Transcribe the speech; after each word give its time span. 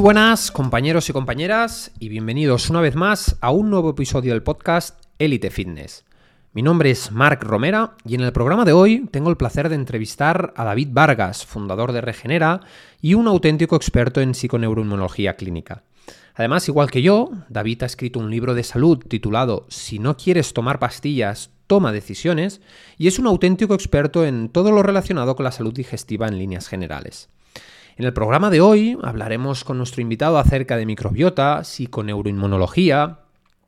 Buenas 0.00 0.50
compañeros 0.50 1.10
y 1.10 1.12
compañeras 1.12 1.90
y 1.98 2.08
bienvenidos 2.08 2.70
una 2.70 2.80
vez 2.80 2.96
más 2.96 3.36
a 3.42 3.50
un 3.50 3.68
nuevo 3.68 3.90
episodio 3.90 4.32
del 4.32 4.42
podcast 4.42 4.98
Elite 5.18 5.50
Fitness. 5.50 6.06
Mi 6.54 6.62
nombre 6.62 6.90
es 6.90 7.12
Marc 7.12 7.42
Romera 7.42 7.96
y 8.06 8.14
en 8.14 8.22
el 8.22 8.32
programa 8.32 8.64
de 8.64 8.72
hoy 8.72 9.06
tengo 9.12 9.28
el 9.28 9.36
placer 9.36 9.68
de 9.68 9.74
entrevistar 9.74 10.54
a 10.56 10.64
David 10.64 10.88
Vargas, 10.92 11.44
fundador 11.44 11.92
de 11.92 12.00
Regenera 12.00 12.62
y 13.02 13.12
un 13.12 13.28
auténtico 13.28 13.76
experto 13.76 14.22
en 14.22 14.32
psiconeuroinmunología 14.32 15.36
clínica. 15.36 15.82
Además, 16.34 16.66
igual 16.66 16.90
que 16.90 17.02
yo, 17.02 17.32
David 17.50 17.82
ha 17.82 17.86
escrito 17.86 18.20
un 18.20 18.30
libro 18.30 18.54
de 18.54 18.62
salud 18.62 19.04
titulado 19.06 19.66
Si 19.68 19.98
no 19.98 20.16
quieres 20.16 20.54
tomar 20.54 20.78
pastillas, 20.78 21.50
toma 21.66 21.92
decisiones 21.92 22.62
y 22.96 23.06
es 23.06 23.18
un 23.18 23.26
auténtico 23.26 23.74
experto 23.74 24.24
en 24.24 24.48
todo 24.48 24.72
lo 24.72 24.82
relacionado 24.82 25.36
con 25.36 25.44
la 25.44 25.52
salud 25.52 25.74
digestiva 25.74 26.26
en 26.26 26.38
líneas 26.38 26.68
generales. 26.68 27.28
En 28.00 28.06
el 28.06 28.14
programa 28.14 28.48
de 28.48 28.62
hoy 28.62 28.96
hablaremos 29.02 29.62
con 29.62 29.76
nuestro 29.76 30.00
invitado 30.00 30.38
acerca 30.38 30.78
de 30.78 30.86
microbiota, 30.86 31.64
psiconeuroinmunología, 31.64 33.18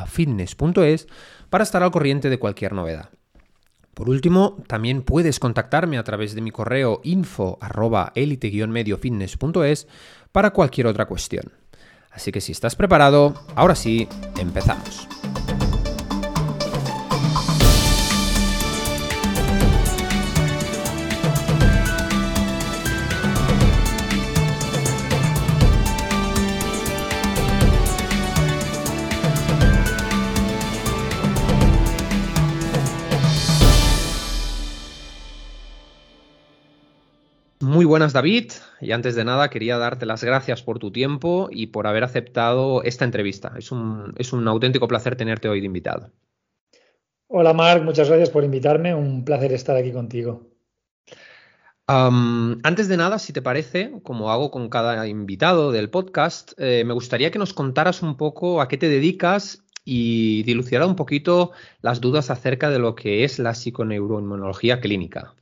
fitness.es 0.06 1.08
para 1.48 1.64
estar 1.64 1.82
al 1.82 1.90
corriente 1.90 2.28
de 2.28 2.38
cualquier 2.38 2.72
novedad. 2.72 3.15
Por 3.96 4.10
último, 4.10 4.58
también 4.66 5.00
puedes 5.00 5.40
contactarme 5.40 5.96
a 5.96 6.04
través 6.04 6.34
de 6.34 6.42
mi 6.42 6.50
correo 6.50 7.00
info 7.02 7.56
mediofitness.es 8.70 9.88
para 10.32 10.50
cualquier 10.50 10.88
otra 10.88 11.06
cuestión. 11.06 11.54
Así 12.10 12.30
que 12.30 12.42
si 12.42 12.52
estás 12.52 12.76
preparado, 12.76 13.32
ahora 13.54 13.74
sí, 13.74 14.06
empezamos. 14.38 15.08
Muy 37.76 37.84
buenas 37.84 38.14
David, 38.14 38.52
y 38.80 38.92
antes 38.92 39.16
de 39.16 39.24
nada 39.26 39.50
quería 39.50 39.76
darte 39.76 40.06
las 40.06 40.24
gracias 40.24 40.62
por 40.62 40.78
tu 40.78 40.90
tiempo 40.90 41.50
y 41.52 41.66
por 41.66 41.86
haber 41.86 42.04
aceptado 42.04 42.82
esta 42.82 43.04
entrevista. 43.04 43.52
Es 43.58 43.70
un, 43.70 44.14
es 44.16 44.32
un 44.32 44.48
auténtico 44.48 44.88
placer 44.88 45.14
tenerte 45.14 45.46
hoy 45.46 45.60
de 45.60 45.66
invitado. 45.66 46.10
Hola 47.28 47.52
Marc, 47.52 47.84
muchas 47.84 48.08
gracias 48.08 48.30
por 48.30 48.44
invitarme, 48.44 48.94
un 48.94 49.26
placer 49.26 49.52
estar 49.52 49.76
aquí 49.76 49.92
contigo. 49.92 50.46
antes 51.86 52.88
de 52.88 52.96
nada, 52.96 53.18
si 53.18 53.34
te 53.34 53.42
parece, 53.42 53.92
como 54.02 54.30
hago 54.30 54.50
con 54.50 54.70
cada 54.70 55.06
invitado 55.06 55.70
del 55.70 55.90
podcast, 55.90 56.52
eh, 56.56 56.82
me 56.86 56.94
gustaría 56.94 57.30
que 57.30 57.38
nos 57.38 57.52
contaras 57.52 58.00
un 58.00 58.16
poco 58.16 58.62
a 58.62 58.68
qué 58.68 58.78
te 58.78 58.88
dedicas 58.88 59.62
y 59.84 60.44
dilucidara 60.44 60.86
un 60.86 60.96
poquito 60.96 61.50
las 61.82 62.00
dudas 62.00 62.30
acerca 62.30 62.70
de 62.70 62.78
lo 62.78 62.94
que 62.94 63.24
es 63.24 63.38
la 63.38 63.52
psiconeuroinmunología 63.52 64.80
clínica. 64.80 65.34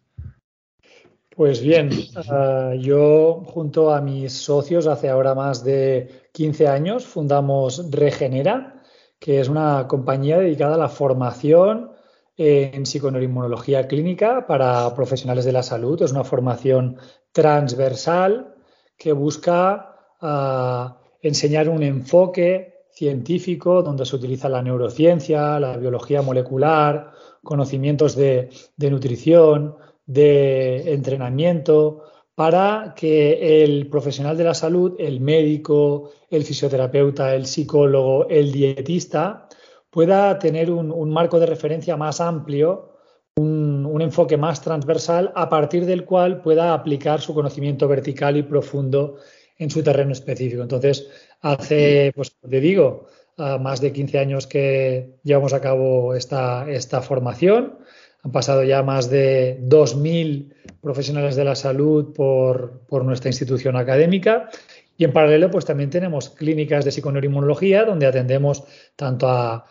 Pues 1.36 1.60
bien, 1.60 1.90
ah, 2.30 2.74
yo 2.78 3.42
junto 3.44 3.92
a 3.92 4.00
mis 4.00 4.32
socios 4.32 4.86
hace 4.86 5.08
ahora 5.08 5.34
más 5.34 5.64
de 5.64 6.28
15 6.32 6.68
años 6.68 7.06
fundamos 7.06 7.90
Regenera, 7.90 8.82
que 9.18 9.40
es 9.40 9.48
una 9.48 9.88
compañía 9.88 10.38
dedicada 10.38 10.76
a 10.76 10.78
la 10.78 10.88
formación 10.88 11.90
en 12.36 12.86
psiconeuroinmunología 12.86 13.88
clínica 13.88 14.46
para 14.46 14.94
profesionales 14.94 15.44
de 15.44 15.52
la 15.52 15.64
salud. 15.64 16.00
Es 16.02 16.12
una 16.12 16.22
formación 16.22 16.98
transversal 17.32 18.54
que 18.96 19.12
busca 19.12 19.96
ah, 20.20 21.00
enseñar 21.20 21.68
un 21.68 21.82
enfoque 21.82 22.84
científico 22.92 23.82
donde 23.82 24.06
se 24.06 24.14
utiliza 24.14 24.48
la 24.48 24.62
neurociencia, 24.62 25.58
la 25.58 25.76
biología 25.78 26.22
molecular, 26.22 27.10
conocimientos 27.42 28.14
de 28.14 28.50
nutrición, 28.78 29.74
de 30.06 30.92
entrenamiento 30.92 32.04
para 32.34 32.94
que 32.96 33.62
el 33.64 33.88
profesional 33.88 34.36
de 34.36 34.44
la 34.44 34.54
salud, 34.54 34.96
el 34.98 35.20
médico, 35.20 36.10
el 36.30 36.44
fisioterapeuta, 36.44 37.34
el 37.34 37.46
psicólogo, 37.46 38.28
el 38.28 38.50
dietista, 38.50 39.48
pueda 39.90 40.36
tener 40.38 40.72
un, 40.72 41.10
marco 41.10 41.38
de 41.38 41.46
referencia 41.46 41.96
más 41.96 42.20
amplio, 42.20 42.96
un, 43.36 44.00
enfoque 44.02 44.36
más 44.36 44.60
transversal, 44.60 45.32
a 45.36 45.48
partir 45.48 45.86
del 45.86 46.04
cual 46.04 46.42
pueda 46.42 46.74
aplicar 46.74 47.20
su 47.20 47.32
conocimiento 47.32 47.86
vertical 47.86 48.36
y 48.36 48.42
profundo 48.42 49.16
en 49.56 49.70
su 49.70 49.84
terreno 49.84 50.12
específico. 50.12 50.62
Entonces, 50.62 51.08
hace, 51.40 52.12
pues 52.14 52.36
te 52.36 52.60
digo, 52.60 53.06
más 53.36 53.80
de 53.80 53.92
15 53.92 54.18
años 54.18 54.46
que 54.48 55.18
llevamos 55.22 55.52
a 55.52 55.60
cabo 55.60 56.14
esta, 56.14 56.68
esta 56.68 57.00
formación. 57.00 57.78
Han 58.24 58.32
pasado 58.32 58.64
ya 58.64 58.82
más 58.82 59.10
de 59.10 59.60
2.000 59.68 60.54
profesionales 60.80 61.36
de 61.36 61.44
la 61.44 61.54
salud 61.54 62.14
por, 62.14 63.04
nuestra 63.04 63.28
institución 63.28 63.76
académica 63.76 64.48
y 64.96 65.04
en 65.04 65.12
paralelo 65.12 65.50
pues 65.50 65.66
también 65.66 65.90
tenemos 65.90 66.30
clínicas 66.30 66.84
de 66.84 66.90
psiconeuroinmunología 66.92 67.84
donde 67.84 68.06
atendemos 68.06 68.64
tanto 68.96 69.28
a, 69.28 69.66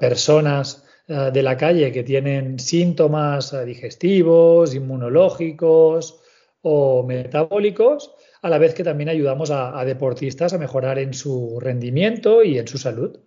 personas 0.00 0.84
eh, 1.06 1.30
de 1.32 1.42
la 1.42 1.56
calle 1.56 1.92
que 1.92 2.02
tienen 2.02 2.58
síntomas 2.58 3.52
eh, 3.52 3.64
digestivos, 3.66 4.74
inmunológicos 4.74 6.20
o 6.62 7.02
metabólicos, 7.02 8.14
a 8.40 8.48
la 8.48 8.56
vez 8.56 8.72
que 8.72 8.84
también 8.84 9.10
ayudamos 9.10 9.50
a, 9.50 9.84
deportistas 9.84 10.54
a 10.54 10.58
mejorar 10.58 10.98
en 10.98 11.12
su 11.12 11.58
rendimiento 11.60 12.42
y 12.42 12.58
en 12.58 12.66
su 12.66 12.78
salud. 12.78 13.18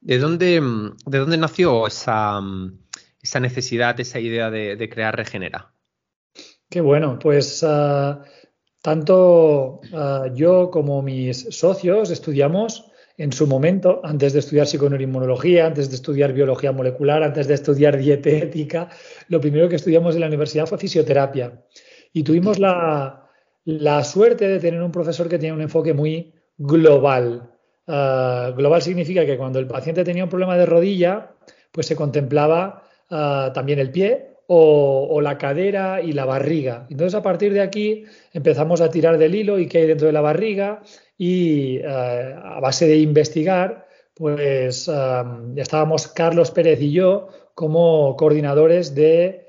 ¿De 0.00 0.18
dónde, 0.18 0.60
de 1.06 1.18
dónde 1.18 1.36
nació 1.36 1.86
esa, 1.86 2.40
esa, 3.20 3.40
necesidad, 3.40 3.98
esa 4.00 4.20
idea 4.20 4.50
de, 4.50 4.88
crear 4.88 5.16
Regenera? 5.16 5.72
Qué 6.70 6.80
bueno, 6.80 7.18
pues 7.18 7.64
ah, 7.66 8.22
tanto 8.82 9.80
ah, 9.92 10.26
yo 10.34 10.70
como 10.70 11.02
mis 11.02 11.48
socios 11.50 12.10
estudiamos 12.10 12.88
en 13.18 13.32
su 13.32 13.48
momento, 13.48 14.00
antes 14.04 14.32
de 14.32 14.38
estudiar 14.38 14.68
psiconeuroinmunología, 14.68 15.66
antes 15.66 15.90
de 15.90 15.96
estudiar 15.96 16.32
biología 16.32 16.70
molecular, 16.70 17.24
antes 17.24 17.48
de 17.48 17.54
estudiar 17.54 17.98
dietética, 17.98 18.88
lo 19.28 19.40
primero 19.40 19.68
que 19.68 19.74
estudiamos 19.74 20.14
en 20.14 20.20
la 20.20 20.28
universidad 20.28 20.66
fue 20.66 20.78
fisioterapia. 20.78 21.64
Y 22.12 22.22
tuvimos 22.22 22.60
la, 22.60 23.28
la 23.64 24.04
suerte 24.04 24.46
de 24.46 24.60
tener 24.60 24.80
un 24.80 24.92
profesor 24.92 25.28
que 25.28 25.36
tenía 25.36 25.52
un 25.52 25.62
enfoque 25.62 25.92
muy 25.94 26.32
global. 26.56 27.50
Ah, 27.88 28.52
global 28.54 28.82
significa 28.82 29.24
que 29.24 29.38
cuando 29.38 29.58
el 29.58 29.66
paciente 29.66 30.04
tenía 30.04 30.24
un 30.24 30.30
problema 30.30 30.58
de 30.58 30.66
rodilla, 30.66 31.30
pues 31.72 31.86
se 31.86 31.96
contemplaba 31.96 32.82
ah, 33.10 33.50
también 33.54 33.78
el 33.78 33.90
pie 33.90 34.36
o, 34.46 35.20
la 35.22 35.38
cadera 35.38 36.00
y 36.02 36.12
la 36.12 36.24
barriga. 36.26 36.86
Entonces, 36.90 37.14
a 37.14 37.22
partir 37.22 37.52
de 37.52 37.60
aquí 37.62 38.04
empezamos 38.32 38.80
a 38.80 38.90
tirar 38.90 39.18
del 39.18 39.34
hilo 39.34 39.58
y 39.58 39.66
qué 39.66 39.78
hay 39.78 39.86
dentro 39.86 40.06
de 40.06 40.12
la 40.12 40.20
barriga 40.20 40.82
y 41.16 41.82
ah, 41.82 42.56
a 42.56 42.60
base 42.60 42.86
de 42.86 42.98
investigar, 42.98 43.86
pues 44.14 44.86
ya 44.86 45.62
estábamos 45.62 46.08
Carlos 46.08 46.50
Pérez 46.50 46.80
y 46.82 46.92
yo 46.92 47.28
como 47.54 48.16
coordinadores 48.16 48.94
de 48.94 49.46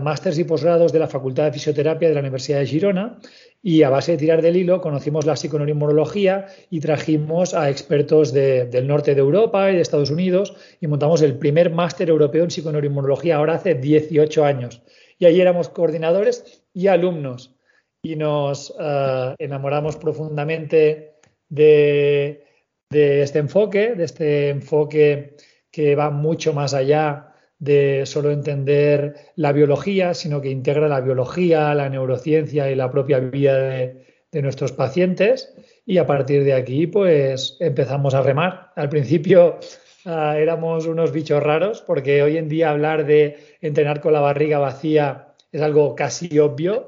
másters 0.00 0.38
y 0.38 0.44
posgrados 0.44 0.92
de 0.92 0.98
la 0.98 1.08
Facultad 1.08 1.44
de 1.44 1.52
Fisioterapia 1.52 2.08
de 2.08 2.14
la 2.14 2.20
Universidad 2.20 2.60
de 2.60 2.66
Girona 2.66 3.18
y 3.62 3.82
a 3.82 3.90
base 3.90 4.12
de 4.12 4.18
tirar 4.18 4.40
del 4.40 4.56
hilo 4.56 4.80
conocimos 4.80 5.26
la 5.26 5.36
psiconeuroinmunología 5.36 6.46
y 6.70 6.80
trajimos 6.80 7.54
a 7.54 7.70
expertos 7.70 8.32
del 8.32 8.86
norte 8.86 9.14
de 9.14 9.20
Europa 9.20 9.70
y 9.70 9.74
de 9.74 9.80
Estados 9.80 10.10
Unidos 10.10 10.54
y 10.80 10.86
montamos 10.86 11.22
el 11.22 11.38
primer 11.38 11.70
máster 11.70 12.08
europeo 12.08 12.44
en 12.44 12.50
psiconeuroinmunología 12.50 13.36
ahora 13.36 13.54
hace 13.54 13.74
18 13.74 14.44
años. 14.44 14.82
Y 15.18 15.26
allí 15.26 15.40
éramos 15.40 15.68
coordinadores 15.68 16.62
y 16.72 16.86
alumnos 16.86 17.56
y 18.02 18.14
nos 18.14 18.72
eh, 18.78 19.34
enamoramos 19.38 19.96
profundamente 19.96 21.14
de, 21.48 22.44
este 22.90 23.38
enfoque, 23.38 23.94
de 23.94 24.04
este 24.04 24.48
enfoque 24.50 25.36
que 25.70 25.96
va 25.96 26.10
mucho 26.10 26.52
más 26.52 26.74
allá 26.74 27.27
de 27.58 28.06
solo 28.06 28.30
entender 28.30 29.14
la 29.36 29.52
biología, 29.52 30.14
sino 30.14 30.40
que 30.40 30.50
integra 30.50 30.88
la 30.88 31.00
biología, 31.00 31.74
la 31.74 31.88
neurociencia 31.88 32.70
y 32.70 32.74
la 32.74 32.90
propia 32.90 33.18
vida 33.18 33.56
de, 33.58 34.04
nuestros 34.42 34.72
pacientes. 34.72 35.54
Y 35.84 35.98
a 35.98 36.06
partir 36.06 36.44
de 36.44 36.54
aquí, 36.54 36.86
pues 36.86 37.56
empezamos 37.60 38.14
a 38.14 38.22
remar. 38.22 38.72
Al 38.76 38.88
principio 38.88 39.58
ah, 40.04 40.36
éramos 40.38 40.86
unos 40.86 41.12
bichos 41.12 41.42
raros, 41.42 41.82
porque 41.82 42.22
hoy 42.22 42.36
en 42.36 42.48
día 42.48 42.70
hablar 42.70 43.06
de 43.06 43.38
entrenar 43.60 44.00
con 44.00 44.12
la 44.12 44.20
barriga 44.20 44.58
vacía 44.58 45.34
es 45.50 45.62
algo 45.62 45.94
casi 45.94 46.38
obvio, 46.38 46.86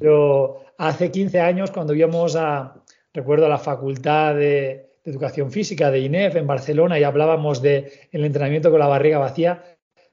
pero 0.00 0.64
hace 0.78 1.10
15 1.10 1.40
años 1.40 1.70
cuando 1.70 1.94
íbamos 1.94 2.36
a, 2.36 2.82
recuerdo, 3.12 3.46
a 3.46 3.50
la 3.50 3.58
facultad 3.58 4.34
de, 4.34 4.88
Educación 5.08 5.50
Física 5.50 5.90
de 5.90 6.00
INEF 6.00 6.36
en 6.36 6.46
Barcelona 6.46 6.98
y 6.98 7.04
hablábamos 7.04 7.62
del 7.62 7.86
el 8.12 8.24
entrenamiento 8.24 8.70
con 8.70 8.78
la 8.78 8.88
barriga 8.88 9.18
vacía, 9.18 9.64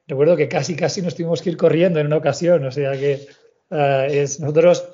recuerdo 0.06 0.36
que 0.36 0.48
casi, 0.48 0.76
casi 0.76 1.02
nos 1.02 1.14
tuvimos 1.14 1.42
que 1.42 1.50
ir 1.50 1.56
corriendo 1.56 2.00
en 2.00 2.06
una 2.06 2.16
ocasión. 2.16 2.64
O 2.64 2.70
sea 2.70 2.92
que 2.92 3.26
eh, 3.70 4.08
es, 4.10 4.40
nosotros 4.40 4.88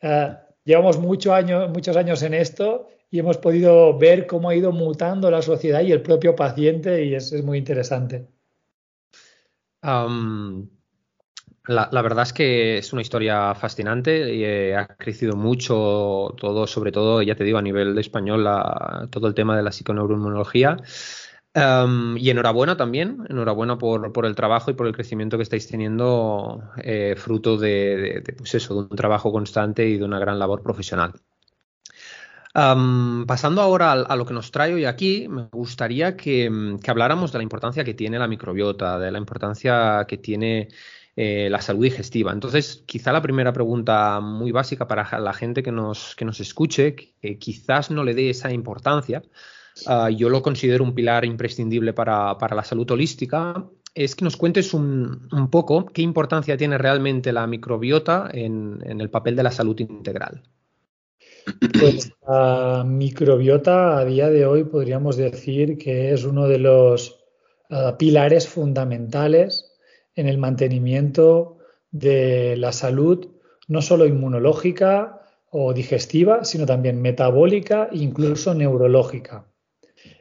eh, 0.00 0.34
llevamos 0.64 0.98
muchos 0.98 1.32
años 1.32 2.22
en 2.22 2.34
esto 2.34 2.88
y 3.10 3.18
hemos 3.18 3.38
podido 3.38 3.96
ver 3.98 4.26
cómo 4.26 4.48
ha 4.48 4.54
ido 4.54 4.72
mutando 4.72 5.30
la 5.30 5.42
sociedad 5.42 5.82
y 5.82 5.92
el 5.92 6.02
propio 6.02 6.34
paciente 6.34 7.04
y 7.04 7.14
es, 7.14 7.32
es 7.32 7.44
muy 7.44 7.58
interesante. 7.58 8.26
la, 11.66 12.02
verdad 12.02 12.24
es 12.24 12.32
que 12.32 12.78
es 12.78 12.92
una 12.92 13.02
historia 13.02 13.54
fascinante 13.54 14.34
y 14.34 14.44
eh, 14.44 14.76
ha 14.76 14.86
crecido 14.96 15.36
mucho 15.36 16.34
todo, 16.38 16.66
sobre 16.66 16.90
todo, 16.90 17.22
ya 17.22 17.34
te 17.36 17.44
digo, 17.44 17.58
a 17.58 17.62
nivel 17.62 17.94
de 17.94 18.00
español, 18.00 18.46
todo 19.10 19.28
el 19.28 19.34
tema 19.34 19.56
de 19.56 19.62
la 19.62 19.72
psiconeuroinmunología. 19.72 20.76
Em, 21.56 22.16
y 22.18 22.30
enhorabuena 22.30 22.76
también, 22.76 23.24
enhorabuena 23.28 23.78
por, 23.78 24.26
el 24.26 24.34
trabajo 24.34 24.72
y 24.72 24.74
por 24.74 24.88
el 24.88 24.92
crecimiento 24.92 25.36
que 25.36 25.44
estáis 25.44 25.68
teniendo, 25.68 26.64
eh, 26.82 27.14
fruto 27.16 27.56
de, 27.56 28.24
pues 28.36 28.56
eso, 28.56 28.74
de 28.74 28.80
un 28.90 28.96
trabajo 28.96 29.30
constante 29.30 29.86
y 29.86 29.96
de 29.96 30.04
una 30.04 30.18
gran 30.18 30.40
labor 30.40 30.62
profesional. 30.62 31.12
Em, 32.54 33.24
pasando 33.26 33.62
ahora 33.62 33.92
a, 33.92 34.16
lo 34.16 34.26
que 34.26 34.34
nos 34.34 34.50
trae 34.50 34.74
hoy 34.74 34.84
aquí, 34.84 35.28
me 35.28 35.48
gustaría 35.52 36.16
que, 36.16 36.50
habláramos 36.88 37.30
de 37.30 37.38
la 37.38 37.44
importancia 37.44 37.84
que 37.84 37.94
tiene 37.94 38.18
la 38.18 38.26
microbiota, 38.28 38.98
de 38.98 39.12
la 39.12 39.18
importancia 39.18 40.06
que 40.08 40.18
tiene 40.18 40.68
eh, 41.14 41.48
la 41.50 41.60
salud 41.60 41.84
digestiva. 41.84 42.32
Entonces, 42.32 42.82
quizá 42.86 43.12
la 43.12 43.22
primera 43.22 43.52
pregunta 43.52 44.18
muy 44.20 44.50
básica 44.50 44.88
para 44.88 45.20
la 45.20 45.32
gente 45.32 45.62
que 45.62 45.72
nos, 45.72 46.16
que 46.16 46.24
nos 46.24 46.40
escuche, 46.40 46.96
que 46.96 47.38
quizás 47.38 47.92
no 47.92 48.02
le 48.02 48.14
dé 48.14 48.30
esa 48.30 48.52
importancia, 48.52 49.22
Ah, 49.86 50.08
yo 50.10 50.28
lo 50.28 50.42
considero 50.42 50.84
un 50.84 50.94
pilar 50.94 51.24
imprescindible 51.24 51.92
para, 51.92 52.36
la 52.38 52.64
salud 52.64 52.88
holística, 52.90 53.68
es 53.94 54.14
que 54.14 54.24
nos 54.24 54.36
cuentes 54.36 54.72
un, 54.72 55.48
poco 55.50 55.86
qué 55.86 56.02
importancia 56.02 56.56
tiene 56.56 56.78
realmente 56.78 57.32
la 57.32 57.46
microbiota 57.46 58.28
en, 58.32 58.82
el 58.86 59.10
papel 59.10 59.36
de 59.36 59.42
la 59.42 59.50
salud 59.50 59.78
integral. 59.80 60.42
Pues 61.78 62.12
la 62.26 62.84
microbiota 62.86 63.98
a 63.98 64.04
día 64.04 64.30
de 64.30 64.46
hoy 64.46 64.64
podríamos 64.64 65.16
decir 65.16 65.76
que 65.76 66.12
es 66.12 66.24
uno 66.24 66.48
de 66.48 66.58
los 66.58 67.20
ah, 67.70 67.96
pilares 67.98 68.48
fundamentales 68.48 69.72
en 70.14 70.28
el 70.28 70.38
mantenimiento 70.38 71.58
de 71.90 72.56
la 72.56 72.72
salud, 72.72 73.28
no 73.68 73.82
solo 73.82 74.06
inmunológica 74.06 75.20
o 75.50 75.72
digestiva, 75.74 76.44
sino 76.44 76.64
también 76.64 77.02
metabólica 77.02 77.88
e 77.92 77.98
incluso 77.98 78.54
neurológica. 78.54 79.46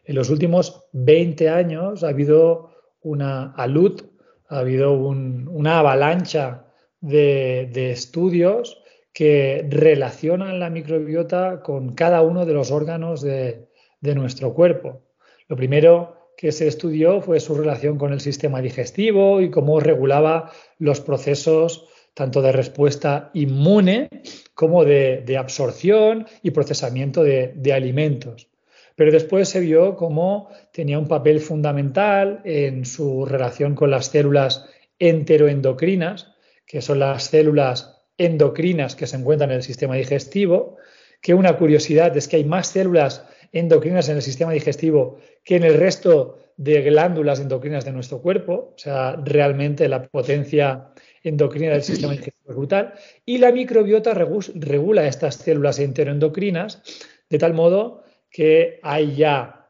En 0.05 0.15
los 0.15 0.29
últimos 0.29 0.85
20 0.93 1.49
años 1.49 2.03
ha 2.03 2.09
habido 2.09 2.71
una 3.01 3.53
alud, 3.53 4.01
ha 4.49 4.59
habido 4.59 4.93
una 4.93 5.79
avalancha 5.79 6.65
de, 6.99 7.91
estudios 7.91 8.81
que 9.13 9.65
relacionan 9.69 10.59
la 10.59 10.69
microbiota 10.69 11.61
con 11.61 11.93
cada 11.93 12.21
uno 12.21 12.45
de 12.45 12.53
los 12.53 12.71
órganos 12.71 13.21
de, 13.21 13.67
nuestro 14.01 14.53
cuerpo. 14.53 15.01
Lo 15.47 15.55
primero 15.55 16.31
que 16.35 16.51
se 16.51 16.67
estudió 16.67 17.21
fue 17.21 17.39
su 17.39 17.55
relación 17.55 17.97
con 17.97 18.11
el 18.11 18.19
sistema 18.19 18.61
digestivo 18.61 19.41
y 19.41 19.49
cómo 19.49 19.79
regulaba 19.79 20.51
los 20.77 20.99
procesos 20.99 21.87
tanto 22.13 22.41
de 22.41 22.51
respuesta 22.51 23.31
inmune 23.33 24.09
como 24.53 24.83
de, 24.83 25.37
absorción 25.37 26.27
y 26.41 26.51
procesamiento 26.51 27.23
de 27.23 27.73
alimentos. 27.73 28.52
Pero 28.95 29.11
después 29.11 29.49
se 29.49 29.59
vio 29.59 29.95
cómo 29.95 30.49
tenía 30.71 30.99
un 30.99 31.07
papel 31.07 31.39
fundamental 31.39 32.41
en 32.43 32.85
su 32.85 33.25
relación 33.25 33.75
con 33.75 33.91
las 33.91 34.07
células 34.07 34.65
enteroendocrinas, 34.99 36.33
que 36.65 36.81
son 36.81 36.99
las 36.99 37.25
células 37.25 38.03
endocrinas 38.17 38.95
que 38.95 39.07
se 39.07 39.17
encuentran 39.17 39.51
en 39.51 39.57
el 39.57 39.63
sistema 39.63 39.95
digestivo, 39.95 40.77
que 41.21 41.33
una 41.33 41.57
curiosidad 41.57 42.15
es 42.15 42.27
que 42.27 42.35
hay 42.37 42.45
más 42.45 42.67
células 42.67 43.25
endocrinas 43.51 44.09
en 44.09 44.17
el 44.17 44.21
sistema 44.21 44.51
digestivo 44.51 45.17
que 45.43 45.55
en 45.55 45.63
el 45.63 45.75
resto 45.75 46.37
de 46.57 46.81
glándulas 46.81 47.39
endocrinas 47.39 47.85
de 47.85 47.91
nuestro 47.91 48.21
cuerpo, 48.21 48.73
o 48.75 48.77
sea, 48.77 49.15
realmente 49.23 49.87
la 49.89 50.03
potencia 50.03 50.89
endocrina 51.23 51.71
del 51.71 51.83
sistema 51.83 52.11
digestivo 52.11 52.49
es 52.49 52.55
brutal, 52.55 52.93
y 53.25 53.37
la 53.39 53.51
microbiota 53.51 54.13
regula 54.13 55.07
estas 55.07 55.35
células 55.35 55.79
enteroendocrinas 55.79 56.83
de 57.29 57.37
tal 57.37 57.53
modo 57.53 58.02
que 58.33 58.79
hay 58.81 59.15
ya 59.15 59.69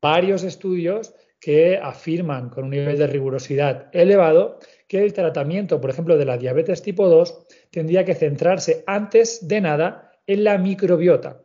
varios 0.00 0.44
estudios 0.44 1.14
que 1.40 1.78
afirman 1.78 2.50
con 2.50 2.64
un 2.64 2.70
nivel 2.70 2.98
de 2.98 3.06
rigurosidad 3.06 3.88
elevado 3.92 4.58
que 4.86 5.02
el 5.02 5.12
tratamiento, 5.12 5.80
por 5.80 5.90
ejemplo, 5.90 6.16
de 6.16 6.26
la 6.26 6.36
diabetes 6.36 6.82
tipo 6.82 7.08
2 7.08 7.46
tendría 7.70 8.04
que 8.04 8.14
centrarse 8.14 8.84
antes 8.86 9.48
de 9.48 9.60
nada 9.62 10.12
en 10.26 10.44
la 10.44 10.58
microbiota, 10.58 11.42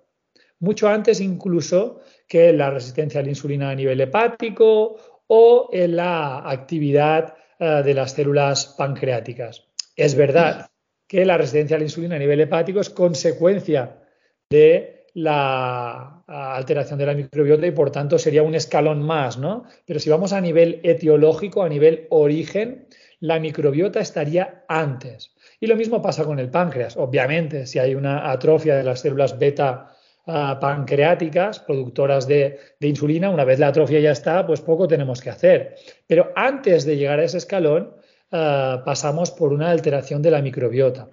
mucho 0.60 0.90
antes 0.90 1.22
incluso 1.22 2.02
que 2.28 2.54
la 2.54 2.70
resistencia 2.70 3.22
a 3.22 3.24
la 3.24 3.30
insulina 3.30 3.72
a 3.72 3.76
nivel 3.76 4.02
hepático 4.02 4.98
o 5.28 5.70
en 5.72 5.96
la 5.96 6.50
actividad 6.50 7.36
eh, 7.60 7.82
de 7.84 7.94
las 7.94 8.12
células 8.12 8.76
pancreáticas. 8.78 9.66
Es 9.96 10.16
verdad 10.16 10.70
que 11.08 11.26
la 11.26 11.38
resistencia 11.38 11.76
a 11.76 11.80
la 11.80 11.86
insulina 11.86 12.16
a 12.16 12.20
nivel 12.20 12.42
hepático 12.42 12.80
es 12.80 12.90
consecuencia 12.90 14.02
de 14.50 14.99
la 15.20 16.24
alteración 16.28 16.98
de 16.98 17.06
la 17.06 17.14
microbiota 17.14 17.68
y 17.68 17.72
por 17.72 17.92
tanto 17.92 18.18
sería 18.18 18.44
un 18.44 18.56
escalón 18.56 19.02
más, 19.02 19.38
¿no? 19.38 19.66
Pero 19.86 20.00
si 20.00 20.10
vamos 20.10 20.32
a 20.32 20.40
nivel 20.40 20.80
etiológico, 20.84 21.64
a 21.64 21.70
nivel 21.70 22.08
origen, 22.10 22.88
la 23.20 23.40
microbiota 23.40 24.00
estaría 24.00 24.64
antes. 24.70 25.36
Y 25.60 25.68
lo 25.68 25.76
mismo 25.76 26.02
pasa 26.02 26.24
con 26.24 26.40
el 26.40 26.50
páncreas. 26.50 26.96
Obviamente, 26.96 27.66
si 27.66 27.80
hay 27.80 27.96
una 27.96 28.32
atrofia 28.32 28.78
de 28.78 28.84
las 28.84 29.02
células 29.02 29.38
beta 29.38 29.94
ah, 30.26 30.58
pancreáticas, 30.62 31.60
productoras 31.60 32.26
de, 32.26 32.58
insulina, 32.80 33.30
una 33.30 33.44
vez 33.44 33.60
la 33.60 33.68
atrofia 33.68 34.00
ya 34.00 34.12
está, 34.12 34.48
pues 34.48 34.62
poco 34.62 34.88
tenemos 34.88 35.20
que 35.20 35.32
hacer. 35.32 35.76
Pero 36.08 36.32
antes 36.34 36.86
de 36.86 36.96
llegar 36.96 37.20
a 37.20 37.26
ese 37.26 37.40
escalón, 37.40 37.94
ah, 38.32 38.84
pasamos 38.86 39.32
por 39.32 39.52
una 39.52 39.70
alteración 39.70 40.22
de 40.22 40.32
la 40.32 40.42
microbiota. 40.42 41.10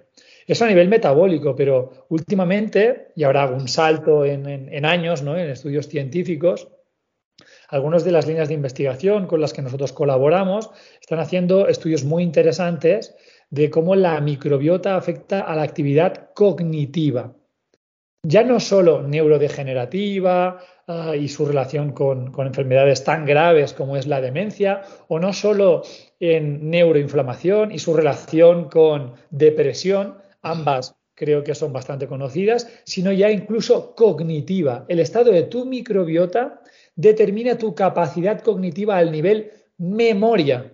Eso 0.47 0.63
a 0.63 0.69
nivel 0.69 0.87
metabólico, 0.87 1.53
pero 1.57 2.05
últimamente, 2.07 3.09
y 3.17 3.23
ahora 3.23 3.43
hago 3.43 3.55
un 3.55 3.67
salto 3.67 4.23
en, 4.23 4.85
años, 4.85 5.21
¿no? 5.21 5.37
en 5.37 5.49
estudios 5.49 5.89
científicos, 5.89 6.69
algunas 7.67 8.05
de 8.05 8.13
las 8.13 8.27
líneas 8.27 8.47
de 8.47 8.53
investigación 8.53 9.27
con 9.27 9.41
las 9.41 9.51
que 9.51 9.61
nosotros 9.61 9.91
colaboramos 9.91 10.69
están 11.01 11.19
haciendo 11.19 11.67
estudios 11.67 12.05
muy 12.05 12.23
interesantes 12.23 13.13
de 13.49 13.69
cómo 13.69 13.93
la 13.95 14.19
microbiota 14.21 14.95
afecta 14.95 15.41
a 15.41 15.53
la 15.53 15.63
actividad 15.63 16.29
cognitiva. 16.33 17.35
Ya 18.23 18.43
no 18.43 18.61
solo 18.61 19.03
neurodegenerativa 19.03 20.59
ah, 20.87 21.15
y 21.15 21.27
su 21.27 21.45
relación 21.45 21.91
con, 21.91 22.31
con, 22.31 22.47
enfermedades 22.47 23.03
tan 23.03 23.25
graves 23.25 23.73
como 23.73 23.97
es 23.97 24.07
la 24.07 24.21
demencia, 24.21 24.81
o 25.09 25.19
no 25.19 25.33
solo 25.33 25.83
en 26.21 26.69
neuroinflamación 26.69 27.73
y 27.73 27.79
su 27.79 27.93
relación 27.93 28.69
con 28.69 29.13
depresión, 29.29 30.17
ambas 30.41 30.95
creo 31.17 31.43
que 31.43 31.55
son 31.55 31.73
bastante 31.73 32.07
conocidas, 32.07 32.69
sino 32.85 33.11
ya 33.11 33.31
incluso 33.31 33.95
cognitiva. 33.95 34.85
El 34.87 34.99
estado 34.99 35.31
de 35.31 35.43
tu 35.43 35.65
microbiota 35.65 36.61
determina 36.95 37.57
tu 37.57 37.73
capacidad 37.73 38.39
cognitiva 38.41 38.97
al 38.97 39.11
nivel 39.11 39.51
memoria. 39.79 40.71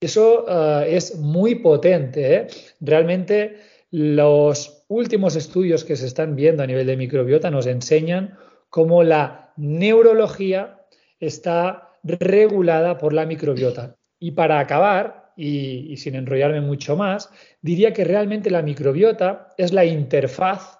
Eso 0.00 0.46
eh, 0.48 0.96
es 0.96 1.18
muy 1.18 1.56
potente. 1.56 2.34
¿eh? 2.34 2.46
Realmente 2.80 3.58
los 3.90 4.84
últimos 4.88 5.36
estudios 5.36 5.84
que 5.84 5.96
se 5.96 6.06
están 6.06 6.34
viendo 6.34 6.62
a 6.62 6.66
nivel 6.66 6.86
de 6.86 6.96
microbiota 6.96 7.50
nos 7.50 7.66
enseñan 7.66 8.38
cómo 8.70 9.02
la 9.02 9.52
neurología 9.58 10.86
está 11.20 11.90
regulada 12.02 12.96
por 12.96 13.12
la 13.12 13.26
microbiota. 13.26 13.96
Y 14.18 14.30
para 14.32 14.58
acabar, 14.58 15.21
y, 15.36 15.96
sin 15.96 16.14
enrollarme 16.14 16.60
mucho 16.60 16.96
más, 16.96 17.30
diría 17.60 17.92
que 17.92 18.04
realmente 18.04 18.50
la 18.50 18.62
microbiota 18.62 19.54
es 19.56 19.72
la 19.72 19.84
interfaz 19.84 20.78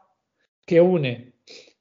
que 0.67 0.81
une 0.81 1.33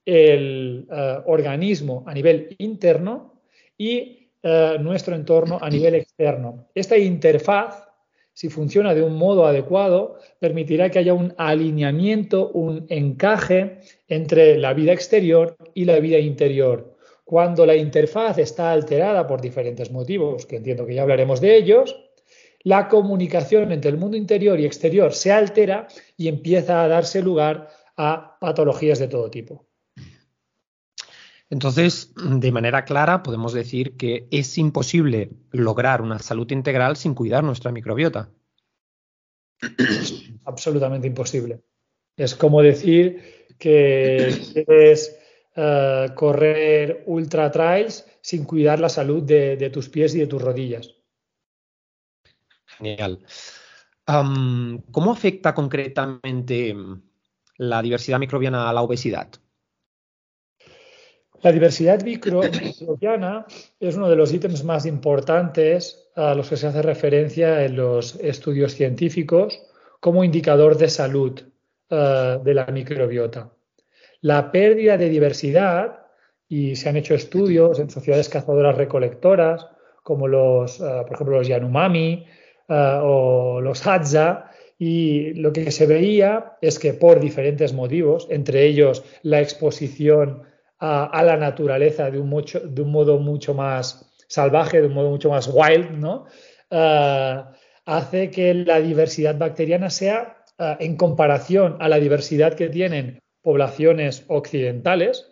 el 0.06 0.88
eh, 0.92 1.18
organismo 1.26 2.04
a 2.08 2.14
nivel 2.14 2.56
interno 2.58 3.42
y 3.78 4.32
eh, 4.44 4.78
nuestro 4.80 5.16
entorno 5.16 5.60
a 5.62 5.70
nivel 5.70 5.96
externo. 5.96 6.70
Esta 6.74 6.98
interfaz, 6.98 7.88
si 8.34 8.50
funciona 8.50 8.96
de 8.96 9.04
un 9.04 9.16
modo 9.16 9.46
adecuado, 9.46 10.18
permitirá 10.40 10.90
que 10.90 11.00
haya 11.00 11.14
un 11.14 11.34
alineamiento, 11.38 12.50
un 12.50 12.86
encaje 12.90 13.80
entre 14.08 14.58
la 14.58 14.74
vida 14.74 14.94
exterior 14.94 15.56
y 15.76 15.86
la 15.86 16.00
vida 16.00 16.18
interior. 16.18 16.98
Cuando 17.24 17.66
la 17.66 17.76
interfaz 17.76 18.40
está 18.40 18.72
alterada 18.72 19.28
por 19.28 19.40
diferentes 19.40 19.92
motivos, 19.92 20.46
que 20.46 20.58
entiendo 20.58 20.86
que 20.86 20.96
ya 20.96 21.04
hablaremos 21.04 21.40
de 21.40 21.56
ellos, 21.56 21.96
la 22.64 22.88
comunicación 22.88 23.72
entre 23.72 23.92
el 23.92 23.98
mundo 23.98 24.18
interior 24.18 24.60
y 24.60 24.66
exterior 24.66 25.14
se 25.14 25.32
altera 25.32 25.88
y 26.18 26.28
empieza 26.28 26.84
a 26.84 26.88
darse 26.88 27.22
lugar 27.22 27.70
a 27.98 28.38
patologías 28.40 29.00
de 29.00 29.08
todo 29.08 29.30
tipo. 29.30 29.68
Entonces, 31.50 32.14
de 32.16 32.52
manera 32.52 32.86
clara, 32.86 33.24
podemos 33.24 33.52
decir 33.52 33.98
que 33.98 34.28
es 34.32 34.58
imposible 34.58 35.32
lograr 35.52 36.02
una 36.02 36.18
salud 36.20 36.50
integral 36.52 36.96
sin 36.96 37.14
cuidar 37.14 37.44
nuestra 37.44 37.72
microbiota. 37.72 38.30
Absolutamente 40.46 41.08
imposible. 41.08 41.62
Es 42.16 42.36
como 42.36 42.62
decir 42.62 43.46
que 43.58 44.34
quieres 44.54 45.20
eh, 45.56 46.08
correr 46.16 47.04
ultra 47.06 47.52
trails 47.52 48.06
sin 48.22 48.46
cuidar 48.46 48.80
la 48.80 48.90
salud 48.90 49.22
de, 49.22 49.70
tus 49.72 49.90
pies 49.90 50.16
y 50.16 50.20
de 50.20 50.28
tus 50.28 50.42
rodillas. 50.42 50.96
Genial. 52.78 53.20
¿Cómo 54.06 55.12
afecta 55.12 55.54
concretamente 55.54 56.76
la 57.58 57.82
diversidad 57.82 58.20
microbiana 58.20 58.70
a 58.70 58.74
la 58.74 58.82
obesidad? 58.82 59.30
La 61.42 61.52
diversidad 61.52 62.04
microbiana 62.04 63.46
es 63.80 63.96
uno 63.96 64.10
de 64.10 64.16
los 64.16 64.34
ítems 64.34 64.64
más 64.64 64.86
importantes 64.86 66.10
a 66.16 66.36
los 66.36 66.50
que 66.50 66.58
se 66.58 66.68
hace 66.68 66.82
referencia 66.82 67.64
en 67.64 67.76
los 67.76 68.16
estudios 68.16 68.74
científicos 68.74 69.62
como 70.00 70.24
indicador 70.24 70.78
de 70.78 70.90
salud 70.90 71.42
eh, 71.90 72.40
de 72.44 72.54
la 72.54 72.66
microbiota. 72.66 73.52
La 74.22 74.52
pérdida 74.52 74.98
de 74.98 75.10
diversidad, 75.10 76.06
y 76.48 76.76
se 76.76 76.90
han 76.90 76.98
hecho 76.98 77.16
estudios 77.16 77.80
en 77.80 77.90
sociedades 77.90 78.30
cazadoras 78.30 78.76
recolectoras, 78.76 79.68
como 80.04 80.28
los, 80.28 80.80
eh, 80.80 81.04
por 81.08 81.14
ejemplo, 81.14 81.38
los 81.38 81.48
Yanomami 81.48 82.26
eh, 82.72 83.00
o 83.04 83.60
los 83.60 83.86
Hadza, 83.86 84.50
y 84.80 85.34
lo 85.34 85.52
que 85.52 85.72
se 85.72 85.86
veía 85.86 86.58
es 86.62 86.80
que 86.80 86.94
por 86.94 87.20
diferentes 87.20 87.74
motivos, 87.74 88.28
entre 88.30 88.66
ellos 88.66 89.04
la 89.24 89.42
exposición 89.42 90.44
a, 90.80 91.22
la 91.24 91.36
naturaleza 91.36 92.10
de 92.10 92.18
un, 92.18 92.30
modo 92.90 93.20
mucho 93.20 93.54
más 93.54 94.10
salvaje, 94.30 94.80
de 94.80 94.88
un 94.88 94.94
modo 94.94 95.10
mucho 95.10 95.30
más 95.30 95.52
wild, 95.54 95.92
¿no? 95.92 96.26
Eh, 96.70 97.44
hace 97.86 98.32
que 98.32 98.54
la 98.54 98.80
diversidad 98.80 99.38
bacteriana 99.38 99.90
sea, 99.90 100.44
eh, 100.58 100.78
en 100.80 100.96
comparación 100.96 101.76
a 101.82 101.90
la 101.90 102.00
diversidad 102.00 102.54
que 102.54 102.70
tienen 102.70 103.20
poblaciones 103.42 104.24
occidentales, 104.30 105.28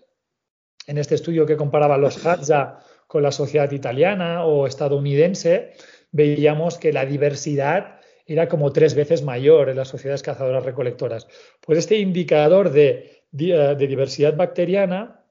en 0.88 0.98
este 0.98 1.16
estudio 1.16 1.46
que 1.46 1.56
comparaba 1.56 1.98
los 1.98 2.24
Hadza 2.26 2.80
con 3.08 3.24
la 3.24 3.32
sociedad 3.32 3.72
italiana 3.72 4.46
o 4.46 4.68
estadounidense, 4.68 5.72
veíamos 6.12 6.78
que 6.78 6.94
la 6.94 7.06
diversidad 7.06 8.00
era 8.26 8.48
como 8.48 8.72
tres 8.72 8.94
veces 8.94 9.24
mayor 9.24 9.70
en 9.70 9.78
las 9.78 9.88
sociedades 9.88 10.22
cazadoras 10.22 10.64
recolectoras. 10.64 11.28
Pues 11.66 11.80
este 11.80 11.98
indicador 11.98 12.72
de, 12.72 13.24
de 13.32 13.88
diversidad 13.88 14.36
bacteriana 14.36 15.26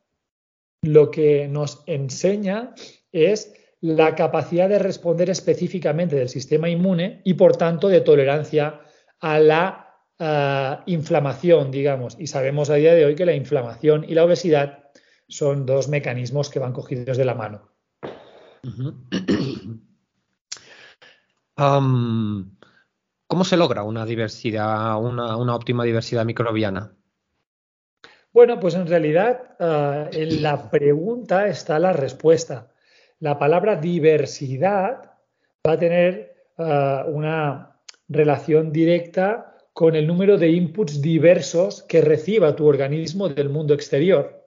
lo 0.83 1.11
que 1.11 1.49
nos 1.49 1.83
enseña 1.87 2.75
es 3.13 3.53
la 3.81 4.15
capacidad 4.15 4.69
de 4.69 4.79
responder 4.79 5.31
específicamente 5.31 6.17
del 6.17 6.29
sistema 6.29 6.69
inmune 6.69 7.21
y, 7.25 7.35
por 7.35 7.57
tanto, 7.57 7.89
de 7.89 8.01
tolerancia 8.01 8.81
a 9.21 9.39
la 9.39 9.89
eh, 10.19 10.77
inflamación, 10.87 11.71
digamos. 11.71 12.17
Y 12.19 12.27
sabemos 12.27 12.71
a 12.71 12.75
día 12.75 12.95
de 12.95 13.05
hoy 13.05 13.15
que 13.15 13.27
la 13.27 13.35
inflamación 13.35 14.05
y 14.09 14.15
la 14.15 14.25
obesidad 14.25 14.91
son 15.29 15.67
dos 15.67 15.89
mecanismos 15.89 16.51
que 16.51 16.59
van 16.59 16.73
cogidos 16.73 17.17
de 17.17 17.25
la 17.25 17.35
mano. 17.35 17.71
¿Cómo 21.59 23.45
se 23.45 23.57
logra 23.57 23.83
una 23.83 24.07
diversidad, 24.07 24.99
una 25.03 25.55
óptima 25.55 25.85
diversidad 25.85 26.25
microbiana? 26.25 26.93
Bueno, 28.33 28.61
pues 28.61 28.75
en 28.75 28.87
realidad 28.87 29.57
ah, 29.59 30.09
en 30.12 30.43
la 30.43 30.71
pregunta 30.71 31.49
está 31.49 31.79
la 31.79 31.93
respuesta. 31.93 32.71
La 33.21 33.38
palabra 33.38 33.77
diversidad 33.77 35.12
va 35.67 35.73
a 35.73 35.79
tener 35.79 36.37
ah, 36.59 37.05
una 37.09 37.81
relación 38.09 38.71
directa 38.71 39.57
con 39.73 39.97
el 39.97 40.07
número 40.07 40.38
de 40.38 40.50
inputs 40.50 41.00
diversos 41.00 41.83
que 41.83 42.00
reciba 42.00 42.55
tu 42.55 42.67
organismo 42.67 43.29
del 43.29 43.49
mundo 43.49 43.75
exterior. 43.75 44.45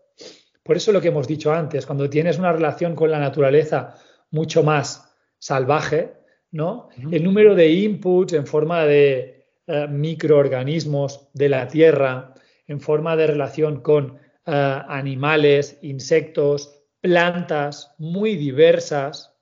Por 0.63 0.77
eso 0.77 0.91
lo 0.91 1.01
que 1.01 1.08
hemos 1.08 1.27
dicho 1.27 1.51
antes, 1.51 1.86
cuando 1.86 2.10
tienes 2.10 2.38
una 2.38 2.53
relación 2.53 2.96
con 2.96 3.10
la 3.10 3.20
naturaleza 3.20 3.96
mucho 4.30 4.63
más 4.63 5.13
salvaje, 5.39 6.13
¿no? 6.51 6.89
El 7.12 7.24
número 7.24 7.55
de 7.55 7.70
inputs 7.70 8.34
en 8.34 8.46
forma 8.46 8.86
de 8.86 9.46
ah, 9.67 9.88
microorganismos 9.88 11.29
de 11.34 11.50
la 11.50 11.67
tierra, 11.67 12.34
en 12.67 12.79
forma 12.79 13.15
de 13.15 13.27
relación 13.27 13.81
con 13.81 14.20
eh, 14.46 14.81
animales, 14.88 15.77
insectos, 15.81 16.77
plantas 17.00 17.93
muy 17.98 18.36
diversas 18.36 19.34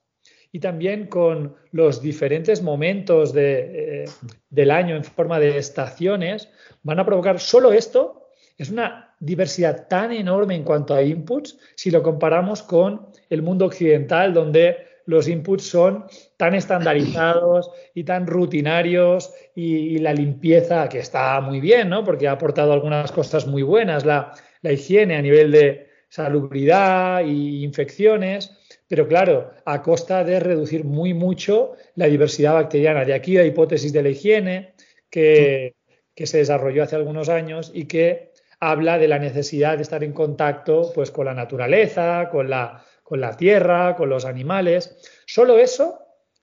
y 0.52 0.58
también 0.60 1.06
con 1.06 1.54
los 1.72 2.00
diferentes 2.00 2.62
momentos 2.62 3.32
eh, 3.36 4.04
del 4.48 4.70
año 4.70 4.96
en 4.96 5.04
forma 5.04 5.38
de 5.38 5.58
estaciones, 5.58 6.48
van 6.82 6.98
a 6.98 7.06
provocar 7.06 7.38
solo 7.38 7.72
esto. 7.72 8.28
Es 8.58 8.70
una 8.70 9.14
diversidad 9.20 9.86
tan 9.88 10.12
enorme 10.12 10.54
en 10.56 10.64
cuanto 10.64 10.94
a 10.94 11.02
inputs 11.02 11.58
si 11.76 11.90
lo 11.90 12.02
comparamos 12.02 12.62
con 12.62 13.08
el 13.28 13.42
mundo 13.42 13.66
occidental, 13.66 14.34
donde 14.34 14.89
los 15.10 15.26
inputs 15.26 15.64
son 15.64 16.04
tan 16.36 16.54
estandarizados 16.54 17.70
y 17.94 18.04
tan 18.04 18.28
rutinarios 18.28 19.34
y, 19.56 19.98
la 19.98 20.14
limpieza, 20.14 20.88
que 20.88 21.00
está 21.00 21.40
muy 21.40 21.60
bien, 21.60 21.88
¿no? 21.88 22.04
Porque 22.04 22.28
ha 22.28 22.32
aportado 22.32 22.72
algunas 22.72 23.10
cosas 23.10 23.46
muy 23.46 23.62
buenas, 23.62 24.04
la, 24.06 24.32
higiene 24.62 25.16
a 25.16 25.22
nivel 25.22 25.50
de 25.50 25.88
salubridad 26.08 27.22
e 27.22 27.28
infecciones, 27.28 28.56
pero 28.86 29.08
claro, 29.08 29.50
a 29.64 29.82
costa 29.82 30.22
de 30.22 30.38
reducir 30.38 30.84
muy 30.84 31.12
mucho 31.12 31.72
la 31.96 32.06
diversidad 32.06 32.54
bacteriana. 32.54 33.04
De 33.04 33.14
aquí 33.14 33.34
la 33.34 33.44
hipótesis 33.44 33.92
de 33.92 34.02
la 34.02 34.10
higiene 34.10 34.74
que, 35.10 35.74
que 36.14 36.26
se 36.26 36.38
desarrolló 36.38 36.84
hace 36.84 36.96
algunos 36.96 37.28
años 37.28 37.72
y 37.74 37.86
que 37.86 38.30
habla 38.60 38.98
de 38.98 39.08
la 39.08 39.18
necesidad 39.18 39.76
de 39.76 39.82
estar 39.82 40.04
en 40.04 40.12
contacto 40.12 40.92
pues, 40.94 41.10
con 41.10 41.26
la 41.26 41.34
naturaleza, 41.34 42.28
con 42.30 42.48
la 42.48 42.84
con 43.10 43.20
la 43.20 43.36
tierra, 43.36 43.96
con 43.96 44.08
los 44.08 44.24
animales. 44.24 44.96
Solo 45.26 45.58
eso 45.58 45.98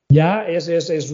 ya 0.09 0.45
es, 0.45 0.67
es, 0.67 1.11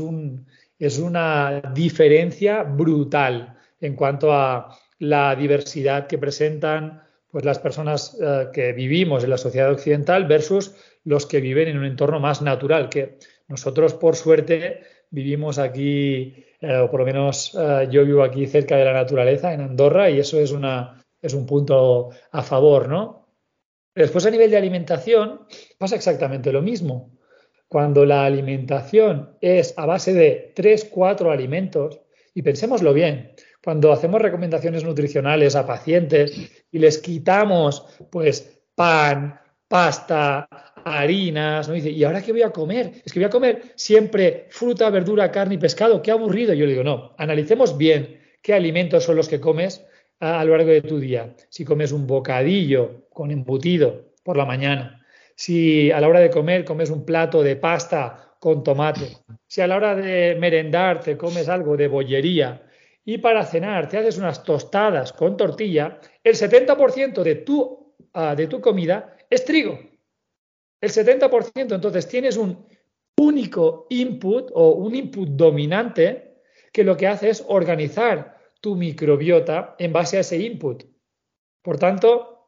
una 0.98 1.62
diferencia 1.75 2.63
brutal 2.63 3.55
en 3.79 3.95
cuanto 3.95 4.33
a 4.33 4.75
la 4.98 5.36
diversidad 5.36 6.07
que 6.07 6.17
presentan 6.17 7.03
pues, 7.29 7.45
las 7.45 7.60
personas 7.60 8.17
eh, 8.19 8.48
que 8.51 8.74
vivimos 8.74 9.24
en 9.24 9.29
la 9.29 9.38
sociedad 9.38 9.72
occidental 9.72 10.25
versus 10.25 10.74
los 11.03 11.27
que 11.27 11.39
viven 11.39 11.67
en 11.67 11.77
un 11.77 11.86
entorno 11.86 12.19
más 12.19 12.41
natural, 12.41 12.89
que 12.89 13.19
nosotros 13.48 13.93
por 13.93 14.15
suerte 14.15 14.81
vivimos 15.12 15.60
aquí, 15.60 16.33
eh, 16.62 16.77
o 16.77 16.89
por 16.89 17.01
lo 17.01 17.05
menos 17.05 17.55
eh, 17.55 17.88
yo 17.91 18.03
vivo 18.03 18.24
aquí 18.24 18.48
cerca 18.48 18.75
de 18.75 18.86
la 18.86 18.93
naturaleza, 18.93 19.53
en 19.53 19.62
Andorra, 19.62 20.10
y 20.10 20.17
eso 20.17 20.39
es, 20.39 20.51
una, 20.51 21.00
es 21.22 21.36
un 21.36 21.45
punto 21.45 22.10
a 22.31 22.41
favor, 22.41 22.89
¿no? 22.89 23.23
Después 23.95 24.25
a 24.25 24.31
nivel 24.31 24.50
de 24.50 24.57
alimentación 24.57 25.41
pasa 25.77 25.95
exactamente 25.95 26.51
lo 26.51 26.62
mismo. 26.62 27.12
Cuando 27.67 28.05
la 28.05 28.25
alimentación 28.25 29.38
es 29.41 29.73
a 29.77 29.85
base 29.85 30.13
de 30.13 30.51
3, 30.55 30.85
4 30.91 31.31
alimentos, 31.31 32.01
y 32.33 32.41
pensémoslo 32.41 32.93
bien, 32.93 33.33
cuando 33.63 33.91
hacemos 33.91 34.21
recomendaciones 34.21 34.83
nutricionales 34.83 35.55
a 35.55 35.65
pacientes 35.65 36.51
y 36.71 36.79
les 36.79 36.97
quitamos 36.97 37.85
pues 38.09 38.62
pan, 38.75 39.39
pasta, 39.67 40.47
harinas, 40.83 41.67
¿no? 41.67 41.75
dice, 41.75 41.89
¿y 41.89 42.03
ahora 42.03 42.21
qué 42.21 42.31
voy 42.31 42.41
a 42.41 42.51
comer? 42.51 42.91
Es 43.05 43.13
que 43.13 43.19
voy 43.19 43.25
a 43.25 43.29
comer 43.29 43.73
siempre 43.75 44.47
fruta, 44.50 44.89
verdura, 44.89 45.31
carne 45.31 45.55
y 45.55 45.59
pescado, 45.59 46.01
qué 46.01 46.12
aburrido. 46.12 46.53
Yo 46.53 46.65
le 46.65 46.73
digo, 46.73 46.83
no, 46.83 47.15
analicemos 47.17 47.77
bien 47.77 48.19
qué 48.41 48.53
alimentos 48.53 49.03
son 49.03 49.15
los 49.15 49.29
que 49.29 49.39
comes 49.39 49.85
a, 50.24 50.46
lo 50.46 50.56
largo 50.56 50.72
de 50.72 50.82
tu 50.82 51.00
día. 51.00 51.36
Si 51.50 51.65
comes 51.65 51.92
un 51.92 52.08
bocadillo 52.08 53.08
con 53.10 53.32
embutido 53.32 54.13
por 54.24 54.38
la 54.38 54.46
mañana, 54.46 55.06
si 55.36 55.92
a 55.92 56.00
la 56.00 56.08
hora 56.08 56.22
de 56.22 56.30
comer 56.30 56.63
comes 56.63 56.89
un 56.89 57.06
plato 57.06 57.44
de 57.44 57.58
pasta 57.58 58.36
con 58.39 58.63
tomate, 58.63 59.18
si 59.48 59.62
a 59.62 59.68
la 59.68 59.75
hora 59.75 59.96
de 59.96 60.36
merendar 60.39 61.01
te 61.01 61.18
comes 61.18 61.50
algo 61.50 61.75
de 61.75 61.88
bollería 61.88 62.63
y 63.03 63.18
para 63.18 63.46
cenar 63.46 63.89
te 63.89 63.98
haces 63.98 64.18
unas 64.18 64.44
tostadas 64.44 65.12
con 65.12 65.36
tortilla, 65.36 66.00
el 66.24 66.36
70% 66.36 67.22
de 67.22 67.36
tu, 67.36 67.94
ah, 68.13 68.34
de 68.34 68.48
tu 68.48 68.62
comida 68.62 69.18
es 69.30 69.44
trigo. 69.44 69.77
El 70.80 70.89
70%, 70.89 71.75
entonces 71.75 72.08
tienes 72.08 72.38
un 72.38 72.65
único 73.18 73.88
input 73.89 74.51
o 74.53 74.72
un 74.72 74.96
input 74.96 75.30
dominante 75.30 76.36
que 76.72 76.84
lo 76.84 76.96
que 76.96 77.08
hace 77.08 77.30
es 77.30 77.44
organizar 77.48 78.33
tu 78.63 78.77
microbiota 78.77 79.75
en 79.77 79.91
base 79.91 80.15
a 80.15 80.22
ese 80.22 80.38
input. 80.38 80.86
Por 81.62 81.77
tanto, 81.77 82.48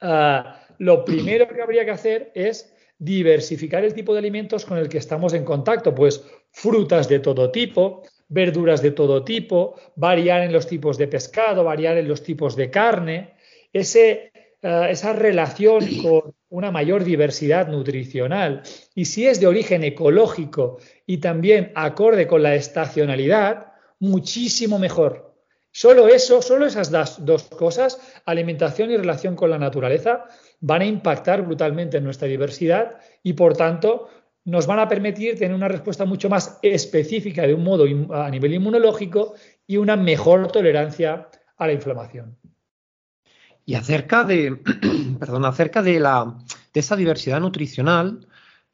ah, 0.00 0.66
lo 0.78 1.04
primero 1.04 1.46
que 1.46 1.60
habría 1.60 1.84
que 1.84 1.90
hacer 1.90 2.32
es 2.34 2.74
diversificar 2.98 3.84
el 3.84 3.92
tipo 3.92 4.14
de 4.14 4.20
alimentos 4.20 4.64
con 4.64 4.78
el 4.78 4.88
que 4.88 4.96
estamos 4.96 5.34
en 5.34 5.44
contacto, 5.44 5.94
pues 5.94 6.24
frutas 6.52 7.06
de 7.06 7.18
todo 7.18 7.50
tipo, 7.50 8.02
verduras 8.28 8.80
de 8.80 8.92
todo 8.92 9.24
tipo, 9.24 9.74
variar 9.94 10.40
en 10.40 10.54
los 10.54 10.66
tipos 10.66 10.96
de 10.96 11.06
pescado, 11.06 11.64
variar 11.64 11.98
en 11.98 12.08
los 12.08 12.22
tipos 12.22 12.56
de 12.56 12.70
carne, 12.70 13.34
ese, 13.74 14.32
eh, 14.62 14.86
esa 14.88 15.12
relación 15.12 15.84
con 16.00 16.34
una 16.48 16.70
mayor 16.70 17.04
diversidad 17.04 17.68
nutricional. 17.68 18.62
Y 18.94 19.04
si 19.04 19.26
es 19.26 19.38
de 19.38 19.48
origen 19.48 19.84
ecológico 19.84 20.78
y 21.04 21.18
también 21.18 21.72
acorde 21.74 22.26
con 22.26 22.42
la 22.42 22.54
estacionalidad, 22.54 23.74
muchísimo 23.98 24.78
mejor. 24.78 25.31
Solo 25.72 26.06
eso, 26.06 26.42
solo 26.42 26.66
esas 26.66 26.90
dos 27.24 27.44
cosas, 27.44 27.98
alimentación 28.26 28.90
y 28.90 28.96
relación 28.98 29.34
con 29.34 29.48
la 29.48 29.58
naturaleza, 29.58 30.26
van 30.60 30.82
a 30.82 30.86
impactar 30.86 31.42
brutalmente 31.42 31.96
en 31.96 32.04
nuestra 32.04 32.28
diversidad 32.28 32.98
y, 33.22 33.32
por 33.32 33.56
tanto, 33.56 34.08
nos 34.44 34.66
van 34.66 34.80
a 34.80 34.88
permitir 34.88 35.38
tener 35.38 35.54
una 35.54 35.68
respuesta 35.68 36.04
mucho 36.04 36.28
más 36.28 36.58
específica 36.62 37.46
de 37.46 37.54
un 37.54 37.64
modo 37.64 37.86
a 38.14 38.28
nivel 38.30 38.54
inmunológico 38.54 39.34
y 39.66 39.78
una 39.78 39.96
mejor 39.96 40.52
tolerancia 40.52 41.28
a 41.56 41.66
la 41.66 41.72
inflamación. 41.72 42.36
Y 43.64 43.74
acerca 43.74 44.24
de, 44.24 44.60
perdón, 45.18 45.46
acerca 45.46 45.82
de 45.82 46.00
la 46.00 46.36
de 46.72 46.80
esa 46.80 46.96
diversidad 46.96 47.40
nutricional, 47.40 48.26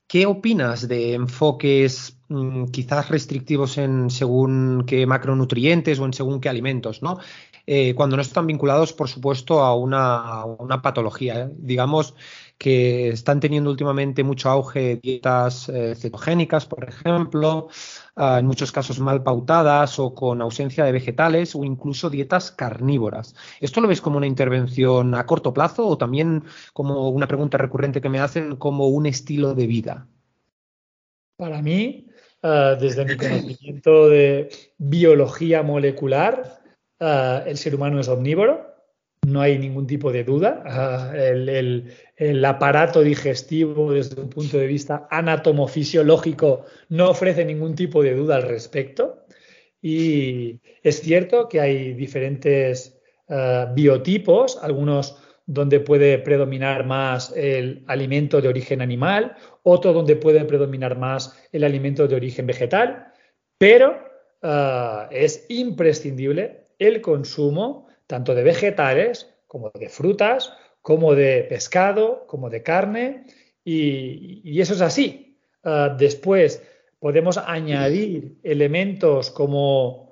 ¿qué 0.09 0.27
opinas 0.27 0.89
de 0.89 1.15
enfoques 1.15 2.19
mm, 2.29 2.67
quizás 2.67 3.09
restrictivos 3.11 3.79
en 3.79 4.11
según 4.11 4.85
qué 4.87 5.07
macronutrientes 5.07 6.01
o 6.01 6.07
en 6.07 6.13
según 6.15 6.41
qué 6.41 6.49
alimentos, 6.49 7.03
¿no? 7.03 7.19
Eh, 7.71 7.95
cuando 7.95 8.17
no 8.17 8.23
están 8.23 8.47
vinculados, 8.47 8.95
por 8.95 9.11
supuesto, 9.11 9.61
a 9.61 9.77
una, 9.77 10.81
patología. 10.83 11.43
¿eh? 11.43 11.51
Digamos, 11.59 12.15
que 12.57 13.11
están 13.11 13.41
teniendo 13.41 13.69
últimamente 13.69 14.25
mucho 14.25 14.49
auge 14.49 14.97
dietas 14.97 15.69
eh, 15.69 15.95
cetogénicas, 15.95 16.65
por 16.65 16.89
ejemplo, 16.89 17.69
en 18.19 18.47
muchos 18.47 18.73
casos 18.73 18.99
mal 18.99 19.23
pautadas 19.23 19.99
o 19.99 20.15
con 20.15 20.43
ausencia 20.43 20.85
de 20.85 20.93
vegetales 20.93 21.55
o 21.55 21.65
incluso 21.65 22.11
dietas 22.11 22.51
carnívoras. 22.51 23.35
¿Esto 23.61 23.81
lo 23.81 23.89
ves 23.89 24.01
como 24.01 24.17
una 24.17 24.27
intervención 24.27 25.15
a 25.15 25.25
corto 25.25 25.55
plazo 25.55 25.87
o 25.87 25.99
también 25.99 26.43
como 26.73 27.11
una 27.11 27.29
pregunta 27.29 27.59
recurrente 27.59 28.01
que 28.01 28.09
me 28.09 28.21
hacen 28.21 28.57
como 28.57 28.89
un 28.89 29.07
estilo 29.07 29.55
de 29.55 29.67
vida? 29.67 30.07
Para 31.37 31.63
mí, 31.63 32.09
ah, 32.43 32.77
desde 32.81 33.05
mi 33.05 33.17
conocimiento 33.17 34.09
de 34.09 34.49
biología 34.79 35.63
molecular, 35.63 36.61
ah, 36.99 37.45
el 37.47 37.57
ser 37.57 37.77
humano 37.77 38.01
es 38.01 38.09
omnívoro 38.09 38.78
no 39.33 39.41
hay 39.41 39.59
ningún 39.59 39.87
tipo 39.87 40.13
de 40.13 40.25
duda. 40.25 40.63
Ah, 40.67 41.13
el, 41.15 42.45
aparato 42.45 43.03
digestivo 43.03 43.93
desde 43.93 44.21
un 44.21 44.29
punto 44.29 44.59
de 44.59 44.67
vista 44.67 45.07
anatomofisiológico 45.11 46.65
no 46.89 47.11
ofrece 47.11 47.45
ningún 47.45 47.75
tipo 47.75 48.03
de 48.03 48.15
duda 48.15 48.37
al 48.37 48.43
respecto. 48.43 49.25
Y 49.81 50.61
es 50.83 51.01
cierto 51.01 51.49
que 51.49 51.61
hay 51.61 51.95
diferentes 51.95 52.99
ah, 53.29 53.71
biotipos, 53.75 54.59
algunos 54.63 55.17
donde 55.47 55.81
puede 55.81 56.19
predominar 56.19 56.85
más 56.85 57.33
el 57.35 57.83
alimento 57.87 58.41
de 58.41 58.49
origen 58.49 58.83
animal, 58.83 59.35
otro 59.63 59.95
donde 59.95 60.17
puede 60.17 60.45
predominar 60.45 60.99
más 60.99 61.39
el 61.53 61.65
alimento 61.65 62.07
de 62.07 62.17
origen 62.17 62.47
vegetal, 62.47 63.07
pero 63.57 63.99
ah, 64.43 65.09
es 65.11 65.47
imprescindible 65.49 66.65
el 66.79 67.01
consumo 67.01 67.88
tanto 68.09 68.35
de 68.35 68.43
vegetales 68.43 69.33
como 69.47 69.71
de 69.71 69.89
frutas, 69.89 70.53
como 70.83 71.15
de 71.15 71.45
pescado, 71.45 72.27
como 72.27 72.51
de 72.51 72.65
carne, 72.65 73.27
y, 73.65 74.61
eso 74.61 74.75
es 74.75 74.81
así. 74.81 75.39
Ah, 75.63 75.95
después 75.97 76.63
podemos 76.99 77.39
añadir 77.39 78.39
elementos 78.43 79.31
como 79.31 80.09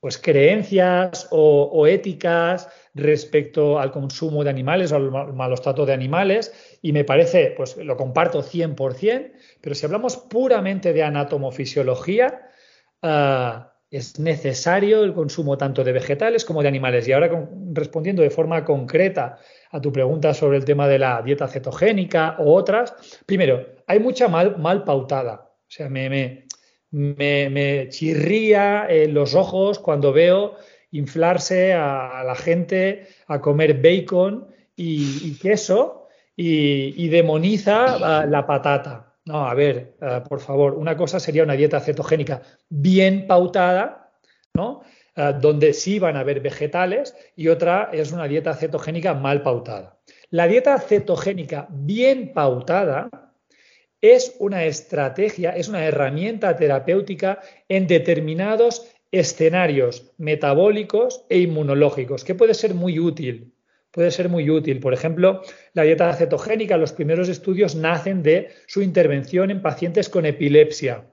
pues 0.00 0.18
creencias 0.18 1.28
o, 1.30 1.86
éticas 1.86 2.68
respecto 2.94 3.80
al 3.80 3.90
consumo 3.90 4.44
de 4.44 4.50
animales 4.50 4.92
o 4.92 4.96
al 4.96 5.10
malos 5.10 5.62
tratos 5.62 5.86
de 5.86 5.94
animales 5.94 6.78
y 6.82 6.92
me 6.92 7.04
parece, 7.04 7.54
pues 7.56 7.76
lo 7.78 7.96
comparto 7.96 8.42
100%, 8.42 9.32
pero 9.60 9.74
si 9.74 9.86
hablamos 9.86 10.16
puramente 10.18 10.92
de 10.92 11.02
anatomofisiología, 11.02 12.50
uh, 13.02 13.64
es 13.90 14.18
necesario 14.18 15.04
el 15.04 15.14
consumo 15.14 15.56
tanto 15.56 15.84
de 15.84 15.92
vegetales 15.92 16.44
como 16.44 16.62
de 16.62 16.68
animales. 16.68 17.06
Y 17.06 17.12
ahora 17.12 17.48
respondiendo 17.72 18.22
de 18.22 18.30
forma 18.30 18.64
concreta 18.64 19.38
a 19.70 19.80
tu 19.80 19.92
pregunta 19.92 20.34
sobre 20.34 20.58
el 20.58 20.64
tema 20.64 20.88
de 20.88 20.98
la 20.98 21.22
dieta 21.22 21.48
cetogénica 21.48 22.36
o 22.38 22.54
otras, 22.54 22.94
primero, 23.26 23.64
hay 23.86 24.00
mucha 24.00 24.28
mal, 24.28 24.84
pautada. 24.84 25.52
O 25.60 25.70
sea, 25.70 25.88
me, 25.88 26.08
me, 26.90 27.50
me, 27.50 27.88
chirría 27.88 28.86
en 28.88 29.14
los 29.14 29.34
ojos 29.34 29.78
cuando 29.78 30.12
veo 30.12 30.56
inflarse 30.90 31.72
a, 31.72 32.22
la 32.24 32.34
gente 32.34 33.06
a 33.26 33.40
comer 33.40 33.80
bacon 33.80 34.48
y, 34.74 35.34
queso 35.38 36.08
y, 36.34 37.04
y 37.04 37.08
demoniza 37.08 38.26
la 38.26 38.46
patata. 38.46 39.15
No, 39.26 39.44
a 39.44 39.54
ver, 39.54 39.96
eh, 40.00 40.22
por 40.28 40.40
favor, 40.40 40.74
una 40.74 40.96
cosa 40.96 41.18
sería 41.18 41.42
una 41.42 41.54
dieta 41.54 41.80
cetogénica 41.80 42.42
bien 42.68 43.26
pautada, 43.26 44.12
¿no? 44.54 44.82
Eh, 45.16 45.32
donde 45.40 45.72
sí 45.72 45.98
van 45.98 46.16
a 46.16 46.20
haber 46.20 46.40
vegetales 46.40 47.16
y 47.34 47.48
otra 47.48 47.90
es 47.92 48.12
una 48.12 48.28
dieta 48.28 48.54
cetogénica 48.54 49.14
mal 49.14 49.42
pautada. 49.42 49.98
La 50.30 50.46
dieta 50.46 50.78
cetogénica 50.78 51.66
bien 51.70 52.32
pautada 52.34 53.10
es 54.00 54.36
una 54.38 54.64
estrategia, 54.64 55.50
es 55.50 55.68
una 55.68 55.84
herramienta 55.84 56.54
terapéutica 56.54 57.40
en 57.68 57.88
determinados 57.88 58.86
escenarios 59.10 60.12
metabólicos 60.18 61.24
e 61.28 61.38
inmunológicos 61.38 62.22
que 62.22 62.34
puede 62.36 62.54
ser 62.54 62.74
muy 62.74 63.00
útil 63.00 63.55
puede 63.96 64.10
ser 64.10 64.28
muy 64.28 64.50
útil. 64.50 64.78
Por 64.78 64.92
ejemplo, 64.92 65.40
la 65.72 65.84
dieta 65.84 66.12
cetogénica, 66.12 66.76
los 66.76 66.92
primeros 66.92 67.30
estudios 67.30 67.76
nacen 67.76 68.22
de 68.22 68.50
su 68.66 68.82
intervención 68.82 69.50
en 69.50 69.62
pacientes 69.62 70.10
con 70.10 70.26
epilepsia. 70.26 71.06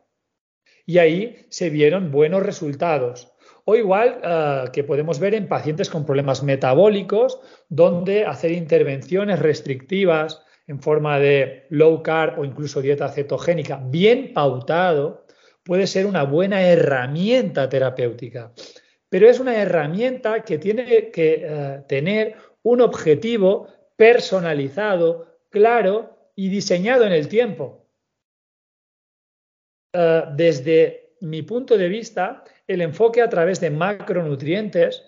Y 0.86 0.98
ahí 0.98 1.46
se 1.48 1.70
vieron 1.70 2.12
buenos 2.12 2.44
resultados. 2.44 3.32
O 3.64 3.78
igual 3.78 4.20
eh, 4.22 4.66
que 4.74 4.84
podemos 4.84 5.18
ver 5.18 5.34
en 5.34 5.48
pacientes 5.48 5.90
con 5.90 6.06
problemas 6.06 6.44
metabólicos, 6.44 7.40
donde 7.70 8.26
hacer 8.26 8.52
intervenciones 8.52 9.40
restrictivas 9.40 10.44
en 10.68 10.82
forma 10.82 11.20
de 11.20 11.68
low 11.70 12.04
carb 12.04 12.38
o 12.38 12.44
incluso 12.44 12.82
dieta 12.82 13.08
cetogénica 13.08 13.82
bien 13.82 14.34
pautado 14.34 15.26
puede 15.64 15.88
ser 15.88 16.06
una 16.06 16.24
buena 16.24 16.62
herramienta 16.64 17.70
terapéutica. 17.70 18.52
Pero 19.08 19.30
es 19.30 19.40
una 19.40 19.56
herramienta 19.56 20.44
que 20.44 20.58
tiene 20.58 21.12
que 21.12 21.46
eh, 21.46 21.82
tener 21.88 22.36
un 22.64 22.82
objetivo 22.82 23.68
personalizado, 23.96 25.40
claro 25.50 26.32
y 26.36 26.50
diseñado 26.50 27.06
en 27.06 27.14
el 27.14 27.28
tiempo. 27.28 27.88
Eh, 29.94 30.24
desde 30.36 31.16
mi 31.22 31.44
punto 31.44 31.78
de 31.78 31.88
vista, 31.88 32.44
el 32.68 32.82
enfoque 32.82 33.22
a 33.22 33.30
través 33.30 33.60
de 33.60 33.70
macronutrientes 33.70 35.04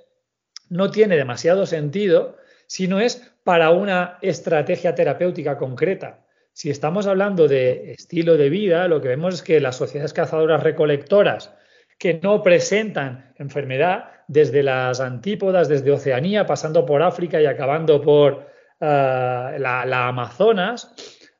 no 0.69 0.91
tiene 0.91 1.17
demasiado 1.17 1.65
sentido 1.65 2.37
si 2.67 2.87
no 2.87 2.99
es 2.99 3.33
para 3.43 3.71
una 3.71 4.17
estrategia 4.21 4.95
terapéutica 4.95 5.57
concreta. 5.57 6.25
Si 6.53 6.69
estamos 6.69 7.05
hablando 7.05 7.47
de 7.47 7.91
estilo 7.91 8.37
de 8.37 8.49
vida, 8.49 8.87
lo 8.87 9.01
que 9.01 9.09
vemos 9.09 9.35
es 9.35 9.41
que 9.41 9.59
las 9.59 9.75
sociedades 9.75 10.13
cazadoras 10.13 10.63
recolectoras 10.63 11.53
que 11.97 12.19
no 12.21 12.41
presentan 12.41 13.33
enfermedad, 13.37 14.11
desde 14.27 14.63
las 14.63 14.99
antípodas, 14.99 15.67
desde 15.67 15.91
Oceanía, 15.91 16.45
pasando 16.45 16.85
por 16.85 17.01
África 17.01 17.41
y 17.41 17.45
acabando 17.45 18.01
por 18.01 18.47
eh, 18.79 19.57
la, 19.59 20.07
Amazonas, 20.07 20.93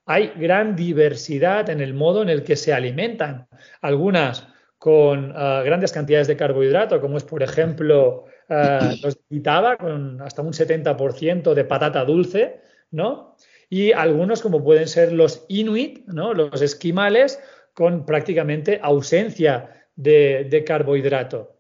hay 0.06 0.32
gran 0.36 0.76
diversidad 0.76 1.70
en 1.70 1.82
el 1.82 1.94
modo 1.94 2.22
en 2.22 2.30
el 2.30 2.44
que 2.44 2.56
se 2.56 2.74
alimentan. 2.74 3.48
Algunas 3.82 4.48
con 4.78 5.32
eh, 5.32 5.62
grandes 5.66 5.92
cantidades 5.92 6.28
de 6.28 6.38
carbohidrato, 6.38 7.02
como 7.02 7.18
es, 7.18 7.24
por 7.24 7.42
ejemplo, 7.42 8.26
uh, 8.50 8.54
los 9.04 9.18
de 9.30 9.78
con 9.78 10.22
hasta 10.22 10.42
un 10.42 10.54
70% 10.54 11.54
de 11.54 11.66
patata 11.66 12.06
dulce, 12.06 12.62
¿no? 12.92 13.36
Y 13.68 13.94
algunos, 13.94 14.44
como 14.44 14.64
pueden 14.64 14.88
ser 14.88 15.12
los 15.12 15.44
inuit, 15.48 16.06
¿no? 16.06 16.34
Los 16.36 16.62
esquimales, 16.62 17.40
con 17.74 18.06
prácticamente 18.06 18.80
ausencia 18.82 19.72
de 19.96 20.64
carbohidrato. 20.68 21.55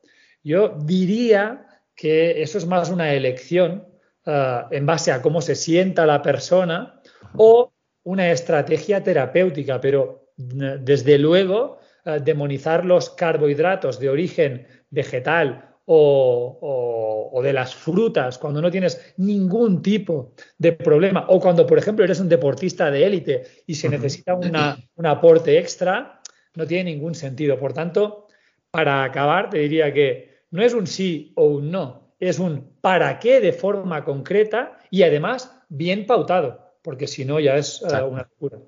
Yo 0.45 0.77
diría 0.77 1.65
que 1.95 2.43
eso 2.43 2.59
es 2.59 2.67
más 2.67 2.91
una 2.91 3.11
elección 3.13 3.87
eh, 4.23 4.61
en 4.69 4.85
base 4.85 5.11
a 5.11 5.21
cómo 5.23 5.41
se 5.41 5.55
sienta 5.55 6.05
la 6.05 6.21
persona 6.21 7.01
o 7.35 7.73
una 8.03 8.29
estrategia 8.29 9.01
terapéutica, 9.01 9.81
pero 9.81 10.29
desde 10.37 11.17
luego 11.17 11.79
eh, 12.05 12.19
demonizar 12.23 12.85
los 12.85 13.09
carbohidratos 13.09 13.99
de 13.99 14.09
origen 14.09 14.67
vegetal 14.91 15.71
o, 15.85 17.41
de 17.43 17.53
las 17.53 17.75
frutas 17.75 18.37
cuando 18.37 18.61
no 18.61 18.71
tienes 18.71 19.13
ningún 19.17 19.81
tipo 19.81 20.33
de 20.57 20.73
problema 20.73 21.25
o 21.27 21.39
cuando, 21.39 21.65
por 21.65 21.77
ejemplo, 21.77 22.05
eres 22.05 22.19
un 22.19 22.29
deportista 22.29 22.89
de 22.91 23.05
élite 23.05 23.43
y 23.65 23.75
se 23.75 23.89
necesita 23.89 24.35
un 24.35 25.05
aporte 25.05 25.57
extra, 25.57 26.21
no 26.55 26.65
tiene 26.67 26.91
ningún 26.91 27.13
sentido. 27.15 27.57
Por 27.59 27.73
tanto, 27.73 28.27
para 28.71 29.03
acabar, 29.03 29.49
te 29.49 29.59
diría 29.59 29.93
que 29.93 30.34
no 30.55 30.63
es 30.63 30.73
un 30.73 30.87
sí 30.87 31.33
o 31.35 31.45
un 31.45 31.69
no, 31.69 32.15
es 32.19 32.39
un 32.39 32.71
para 32.81 33.19
qué 33.19 33.41
de 33.41 33.51
forma 33.51 34.03
concreta 34.05 34.79
y 34.89 35.03
además 35.03 35.61
bien 35.69 36.05
pautado, 36.05 36.77
porque 36.81 37.07
si 37.07 37.25
no 37.25 37.39
ya 37.39 37.57
es 37.57 37.81
eh, 37.81 38.01
una 38.03 38.23
locura. 38.23 38.59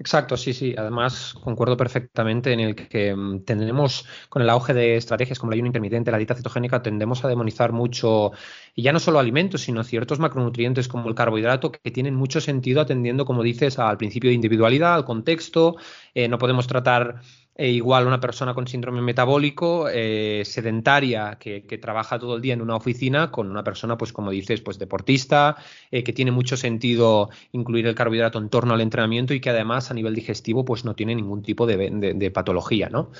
Exacto, 0.00 0.36
sí, 0.36 0.52
sí. 0.52 0.76
Además, 0.78 1.34
concuerdo 1.42 1.76
perfectamente 1.76 2.52
en 2.52 2.60
el 2.60 2.76
que 2.76 3.14
mm, 3.14 3.44
tendremos, 3.44 4.06
con 4.28 4.42
el 4.42 4.48
auge 4.48 4.72
de 4.72 4.96
estrategias 4.96 5.40
como 5.40 5.50
el 5.50 5.56
ayuno 5.56 5.66
intermitente, 5.66 6.12
la 6.12 6.18
dieta 6.18 6.36
cetogénica, 6.36 6.82
tendemos 6.82 7.24
a 7.24 7.28
demonizar 7.28 7.72
mucho, 7.72 8.30
y 8.76 8.82
ya 8.82 8.92
no 8.92 9.00
solo 9.00 9.18
alimentos, 9.18 9.62
sino 9.62 9.82
ciertos 9.82 10.20
macronutrientes 10.20 10.86
como 10.86 11.08
el 11.08 11.16
carbohidrato, 11.16 11.72
que 11.72 11.90
tienen 11.90 12.14
mucho 12.14 12.40
sentido 12.40 12.80
atendiendo, 12.80 13.24
como 13.24 13.42
dices, 13.42 13.80
al 13.80 13.98
principio 13.98 14.30
de 14.30 14.34
individualidad, 14.34 14.94
al 14.94 15.04
contexto. 15.04 15.76
Eh, 16.14 16.28
no 16.28 16.38
podemos 16.38 16.68
tratar 16.68 17.20
e 17.60 17.70
igual 17.72 18.06
una 18.06 18.20
persona 18.20 18.54
con 18.54 18.68
síndrome 18.68 19.02
metabólico 19.02 19.88
eh, 19.92 20.42
sedentaria 20.44 21.38
que, 21.40 21.60
trabaja 21.82 22.16
todo 22.16 22.36
el 22.36 22.40
día 22.40 22.54
en 22.54 22.62
una 22.62 22.76
oficina 22.76 23.32
con 23.32 23.50
una 23.50 23.64
persona, 23.64 23.98
pues 23.98 24.12
como 24.12 24.30
dices, 24.30 24.60
pues 24.60 24.78
deportista, 24.78 25.56
eh, 25.90 26.04
que 26.04 26.12
tiene 26.12 26.30
mucho 26.30 26.56
sentido 26.56 27.30
incluir 27.50 27.88
el 27.88 27.96
carbohidrato 27.96 28.38
en 28.38 28.48
torno 28.48 28.74
al 28.74 28.80
entrenamiento 28.80 29.34
y 29.34 29.40
que 29.40 29.50
además 29.50 29.90
a 29.90 29.94
nivel 29.94 30.14
digestivo 30.14 30.64
pues 30.64 30.84
no 30.84 30.94
tiene 30.94 31.16
ningún 31.16 31.42
tipo 31.42 31.66
de, 31.66 32.30
patología, 32.32 32.88
¿no? 32.90 33.10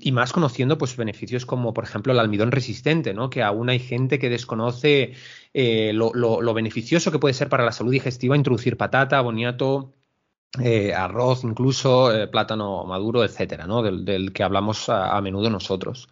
y 0.00 0.12
más 0.12 0.32
conociendo 0.32 0.78
pues 0.78 0.96
beneficios 0.96 1.44
como 1.44 1.74
por 1.74 1.84
ejemplo 1.84 2.14
el 2.14 2.18
almidón 2.18 2.50
resistente, 2.50 3.12
¿no? 3.12 3.28
Que 3.28 3.42
aún 3.42 3.68
hay 3.68 3.78
gente 3.78 4.18
que 4.18 4.30
desconoce 4.30 5.12
eh, 5.52 5.92
lo 5.92 6.54
beneficioso 6.54 7.12
que 7.12 7.18
puede 7.18 7.34
ser 7.34 7.50
para 7.50 7.64
la 7.64 7.72
salud 7.72 7.92
digestiva 7.92 8.36
introducir 8.36 8.78
patata, 8.78 9.20
boniato, 9.20 9.92
eh, 10.62 10.94
arroz, 10.94 11.42
incluso 11.42 12.14
eh, 12.14 12.28
plátano 12.28 12.84
maduro, 12.84 13.24
etcétera, 13.24 13.66
¿no? 13.66 13.82
del, 13.82 14.32
que 14.32 14.44
hablamos 14.44 14.88
a, 14.88 15.20
menudo 15.20 15.50
nosotros. 15.50 16.08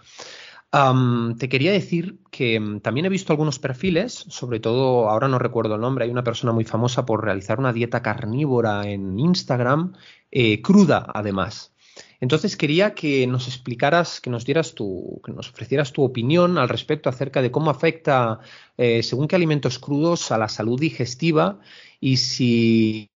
te 1.38 1.48
quería 1.48 1.70
decir 1.70 2.18
que 2.30 2.58
mm, 2.58 2.80
también 2.80 3.06
he 3.06 3.08
visto 3.08 3.32
algunos 3.32 3.60
perfiles, 3.60 4.12
sobre 4.12 4.58
todo 4.58 5.08
ahora 5.08 5.28
no 5.28 5.38
recuerdo 5.38 5.76
el 5.76 5.80
nombre, 5.80 6.06
hay 6.06 6.10
una 6.10 6.24
persona 6.24 6.52
muy 6.52 6.64
famosa 6.64 7.06
por 7.06 7.22
realizar 7.24 7.60
una 7.60 7.72
dieta 7.72 8.02
carnívora 8.02 8.88
en 8.88 9.16
Instagram, 9.20 9.92
eh, 10.32 10.60
cruda 10.60 11.06
además. 11.14 11.72
Entonces 12.20 12.56
quería 12.56 12.94
que 12.94 13.26
nos 13.28 13.46
explicaras, 13.46 14.20
que 14.20 14.30
nos 14.30 14.44
dieras 14.44 14.74
tu, 14.74 15.20
que 15.24 15.32
nos 15.32 15.50
ofrecieras 15.50 15.92
tu 15.92 16.02
opinión 16.02 16.58
al 16.58 16.68
respecto 16.68 17.08
acerca 17.08 17.42
de 17.42 17.50
cómo 17.50 17.70
afecta, 17.70 18.40
según 18.76 19.26
qué 19.26 19.36
alimentos 19.36 19.78
crudos, 19.80 20.30
a 20.30 20.38
la 20.38 20.48
salud 20.48 20.80
digestiva 20.80 21.58
y 22.00 22.16
si 22.18 23.10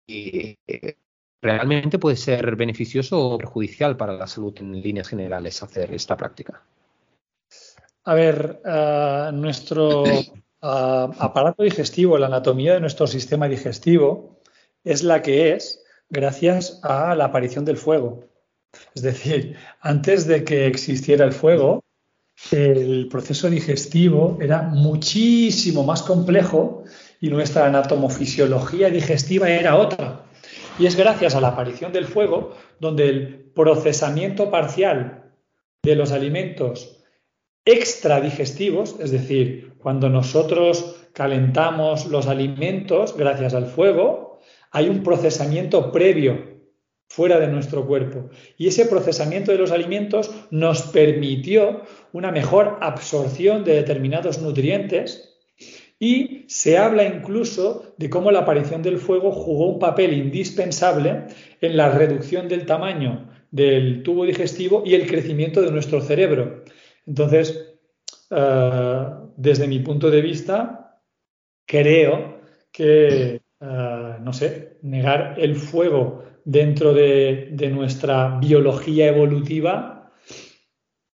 realmente 1.44 1.98
puede 1.98 2.16
ser 2.16 2.56
beneficioso 2.56 3.20
o 3.20 3.38
perjudicial 3.38 3.96
para 3.96 4.14
la 4.14 4.26
salud 4.26 4.54
en 4.60 4.80
líneas 4.80 5.08
generales 5.08 5.62
hacer 5.62 5.92
esta 5.92 6.16
práctica. 6.16 6.62
A 8.04 8.14
ver, 8.14 8.62
eh, 8.64 9.30
nuestro 9.34 10.06
eh, 10.06 10.32
aparato 10.60 11.62
digestivo, 11.62 12.16
la 12.16 12.26
anatomía 12.26 12.74
de 12.74 12.80
nuestro 12.80 13.06
sistema 13.06 13.46
digestivo 13.46 14.40
es 14.82 15.02
la 15.02 15.20
que 15.20 15.52
es 15.52 15.84
gracias 16.08 16.80
a 16.82 17.14
la 17.14 17.26
aparición 17.26 17.66
del 17.66 17.76
fuego. 17.76 18.24
Es 18.94 19.02
decir, 19.02 19.56
antes 19.80 20.26
de 20.26 20.44
que 20.44 20.66
existiera 20.66 21.26
el 21.26 21.32
fuego, 21.32 21.84
el 22.52 23.06
proceso 23.08 23.50
digestivo 23.50 24.38
era 24.40 24.62
muchísimo 24.62 25.84
más 25.84 26.02
complejo 26.02 26.84
y 27.20 27.28
nuestra 27.28 27.66
anatomofisiología 27.66 28.88
digestiva 28.88 29.50
era 29.50 29.76
otra. 29.76 30.23
Y 30.78 30.86
es 30.86 30.96
gracias 30.96 31.34
a 31.34 31.40
la 31.40 31.48
aparición 31.48 31.92
del 31.92 32.06
fuego 32.06 32.52
donde 32.80 33.08
el 33.08 33.50
procesamiento 33.54 34.50
parcial 34.50 35.32
de 35.82 35.94
los 35.94 36.10
alimentos 36.10 37.04
extradigestivos, 37.64 38.96
es 38.98 39.10
decir, 39.10 39.74
cuando 39.78 40.08
nosotros 40.08 41.06
calentamos 41.12 42.06
los 42.06 42.26
alimentos 42.26 43.16
gracias 43.16 43.54
al 43.54 43.66
fuego, 43.66 44.40
hay 44.72 44.88
un 44.88 45.02
procesamiento 45.02 45.92
previo 45.92 46.54
fuera 47.08 47.38
de 47.38 47.46
nuestro 47.46 47.86
cuerpo. 47.86 48.30
Y 48.58 48.66
ese 48.66 48.86
procesamiento 48.86 49.52
de 49.52 49.58
los 49.58 49.70
alimentos 49.70 50.32
nos 50.50 50.82
permitió 50.82 51.82
una 52.12 52.32
mejor 52.32 52.78
absorción 52.80 53.62
de 53.62 53.74
determinados 53.74 54.40
nutrientes 54.40 55.33
y 55.98 56.44
se 56.48 56.76
habla 56.76 57.04
incluso 57.04 57.94
de 57.96 58.10
cómo 58.10 58.30
la 58.30 58.40
aparición 58.40 58.82
del 58.82 58.98
fuego 58.98 59.30
jugó 59.32 59.68
un 59.68 59.78
papel 59.78 60.12
indispensable 60.12 61.24
en 61.60 61.76
la 61.76 61.90
reducción 61.90 62.48
del 62.48 62.66
tamaño 62.66 63.30
del 63.50 64.02
tubo 64.02 64.24
digestivo 64.24 64.82
y 64.84 64.94
el 64.94 65.06
crecimiento 65.06 65.62
de 65.62 65.70
nuestro 65.70 66.00
cerebro. 66.00 66.64
Entonces, 67.06 67.76
eh, 68.30 69.06
desde 69.36 69.68
mi 69.68 69.78
punto 69.78 70.10
de 70.10 70.20
vista, 70.20 71.00
creo 71.64 72.40
que, 72.72 73.40
eh, 73.60 74.16
no 74.20 74.32
sé, 74.32 74.78
negar 74.82 75.36
el 75.38 75.54
fuego 75.54 76.24
dentro 76.44 76.92
de, 76.92 77.50
nuestra 77.72 78.38
biología 78.40 79.06
evolutiva 79.06 80.12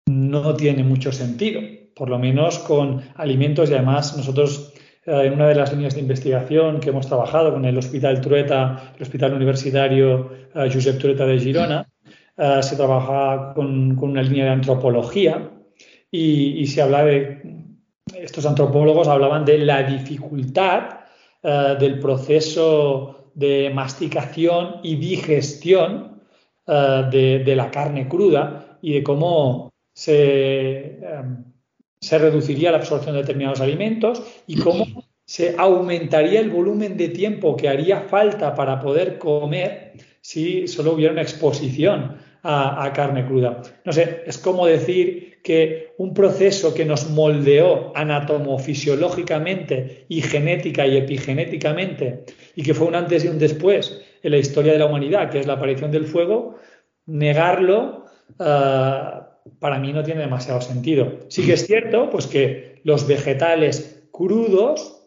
no 0.07 0.55
tiene 0.55 0.85
mucho 0.85 1.13
sentido 1.13 1.61
por 1.99 2.09
lo 2.09 2.19
menos 2.19 2.61
con 2.61 3.03
alimentos 3.17 3.69
y 3.69 3.75
además 3.75 4.17
nosotros 4.17 4.68
en 5.09 5.33
una 5.33 5.49
de 5.49 5.55
las 5.55 5.73
líneas 5.73 5.95
de 5.95 6.01
investigación 6.01 6.81
que 6.81 6.91
hemos 6.91 7.07
trabajado 7.07 7.53
con 7.53 7.65
el 7.65 7.79
Hospital 7.79 8.21
Trueta, 8.21 8.93
el 8.97 9.03
Hospital 9.03 9.33
Universitario 9.33 10.31
eh, 10.55 10.71
Josep 10.71 10.99
Trueta 10.99 11.25
de 11.25 11.39
Girona, 11.39 11.89
eh, 12.37 12.59
se 12.63 12.77
trabaja 12.77 13.55
con, 13.55 13.99
una 13.99 14.23
línea 14.23 14.45
de 14.45 14.51
antropología 14.51 15.51
y, 16.11 16.67
se 16.67 16.83
habla 16.83 17.05
de, 17.05 17.41
estos 18.17 18.45
antropólogos 18.45 19.09
hablaban 19.09 19.45
de 19.45 19.59
la 19.59 19.83
dificultad 19.83 21.01
del 21.43 22.01
proceso 22.01 23.31
de 23.35 23.71
masticación 23.73 24.81
y 24.83 24.97
digestión 24.97 26.21
de, 26.67 27.43
de, 27.45 27.57
la 27.57 27.71
carne 27.71 28.09
cruda 28.09 28.79
y 28.83 28.95
de 28.95 29.03
cómo 29.03 29.71
se 29.95 30.99
se 32.01 32.19
reduciría 32.19 32.71
la 32.71 32.79
absorción 32.79 33.15
de 33.15 33.23
determinados 33.23 33.61
alimentos 33.61 34.23
y 34.47 34.57
cómo 34.57 34.87
se 35.25 35.55
aumentaría 35.59 36.41
el 36.41 36.51
volumen 36.51 36.97
de 36.97 37.09
tiempo 37.09 37.57
que 37.57 37.69
haría 37.69 38.03
falta 38.03 38.55
para 38.55 38.81
poder 38.81 39.19
comer 39.19 39.93
si 40.21 40.69
solo 40.69 40.93
hubiera 40.93 41.13
una 41.13 41.23
exposición 41.23 42.17
a, 42.43 42.93
carne 42.95 43.27
cruda. 43.27 43.63
No 43.85 43.93
sé, 43.93 44.23
es 44.27 44.39
como 44.39 44.67
decir 44.67 45.41
que 45.43 45.95
un 45.99 46.15
proceso 46.15 46.75
que 46.75 46.85
nos 46.85 47.11
moldeó 47.11 47.93
anatomofisiológicamente 47.95 50.07
y 50.09 50.23
genética 50.23 50.87
y 50.87 50.97
epigenéticamente 50.97 52.25
y 52.55 52.63
que 52.63 52.75
fue 52.75 52.87
un 52.87 52.95
antes 52.95 53.25
y 53.25 53.29
un 53.29 53.39
después 53.39 54.01
en 54.23 54.31
la 54.31 54.39
historia 54.39 54.73
de 54.73 54.79
la 54.79 54.87
humanidad, 54.87 55.31
que 55.31 55.41
es 55.41 55.47
la 55.47 55.55
aparición 55.55 55.91
del 55.91 56.07
fuego, 56.07 56.57
negarlo 57.07 58.05
ah, 58.39 59.28
para 59.59 59.79
mí 59.79 59.93
no 59.93 60.03
tiene 60.03 60.21
demasiado 60.21 60.61
sentido. 60.61 61.21
Sí 61.29 61.45
que 61.45 61.55
es 61.55 61.67
cierto 61.67 62.11
pues, 62.11 62.27
que 62.27 62.81
los 62.85 63.07
vegetales 63.07 64.09
crudos 64.11 65.03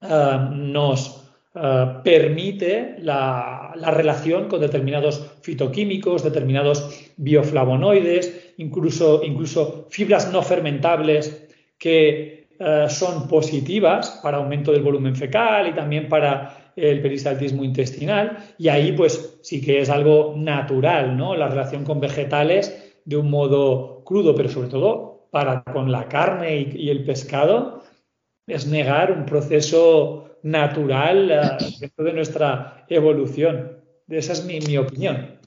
ah, 0.00 0.50
nos 0.54 1.24
ah, 1.54 2.00
permite 2.04 2.96
la, 3.00 3.72
relación 3.92 4.48
con 4.48 4.60
determinados 4.60 5.24
fitoquímicos, 5.42 6.24
determinados 6.24 7.10
bioflavonoides, 7.16 8.54
incluso, 8.58 9.22
incluso 9.24 9.86
fibras 9.90 10.32
no 10.32 10.42
fermentables 10.42 11.48
que 11.78 12.48
ah, 12.60 12.88
son 12.88 13.28
positivas 13.28 14.20
para 14.22 14.38
aumento 14.38 14.72
del 14.72 14.82
volumen 14.82 15.16
fecal 15.16 15.68
y 15.68 15.74
también 15.74 16.08
para 16.08 16.72
el 16.76 17.00
peristaltismo 17.00 17.64
intestinal. 17.64 18.38
Y 18.56 18.68
ahí, 18.68 18.92
pues 18.92 19.38
sí 19.42 19.60
que 19.60 19.80
es 19.80 19.90
algo 19.90 20.34
natural, 20.36 21.16
¿no? 21.16 21.34
La 21.34 21.48
relación 21.48 21.84
con 21.84 22.00
vegetales 22.00 22.87
de 23.08 23.16
un 23.16 23.30
modo 23.30 24.04
crudo, 24.04 24.34
pero 24.34 24.50
sobre 24.50 24.68
todo 24.68 25.28
para 25.30 25.64
con 25.64 25.90
la 25.90 26.08
carne 26.08 26.60
y, 26.74 26.90
el 26.90 27.04
pescado, 27.04 27.82
es 28.46 28.66
negar 28.66 29.12
un 29.12 29.24
proceso 29.24 30.36
natural 30.42 31.30
eh, 31.30 31.40
dentro 31.80 32.04
de 32.04 32.12
nuestra 32.12 32.84
evolución. 32.86 33.78
Esa 34.08 34.34
es 34.34 34.44
mi, 34.44 34.76
opinión. 34.76 35.38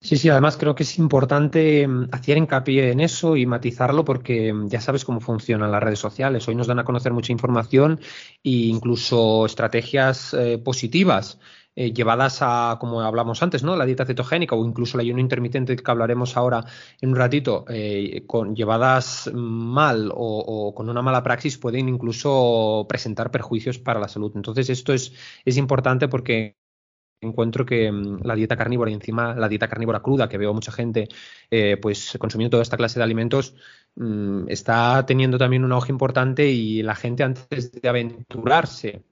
Sí, 0.00 0.16
sí, 0.16 0.28
además 0.28 0.56
creo 0.56 0.76
que 0.76 0.84
es 0.84 0.98
importante 0.98 1.86
mm, 1.86 2.10
hacer 2.12 2.36
hincapié 2.36 2.92
en 2.92 3.00
eso 3.00 3.36
y 3.36 3.44
matizarlo 3.44 4.04
porque 4.04 4.52
mm, 4.52 4.68
ya 4.68 4.80
sabes 4.80 5.04
cómo 5.04 5.20
funcionan 5.20 5.72
las 5.72 5.82
redes 5.82 5.98
sociales. 5.98 6.46
Hoy 6.46 6.54
nos 6.54 6.68
dan 6.68 6.78
a 6.78 6.84
conocer 6.84 7.12
mucha 7.12 7.32
información 7.32 7.98
e 8.44 8.70
incluso 8.70 9.46
estrategias 9.46 10.32
eh, 10.34 10.58
positivas 10.58 11.40
eh, 11.76 11.92
llevadas 11.92 12.38
a, 12.42 12.78
como 12.80 13.00
hablamos 13.00 13.42
antes, 13.42 13.62
¿no? 13.62 13.76
La 13.76 13.86
dieta 13.86 14.04
cetogénica 14.04 14.56
o 14.56 14.64
incluso 14.66 14.96
el 14.96 15.02
ayuno 15.02 15.20
intermitente 15.20 15.76
que 15.76 15.90
hablaremos 15.90 16.36
ahora 16.36 16.64
en 17.00 17.10
un 17.10 17.16
ratito, 17.16 17.64
eh, 17.68 18.24
con, 18.26 18.56
llevadas 18.56 19.30
mal 19.32 20.10
o, 20.14 20.74
con 20.74 20.88
una 20.88 21.02
mala 21.02 21.22
praxis 21.22 21.58
pueden 21.58 21.88
incluso 21.88 22.86
presentar 22.88 23.30
perjuicios 23.30 23.78
para 23.78 24.00
la 24.00 24.08
salud. 24.08 24.32
Entonces 24.34 24.68
esto 24.70 24.92
es, 24.92 25.12
es 25.44 25.56
importante 25.56 26.08
porque 26.08 26.56
encuentro 27.20 27.66
que 27.66 27.90
mm, 27.90 28.22
la 28.24 28.34
dieta 28.34 28.56
carnívora 28.56 28.90
y 28.90 28.94
encima 28.94 29.34
la 29.34 29.48
dieta 29.48 29.68
carnívora 29.68 30.00
cruda, 30.00 30.28
que 30.28 30.38
veo 30.38 30.54
mucha 30.54 30.72
gente 30.72 31.08
eh, 31.50 31.76
pues 31.80 32.16
consumiendo 32.18 32.52
toda 32.52 32.62
esta 32.62 32.76
clase 32.76 32.98
de 32.98 33.04
alimentos, 33.04 33.54
mm, 33.96 34.48
está 34.48 35.04
teniendo 35.06 35.38
también 35.38 35.64
un 35.64 35.72
auge 35.72 35.92
importante 35.92 36.48
y 36.48 36.82
la 36.82 36.94
gente 36.94 37.22
antes 37.22 37.72
de 37.72 37.88
aventurarse 37.88 39.04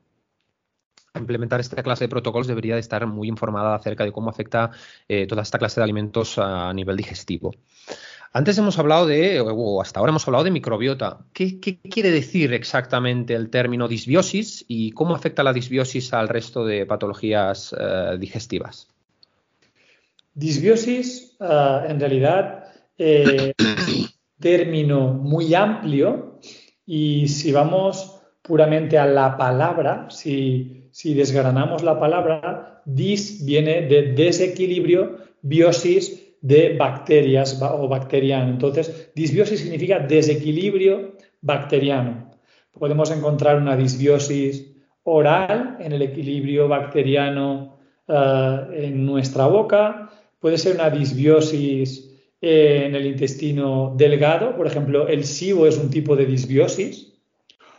implementar 1.14 1.60
esta 1.60 1.82
clase 1.82 2.04
de 2.04 2.08
protocolos 2.08 2.46
debería 2.46 2.74
de 2.74 2.80
estar 2.80 3.06
muy 3.06 3.28
informada 3.28 3.74
acerca 3.74 4.04
de 4.04 4.12
cómo 4.12 4.30
afecta 4.30 4.70
eh, 5.08 5.26
toda 5.26 5.42
esta 5.42 5.58
clase 5.58 5.80
de 5.80 5.84
alimentos 5.84 6.38
a 6.38 6.72
nivel 6.72 6.96
digestivo. 6.96 7.52
Antes 8.32 8.58
hemos 8.58 8.78
hablado 8.78 9.06
de, 9.06 9.40
o 9.40 9.80
hasta 9.80 10.00
ahora 10.00 10.10
hemos 10.10 10.26
hablado 10.28 10.44
de 10.44 10.50
microbiota. 10.50 11.18
¿Qué, 11.32 11.58
quiere 11.58 12.10
decir 12.10 12.52
exactamente 12.52 13.34
el 13.34 13.48
término 13.48 13.88
disbiosis 13.88 14.64
y 14.68 14.92
cómo 14.92 15.14
afecta 15.14 15.42
la 15.42 15.52
disbiosis 15.52 16.12
al 16.12 16.28
resto 16.28 16.64
de 16.64 16.84
patologías 16.84 17.74
eh, 17.78 18.16
digestivas? 18.18 18.88
Disbiosis, 20.34 21.36
eh, 21.40 21.80
en 21.88 21.98
realidad, 21.98 22.64
eh, 22.98 23.54
término 24.38 25.14
muy 25.14 25.54
amplio 25.54 26.38
y 26.84 27.28
si 27.28 27.50
vamos 27.50 28.20
puramente 28.42 28.98
a 28.98 29.06
la 29.06 29.36
palabra, 29.38 30.06
si, 30.10 30.77
si 30.98 31.14
desgranamos 31.14 31.84
la 31.84 32.00
palabra, 32.00 32.82
dis 32.84 33.44
viene 33.46 33.82
de 33.82 34.14
desequilibrio, 34.14 35.18
biosis 35.42 36.34
de 36.40 36.76
bacterias 36.76 37.62
o 37.62 37.86
bacteriano. 37.86 38.50
Entonces, 38.50 39.12
disbiosis 39.14 39.60
significa 39.60 40.00
desequilibrio 40.00 41.14
bacteriano. 41.40 42.32
Podemos 42.72 43.12
encontrar 43.12 43.58
una 43.58 43.76
disbiosis 43.76 44.74
oral 45.04 45.76
en 45.78 45.92
el 45.92 46.02
equilibrio 46.02 46.66
bacteriano 46.66 47.78
eh, 48.08 48.88
en 48.88 49.06
nuestra 49.06 49.46
boca, 49.46 50.10
puede 50.40 50.58
ser 50.58 50.74
una 50.74 50.90
disbiosis 50.90 52.12
en 52.40 52.96
el 52.96 53.06
intestino 53.06 53.94
delgado, 53.96 54.56
por 54.56 54.66
ejemplo, 54.66 55.06
el 55.06 55.24
SIBO 55.24 55.68
es 55.68 55.78
un 55.78 55.90
tipo 55.90 56.16
de 56.16 56.26
disbiosis, 56.26 57.14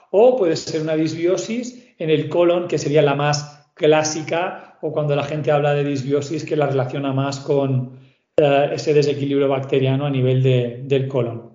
o 0.10 0.38
puede 0.38 0.56
ser 0.56 0.82
una 0.82 0.96
disbiosis 0.96 1.79
en 2.00 2.10
el 2.10 2.30
colon, 2.30 2.68
que 2.68 2.78
sería 2.78 3.02
la 3.02 3.14
más 3.14 3.70
clásica, 3.76 4.78
o 4.82 4.92
cuando 4.92 5.16
la 5.16 5.24
gente 5.24 5.52
habla 5.52 5.74
de 5.74 5.84
disbiosis, 5.84 6.46
que 6.46 6.56
la 6.56 6.68
relaciona 6.68 7.14
más 7.14 7.40
con 7.40 8.00
eh, 8.38 8.70
ese 8.74 8.94
desequilibrio 8.94 9.48
bacteriano 9.48 10.06
a 10.06 10.10
nivel 10.10 10.42
del 10.88 11.08
colon. 11.08 11.54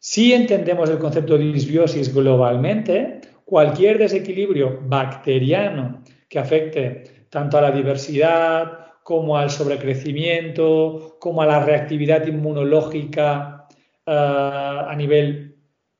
Si 0.00 0.32
entendemos 0.32 0.90
el 0.90 0.98
concepto 0.98 1.38
de 1.38 1.52
disbiosis 1.52 2.12
globalmente, 2.14 3.20
cualquier 3.44 3.98
desequilibrio 3.98 4.80
bacteriano 4.82 6.02
que 6.28 6.38
afecte 6.38 7.26
tanto 7.30 7.58
a 7.58 7.62
la 7.62 7.70
diversidad 7.70 8.78
como 9.02 9.36
al 9.36 9.50
sobrecrecimiento, 9.50 11.16
como 11.20 11.42
a 11.42 11.46
la 11.46 11.64
reactividad 11.64 12.26
inmunológica 12.26 13.66
eh, 14.06 14.12
a 14.12 14.94
nivel 14.96 15.54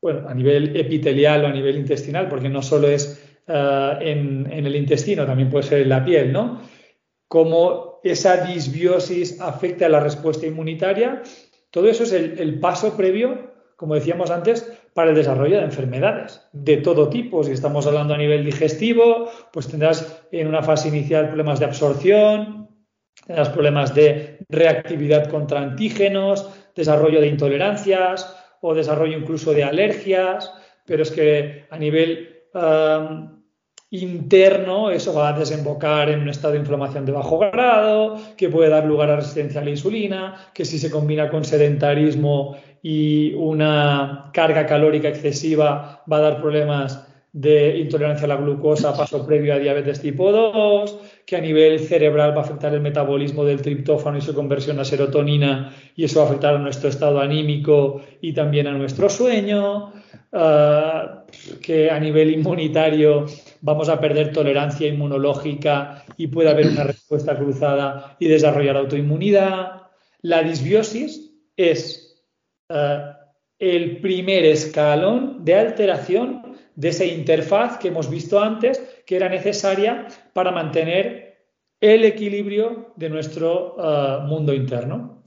bueno, 0.04 0.28
a 0.28 0.34
nivel 0.34 0.76
epitelial 0.76 1.44
o 1.44 1.46
a 1.46 1.50
nivel 1.50 1.78
intestinal, 1.78 2.28
porque 2.28 2.50
no 2.50 2.60
solo 2.60 2.88
es 2.88 3.23
eh, 3.46 3.96
en, 4.00 4.66
el 4.66 4.76
intestino, 4.76 5.26
también 5.26 5.50
puede 5.50 5.64
ser 5.64 5.82
en 5.82 5.90
la 5.90 6.04
piel, 6.04 6.32
¿no? 6.32 6.62
Como 7.28 8.00
esa 8.02 8.44
disbiosis 8.44 9.40
afecta 9.40 9.86
a 9.86 9.90
la 9.90 10.00
respuesta 10.00 10.46
inmunitaria. 10.46 11.22
Todo 11.70 11.88
eso 11.88 12.04
es 12.04 12.12
el, 12.12 12.60
paso 12.60 12.96
previo, 12.96 13.52
como 13.76 13.94
decíamos 13.94 14.30
antes, 14.30 14.72
para 14.94 15.10
el 15.10 15.16
desarrollo 15.16 15.56
de 15.56 15.64
enfermedades 15.64 16.46
de 16.52 16.76
todo 16.78 17.08
tipo. 17.08 17.42
Si 17.42 17.52
estamos 17.52 17.86
hablando 17.86 18.14
a 18.14 18.18
nivel 18.18 18.44
digestivo, 18.44 19.28
pues 19.52 19.68
tendrás 19.68 20.24
en 20.30 20.46
una 20.46 20.62
fase 20.62 20.88
inicial 20.88 21.28
problemas 21.28 21.58
de 21.58 21.64
absorción, 21.64 22.68
tendrás 23.26 23.48
problemas 23.48 23.94
de 23.94 24.38
reactividad 24.48 25.28
contra 25.28 25.60
antígenos, 25.60 26.48
desarrollo 26.74 27.20
de 27.20 27.26
intolerancias 27.26 28.36
o 28.60 28.74
desarrollo 28.74 29.18
incluso 29.18 29.52
de 29.52 29.64
alergias, 29.64 30.52
pero 30.86 31.02
es 31.02 31.10
que 31.10 31.66
a 31.70 31.78
nivel 31.78 32.33
interno, 33.90 34.90
eso 34.90 35.14
va 35.14 35.28
a 35.28 35.38
desembocar 35.38 36.10
en 36.10 36.20
un 36.20 36.28
estado 36.28 36.54
de 36.54 36.60
inflamación 36.60 37.04
de 37.04 37.12
bajo 37.12 37.38
grado, 37.38 38.16
que 38.36 38.48
puede 38.48 38.70
dar 38.70 38.84
lugar 38.84 39.10
a 39.10 39.16
resistencia 39.16 39.60
a 39.60 39.64
la 39.64 39.70
insulina, 39.70 40.50
que 40.52 40.64
si 40.64 40.78
se 40.78 40.90
combina 40.90 41.28
con 41.28 41.44
sedentarismo 41.44 42.56
y 42.82 43.32
una 43.34 44.30
carga 44.32 44.66
calórica 44.66 45.08
excesiva 45.08 46.02
va 46.10 46.16
a 46.16 46.20
dar 46.20 46.40
problemas 46.40 47.08
de 47.32 47.78
intolerancia 47.78 48.26
a 48.26 48.28
la 48.28 48.36
glucosa, 48.36 48.96
paso 48.96 49.26
previo 49.26 49.54
a 49.54 49.58
diabetes 49.58 50.00
tipo 50.00 50.30
2, 50.30 50.98
que 51.26 51.34
a 51.34 51.40
nivel 51.40 51.80
cerebral 51.80 52.30
va 52.32 52.42
a 52.42 52.44
afectar 52.44 52.72
el 52.72 52.80
metabolismo 52.80 53.44
del 53.44 53.60
triptófano 53.60 54.18
y 54.18 54.20
su 54.20 54.34
conversión 54.34 54.78
a 54.78 54.84
serotonina 54.84 55.74
y 55.96 56.04
eso 56.04 56.20
va 56.20 56.26
a 56.26 56.28
afectar 56.28 56.54
a 56.54 56.58
nuestro 56.58 56.88
estado 56.88 57.20
anímico 57.20 58.02
y 58.20 58.34
también 58.34 58.68
a 58.68 58.72
nuestro 58.72 59.08
sueño, 59.08 59.93
ah, 60.32 61.24
que 61.62 61.90
a 61.90 61.98
nivel 61.98 62.30
inmunitario 62.30 63.26
vamos 63.60 63.88
a 63.88 64.00
perder 64.00 64.32
tolerancia 64.32 64.88
inmunológica 64.88 66.04
y 66.16 66.26
puede 66.28 66.50
haber 66.50 66.68
una 66.68 66.84
respuesta 66.84 67.36
cruzada 67.36 68.16
y 68.18 68.28
desarrollar 68.28 68.76
autoinmunidad. 68.76 69.82
La 70.22 70.42
disbiosis 70.42 71.32
es 71.56 72.24
ah, 72.68 73.18
el 73.58 74.00
primer 74.00 74.44
escalón 74.44 75.44
de 75.44 75.54
alteración 75.54 76.56
de 76.74 76.88
esa 76.88 77.04
interfaz 77.04 77.78
que 77.78 77.88
hemos 77.88 78.10
visto 78.10 78.40
antes, 78.40 78.82
que 79.06 79.16
era 79.16 79.28
necesaria 79.28 80.06
para 80.32 80.50
mantener 80.50 81.48
el 81.80 82.04
equilibrio 82.04 82.92
de 82.96 83.10
nuestro 83.10 83.76
uh, 83.76 84.22
mundo 84.26 84.52
interno. 84.52 85.22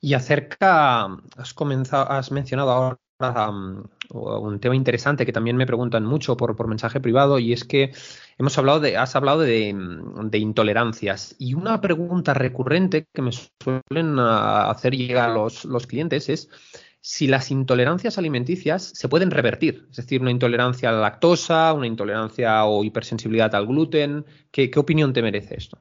Y 0.00 0.12
acerca, 0.14 1.06
has, 1.36 1.54
comenzado, 1.54 2.10
has 2.10 2.30
mencionado 2.30 2.70
ahora 2.70 3.00
um, 3.20 3.84
un 4.10 4.60
tema 4.60 4.76
interesante 4.76 5.26
que 5.26 5.32
también 5.32 5.56
me 5.56 5.66
preguntan 5.66 6.04
mucho 6.04 6.36
por, 6.36 6.66
mensaje 6.66 7.00
privado 7.00 7.38
y 7.38 7.52
es 7.52 7.64
que 7.64 7.92
hemos 8.38 8.56
hablado 8.58 8.80
de, 8.80 8.96
has 8.96 9.16
hablado 9.16 9.40
de, 9.40 9.74
de 10.24 10.38
intolerancias 10.38 11.36
y 11.38 11.54
una 11.54 11.80
pregunta 11.80 12.34
recurrente 12.34 13.06
que 13.12 13.22
me 13.22 13.30
suelen 13.32 14.18
uh, 14.18 14.70
hacer 14.70 14.94
llegar 14.94 15.30
los, 15.30 15.64
los 15.64 15.86
clientes 15.86 16.28
es 16.28 16.48
si 17.06 17.26
las 17.26 17.50
intolerancias 17.50 18.16
alimenticias 18.16 18.82
se 18.82 19.10
pueden 19.10 19.30
revertir, 19.30 19.86
es 19.90 19.98
decir, 19.98 20.22
una 20.22 20.30
intolerancia 20.30 20.88
a 20.88 20.92
la 20.92 21.00
lactosa, 21.00 21.74
una 21.74 21.86
intolerancia 21.86 22.64
o 22.64 22.82
hipersensibilidad 22.82 23.54
al 23.54 23.66
gluten. 23.66 24.24
¿Qué, 24.50 24.70
opinión 24.74 25.12
te 25.12 25.20
merece 25.20 25.54
esto? 25.58 25.78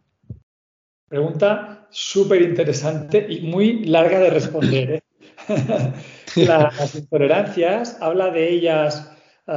Pregunta 1.07 1.87
súper 1.89 2.41
interesante 2.41 3.25
y 3.29 3.39
muy 3.39 3.85
larga 3.85 4.19
de 4.19 4.31
responder. 4.31 4.91
¿eh? 4.91 5.03
las 6.35 6.95
intolerancias, 6.95 7.97
habla 8.01 8.29
de 8.29 8.49
ellas 8.49 9.11
eh, 9.47 9.51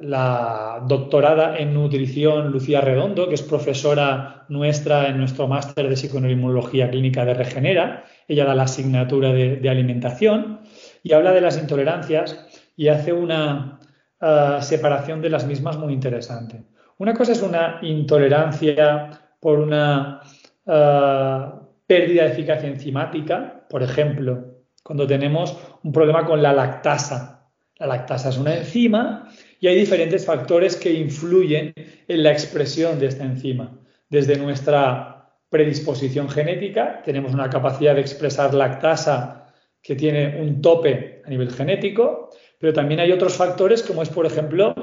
la 0.00 0.82
doctorada 0.86 1.58
en 1.58 1.74
nutrición 1.74 2.50
Lucía 2.50 2.80
Redondo, 2.80 3.28
que 3.28 3.34
es 3.34 3.42
profesora 3.42 4.44
nuestra 4.48 5.08
en 5.08 5.18
nuestro 5.18 5.48
máster 5.48 5.88
de 5.88 5.96
psiconeuroinmunología 5.96 6.90
clínica 6.90 7.24
de 7.24 7.34
Regenera. 7.34 8.04
Ella 8.28 8.44
da 8.44 8.54
la 8.54 8.64
asignatura 8.64 9.32
de 9.32 9.68
alimentación 9.68 10.60
y 11.02 11.12
habla 11.12 11.32
de 11.32 11.40
las 11.40 11.58
intolerancias 11.58 12.46
y 12.76 12.88
hace 12.88 13.12
una 13.12 13.80
eh, 14.20 14.58
separación 14.60 15.22
de 15.22 15.30
las 15.30 15.46
mismas 15.46 15.78
muy 15.78 15.92
interesante. 15.92 16.62
Una 16.98 17.14
cosa 17.14 17.32
es 17.32 17.42
una 17.42 17.78
intolerancia 17.82 19.10
por 19.40 19.58
una 19.58 20.20
eh, 20.66 21.44
pérdida 21.86 22.24
de 22.24 22.32
eficacia 22.32 22.68
enzimática, 22.68 23.66
por 23.68 23.82
ejemplo, 23.82 24.49
cuando 24.82 25.06
tenemos 25.06 25.56
un 25.82 25.92
problema 25.92 26.24
con 26.24 26.42
la 26.42 26.52
lactasa. 26.52 27.48
La 27.76 27.86
lactasa 27.86 28.28
es 28.28 28.38
una 28.38 28.56
enzima 28.56 29.30
y 29.58 29.68
hay 29.68 29.76
diferentes 29.76 30.24
factores 30.24 30.76
que 30.76 30.92
influyen 30.92 31.72
en 31.76 32.22
la 32.22 32.32
expresión 32.32 32.98
de 32.98 33.06
esta 33.06 33.24
enzima. 33.24 33.78
Desde 34.08 34.36
nuestra 34.36 35.30
predisposición 35.48 36.28
genética, 36.28 37.02
tenemos 37.04 37.34
una 37.34 37.50
capacidad 37.50 37.94
de 37.94 38.00
expresar 38.00 38.54
lactasa 38.54 39.52
que 39.82 39.96
tiene 39.96 40.40
un 40.40 40.60
tope 40.60 41.22
a 41.24 41.30
nivel 41.30 41.50
genético, 41.50 42.30
pero 42.58 42.72
también 42.72 43.00
hay 43.00 43.12
otros 43.12 43.34
factores 43.34 43.82
como 43.82 44.02
es, 44.02 44.10
por 44.10 44.26
ejemplo, 44.26 44.74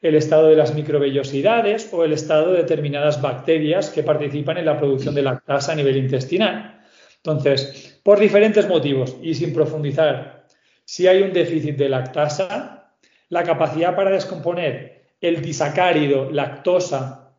el 0.00 0.14
estado 0.14 0.48
de 0.48 0.56
las 0.56 0.74
microvellosidades 0.74 1.92
o 1.92 2.04
el 2.04 2.12
estado 2.12 2.52
de 2.52 2.58
determinadas 2.58 3.20
bacterias 3.20 3.90
que 3.90 4.02
participan 4.02 4.58
en 4.58 4.66
la 4.66 4.78
producción 4.78 5.14
de 5.14 5.22
lactasa 5.22 5.72
a 5.72 5.74
nivel 5.74 5.96
intestinal. 5.96 6.82
Entonces, 7.16 7.93
por 8.04 8.20
diferentes 8.20 8.68
motivos 8.68 9.16
y 9.22 9.34
sin 9.34 9.52
profundizar, 9.52 10.46
si 10.84 11.08
hay 11.08 11.22
un 11.22 11.32
déficit 11.32 11.76
de 11.76 11.88
lactasa, 11.88 12.92
la 13.30 13.42
capacidad 13.42 13.96
para 13.96 14.10
descomponer 14.10 15.06
el 15.20 15.40
disacárido 15.40 16.30
lactosa 16.30 17.32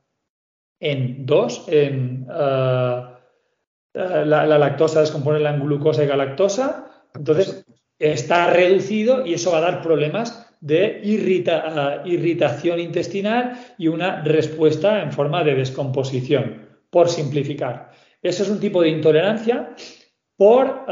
en 0.79 1.25
dos, 1.25 1.65
en 1.67 2.27
eh, 2.29 3.01
eh, 3.93 4.23
la, 4.25 4.45
lactosa 4.45 5.01
descomponerla 5.01 5.53
en 5.53 5.61
glucosa 5.61 6.03
y 6.03 6.07
galactosa. 6.07 6.89
Entonces, 7.13 7.63
está 7.99 8.49
reducido 8.49 9.23
y 9.23 9.35
eso 9.35 9.51
va 9.51 9.59
a 9.59 9.71
dar 9.71 9.81
problemas 9.83 10.51
de 10.61 10.99
eh, 11.03 12.01
irritación 12.05 12.79
intestinal 12.79 13.53
y 13.77 13.87
una 13.87 14.23
respuesta 14.23 15.03
en 15.03 15.11
forma 15.11 15.43
de 15.43 15.53
descomposición, 15.53 16.67
por 16.89 17.07
simplificar. 17.07 17.91
Eso 18.23 18.41
es 18.41 18.49
un 18.49 18.59
tipo 18.59 18.81
de 18.81 18.89
intolerancia 18.89 19.75
por 20.37 20.85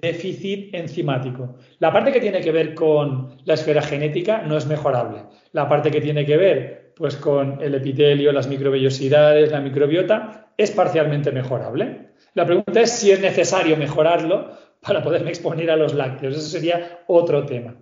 déficit 0.00 0.74
enzimático. 0.74 1.56
La 1.78 1.92
parte 1.92 2.12
que 2.12 2.20
tiene 2.20 2.40
que 2.40 2.52
ver 2.52 2.74
con 2.74 3.38
la 3.44 3.54
esfera 3.54 3.82
genética 3.82 4.42
no 4.42 4.56
es 4.56 4.66
mejorable. 4.66 5.24
La 5.52 5.68
parte 5.68 5.90
que 5.90 6.00
tiene 6.00 6.26
que 6.26 6.36
ver 6.36 6.92
pues, 6.96 7.16
con 7.16 7.60
el 7.62 7.74
epitelio, 7.74 8.32
las 8.32 8.48
microvellosidades, 8.48 9.50
la 9.50 9.60
microbiota, 9.60 10.52
es 10.56 10.70
parcialmente 10.70 11.32
mejorable. 11.32 12.10
La 12.34 12.46
pregunta 12.46 12.80
es 12.80 12.90
si 12.90 13.10
es 13.10 13.20
necesario 13.20 13.76
mejorarlo 13.76 14.50
para 14.80 15.02
poderme 15.02 15.30
exponer 15.30 15.70
a 15.70 15.76
los 15.76 15.94
lácteos. 15.94 16.36
Eso 16.36 16.48
sería 16.48 17.02
otro 17.06 17.46
tema. 17.46 17.76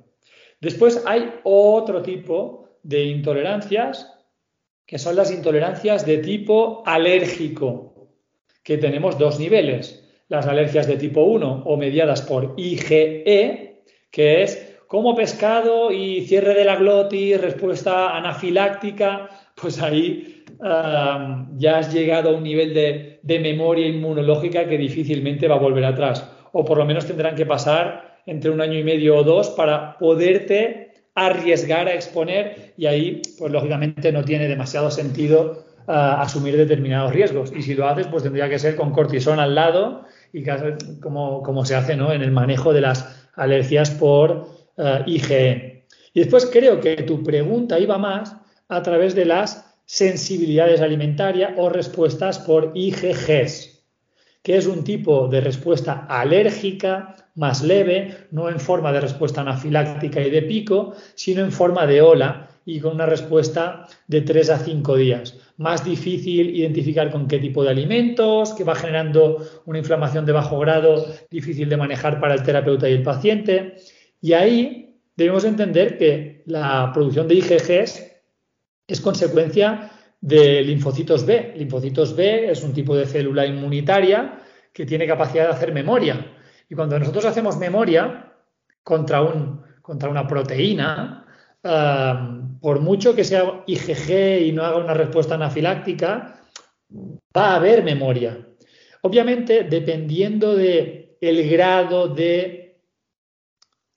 Después 0.60 1.02
hay 1.06 1.32
otro 1.42 2.02
tipo 2.02 2.78
de 2.82 3.04
intolerancias, 3.04 4.16
que 4.86 4.98
son 4.98 5.16
las 5.16 5.32
intolerancias 5.32 6.04
de 6.04 6.18
tipo 6.18 6.82
alérgico, 6.86 8.10
que 8.62 8.76
tenemos 8.76 9.18
dos 9.18 9.38
niveles. 9.40 10.09
Las 10.30 10.46
alergias 10.46 10.86
de 10.86 10.96
tipo 10.96 11.22
1 11.24 11.64
o 11.66 11.76
mediadas 11.76 12.22
por 12.22 12.54
IgE, 12.56 13.82
que 14.10 14.42
es 14.42 14.78
como 14.86 15.14
pescado 15.14 15.92
y 15.92 16.22
cierre 16.22 16.54
de 16.54 16.64
la 16.64 16.76
glotis, 16.76 17.40
respuesta 17.40 18.16
anafiláctica, 18.16 19.28
pues 19.60 19.82
ahí 19.82 20.44
ya 21.56 21.78
has 21.78 21.92
llegado 21.92 22.30
a 22.30 22.32
un 22.34 22.44
nivel 22.44 22.72
de, 22.74 23.38
memoria 23.40 23.88
inmunológica 23.88 24.68
que 24.68 24.78
difícilmente 24.78 25.48
va 25.48 25.56
a 25.56 25.58
volver 25.58 25.84
atrás. 25.84 26.24
O 26.52 26.64
por 26.64 26.78
lo 26.78 26.84
menos 26.84 27.06
tendrán 27.06 27.34
que 27.34 27.44
pasar 27.44 28.20
entre 28.24 28.52
un 28.52 28.60
año 28.60 28.78
y 28.78 28.84
medio 28.84 29.16
o 29.16 29.24
dos 29.24 29.50
para 29.50 29.98
poderte 29.98 30.92
arriesgar 31.16 31.88
a 31.88 31.94
exponer 31.94 32.72
y 32.76 32.86
ahí, 32.86 33.20
pues 33.36 33.50
lógicamente 33.50 34.12
no 34.12 34.24
tiene 34.24 34.46
demasiado 34.46 34.92
sentido 34.92 35.64
ah, 35.88 36.20
asumir 36.22 36.56
determinados 36.56 37.12
riesgos. 37.12 37.52
Y 37.56 37.62
si 37.62 37.74
lo 37.74 37.88
haces, 37.88 38.06
pues 38.06 38.22
tendría 38.22 38.48
que 38.48 38.60
ser 38.60 38.76
con 38.76 38.92
cortisona 38.92 39.44
al 39.44 39.54
lado 39.54 40.04
y 40.32 40.44
como, 41.00 41.42
como 41.42 41.64
se 41.64 41.74
hace 41.74 41.96
¿no? 41.96 42.12
en 42.12 42.22
el 42.22 42.30
manejo 42.30 42.72
de 42.72 42.80
las 42.80 43.28
alergias 43.34 43.90
por 43.90 44.48
uh, 44.76 45.02
IgE. 45.06 45.86
Y 46.12 46.20
después 46.20 46.46
creo 46.46 46.80
que 46.80 46.96
tu 47.02 47.22
pregunta 47.22 47.78
iba 47.78 47.98
más 47.98 48.36
a 48.68 48.82
través 48.82 49.14
de 49.14 49.24
las 49.24 49.70
sensibilidades 49.84 50.80
alimentarias 50.80 51.52
o 51.56 51.68
respuestas 51.68 52.38
por 52.38 52.72
IgGs, 52.74 53.84
que 54.42 54.56
es 54.56 54.66
un 54.66 54.84
tipo 54.84 55.28
de 55.28 55.40
respuesta 55.40 56.06
alérgica 56.08 57.16
más 57.34 57.62
leve, 57.62 58.28
no 58.30 58.48
en 58.48 58.60
forma 58.60 58.92
de 58.92 59.00
respuesta 59.00 59.40
anafiláctica 59.40 60.20
y 60.20 60.30
de 60.30 60.42
pico, 60.42 60.94
sino 61.14 61.42
en 61.42 61.52
forma 61.52 61.86
de 61.86 62.02
ola 62.02 62.49
y 62.64 62.80
con 62.80 62.94
una 62.94 63.06
respuesta 63.06 63.86
de 64.06 64.20
3 64.20 64.50
a 64.50 64.58
5 64.58 64.96
días. 64.96 65.38
Más 65.56 65.84
difícil 65.84 66.54
identificar 66.56 67.10
con 67.10 67.26
qué 67.26 67.38
tipo 67.38 67.62
de 67.64 67.70
alimentos, 67.70 68.52
que 68.52 68.64
va 68.64 68.74
generando 68.74 69.44
una 69.66 69.78
inflamación 69.78 70.26
de 70.26 70.32
bajo 70.32 70.58
grado, 70.58 71.06
difícil 71.30 71.68
de 71.68 71.76
manejar 71.76 72.20
para 72.20 72.34
el 72.34 72.42
terapeuta 72.42 72.88
y 72.88 72.92
el 72.92 73.02
paciente. 73.02 73.76
Y 74.20 74.32
ahí 74.32 75.00
debemos 75.16 75.44
entender 75.44 75.98
que 75.98 76.42
la 76.46 76.90
producción 76.92 77.28
de 77.28 77.34
IgGs 77.36 78.10
es 78.86 79.00
consecuencia 79.00 79.90
de 80.20 80.62
linfocitos 80.62 81.24
B. 81.24 81.54
Linfocitos 81.56 82.14
B 82.14 82.50
es 82.50 82.62
un 82.62 82.72
tipo 82.72 82.96
de 82.96 83.06
célula 83.06 83.46
inmunitaria 83.46 84.40
que 84.72 84.86
tiene 84.86 85.06
capacidad 85.06 85.44
de 85.44 85.52
hacer 85.52 85.72
memoria. 85.72 86.36
Y 86.68 86.74
cuando 86.74 86.98
nosotros 86.98 87.24
hacemos 87.24 87.58
memoria 87.58 88.32
contra, 88.82 89.22
un, 89.22 89.62
contra 89.82 90.08
una 90.08 90.26
proteína, 90.26 91.26
por 91.62 92.80
mucho 92.80 93.14
que 93.14 93.24
sea 93.24 93.62
IgG 93.66 94.46
y 94.46 94.52
no 94.52 94.64
haga 94.64 94.78
una 94.78 94.94
respuesta 94.94 95.34
anafiláctica, 95.34 96.40
va 97.36 97.52
a 97.52 97.56
haber 97.56 97.82
memoria. 97.82 98.38
Obviamente, 99.02 99.64
dependiendo 99.64 100.54
del 100.54 101.16
el 101.20 101.50
grado 101.50 102.08
de 102.08 102.60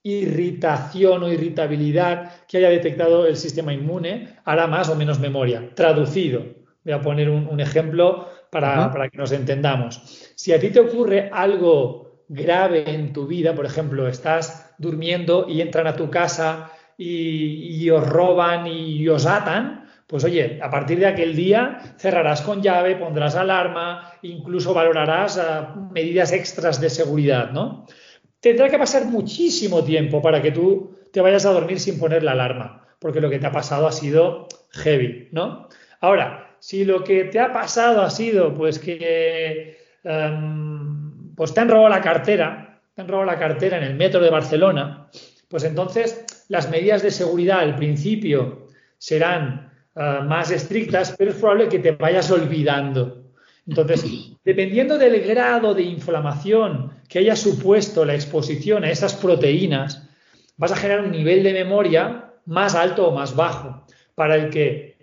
irritación 0.03 1.23
o 1.23 1.31
irritabilidad 1.31 2.45
que 2.45 2.57
haya 2.57 2.69
detectado 2.69 3.25
el 3.25 3.37
sistema 3.37 3.73
inmune, 3.73 4.35
hará 4.43 4.67
más 4.67 4.89
o 4.89 4.95
menos 4.95 5.19
memoria. 5.19 5.71
Traducido, 5.73 6.43
voy 6.83 6.93
a 6.93 7.01
poner 7.01 7.29
un, 7.29 7.59
ejemplo 7.59 8.27
para, 8.51 8.91
que 9.09 9.17
nos 9.17 9.31
entendamos. 9.31 10.33
Si 10.35 10.51
a 10.51 10.59
ti 10.59 10.69
te 10.69 10.81
ocurre 10.81 11.29
algo 11.31 12.23
grave 12.27 12.89
en 12.89 13.13
tu 13.13 13.27
vida, 13.27 13.55
por 13.55 13.65
ejemplo, 13.65 14.07
estás 14.07 14.75
durmiendo 14.77 15.47
y 15.47 15.61
entran 15.61 15.87
a 15.87 15.95
tu 15.95 16.09
casa 16.09 16.71
y, 16.97 17.89
os 17.89 18.07
roban 18.07 18.67
y 18.67 19.07
os 19.09 19.25
atan, 19.25 19.87
pues 20.07 20.23
oye, 20.23 20.59
a 20.61 20.69
partir 20.69 20.99
de 20.99 21.07
aquel 21.07 21.35
día 21.35 21.95
cerrarás 21.97 22.41
con 22.41 22.61
llave, 22.61 22.95
pondrás 22.95 23.35
alarma, 23.35 24.13
incluso 24.21 24.73
valorarás 24.73 25.37
ah, 25.37 25.75
medidas 25.91 26.31
extras 26.31 26.79
de 26.79 26.89
seguridad, 26.89 27.51
¿no? 27.51 27.85
tendrá 28.43 28.67
que 28.69 28.77
pasar 28.77 29.05
muchísimo 29.05 29.85
tiempo 29.85 30.21
para 30.21 30.41
que 30.41 30.51
tú 30.51 30.97
te 31.13 31.21
vayas 31.21 31.45
a 31.45 31.53
dormir 31.53 31.79
sin 31.79 31.97
poner 31.97 32.23
la 32.23 32.33
alarma, 32.33 32.85
porque 32.99 33.21
lo 33.21 33.29
que 33.29 33.39
te 33.39 33.47
ha 33.47 33.53
pasado 33.53 33.87
ha 33.87 33.91
sido 33.93 34.49
heavy, 34.71 35.29
¿no? 35.31 35.69
Ahora, 36.01 36.57
si 36.59 36.83
lo 36.83 37.05
que 37.05 37.23
te 37.23 37.39
ha 37.39 37.53
pasado 37.53 38.01
ha 38.01 38.09
sido 38.09 38.53
pues 38.53 38.79
que 38.79 39.77
em, 40.03 41.33
pues 41.35 41.53
te 41.53 41.61
han 41.61 41.69
robado 41.69 41.87
la 41.87 42.01
cartera, 42.01 42.81
te 42.93 43.01
han 43.01 43.07
robado 43.07 43.31
la 43.31 43.39
cartera 43.39 43.77
en 43.77 43.83
el 43.85 43.95
metro 43.95 44.19
de 44.19 44.29
Barcelona, 44.29 45.07
pues 45.47 45.63
entonces 45.63 46.25
las 46.53 46.69
medidas 46.69 47.01
de 47.01 47.11
seguridad 47.11 47.59
al 47.59 47.75
principio 47.75 48.67
serán 48.97 49.71
eh, 49.95 50.19
más 50.25 50.51
estrictas, 50.51 51.15
pero 51.17 51.31
es 51.31 51.37
probable 51.37 51.67
que 51.67 51.79
te 51.79 51.91
vayas 51.91 52.31
olvidando 52.31 53.23
entonces, 53.65 54.03
dependiendo 54.43 54.97
del 54.97 55.21
grado 55.21 55.73
de 55.73 55.83
inflamación 55.83 56.91
que 57.07 57.19
haya 57.19 57.35
supuesto 57.35 58.03
la 58.03 58.13
exposición 58.13 58.83
a 58.83 58.91
esas 58.91 59.13
proteínas, 59.13 60.09
vas 60.57 60.71
a 60.73 60.75
generar 60.75 61.05
un 61.05 61.11
nivel 61.11 61.43
de 61.43 61.53
memoria 61.53 62.33
más 62.45 62.75
alto 62.75 63.07
o 63.07 63.15
más 63.15 63.35
bajo, 63.35 63.85
para 64.15 64.35
el 64.35 64.49
que 64.49 64.97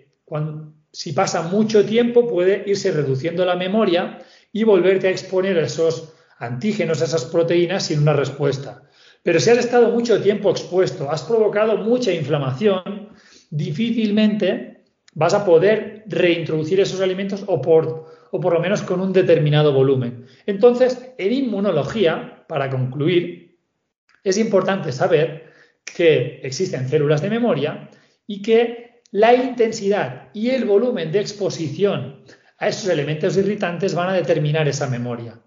si 0.91 1.13
pasa 1.13 1.41
mucho 1.41 1.85
tiempo 1.85 2.27
puede 2.27 2.63
irse 2.67 2.91
reduciendo 2.91 3.45
la 3.45 3.55
memoria 3.55 4.19
y 4.53 4.63
volverte 4.63 5.07
a 5.07 5.11
exponer 5.11 5.57
a 5.57 5.65
esos 5.65 6.13
antígenos, 6.37 7.01
a 7.01 7.05
esas 7.05 7.25
proteínas 7.25 7.85
sin 7.87 8.01
una 8.01 8.13
respuesta. 8.13 8.83
Pero 9.23 9.39
si 9.39 9.49
has 9.49 9.57
estado 9.57 9.91
mucho 9.91 10.21
tiempo 10.21 10.49
expuesto, 10.49 11.09
has 11.09 11.23
provocado 11.23 11.77
mucha 11.77 12.11
inflamación, 12.11 13.09
difícilmente 13.49 14.83
vas 15.13 15.33
a 15.33 15.45
poder 15.45 16.03
reintroducir 16.07 16.79
esos 16.79 17.01
alimentos 17.01 17.43
o 17.47 17.61
por 17.61 18.21
o 18.31 18.39
por 18.39 18.53
lo 18.53 18.59
menos 18.59 18.81
con 18.81 19.01
un 19.01 19.13
determinado 19.13 19.73
volumen. 19.73 20.25
Entonces, 20.45 21.13
en 21.17 21.33
inmunología, 21.33 22.45
para 22.47 22.69
concluir, 22.69 23.57
es 24.23 24.37
importante 24.37 24.91
saber 24.91 25.51
que 25.83 26.39
existen 26.43 26.87
células 26.87 27.21
de 27.21 27.29
memoria 27.29 27.89
y 28.25 28.41
que 28.41 29.01
la 29.11 29.33
intensidad 29.33 30.29
y 30.33 30.49
el 30.49 30.65
volumen 30.65 31.11
de 31.11 31.19
exposición 31.19 32.23
a 32.57 32.69
esos 32.69 32.89
elementos 32.89 33.35
irritantes 33.35 33.93
van 33.93 34.09
a 34.09 34.13
determinar 34.13 34.67
esa 34.67 34.87
memoria. 34.87 35.41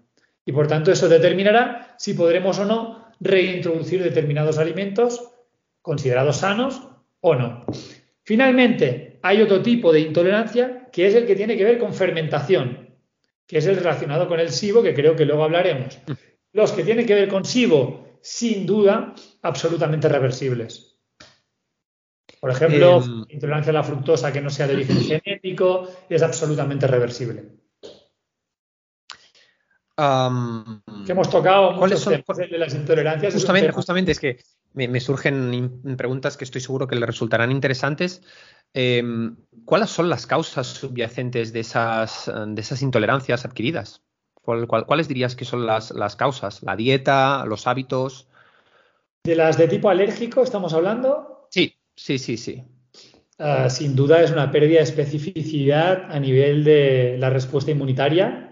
Y 0.45 0.51
por 0.51 0.67
tanto 0.67 0.91
eso 0.91 1.09
determinará 1.09 1.95
si 1.97 2.13
podremos 2.13 2.59
o 2.59 2.65
no 2.65 3.04
reintroducir 3.19 4.03
determinados 4.03 4.57
alimentos 4.57 5.31
considerados 5.81 6.37
sanos 6.37 6.81
o 7.21 7.35
no. 7.35 7.65
Finalmente, 8.23 9.19
hay 9.21 9.41
otro 9.41 9.61
tipo 9.61 9.93
de 9.93 10.01
intolerancia 10.01 10.89
que 10.91 11.07
es 11.07 11.15
el 11.15 11.25
que 11.25 11.35
tiene 11.35 11.57
que 11.57 11.63
ver 11.63 11.77
con 11.77 11.93
fermentación, 11.93 12.95
que 13.47 13.59
es 13.59 13.65
el 13.67 13.77
relacionado 13.77 14.27
con 14.27 14.39
el 14.39 14.49
SIBO, 14.49 14.81
que 14.81 14.93
creo 14.93 15.15
que 15.15 15.25
luego 15.25 15.43
hablaremos. 15.43 15.99
Los 16.53 16.71
que 16.71 16.83
tienen 16.83 17.05
que 17.05 17.13
ver 17.13 17.27
con 17.27 17.45
SIBO, 17.45 18.19
sin 18.21 18.65
duda, 18.65 19.13
absolutamente 19.41 20.09
reversibles. 20.09 20.95
Por 22.39 22.51
ejemplo, 22.51 23.03
em, 23.03 23.25
intolerancia 23.29 23.71
a 23.71 23.73
la 23.73 23.83
fructosa 23.83 24.31
que 24.31 24.41
no 24.41 24.49
sea 24.49 24.67
de 24.67 24.75
origen 24.75 24.97
genético 25.23 25.87
es 26.09 26.21
absolutamente 26.21 26.87
reversible. 26.87 27.43
Que 29.97 31.11
hemos 31.11 31.29
tocado 31.29 31.71
muchos 31.73 32.01
son, 32.01 32.13
temas 32.13 32.37
de 32.37 32.57
las 32.57 32.73
intolerancias. 32.73 33.33
Justamente, 33.33 33.71
justamente 33.71 34.11
es 34.11 34.19
que 34.19 34.39
me, 34.73 34.99
surgen 34.99 35.81
preguntas 35.97 36.35
que 36.35 36.43
estoy 36.43 36.61
seguro 36.61 36.87
que 36.87 36.95
le 36.95 37.05
resultarán 37.05 37.51
interesantes. 37.51 38.21
Em, 38.73 39.37
¿Cuáles 39.63 39.89
son 39.89 40.09
las 40.09 40.27
causas 40.27 40.67
subyacentes 40.67 41.53
de 41.53 41.61
esas, 41.61 42.29
de 42.47 42.61
esas 42.61 42.81
intolerancias 42.81 43.45
adquiridas? 43.45 44.01
¿Cuáles 44.43 45.07
dirías 45.07 45.35
que 45.35 45.45
son 45.45 45.65
las, 45.65 45.91
causas? 46.17 46.61
¿La 46.61 46.75
dieta, 46.75 47.45
los 47.45 47.65
hábitos? 47.65 48.27
¿De 49.23 49.35
las 49.35 49.57
de 49.57 49.67
tipo 49.67 49.89
alérgico 49.89 50.43
estamos 50.43 50.73
hablando? 50.73 51.47
Sí, 51.49 51.73
sí, 51.95 52.19
sí, 52.19 52.37
sí. 52.37 52.63
eh, 53.39 53.67
sin 53.69 53.95
duda 53.95 54.21
es 54.21 54.29
una 54.29 54.51
pérdida 54.51 54.77
de 54.77 54.83
especificidad 54.83 56.11
a 56.11 56.19
nivel 56.19 56.63
de 56.63 57.15
la 57.17 57.31
respuesta 57.31 57.71
inmunitaria 57.71 58.44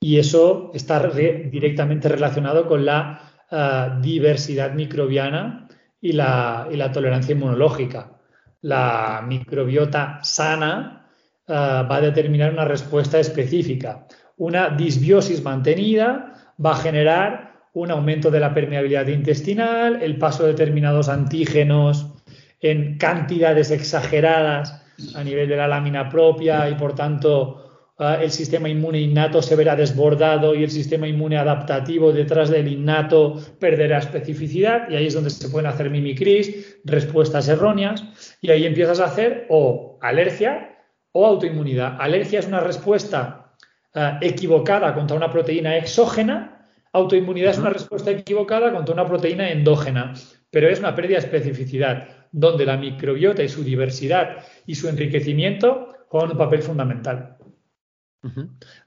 y 0.00 0.18
eso 0.18 0.70
está 0.74 1.00
directamente 1.08 2.08
relacionado 2.08 2.66
con 2.66 2.84
la 2.84 3.26
eh, 3.50 3.88
diversidad 4.00 4.72
microbiana 4.72 5.68
y 6.00 6.12
la, 6.12 6.90
tolerancia 6.92 7.32
inmunológica. 7.34 8.18
La 8.62 9.24
microbiota 9.26 10.20
sana 10.22 11.06
eh, 11.46 11.52
va 11.52 11.96
a 11.96 12.00
determinar 12.00 12.52
una 12.52 12.64
respuesta 12.64 13.18
específica. 13.18 14.06
Una 14.36 14.70
disbiosis 14.70 15.42
mantenida 15.42 16.52
va 16.64 16.72
a 16.72 16.76
generar 16.76 17.46
un 17.72 17.90
aumento 17.90 18.30
de 18.30 18.40
la 18.40 18.54
permeabilidad 18.54 19.06
intestinal, 19.08 20.02
el 20.02 20.18
paso 20.18 20.44
de 20.44 20.50
determinados 20.50 21.08
antígenos 21.08 22.14
en 22.60 22.96
cantidades 22.98 23.70
exageradas 23.70 24.82
a 25.14 25.22
nivel 25.22 25.48
de 25.48 25.56
la 25.56 25.68
lámina 25.68 26.08
propia 26.08 26.68
y 26.70 26.74
por 26.74 26.94
tanto 26.94 27.65
ah, 27.65 27.65
el 27.98 28.30
sistema 28.30 28.68
inmune 28.68 29.00
innato 29.00 29.40
se 29.40 29.56
verá 29.56 29.74
desbordado 29.74 30.54
y 30.54 30.62
el 30.62 30.70
sistema 30.70 31.08
inmune 31.08 31.38
adaptativo 31.38 32.12
detrás 32.12 32.50
del 32.50 32.68
innato 32.68 33.40
perderá 33.58 33.98
especificidad 33.98 34.90
y 34.90 34.96
ahí 34.96 35.06
es 35.06 35.14
donde 35.14 35.30
se 35.30 35.48
pueden 35.48 35.66
hacer 35.66 35.88
mimicris, 35.88 36.78
respuestas 36.84 37.48
erróneas 37.48 38.04
y 38.42 38.50
ahí 38.50 38.66
empiezas 38.66 39.00
a 39.00 39.06
hacer 39.06 39.46
o 39.48 39.98
alergia 40.02 40.76
o 41.12 41.26
autoinmunidad. 41.26 41.96
Alergia 41.98 42.40
es 42.40 42.46
una 42.46 42.60
respuesta 42.60 43.54
ah, 43.94 44.18
equivocada 44.20 44.94
contra 44.94 45.16
una 45.16 45.30
proteína 45.30 45.78
exógena 45.78 46.56
Autoinmunidad 46.96 47.50
es 47.50 47.58
una 47.58 47.68
respuesta 47.68 48.10
equivocada 48.10 48.72
contra 48.72 48.94
una 48.94 49.04
proteína 49.04 49.50
endógena, 49.50 50.14
pero 50.50 50.70
es 50.70 50.78
una 50.78 50.94
pérdida 50.94 51.18
de 51.18 51.26
especificidad, 51.26 52.08
donde 52.32 52.64
la 52.64 52.78
microbiota 52.78 53.42
y 53.42 53.50
su 53.50 53.62
diversidad 53.62 54.38
y 54.64 54.76
su 54.76 54.88
enriquecimiento 54.88 55.92
juegan 56.08 56.30
un 56.30 56.38
papel 56.38 56.62
fundamental. 56.62 57.35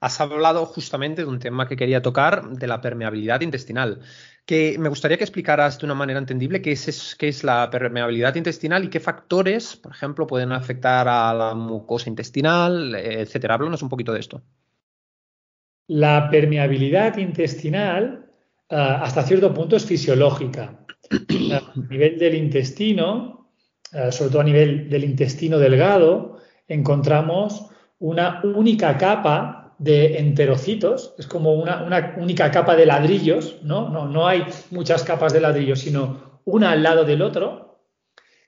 Has 0.02 0.20
hablado 0.20 0.66
justamente 0.66 1.22
de 1.22 1.28
un 1.28 1.40
tema 1.40 1.68
que 1.68 1.78
quería 1.78 2.02
tocar, 2.02 2.50
de 2.50 2.68
la 2.68 2.82
permeabilidad 2.82 3.42
intestinal, 3.42 4.02
que 4.46 4.78
me 4.80 4.90
gustaría 4.90 5.18
que 5.18 5.24
explicaras 5.24 5.80
de 5.80 5.86
una 5.86 5.96
manera 5.96 6.20
entendible 6.20 6.62
qué 6.62 6.72
es, 6.72 7.16
qué 7.18 7.30
es 7.30 7.44
la 7.44 7.70
permeabilidad 7.70 8.36
intestinal 8.36 8.84
y 8.84 8.90
qué 8.90 9.00
factores, 9.00 9.76
por 9.78 9.94
ejemplo, 9.94 10.28
pueden 10.28 10.52
afectar 10.52 11.08
a 11.08 11.34
la 11.34 11.54
mucosa 11.54 12.10
intestinal, 12.10 12.96
etcétera. 12.96 13.54
Háblanos 13.54 13.82
un 13.82 13.90
poquito 13.90 14.12
de 14.12 14.20
esto. 14.20 14.42
La 15.88 16.30
permeabilidad 16.30 17.18
intestinal 17.18 18.30
eh, 18.70 18.76
hasta 18.76 19.24
cierto 19.24 19.54
punto 19.54 19.76
es 19.76 19.86
fisiológica. 19.86 20.86
A 21.12 21.74
nivel 21.90 22.20
del 22.20 22.36
intestino, 22.36 23.52
eh, 23.92 24.12
sobre 24.12 24.30
todo 24.30 24.42
a 24.42 24.44
nivel 24.44 24.90
del 24.90 25.04
intestino 25.04 25.58
delgado, 25.58 26.38
encontramos 26.68 27.72
una 28.00 28.42
única 28.44 28.98
capa 28.98 29.76
de 29.78 30.18
enterocitos, 30.18 31.16
es 31.18 31.28
como 31.28 31.54
una, 31.54 32.16
única 32.18 32.52
capa 32.52 32.76
de 32.76 32.86
ladrillos, 32.86 33.58
¿no? 33.64 33.90
¿no? 33.90 34.08
No 34.08 34.28
hay 34.28 34.46
muchas 34.72 35.04
capas 35.04 35.32
de 35.34 35.42
ladrillos, 35.42 35.80
sino 35.80 36.42
una 36.46 36.72
al 36.72 36.84
lado 36.84 37.06
del 37.06 37.22
otro, 37.22 37.80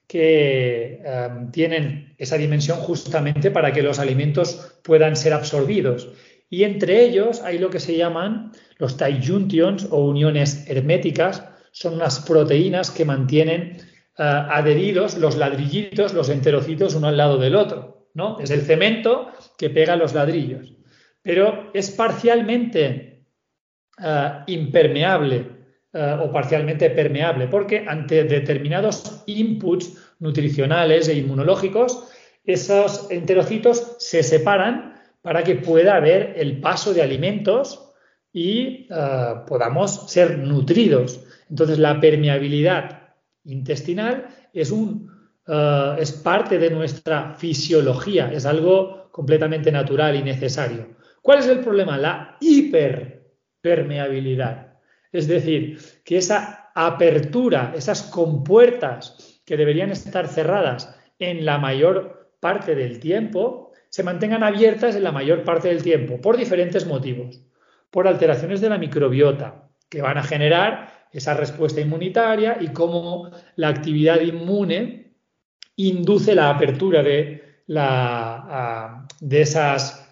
que 0.07 1.01
eh, 1.05 1.29
tienen 1.51 2.15
esa 2.17 2.35
dimensión 2.35 2.79
justamente 2.79 3.49
para 3.49 3.71
que 3.71 3.81
los 3.81 3.97
alimentos 3.97 4.79
puedan 4.83 5.15
ser 5.15 5.31
absorbidos 5.31 6.09
y 6.51 6.65
entre 6.65 7.05
ellos 7.05 7.41
hay 7.41 7.57
lo 7.57 7.69
que 7.69 7.79
se 7.79 7.95
llaman 7.95 8.51
los 8.77 8.97
tight 8.97 9.25
junctions 9.25 9.87
o 9.89 10.05
uniones 10.05 10.69
herméticas, 10.69 11.45
son 11.71 11.93
unas 11.93 12.19
proteínas 12.19 12.91
que 12.91 13.05
mantienen 13.05 13.77
eh, 14.17 14.23
adheridos 14.23 15.17
los 15.17 15.37
ladrillitos, 15.37 16.13
los 16.13 16.27
enterocitos 16.27 16.93
uno 16.93 17.07
al 17.07 17.15
lado 17.15 17.37
del 17.37 17.55
otro, 17.55 17.90
¿no? 18.13 18.39
Es 18.39 18.49
el 18.51 18.61
cemento 18.61 19.31
que 19.57 19.69
pega 19.69 19.95
los 19.95 20.13
ladrillos, 20.13 20.73
pero 21.21 21.71
es 21.73 21.91
parcialmente 21.91 23.25
eh, 24.03 24.29
impermeable 24.47 25.45
eh, 25.93 26.17
o 26.21 26.31
parcialmente 26.31 26.89
permeable, 26.89 27.47
porque 27.47 27.85
ante 27.87 28.23
determinados 28.23 29.23
inputs 29.25 30.15
nutricionales 30.19 31.07
e 31.09 31.15
inmunológicos, 31.15 32.07
esos 32.43 33.11
enterocitos 33.11 33.97
se 33.99 34.23
separan 34.23 34.95
para 35.21 35.43
que 35.43 35.55
pueda 35.55 35.95
haber 35.95 36.33
el 36.37 36.59
paso 36.61 36.93
de 36.93 37.01
alimentos 37.01 37.93
y 38.33 38.87
eh, 38.89 39.33
podamos 39.45 40.09
ser 40.09 40.37
nutridos. 40.39 41.25
Entonces, 41.49 41.77
la 41.77 41.99
permeabilidad 41.99 43.13
intestinal 43.43 44.27
es, 44.53 44.71
un, 44.71 45.10
eh, 45.53 45.97
es 45.99 46.13
parte 46.13 46.57
de 46.57 46.69
nuestra 46.69 47.33
fisiología, 47.33 48.31
es 48.31 48.45
algo 48.45 49.09
completamente 49.11 49.69
natural 49.69 50.15
y 50.15 50.23
necesario. 50.23 50.95
¿Cuál 51.21 51.39
es 51.39 51.47
el 51.47 51.59
problema? 51.59 51.97
La 51.97 52.37
hiperpermeabilidad. 52.39 54.77
Es 55.11 55.27
decir, 55.27 55.77
que 56.05 56.19
esa 56.19 56.71
apertura, 56.73 57.73
esas 57.75 58.03
compuertas 58.03 59.41
que 59.45 59.57
deberían 59.57 59.91
estar 59.91 60.29
cerradas 60.29 60.97
en 61.19 61.43
la 61.43 61.57
mayor 61.57 62.31
parte 62.39 62.73
del 62.73 63.01
tiempo, 63.01 63.73
se 63.89 64.03
mantengan 64.03 64.43
abiertas 64.43 64.95
en 64.95 65.03
la 65.03 65.11
mayor 65.11 65.43
parte 65.43 65.67
del 65.67 65.83
tiempo, 65.83 66.21
por 66.21 66.37
diferentes 66.37 66.87
motivos. 66.87 67.41
Por 67.89 68.07
alteraciones 68.07 68.61
de 68.61 68.69
la 68.69 68.77
microbiota, 68.77 69.67
que 69.89 70.01
van 70.01 70.17
a 70.17 70.23
generar 70.23 71.07
esa 71.11 71.33
respuesta 71.33 71.81
inmunitaria 71.81 72.57
y 72.61 72.69
cómo 72.69 73.31
la 73.57 73.67
actividad 73.67 74.21
inmune 74.21 75.00
induce 75.89 76.35
la 76.35 76.49
apertura 76.49 77.01
de, 77.03 77.41
ah, 77.77 79.05
esas 79.29 80.07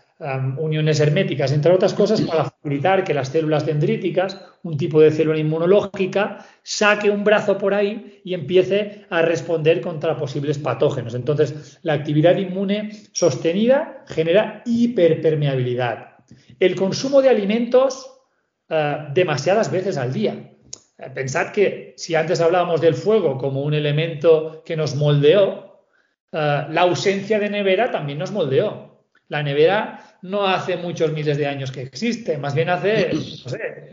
uniones 0.57 0.99
herméticas, 0.99 1.53
entre 1.53 1.72
otras 1.72 1.93
cosas, 1.93 2.20
para 2.22 2.43
facilitar 2.43 3.05
que 3.05 3.13
las 3.13 3.30
células 3.30 3.65
dendríticas, 3.65 4.38
un 4.63 4.76
tipo 4.76 4.99
de 4.99 5.11
célula 5.11 5.39
inmunológica, 5.39 6.45
saque 6.61 7.09
un 7.09 7.24
brazo 7.24 7.57
por 7.57 7.74
ahí 7.74 8.22
y 8.26 8.34
empiece 8.34 9.05
a 9.09 9.22
responder 9.22 9.80
contra 9.80 10.17
posibles 10.17 10.57
patógenos. 10.57 11.15
Entonces, 11.15 11.80
la 11.84 11.93
actividad 11.93 12.36
inmune 12.36 12.91
sostenida 13.13 14.03
genera 14.07 14.61
hiperpermeabilidad. 14.65 16.17
El 16.59 16.76
consumo 16.76 17.22
de 17.22 17.30
alimentos 17.30 18.20
eh, 18.67 18.97
demasiadas 19.13 19.72
veces 19.72 19.97
al 19.97 20.11
día. 20.13 20.51
Eh, 21.00 21.10
pensad 21.12 21.52
que 21.52 21.93
si 21.97 22.16
antes 22.16 22.41
hablábamos 22.41 22.82
del 22.82 22.93
fuego 22.93 23.38
como 23.38 23.62
un 23.62 23.74
elemento 23.74 24.62
que 24.66 24.76
nos 24.76 24.95
moldeó, 24.95 25.86
eh, 26.32 26.66
la 26.70 26.82
ausencia 26.82 27.39
de 27.39 27.50
nevera 27.50 27.89
también 27.89 28.20
nos 28.20 28.32
moldeó. 28.32 29.06
La 29.30 29.41
nevera 29.41 30.18
no 30.24 30.45
hace 30.45 30.76
muchos 30.76 31.14
miles 31.14 31.38
de 31.38 31.47
años 31.47 31.72
que 31.72 31.82
existe, 31.82 32.38
más 32.38 32.54
bien 32.54 32.70
hace, 32.70 33.12
no 33.14 33.50
sé, 33.50 33.91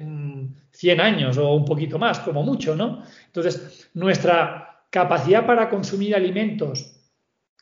100 0.73 1.01
años 1.01 1.39
o 1.39 1.55
un 1.55 1.65
poquito 1.65 1.99
más, 1.99 2.19
como 2.21 2.43
mucho, 2.43 2.75
¿no? 2.75 3.03
Entonces, 3.27 3.89
nuestra 3.95 4.83
capacidad 4.91 5.47
para 5.47 5.69
consumir 5.69 6.15
alimentos 6.15 7.01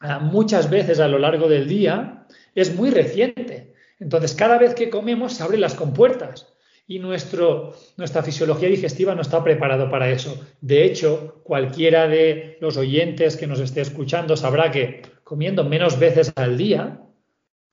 ah, 0.00 0.20
muchas 0.20 0.70
veces 0.70 1.00
a 1.00 1.08
lo 1.08 1.18
largo 1.18 1.48
del 1.48 1.68
día 1.68 2.26
es 2.54 2.74
muy 2.74 2.90
reciente. 2.90 3.74
Entonces, 3.98 4.34
cada 4.34 4.58
vez 4.58 4.74
que 4.74 4.90
comemos 4.90 5.34
se 5.34 5.42
abren 5.42 5.60
las 5.60 5.74
compuertas 5.74 6.53
y 6.86 6.98
nuestro, 6.98 7.74
nuestra 7.96 8.22
fisiología 8.22 8.68
digestiva 8.68 9.14
no 9.14 9.22
está 9.22 9.42
preparado 9.42 9.90
para 9.90 10.10
eso. 10.10 10.44
De 10.60 10.84
hecho, 10.84 11.40
cualquiera 11.42 12.08
de 12.08 12.58
los 12.60 12.76
oyentes 12.76 13.36
que 13.36 13.46
nos 13.46 13.60
esté 13.60 13.80
escuchando 13.80 14.36
sabrá 14.36 14.70
que 14.70 15.02
comiendo 15.24 15.64
menos 15.64 15.98
veces 15.98 16.32
al 16.36 16.58
día, 16.58 17.00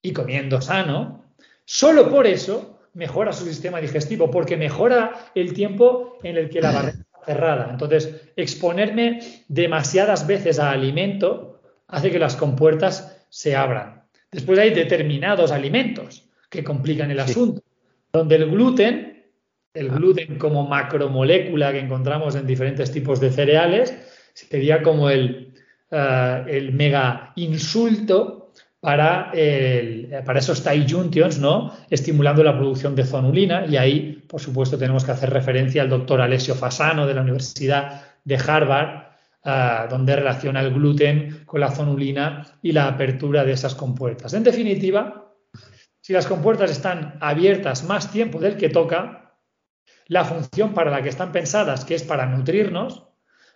y 0.01 0.13
comiendo 0.13 0.61
sano, 0.61 1.23
solo 1.65 2.09
por 2.09 2.27
eso 2.27 2.79
mejora 2.93 3.33
su 3.33 3.45
sistema 3.45 3.79
digestivo, 3.79 4.29
porque 4.31 4.57
mejora 4.57 5.31
el 5.35 5.53
tiempo 5.53 6.17
en 6.23 6.37
el 6.37 6.49
que 6.49 6.61
la 6.61 6.71
barrera 6.71 6.97
está 6.99 7.25
cerrada. 7.25 7.67
Entonces, 7.71 8.21
exponerme 8.35 9.19
demasiadas 9.47 10.27
veces 10.27 10.59
a 10.59 10.71
alimento 10.71 11.61
hace 11.87 12.11
que 12.11 12.19
las 12.19 12.35
compuertas 12.35 13.25
se 13.29 13.55
abran. 13.55 14.03
Después 14.31 14.59
hay 14.59 14.71
determinados 14.71 15.51
alimentos 15.51 16.27
que 16.49 16.63
complican 16.63 17.11
el 17.11 17.19
asunto, 17.19 17.61
donde 18.13 18.35
el 18.35 18.49
gluten, 18.49 19.25
el 19.73 19.89
ah. 19.89 19.93
gluten 19.95 20.37
como 20.37 20.67
macromolécula 20.67 21.71
que 21.71 21.79
encontramos 21.79 22.35
en 22.35 22.45
diferentes 22.45 22.91
tipos 22.91 23.19
de 23.19 23.31
cereales, 23.31 23.95
sería 24.33 24.81
como 24.81 25.09
el, 25.09 25.53
eh, 25.91 26.43
el 26.47 26.73
mega 26.73 27.33
insulto 27.35 28.51
para, 28.79 29.31
el, 29.33 30.09
para 30.25 30.39
esos 30.39 30.63
tight 30.63 30.91
junctions, 30.91 31.39
¿no? 31.39 31.71
estimulando 31.89 32.43
la 32.43 32.57
producción 32.57 32.95
de 32.95 33.05
zonulina. 33.05 33.65
Y 33.67 33.77
ahí, 33.77 34.23
por 34.27 34.41
supuesto, 34.41 34.77
tenemos 34.77 35.05
que 35.05 35.11
hacer 35.11 35.29
referencia 35.29 35.83
al 35.83 35.89
doctor 35.89 36.19
Alessio 36.19 36.55
Fasano 36.55 37.05
de 37.05 37.13
la 37.13 37.21
Universidad 37.21 38.01
de 38.25 38.35
Harvard, 38.35 39.03
ah, 39.43 39.87
donde 39.89 40.15
relaciona 40.15 40.61
el 40.61 40.73
gluten 40.73 41.43
con 41.45 41.61
la 41.61 41.71
zonulina 41.71 42.45
y 42.61 42.71
la 42.71 42.87
apertura 42.87 43.45
de 43.45 43.53
esas 43.53 43.75
compuertas. 43.75 44.33
En 44.33 44.43
definitiva, 44.43 45.30
si 46.11 46.15
las 46.15 46.27
compuertas 46.27 46.69
están 46.69 47.15
abiertas 47.21 47.85
más 47.85 48.11
tiempo 48.11 48.37
del 48.37 48.57
que 48.57 48.67
toca, 48.67 49.31
la 50.07 50.25
función 50.25 50.73
para 50.73 50.91
la 50.91 51.01
que 51.01 51.07
están 51.07 51.31
pensadas, 51.31 51.85
que 51.85 51.95
es 51.95 52.03
para 52.03 52.25
nutrirnos, 52.25 53.07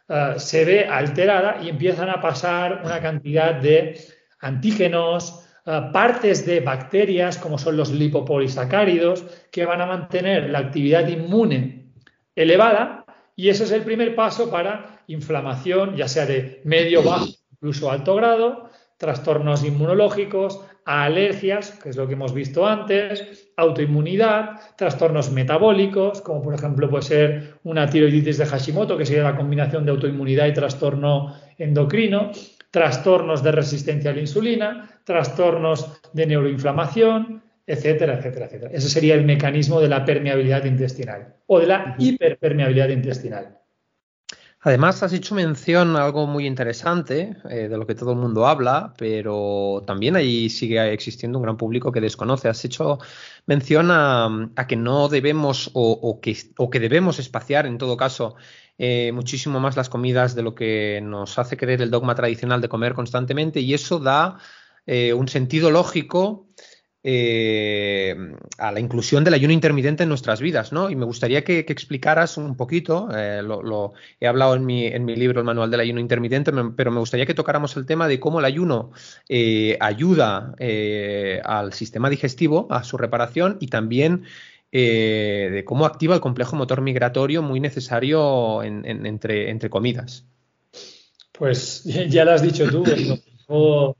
eh, 0.07 0.35
se 0.37 0.63
ve 0.63 0.85
alterada 0.85 1.61
y 1.61 1.67
empiezan 1.67 2.09
a 2.09 2.21
pasar 2.21 2.81
una 2.85 3.01
cantidad 3.01 3.55
de 3.55 3.99
antígenos, 4.39 5.45
eh, 5.65 5.81
partes 5.91 6.45
de 6.45 6.61
bacterias, 6.61 7.37
como 7.37 7.57
son 7.57 7.75
los 7.75 7.91
lipopolisacáridos, 7.91 9.25
que 9.51 9.65
van 9.65 9.81
a 9.81 9.85
mantener 9.85 10.49
la 10.49 10.59
actividad 10.59 11.05
inmune 11.09 11.91
elevada. 12.35 13.03
Y 13.35 13.49
ese 13.49 13.65
es 13.65 13.71
el 13.71 13.81
primer 13.81 14.15
paso 14.15 14.49
para 14.49 15.03
inflamación, 15.07 15.97
ya 15.97 16.07
sea 16.07 16.25
de 16.25 16.61
medio, 16.63 17.03
bajo, 17.03 17.27
incluso 17.51 17.91
alto 17.91 18.15
grado, 18.15 18.69
trastornos 18.97 19.65
inmunológicos, 19.65 20.61
alergias, 20.85 21.71
que 21.71 21.89
es 21.89 21.97
lo 21.97 22.07
que 22.07 22.13
hemos 22.13 22.33
visto 22.33 22.65
antes, 22.65 23.49
autoinmunidad, 23.57 24.59
trastornos 24.77 25.31
metabólicos, 25.31 26.21
como 26.21 26.41
por 26.41 26.53
ejemplo 26.53 26.89
puede 26.89 27.03
ser 27.03 27.55
una 27.63 27.89
tiroiditis 27.89 28.37
de 28.37 28.45
Hashimoto, 28.45 28.97
que 28.97 29.05
sería 29.05 29.23
la 29.23 29.35
combinación 29.35 29.83
de 29.83 29.91
autoinmunidad 29.91 30.45
y 30.47 30.53
trastorno 30.53 31.35
endocrino, 31.57 32.31
trastornos 32.69 33.41
de 33.41 33.51
resistencia 33.51 34.11
a 34.11 34.13
la 34.13 34.21
insulina, 34.21 35.01
trastornos 35.03 36.01
de 36.13 36.27
neuroinflamación, 36.27 37.41
etcétera, 37.65 38.19
etcétera, 38.19 38.45
etcétera. 38.45 38.71
Ese 38.71 38.89
sería 38.89 39.15
el 39.15 39.25
mecanismo 39.25 39.81
de 39.81 39.89
la 39.89 40.05
permeabilidad 40.05 40.65
intestinal 40.65 41.35
o 41.47 41.59
de 41.59 41.67
la 41.67 41.95
hiperpermeabilidad 41.97 42.89
intestinal. 42.89 43.57
Además, 44.67 45.03
has 45.03 45.13
hecho 45.13 45.35
mención 45.35 45.95
a 45.95 46.05
algo 46.05 46.25
muy 46.25 46.47
interesante, 46.47 47.37
eh, 47.51 47.67
de 47.69 47.77
lo 47.77 47.85
que 47.85 47.93
todo 47.93 48.13
el 48.13 48.17
mundo 48.17 48.47
habla, 48.47 48.95
pero 48.97 49.83
también 49.85 50.15
ahí 50.15 50.49
sigue 50.49 50.91
existiendo 50.91 51.37
un 51.37 51.43
gran 51.43 51.55
público 51.55 51.91
que 51.91 52.01
desconoce. 52.01 52.49
Has 52.49 52.65
hecho 52.65 52.97
mención 53.45 53.89
a, 53.91 54.49
que 54.67 54.75
no 54.75 55.07
debemos 55.07 55.69
o, 55.75 56.19
que, 56.19 56.35
que, 56.71 56.79
debemos 56.79 57.19
espaciar, 57.19 57.67
en 57.67 57.77
todo 57.77 57.95
caso, 57.95 58.37
eh, 58.79 59.11
muchísimo 59.13 59.59
más 59.59 59.77
las 59.77 59.87
comidas 59.87 60.33
de 60.33 60.41
lo 60.41 60.55
que 60.55 60.99
nos 61.03 61.37
hace 61.37 61.57
creer 61.57 61.83
el 61.83 61.91
dogma 61.91 62.15
tradicional 62.15 62.59
de 62.59 62.67
comer 62.67 62.95
constantemente 62.95 63.59
y 63.59 63.75
eso 63.75 63.99
da 63.99 64.39
eh, 64.87 65.13
un 65.13 65.27
sentido 65.27 65.69
lógico 65.69 66.44
eh, 67.07 68.15
a 68.57 68.71
la 68.71 68.79
inclusión 68.79 69.23
del 69.23 69.35
ayuno 69.35 69.53
intermitente 69.53 70.01
en 70.01 70.09
nuestras 70.09 70.41
vidas, 70.41 70.71
¿no? 70.71 70.89
Y 70.89 70.95
me 70.95 71.05
gustaría 71.05 71.43
que, 71.43 71.59
explicaras 71.59 72.35
un 72.35 72.57
poquito, 72.57 73.09
eh, 73.15 73.43
lo, 73.43 73.93
he 74.19 74.25
hablado 74.25 74.55
en 74.55 74.65
mi, 74.65 74.87
en 74.87 75.05
mi, 75.05 75.15
libro, 75.15 75.39
el 75.39 75.45
manual 75.45 75.69
del 75.69 75.81
ayuno 75.81 75.99
intermitente, 75.99 76.51
pero 76.75 76.89
me 76.89 76.97
gustaría 76.97 77.27
que 77.27 77.35
tocáramos 77.35 77.77
el 77.77 77.85
tema 77.85 78.07
de 78.07 78.19
cómo 78.19 78.39
el 78.39 78.45
ayuno 78.45 78.89
eh, 79.29 79.77
ayuda 79.81 80.55
al 81.43 81.73
sistema 81.73 82.09
digestivo, 82.09 82.65
a 82.71 82.83
su 82.83 82.97
reparación 82.97 83.57
y 83.59 83.67
también 83.67 84.23
de 84.71 85.63
cómo 85.63 85.85
activa 85.85 86.15
el 86.15 86.21
complejo 86.21 86.55
motor 86.55 86.81
migratorio 86.81 87.43
muy 87.43 87.59
necesario 87.59 88.63
entre, 88.63 89.51
entre 89.51 89.69
comidas. 89.69 90.25
Pues 91.33 91.83
ya 92.09 92.25
lo 92.25 92.31
has 92.31 92.41
dicho 92.41 92.67
tú, 92.67 92.83
el 92.83 93.07
complejo 93.09 93.95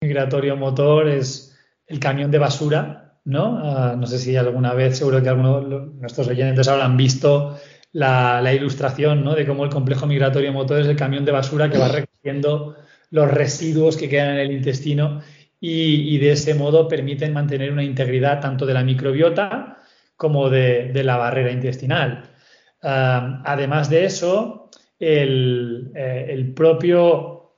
migratorio 0.00 0.56
motor 0.56 1.08
es 1.08 1.53
el 1.86 1.98
camión 1.98 2.30
de 2.30 2.38
basura, 2.38 3.18
¿no? 3.24 3.60
Ah, 3.62 3.94
no 3.98 4.06
sé 4.06 4.18
si 4.18 4.36
alguna 4.36 4.74
vez, 4.74 4.98
seguro 4.98 5.22
que 5.22 5.28
algunos 5.28 5.68
de 5.68 6.00
nuestros 6.00 6.28
oyentes 6.28 6.68
habrán 6.68 6.96
visto 6.96 7.58
la, 7.92 8.52
ilustración, 8.52 9.24
¿no? 9.24 9.34
De 9.34 9.46
cómo 9.46 9.64
el 9.64 9.70
complejo 9.70 10.06
migratorio 10.06 10.52
motor 10.52 10.80
es 10.80 10.86
el 10.86 10.96
camión 10.96 11.24
de 11.24 11.32
basura 11.32 11.70
que 11.70 11.78
va 11.78 11.88
recogiendo 11.88 12.76
los 13.10 13.30
residuos 13.30 13.96
que 13.96 14.08
quedan 14.08 14.34
en 14.34 14.38
el 14.38 14.52
intestino 14.52 15.20
y, 15.60 16.18
de 16.18 16.32
ese 16.32 16.54
modo 16.54 16.88
permiten 16.88 17.32
mantener 17.32 17.72
una 17.72 17.84
integridad 17.84 18.40
tanto 18.40 18.66
de 18.66 18.74
la 18.74 18.84
microbiota 18.84 19.78
como 20.16 20.50
de, 20.50 20.92
la 21.04 21.16
barrera 21.16 21.50
intestinal. 21.50 22.30
Ah, 22.82 23.42
además 23.46 23.88
de 23.88 24.04
eso, 24.04 24.70
el, 24.98 25.92
eh, 25.94 26.26
el 26.28 26.52
propio 26.52 27.56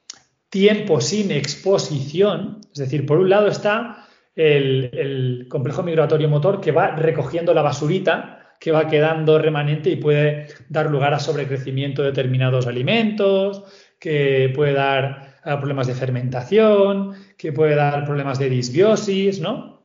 tiempo 0.51 1.01
sin 1.01 1.33
exposición, 1.33 2.61
es 2.73 2.79
decir, 2.79 3.07
por 3.07 3.19
un 3.19 3.31
lado 3.31 3.49
está 3.49 4.06
el, 4.37 5.47
complejo 5.49 5.83
migratorio 5.83 6.29
motor 6.29 6.61
que 6.61 6.73
va 6.73 6.95
recogiendo 6.95 7.55
la 7.55 7.63
basurita 7.63 8.37
que 8.61 8.73
va 8.73 8.89
quedando 8.89 9.39
remanente 9.39 9.91
y 9.91 9.97
puede 9.97 10.49
dar 10.69 10.91
lugar 10.91 11.13
a 11.13 11.19
sobrecrecimiento 11.19 12.03
de 12.03 12.09
determinados 12.09 12.67
alimentos, 12.67 13.65
que 13.99 14.51
puede 14.55 14.73
dar 14.73 15.37
eh, 15.45 15.57
problemas 15.59 15.87
de 15.87 15.95
fermentación, 15.95 17.13
que 17.37 17.53
puede 17.53 17.75
dar 17.75 18.05
problemas 18.05 18.39
de 18.39 18.49
disbiosis, 18.49 19.41
¿no? 19.41 19.85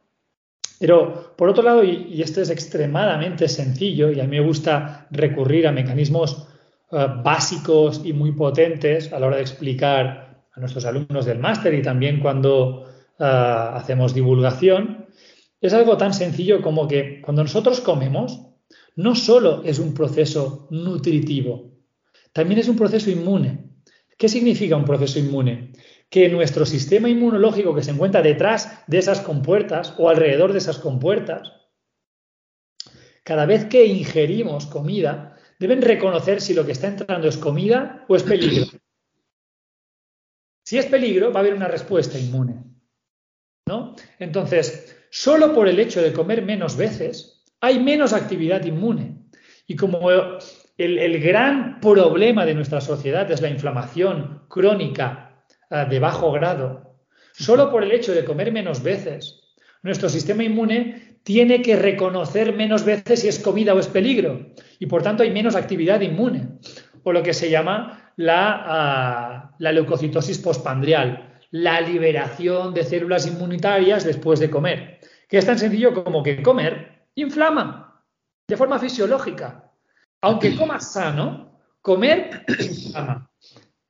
Pero 0.80 1.36
por 1.38 1.50
otro 1.50 1.64
lado, 1.64 1.84
y, 1.84 2.22
esto 2.22 2.42
es 2.42 2.50
extremadamente 2.50 3.48
sencillo, 3.48 4.10
y 4.10 4.20
a 4.20 4.24
mí 4.24 4.40
me 4.40 4.46
gusta 4.46 5.06
recurrir 5.12 5.68
a 5.68 5.72
mecanismos 5.72 6.48
eh, 6.92 7.08
básicos 7.24 8.02
y 8.04 8.14
muy 8.14 8.32
potentes 8.32 9.12
a 9.14 9.20
la 9.20 9.28
hora 9.28 9.36
de 9.36 9.44
explicar 9.44 10.46
a 10.54 10.60
nuestros 10.60 10.86
alumnos 10.86 11.26
del 11.26 11.40
máster 11.40 11.74
y 11.74 11.82
también 11.82 12.20
cuando 12.20 12.86
Ah, 13.24 13.76
hacemos 13.76 14.16
divulgación, 14.16 15.06
es 15.62 15.74
algo 15.74 15.96
tan 15.96 16.12
sencillo 16.12 16.64
como 16.64 16.88
que 16.88 17.22
cuando 17.22 17.44
nosotros 17.44 17.80
comemos, 17.80 18.48
no 18.96 19.14
solo 19.14 19.62
es 19.64 19.78
un 19.78 19.94
proceso 19.94 20.68
nutritivo, 20.72 21.72
también 22.34 22.62
es 22.62 22.68
un 22.68 22.76
proceso 22.76 23.12
inmune. 23.12 23.84
¿Qué 24.18 24.28
significa 24.28 24.76
un 24.76 24.86
proceso 24.86 25.20
inmune? 25.20 25.72
Que 26.10 26.30
nuestro 26.30 26.66
sistema 26.66 27.10
inmunológico 27.10 27.76
que 27.76 27.84
se 27.84 27.92
encuentra 27.92 28.24
detrás 28.24 28.84
de 28.88 28.98
esas 28.98 29.22
compuertas 29.22 29.94
o 30.00 30.10
alrededor 30.10 30.52
de 30.52 30.58
esas 30.58 30.80
compuertas, 30.80 31.52
cada 33.24 33.46
vez 33.46 33.66
que 33.66 33.86
ingerimos 33.86 34.66
comida, 34.66 35.38
deben 35.60 35.84
reconocer 35.84 36.42
si 36.42 36.56
lo 36.56 36.66
que 36.66 36.72
está 36.72 36.88
entrando 36.88 37.28
es 37.28 37.38
comida 37.38 38.04
o 38.08 38.16
es 38.16 38.24
peligro. 38.24 38.66
Si 40.66 40.80
es 40.80 40.88
peligro, 40.88 41.32
va 41.32 41.40
a 41.40 41.44
haber 41.44 41.54
una 41.54 41.68
respuesta 41.68 42.18
inmune. 42.18 42.71
Entonces, 44.20 44.98
solo 45.10 45.54
por 45.54 45.68
el 45.68 45.80
hecho 45.80 46.02
de 46.02 46.14
comer 46.14 46.42
menos 46.42 46.76
veces, 46.76 47.44
hay 47.60 47.80
menos 47.80 48.14
actividad 48.14 48.64
inmune. 48.66 49.18
Y 49.68 49.76
como 49.76 50.10
el, 50.78 51.20
gran 51.20 51.80
problema 51.80 52.46
de 52.46 52.56
nuestra 52.56 52.82
sociedad 52.82 53.30
es 53.32 53.42
la 53.42 53.50
inflamación 53.50 54.44
crónica 54.50 55.44
ah, 55.70 55.86
de 55.86 56.00
bajo 56.00 56.32
grado, 56.32 56.98
solo 57.34 57.72
por 57.72 57.84
el 57.84 57.92
hecho 57.92 58.14
de 58.14 58.26
comer 58.26 58.52
menos 58.52 58.84
veces, 58.84 59.40
nuestro 59.84 60.10
sistema 60.10 60.44
inmune 60.44 61.20
tiene 61.24 61.62
que 61.62 61.76
reconocer 61.76 62.56
menos 62.56 62.84
veces 62.84 63.22
si 63.22 63.28
es 63.28 63.40
comida 63.40 63.74
o 63.74 63.80
es 63.80 63.88
peligro. 63.88 64.54
Y 64.80 64.88
por 64.88 65.04
tanto 65.04 65.24
hay 65.24 65.32
menos 65.32 65.56
actividad 65.56 66.02
inmune, 66.02 66.60
o 67.04 67.14
lo 67.14 67.24
que 67.24 67.34
se 67.34 67.50
llama 67.50 68.14
la, 68.16 68.64
ah, 68.66 69.56
la 69.60 69.72
leucocitosis 69.72 70.40
postpandrial, 70.40 71.31
la 71.52 71.82
liberación 71.82 72.74
de 72.74 72.84
células 72.84 73.28
inmunitarias 73.28 74.04
después 74.04 74.40
de 74.40 74.50
comer, 74.50 75.00
que 75.28 75.38
es 75.38 75.46
tan 75.46 75.60
sencillo 75.60 76.04
como 76.04 76.24
que 76.24 76.42
comer 76.42 77.08
inflama 77.16 78.04
de 78.48 78.58
forma 78.58 78.80
fisiológica. 78.80 79.72
Aunque 80.22 80.56
comas 80.56 80.94
sano, 80.94 81.60
comer 81.82 82.46
inflama. 82.48 83.30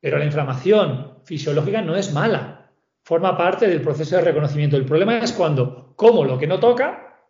Pero 0.00 0.18
la 0.18 0.24
inflamación 0.24 1.18
fisiológica 1.24 1.82
no 1.82 1.94
es 1.94 2.12
mala, 2.12 2.70
forma 3.04 3.36
parte 3.36 3.68
del 3.68 3.82
proceso 3.82 4.16
de 4.16 4.22
reconocimiento. 4.22 4.76
El 4.76 4.84
problema 4.84 5.18
es 5.18 5.32
cuando 5.32 5.94
como 5.96 6.24
lo 6.24 6.38
que 6.38 6.46
no 6.46 6.58
toca 6.58 7.20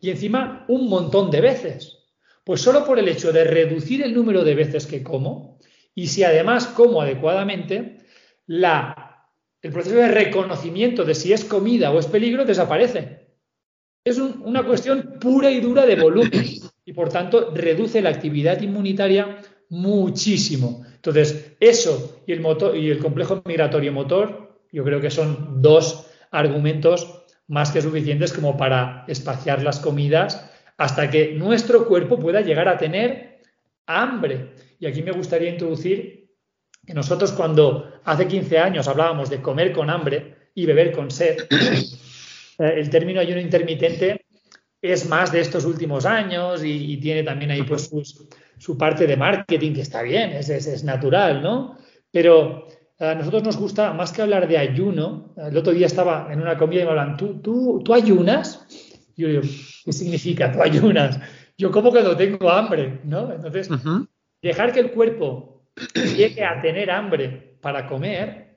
y 0.00 0.10
encima 0.10 0.64
un 0.68 0.88
montón 0.88 1.30
de 1.30 1.40
veces. 1.40 2.06
Pues 2.44 2.60
solo 2.60 2.84
por 2.84 2.98
el 2.98 3.08
hecho 3.08 3.32
de 3.32 3.44
reducir 3.44 4.02
el 4.02 4.14
número 4.14 4.44
de 4.44 4.54
veces 4.54 4.86
que 4.86 5.02
como 5.02 5.58
y 5.94 6.06
si 6.06 6.22
además 6.22 6.66
como 6.66 7.02
adecuadamente, 7.02 7.98
la 8.46 8.99
el 9.62 9.72
proceso 9.72 9.96
de 9.96 10.08
reconocimiento 10.08 11.04
de 11.04 11.14
si 11.14 11.32
es 11.32 11.44
comida 11.44 11.90
o 11.90 11.98
es 11.98 12.06
peligro 12.06 12.44
desaparece. 12.44 13.26
Es 14.04 14.18
una 14.18 14.64
cuestión 14.64 15.18
pura 15.20 15.50
y 15.50 15.60
dura 15.60 15.84
de 15.84 15.96
volumen 15.96 16.44
y 16.84 16.92
por 16.92 17.10
tanto 17.10 17.52
reduce 17.54 18.00
la 18.00 18.08
actividad 18.08 18.60
inmunitaria 18.62 19.42
muchísimo. 19.68 20.84
Entonces, 20.94 21.52
eso 21.60 22.22
y 22.26 22.32
el, 22.32 22.98
complejo 22.98 23.42
migratorio 23.44 23.92
motor, 23.92 24.60
yo 24.72 24.84
creo 24.84 25.00
que 25.00 25.10
son 25.10 25.60
dos 25.60 26.06
argumentos 26.30 27.24
más 27.48 27.70
que 27.72 27.82
suficientes 27.82 28.32
como 28.32 28.56
para 28.56 29.04
espaciar 29.08 29.62
las 29.62 29.80
comidas 29.80 30.50
hasta 30.78 31.10
que 31.10 31.34
nuestro 31.34 31.86
cuerpo 31.86 32.18
pueda 32.18 32.40
llegar 32.40 32.68
a 32.68 32.78
tener 32.78 33.40
hambre. 33.86 34.54
Y 34.78 34.86
aquí 34.86 35.02
me 35.02 35.12
gustaría 35.12 35.50
introducir 35.50 36.19
nosotros 36.88 37.32
cuando 37.32 38.00
hace 38.04 38.26
15 38.26 38.58
años 38.58 38.88
hablábamos 38.88 39.30
de 39.30 39.40
comer 39.40 39.72
con 39.72 39.90
hambre 39.90 40.50
y 40.54 40.66
beber 40.66 40.92
con 40.92 41.10
sed, 41.10 41.38
eh, 41.50 42.74
el 42.76 42.90
término 42.90 43.20
ayuno 43.20 43.40
intermitente 43.40 44.26
es 44.82 45.08
más 45.08 45.30
de 45.30 45.40
estos 45.40 45.64
últimos 45.64 46.06
años 46.06 46.62
y, 46.64 46.96
tiene 46.96 47.22
también 47.22 47.50
ahí 47.50 47.62
pues 47.62 47.90
su 48.58 48.78
parte 48.78 49.06
de 49.06 49.16
marketing, 49.16 49.74
que 49.74 49.82
está 49.82 50.02
bien, 50.02 50.30
es, 50.30 50.48
es, 50.48 50.84
natural, 50.84 51.42
¿no? 51.42 51.78
Pero 52.10 52.66
eh, 52.98 53.06
a 53.06 53.14
nosotros 53.14 53.42
nos 53.42 53.56
gusta, 53.56 53.92
más 53.92 54.12
que 54.12 54.22
hablar 54.22 54.48
de 54.48 54.58
ayuno, 54.58 55.34
el 55.36 55.56
otro 55.56 55.72
día 55.72 55.86
estaba 55.86 56.28
en 56.32 56.40
una 56.40 56.56
comida 56.56 56.82
y 56.82 56.84
me 56.84 56.90
hablan, 56.90 57.16
¿tú, 57.16 57.40
tú, 57.40 57.82
tú 57.84 57.92
ayunas? 57.94 58.66
yo 59.16 59.28
digo, 59.28 59.42
¿qué 59.84 59.92
significa 59.92 60.50
tú 60.50 60.62
ayunas? 60.62 61.20
Yo 61.56 61.70
como 61.70 61.92
que 61.92 62.02
no 62.02 62.16
tengo 62.16 62.50
hambre, 62.50 63.00
¿no? 63.04 63.32
Entonces, 63.32 63.68
dejar 64.42 64.72
que 64.72 64.80
el 64.80 64.92
cuerpo 64.92 65.49
llegue 65.94 66.44
a 66.44 66.60
tener 66.60 66.90
hambre 66.90 67.56
para 67.60 67.86
comer, 67.86 68.50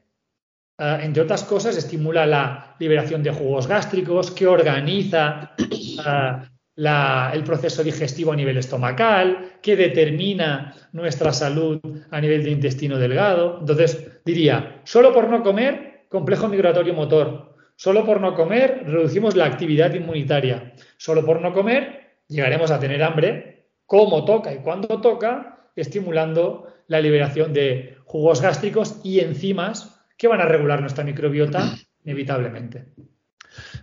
eh, 0.77 0.99
entre 1.01 1.23
otras 1.23 1.43
cosas, 1.43 1.77
estimula 1.77 2.25
la 2.25 2.75
liberación 2.79 3.21
de 3.23 3.31
jugos 3.31 3.67
gástricos, 3.67 4.31
que 4.31 4.47
organiza 4.47 5.51
eh, 5.57 7.33
el 7.33 7.43
proceso 7.43 7.83
digestivo 7.83 8.31
a 8.31 8.35
nivel 8.35 8.57
estomacal, 8.57 9.59
que 9.61 9.75
determina 9.75 10.73
nuestra 10.91 11.31
salud 11.31 11.79
a 12.09 12.19
nivel 12.19 12.43
de 12.43 12.51
intestino 12.51 12.97
delgado. 12.97 13.59
Entonces, 13.59 14.21
diría, 14.25 14.81
solo 14.83 15.13
por 15.13 15.29
no 15.29 15.43
comer, 15.43 16.05
complejo 16.09 16.47
migratorio 16.47 16.93
motor. 16.93 17.53
Solo 17.75 18.05
por 18.05 18.21
no 18.21 18.35
comer, 18.35 18.83
reducimos 18.85 19.35
la 19.35 19.45
actividad 19.45 19.93
inmunitaria. 19.93 20.73
Solo 20.97 21.25
por 21.25 21.41
no 21.41 21.53
comer, 21.53 22.17
llegaremos 22.27 22.71
a 22.71 22.79
tener 22.79 23.03
hambre, 23.03 23.67
como 23.85 24.23
toca 24.25 24.53
y 24.53 24.57
cuando 24.57 25.01
toca, 25.01 25.52
estimulando 25.75 26.67
la 26.87 27.01
liberación 27.01 27.53
de 27.53 27.97
jugos 28.05 28.41
gástricos 28.41 28.99
y 29.03 29.19
enzimas 29.19 30.05
que 30.17 30.27
van 30.27 30.41
a 30.41 30.45
regular 30.45 30.81
nuestra 30.81 31.03
microbiota 31.03 31.75
inevitablemente. 32.03 32.93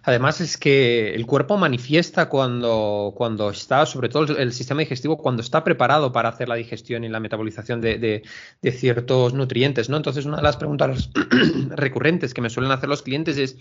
Además 0.03 0.41
es 0.41 0.57
que 0.57 1.14
el 1.14 1.26
cuerpo 1.26 1.57
manifiesta 1.57 2.28
cuando, 2.28 3.14
cuando 3.16 3.51
está, 3.51 3.86
sobre 3.86 4.09
todo 4.09 4.36
el 4.36 4.53
sistema 4.53 4.80
digestivo, 4.80 5.16
cuando 5.16 5.43
está 5.43 5.62
preparado 5.62 6.11
para 6.11 6.28
hacer 6.28 6.49
la 6.49 6.57
digestión 6.57 7.05
y 7.05 7.09
la 7.09 7.20
metabolización 7.20 7.80
de, 7.80 7.99
de 7.99 8.72
ciertos 8.72 9.32
nutrientes, 9.32 9.88
¿no? 9.88 9.97
Entonces 9.97 10.24
una 10.24 10.38
de 10.38 10.43
las 10.43 10.57
preguntas 10.57 11.11
recurrentes 11.70 12.34
que 12.34 12.41
me 12.41 12.51
suelen 12.51 12.72
hacer 12.72 12.88
los 12.88 13.03
clientes 13.03 13.38
es 13.38 13.57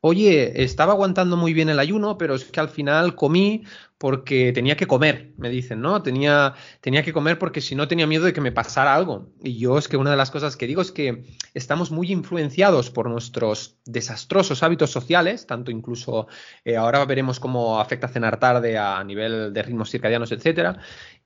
oye, 0.00 0.62
estaba 0.62 0.92
aguantando 0.92 1.36
muy 1.36 1.52
bien 1.52 1.68
el 1.68 1.78
ayuno, 1.78 2.16
pero 2.16 2.34
es 2.34 2.44
que 2.44 2.60
al 2.60 2.68
final 2.68 3.14
comí 3.14 3.64
porque 3.98 4.52
tenía 4.54 4.78
que 4.78 4.86
comer, 4.86 5.34
me 5.36 5.50
dicen, 5.50 5.82
¿no? 5.82 6.02
Tenía, 6.02 6.54
tenía 6.80 7.02
que 7.02 7.12
comer 7.12 7.38
porque 7.38 7.60
si 7.60 7.74
no 7.74 7.86
tenía 7.86 8.06
miedo 8.06 8.24
de 8.24 8.32
que 8.32 8.40
me 8.40 8.50
pasara 8.50 8.94
algo. 8.94 9.28
Y 9.42 9.58
yo 9.58 9.76
es 9.76 9.88
que 9.88 9.98
una 9.98 10.10
de 10.10 10.16
las 10.16 10.30
cosas 10.30 10.56
que 10.56 10.66
digo 10.66 10.80
es 10.80 10.90
que 10.90 11.24
estamos 11.52 11.90
muy 11.90 12.10
influenciados 12.10 12.90
por 12.90 13.10
nuestros 13.10 13.76
desastrosos 13.84 14.62
hábitos 14.62 14.90
sociales, 14.90 15.46
tanto 15.46 15.70
incluso 15.70 16.28
eh, 16.64 16.78
ahora 16.78 17.04
veremos 17.04 17.38
cómo 17.40 17.78
afecta 17.78 18.08
cenar 18.08 18.40
tarde 18.40 18.78
a 18.78 19.04
nivel 19.04 19.52
de 19.52 19.62
ritmos 19.62 19.90
circadianos, 19.90 20.32
etcétera, 20.32 20.78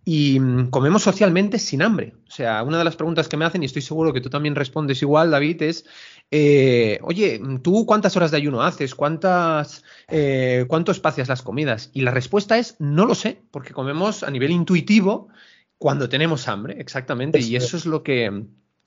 y 0.05 0.39
mm, 0.39 0.71
comemos 0.71 1.03
socialmente 1.03 1.59
sin 1.59 1.81
hambre. 1.81 2.15
O 2.27 2.31
sea, 2.31 2.63
una 2.63 2.79
de 2.79 2.85
las 2.85 2.97
preguntas 2.97 3.29
que 3.29 3.37
me 3.37 3.45
hacen, 3.45 3.63
y 3.63 3.67
estoy 3.67 3.83
seguro 3.83 4.13
que 4.13 4.21
tú 4.21 4.31
también 4.31 4.55
respondes 4.55 5.01
igual, 5.01 5.31
David, 5.31 5.63
es, 5.63 5.87
eh, 6.31 6.99
oye, 7.03 7.41
¿tú 7.63 7.87
cuántas 7.87 8.17
horas 8.17 8.31
de 8.31 8.37
ayuno 8.37 8.63
haces? 8.63 8.95
¿Cuántas, 8.95 9.85
eh, 10.09 10.65
¿Cuánto 10.69 10.93
espacias 10.93 11.29
las 11.29 11.43
comidas? 11.43 11.91
Y 11.93 12.03
la 12.03 12.11
respuesta 12.11 12.59
es, 12.59 12.77
no 12.79 13.07
lo 13.07 13.15
sé, 13.15 13.43
porque 13.51 13.73
comemos 13.73 14.23
a 14.23 14.31
nivel 14.31 14.51
intuitivo 14.51 15.29
cuando 15.79 16.09
tenemos 16.09 16.49
hambre, 16.49 16.77
exactamente. 16.81 17.41
y 17.41 17.57
eso 17.57 17.77
es 17.77 17.87
lo 17.87 18.03
que 18.03 18.45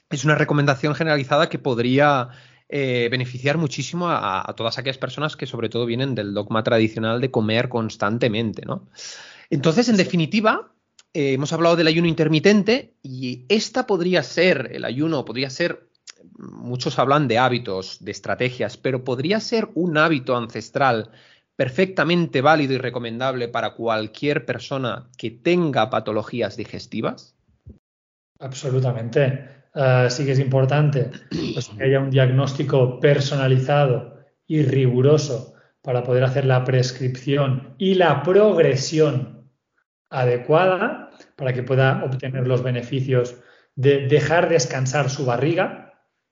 es 0.09 0.25
una 0.25 0.35
recomendación 0.35 0.95
generalizada 0.95 1.49
que 1.49 1.59
podría 1.59 2.29
eh, 2.69 3.07
beneficiar 3.11 3.57
muchísimo 3.57 4.09
a, 4.09 4.49
a, 4.49 4.55
todas 4.55 4.77
aquellas 4.77 4.97
personas 4.97 5.35
que 5.35 5.45
sobre 5.45 5.69
todo 5.69 5.85
vienen 5.85 6.15
del 6.15 6.33
dogma 6.33 6.63
tradicional 6.63 7.21
de 7.21 7.31
comer 7.31 7.69
constantemente, 7.69 8.63
¿no? 8.65 8.88
Entonces, 9.49 9.88
en 9.89 9.97
definitiva, 9.97 10.71
eh, 11.13 11.33
hemos 11.33 11.51
hablado 11.53 11.75
del 11.75 11.88
ayuno 11.88 12.07
intermitente 12.07 12.93
y 13.01 13.45
esta 13.49 13.88
podría 13.88 14.21
ser, 14.23 14.69
el 14.71 14.85
ayuno 14.85 15.25
podría 15.25 15.49
ser, 15.49 15.86
muchos 16.38 16.99
hablan 16.99 17.28
de 17.28 17.38
hábitos, 17.38 17.97
de 18.03 18.11
estrategias, 18.11 18.78
pero 18.78 19.03
podría 19.03 19.39
ser 19.39 19.70
un 19.76 19.97
hábito 19.97 20.36
ancestral 20.36 21.11
perfectamente 21.55 22.41
válido 22.41 22.74
y 22.74 22.78
recomendable 22.78 23.47
para 23.47 23.74
cualquier 23.74 24.45
persona 24.45 25.09
que 25.18 25.32
tenga 25.32 25.89
patologías 25.89 26.55
digestivas? 26.55 27.36
Absolutamente. 28.39 29.57
Eh, 29.74 30.07
sí 30.09 30.26
que 30.26 30.32
es 30.32 30.39
importante 30.39 31.09
pues, 31.53 31.70
que 31.70 31.84
haya 31.84 31.99
un 31.99 32.09
diagnóstico 32.09 32.99
personalizado 32.99 34.18
y 34.45 34.63
riguroso 34.63 35.53
para 35.82 36.03
poder 36.03 36.24
hacer 36.24 36.45
la 36.45 36.63
prescripción 36.63 37.76
y 37.78 37.95
la 37.95 38.24
progresión 38.24 39.49
adecuada 40.09 41.11
para 41.36 41.53
que 41.53 41.63
pueda 41.63 42.03
obtener 42.03 42.47
los 42.47 42.63
beneficios 42.63 43.36
de 43.76 44.07
dejar 44.07 44.49
descansar 44.49 45.09
su 45.09 45.26
barriga. 45.26 45.86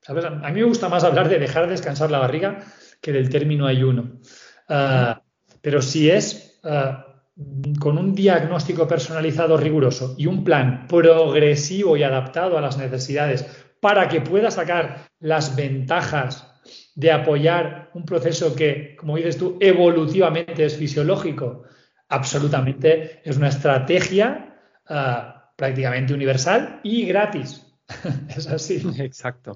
A 0.08 0.52
mí 0.52 0.60
me 0.60 0.64
gusta 0.64 0.90
más 0.90 1.04
hablar 1.04 1.30
de 1.30 1.40
dejar 1.40 1.68
descansar 1.68 2.12
la 2.12 2.20
barriga 2.20 2.64
que 3.02 3.12
del 3.12 3.30
término 3.30 3.66
ayuno. 3.66 4.20
Ah, 4.70 5.22
pero 5.62 5.82
si 5.82 6.10
es 6.10 6.60
ah, 6.64 7.06
con 7.80 7.98
un 7.98 8.14
diagnóstico 8.14 8.88
personalizado 8.88 9.58
riguroso 9.58 10.16
y 10.18 10.26
un 10.28 10.44
plan 10.44 10.88
progresivo 10.88 11.98
y 11.98 12.04
adaptado 12.04 12.58
a 12.58 12.62
las 12.62 12.78
necesidades 12.78 13.46
para 13.80 14.08
que 14.08 14.22
pueda 14.22 14.52
sacar 14.52 15.10
las 15.20 15.56
ventajas 15.56 16.52
de 16.96 17.12
apoyar 17.12 17.92
un 17.94 18.06
proceso 18.06 18.56
que, 18.56 18.96
como 18.96 19.18
dices 19.18 19.38
tú, 19.38 19.58
evolutivamente 19.60 20.66
es 20.66 20.78
fisiológico, 20.78 21.64
absolutamente 22.08 23.22
es 23.24 23.38
una 23.38 23.50
estrategia 23.50 24.46
Ah, 24.88 25.52
prácticamente 25.56 26.14
universal 26.14 26.80
y 26.84 27.06
gratis. 27.06 27.66
es 28.30 28.48
así. 28.48 28.84
Exacto. 29.00 29.56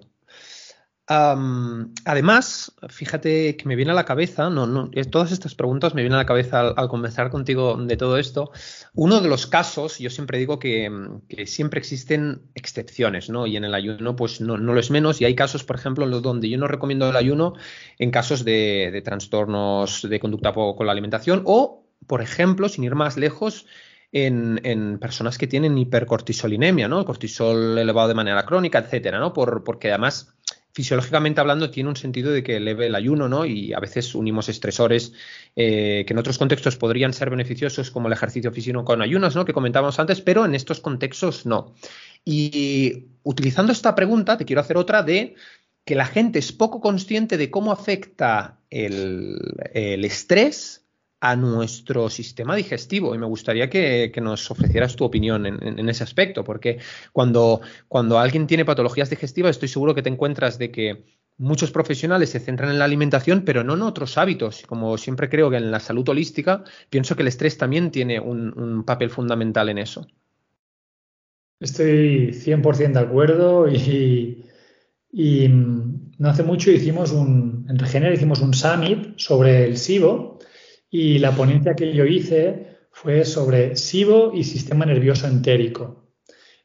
Además, 1.09 2.71
fíjate 2.87 3.57
que 3.57 3.67
me 3.67 3.75
viene 3.75 3.91
a 3.91 3.95
la 3.95 4.05
cabeza, 4.05 4.51
no, 4.51 4.67
no, 4.67 4.91
todas 5.09 5.31
estas 5.31 5.55
preguntas 5.55 5.95
me 5.95 6.03
vienen 6.03 6.15
a 6.15 6.19
la 6.19 6.25
cabeza 6.27 6.59
al, 6.59 6.87
conversar 6.87 7.31
contigo 7.31 7.75
de 7.77 7.97
todo 7.97 8.17
esto. 8.19 8.51
Uno 8.93 9.19
de 9.19 9.27
los 9.27 9.47
casos, 9.47 9.97
yo 9.97 10.11
siempre 10.11 10.37
digo 10.37 10.59
que, 10.59 10.91
siempre 11.47 11.79
existen 11.79 12.43
excepciones, 12.53 13.29
¿no? 13.29 13.47
Y 13.47 13.57
en 13.57 13.63
el 13.63 13.73
ayuno, 13.73 14.15
pues 14.15 14.39
no, 14.39 14.57
lo 14.57 14.79
es 14.79 14.91
menos. 14.91 15.19
Y 15.19 15.25
hay 15.25 15.33
casos, 15.33 15.63
por 15.63 15.77
ejemplo, 15.77 16.07
donde 16.21 16.47
yo 16.47 16.59
no 16.59 16.67
recomiendo 16.67 17.09
el 17.09 17.15
ayuno 17.15 17.55
en 17.97 18.11
casos 18.11 18.45
de, 18.45 19.01
trastornos 19.03 20.07
de 20.07 20.19
conducta 20.19 20.53
con 20.53 20.85
la 20.85 20.91
alimentación 20.91 21.41
o, 21.45 21.87
por 22.05 22.21
ejemplo, 22.21 22.69
sin 22.69 22.83
ir 22.83 22.93
más 22.93 23.17
lejos, 23.17 23.65
en, 24.11 24.97
personas 24.99 25.37
que 25.37 25.47
tienen 25.47 25.77
hipercortisolinemia, 25.77 26.87
¿no? 26.87 27.05
Cortisol 27.05 27.77
elevado 27.77 28.07
de 28.07 28.15
manera 28.15 28.45
crónica, 28.45 28.79
etcétera, 28.79 29.19
¿no? 29.19 29.33
Por, 29.33 29.63
porque 29.63 29.89
además 29.89 30.35
fisiológicamente 30.73 31.41
hablando 31.41 31.71
tiene 31.71 31.89
un 31.89 31.95
sentido 31.95 32.31
de 32.31 32.43
que 32.43 32.57
eleve 32.57 32.87
el 32.87 32.95
ayuno, 32.95 33.27
¿no? 33.27 33.45
Y 33.45 33.73
a 33.73 33.79
veces 33.79 34.13
unimos 34.15 34.49
estresores 34.49 35.13
eh, 35.55 36.03
que 36.05 36.13
en 36.13 36.19
otros 36.19 36.37
contextos 36.37 36.77
podrían 36.77 37.13
ser 37.13 37.29
beneficiosos, 37.29 37.91
como 37.91 38.07
el 38.07 38.13
ejercicio 38.13 38.51
físico 38.51 38.83
con 38.85 39.01
ayunas, 39.01 39.35
¿no? 39.35 39.45
Que 39.45 39.53
comentábamos 39.53 39.99
antes, 39.99 40.21
pero 40.21 40.45
en 40.45 40.55
estos 40.55 40.79
contextos 40.79 41.45
no. 41.45 41.73
Y 42.23 43.07
utilizando 43.23 43.71
esta 43.71 43.95
pregunta, 43.95 44.37
te 44.37 44.45
quiero 44.45 44.61
hacer 44.61 44.77
otra 44.77 45.03
de 45.03 45.35
que 45.85 45.95
la 45.95 46.05
gente 46.05 46.39
es 46.39 46.51
poco 46.51 46.81
consciente 46.81 47.37
de 47.37 47.49
cómo 47.49 47.71
afecta 47.71 48.59
el, 48.69 49.39
el 49.73 50.05
estrés 50.05 50.85
a 51.21 51.35
nuestro 51.35 52.09
sistema 52.09 52.55
digestivo 52.55 53.13
y 53.13 53.17
me 53.17 53.25
gustaría 53.25 53.69
que, 53.69 54.11
nos 54.21 54.49
ofrecieras 54.51 54.95
tu 54.95 55.03
opinión 55.03 55.45
en, 55.45 55.89
ese 55.89 56.03
aspecto, 56.03 56.43
porque 56.43 56.79
cuando, 57.11 57.61
cuando 57.87 58.19
alguien 58.19 58.47
tiene 58.47 58.65
patologías 58.65 59.09
digestivas 59.09 59.51
estoy 59.51 59.67
seguro 59.67 59.95
que 59.95 60.01
te 60.01 60.09
encuentras 60.09 60.57
de 60.57 60.71
que 60.71 61.03
muchos 61.37 61.71
profesionales 61.71 62.29
se 62.29 62.39
centran 62.39 62.69
en 62.69 62.79
la 62.79 62.85
alimentación, 62.85 63.43
pero 63.43 63.63
no 63.63 63.73
en 63.73 63.81
otros 63.81 64.17
hábitos. 64.17 64.63
Como 64.67 64.97
siempre 64.97 65.29
creo 65.29 65.49
que 65.49 65.57
en 65.57 65.71
la 65.71 65.79
salud 65.79 66.07
holística, 66.07 66.63
pienso 66.89 67.15
que 67.15 67.21
el 67.23 67.29
estrés 67.29 67.57
también 67.57 67.91
tiene 67.91 68.19
un, 68.19 68.83
papel 68.85 69.09
fundamental 69.09 69.69
en 69.69 69.77
eso. 69.77 70.07
Estoy 71.59 72.31
100% 72.31 72.93
de 72.93 72.99
acuerdo 72.99 73.67
y, 73.67 74.45
y, 75.11 75.47
no 75.49 76.29
hace 76.29 76.43
mucho 76.43 76.71
hicimos 76.71 77.11
un, 77.11 77.65
en 77.69 77.77
Regener 77.77 78.13
hicimos 78.13 78.39
un 78.39 78.53
summit 78.53 79.17
sobre 79.17 79.65
el 79.65 79.77
SIBO 79.77 80.39
y 80.89 81.19
la 81.19 81.31
ponencia 81.35 81.75
que 81.75 81.93
yo 81.93 82.05
hice 82.05 82.77
fue 82.91 83.23
sobre 83.25 83.75
SIBO 83.75 84.33
y 84.33 84.43
sistema 84.43 84.85
nervioso 84.85 85.27
entérico. 85.27 86.13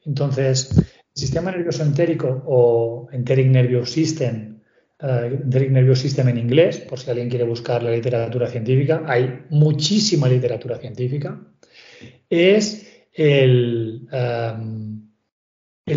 Entonces, 0.05 0.77
el 0.77 0.85
sistema 1.12 1.51
nervioso 1.51 1.83
entérico 1.83 2.43
o 2.47 3.09
Enteric 3.12 3.47
Nervous 3.47 3.91
System, 3.91 4.61
uh, 5.03 5.25
Enteric 5.25 5.70
Nervous 5.70 6.01
System 6.01 6.29
en 6.29 6.39
inglés, 6.39 6.79
por 6.81 6.99
si 6.99 7.11
alguien 7.11 7.29
quiere 7.29 7.45
buscar 7.45 7.83
la 7.83 7.91
literatura 7.91 8.49
científica, 8.49 9.05
hay 9.07 9.45
muchísima 9.51 10.29
literatura 10.29 10.79
científica, 10.79 11.41
es 12.29 13.07
el, 13.12 14.09
um, 14.12 15.11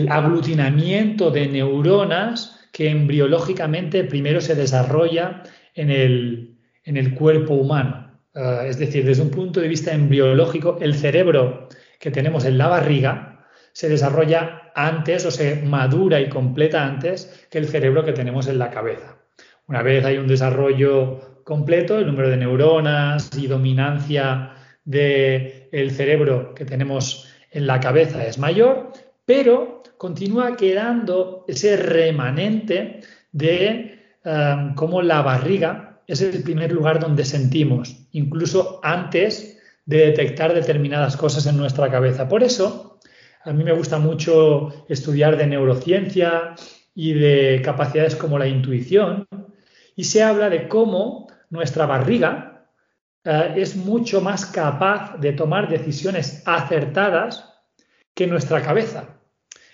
aglutinamiento 0.09 1.31
de 1.31 1.47
neuronas 1.47 2.59
que 2.71 2.89
embriológicamente 2.89 4.03
primero 4.03 4.41
se 4.41 4.53
desarrolla 4.53 5.43
en 5.73 5.89
el, 5.89 6.59
en 6.83 6.97
el 6.97 7.15
cuerpo 7.15 7.55
humano. 7.55 7.96
Ah, 8.39 8.65
es 8.67 8.77
decir, 8.77 9.03
desde 9.03 9.23
un 9.23 9.31
punto 9.31 9.59
de 9.59 9.67
vista 9.67 9.91
embriológico, 9.91 10.77
el 10.79 10.93
cerebro 10.93 11.67
que 11.99 12.11
tenemos 12.11 12.45
en 12.45 12.59
la 12.59 12.67
barriga 12.67 13.47
se 13.71 13.89
desarrolla 13.89 14.71
antes 14.75 15.25
o 15.25 15.31
se 15.31 15.55
madura 15.63 16.21
y 16.21 16.29
completa 16.29 16.85
antes 16.85 17.47
que 17.49 17.57
el 17.57 17.67
cerebro 17.67 18.05
que 18.05 18.13
tenemos 18.13 18.47
en 18.47 18.59
la 18.59 18.69
cabeza. 18.69 19.17
Una 19.65 19.81
vez 19.81 20.05
hay 20.05 20.19
un 20.19 20.27
desarrollo 20.27 21.41
completo, 21.43 21.97
el 21.97 22.05
número 22.05 22.29
de 22.29 22.37
neuronas 22.37 23.31
y 23.35 23.47
dominancia 23.47 24.53
del 24.85 25.91
cerebro 25.91 26.53
que 26.53 26.65
tenemos 26.65 27.27
en 27.49 27.65
la 27.65 27.79
cabeza 27.79 28.23
es 28.23 28.37
mayor, 28.37 28.91
pero 29.25 29.81
continúa 29.97 30.55
quedando 30.55 31.43
ese 31.47 31.75
remanente 31.75 32.99
de 33.31 33.99
um, 34.23 34.75
cómo 34.75 35.01
la 35.01 35.23
barriga 35.23 35.87
es 36.07 36.21
el 36.21 36.41
primer 36.41 36.71
lugar 36.71 36.99
donde 36.99 37.25
sentimos, 37.25 38.06
incluso 38.17 38.79
antes 38.83 39.59
de 39.85 39.97
detectar 40.07 40.53
determinadas 40.53 41.15
cosas 41.15 41.45
en 41.45 41.57
nuestra 41.57 41.89
cabeza. 41.89 42.27
Por 42.27 42.43
eso, 42.43 42.99
a 43.43 43.53
mí 43.53 43.63
me 43.63 43.71
gusta 43.71 43.99
mucho 43.99 44.85
estudiar 44.89 45.37
de 45.37 45.47
neurociencia 45.47 46.55
y 46.93 47.13
de 47.13 47.61
capacidades 47.63 48.15
como 48.15 48.37
la 48.37 48.47
intuición, 48.47 49.27
y 49.95 50.03
se 50.03 50.23
habla 50.23 50.49
de 50.49 50.67
cómo 50.67 51.27
nuestra 51.49 51.85
barriga 51.85 52.67
eh, 53.23 53.53
es 53.57 53.75
mucho 53.75 54.21
más 54.21 54.45
capaz 54.45 55.17
de 55.17 55.33
tomar 55.33 55.69
decisiones 55.69 56.43
acertadas 56.45 57.53
que 58.13 58.27
nuestra 58.27 58.61
cabeza. 58.61 59.17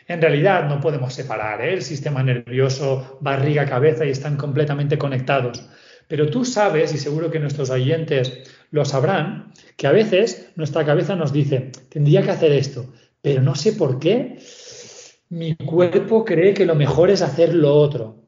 En 0.08 0.22
realidad 0.22 0.68
no 0.68 0.80
podemos 0.82 1.14
separar 1.14 1.62
¿eh? 1.62 1.74
el 1.74 1.82
sistema 1.82 2.22
nervioso, 2.24 3.18
barriga, 3.22 3.66
cabeza 3.66 4.06
y 4.06 4.10
están 4.10 4.38
completamente 4.38 4.98
conectados. 4.98 5.70
Pero 6.08 6.30
tú 6.30 6.46
sabes, 6.46 6.94
y 6.94 6.98
seguro 6.98 7.32
que 7.32 7.40
nuestros 7.40 7.70
oyentes 7.70 8.44
lo 8.72 8.86
sabrán, 8.86 9.54
que 9.78 9.88
a 9.88 9.92
veces 9.92 10.52
nuestra 10.56 10.86
cabeza 10.86 11.16
nos 11.16 11.32
dice, 11.32 11.72
tendría 11.90 12.22
que 12.22 12.32
hacer 12.32 12.52
esto, 12.52 12.94
pero 13.22 13.42
no 13.42 13.56
sé 13.56 13.74
por 13.74 14.00
qué, 14.00 14.40
mi 15.30 15.56
cuerpo 15.56 16.24
cree 16.24 16.54
que 16.54 16.66
lo 16.66 16.76
mejor 16.76 17.10
es 17.10 17.22
hacer 17.22 17.56
lo 17.56 17.74
otro. 17.76 18.24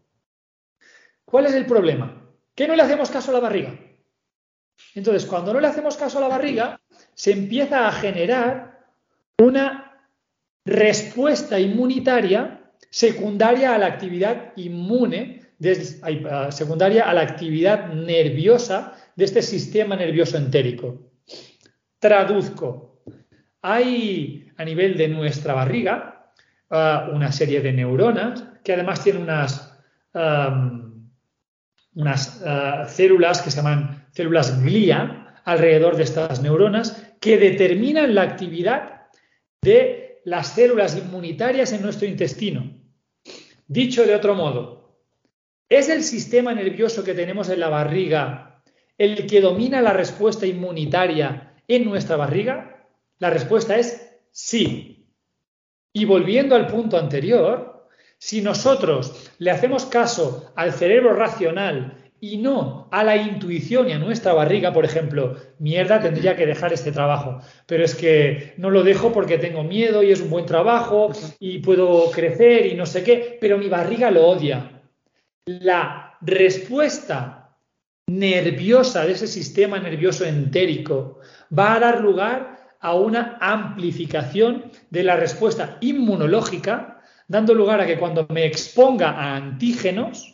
¿Cuál 1.26 1.48
es 1.48 1.54
el 1.54 1.66
problema? 1.66 2.32
Que 2.56 2.68
no 2.68 2.76
le 2.76 2.82
hacemos 2.82 3.10
caso 3.10 3.32
a 3.32 3.34
la 3.34 3.40
barriga. 3.40 3.78
Entonces, 4.94 5.26
cuando 5.26 5.54
no 5.54 5.60
le 5.60 5.68
hacemos 5.68 5.98
caso 5.98 6.18
a 6.18 6.22
la 6.22 6.28
barriga, 6.28 6.80
se 7.14 7.32
empieza 7.32 7.88
a 7.88 7.92
generar 7.92 8.88
una 9.40 10.10
respuesta 10.66 11.60
inmunitaria 11.60 12.72
secundaria 12.90 13.76
a 13.76 13.78
la 13.78 13.88
actividad 13.88 14.54
inmune, 14.56 15.45
secundaria 16.50 17.10
a 17.10 17.14
la 17.14 17.22
actividad 17.22 17.94
nerviosa 17.94 18.94
de 19.16 19.26
este 19.26 19.42
sistema 19.42 19.96
nervioso 19.96 20.38
entérico. 20.38 21.12
Traduzco. 22.00 23.02
Hay 23.62 24.52
a 24.58 24.66
nivel 24.66 24.98
de 24.98 25.08
nuestra 25.08 25.54
barriga 25.54 26.32
ah, 26.70 27.10
una 27.12 27.32
serie 27.32 27.62
de 27.62 27.74
neuronas 27.74 28.44
que 28.64 28.74
además 28.74 29.04
tienen 29.04 29.24
unas, 29.24 29.80
unas 31.94 32.44
ah, 32.46 32.86
células 32.88 33.42
que 33.42 33.52
se 33.52 33.58
llaman 33.58 34.08
células 34.12 34.62
glía 34.64 35.42
alrededor 35.46 35.96
de 35.96 36.04
estas 36.04 36.42
neuronas 36.42 37.06
que 37.20 37.38
determinan 37.38 38.14
la 38.14 38.24
actividad 38.24 39.08
de 39.62 40.22
las 40.26 40.50
células 40.50 40.98
inmunitarias 40.98 41.72
en 41.74 41.82
nuestro 41.82 42.08
intestino. 42.08 42.72
Dicho 43.68 44.06
de 44.06 44.16
otro 44.16 44.36
modo, 44.36 44.85
¿es 45.70 45.90
el 45.90 46.04
sistema 46.04 46.54
nervioso 46.54 47.04
que 47.04 47.14
tenemos 47.14 47.50
en 47.50 47.60
la 47.60 47.70
barriga 47.70 48.64
el 48.98 49.28
que 49.28 49.42
domina 49.42 49.82
la 49.82 49.94
respuesta 49.94 50.46
inmunitaria 50.46 51.54
en 51.68 51.86
nuestra 51.86 52.16
barriga? 52.16 52.88
La 53.20 53.30
respuesta 53.30 53.78
es 53.78 54.20
sí. 54.32 55.08
Y 55.94 56.06
volviendo 56.06 56.56
al 56.56 56.68
punto 56.68 56.98
anterior, 56.98 57.88
si 58.18 58.42
nosotros 58.42 59.32
le 59.38 59.52
hacemos 59.52 59.86
caso 59.86 60.52
al 60.56 60.74
cerebro 60.74 61.14
racional 61.14 62.06
y 62.20 62.38
no 62.38 62.88
a 62.92 63.04
la 63.04 63.18
intuición 63.18 63.90
y 63.90 63.94
a 63.94 64.00
nuestra 64.00 64.34
barriga, 64.34 64.74
por 64.74 64.86
ejemplo, 64.86 65.36
mierda, 65.60 66.02
tendría 66.02 66.36
que 66.36 66.46
dejar 66.46 66.74
este 66.74 66.92
trabajo, 66.92 67.40
pero 67.66 67.84
es 67.84 67.94
que 67.94 68.54
no 68.58 68.70
lo 68.70 68.84
dejo 68.84 69.12
porque 69.12 69.38
tengo 69.38 69.64
miedo 69.64 70.02
y 70.02 70.12
es 70.12 70.22
un 70.22 70.30
buen 70.30 70.46
trabajo 70.46 71.12
y 71.40 71.60
puedo 71.60 72.10
crecer 72.12 72.66
y 72.66 72.76
no 72.76 72.86
sé 72.86 73.04
qué, 73.04 73.38
pero 73.40 73.58
mi 73.58 73.68
barriga 73.68 74.12
lo 74.12 74.28
odia. 74.28 74.75
La 75.48 76.18
respuesta 76.22 77.56
nerviosa 78.08 79.06
de 79.06 79.12
ese 79.12 79.28
sistema 79.28 79.78
nervioso 79.78 80.26
entérico 80.26 81.20
va 81.56 81.76
a 81.76 81.80
dar 81.80 82.02
lugar 82.02 82.78
a 82.80 82.96
una 82.96 83.38
amplificación 83.40 84.72
de 84.90 85.04
la 85.04 85.16
respuesta 85.16 85.78
inmunológica, 85.82 87.00
dando 87.28 87.54
lugar 87.54 87.80
a 87.80 87.86
que 87.86 88.00
cuando 88.00 88.26
me 88.30 88.48
exponga 88.48 89.12
a 89.12 89.36
antígenos, 89.36 90.34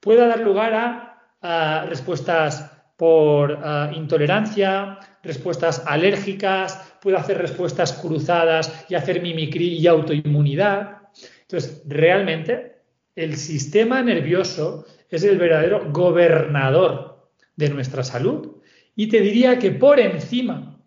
pueda 0.00 0.26
dar 0.26 0.40
lugar 0.40 1.18
a 1.42 1.84
respuestas 1.86 2.72
por 2.96 3.58
intolerancia, 3.92 4.98
respuestas 5.22 5.82
alérgicas, 5.86 6.96
puedo 7.02 7.18
hacer 7.18 7.36
respuestas 7.36 7.92
cruzadas 7.92 8.86
y 8.88 8.94
hacer 8.94 9.20
mimicry 9.20 9.74
y 9.74 9.86
autoinmunidad. 9.86 11.02
Entonces, 11.42 11.82
realmente 11.86 12.77
el 13.18 13.36
sistema 13.36 14.00
nervioso 14.00 14.86
es 15.10 15.24
el 15.24 15.38
verdadero 15.38 15.90
gobernador 15.90 17.28
de 17.56 17.68
nuestra 17.68 18.04
salud 18.04 18.58
y 18.94 19.08
te 19.08 19.20
diría 19.20 19.58
que 19.58 19.72
por 19.72 19.98
encima 19.98 20.80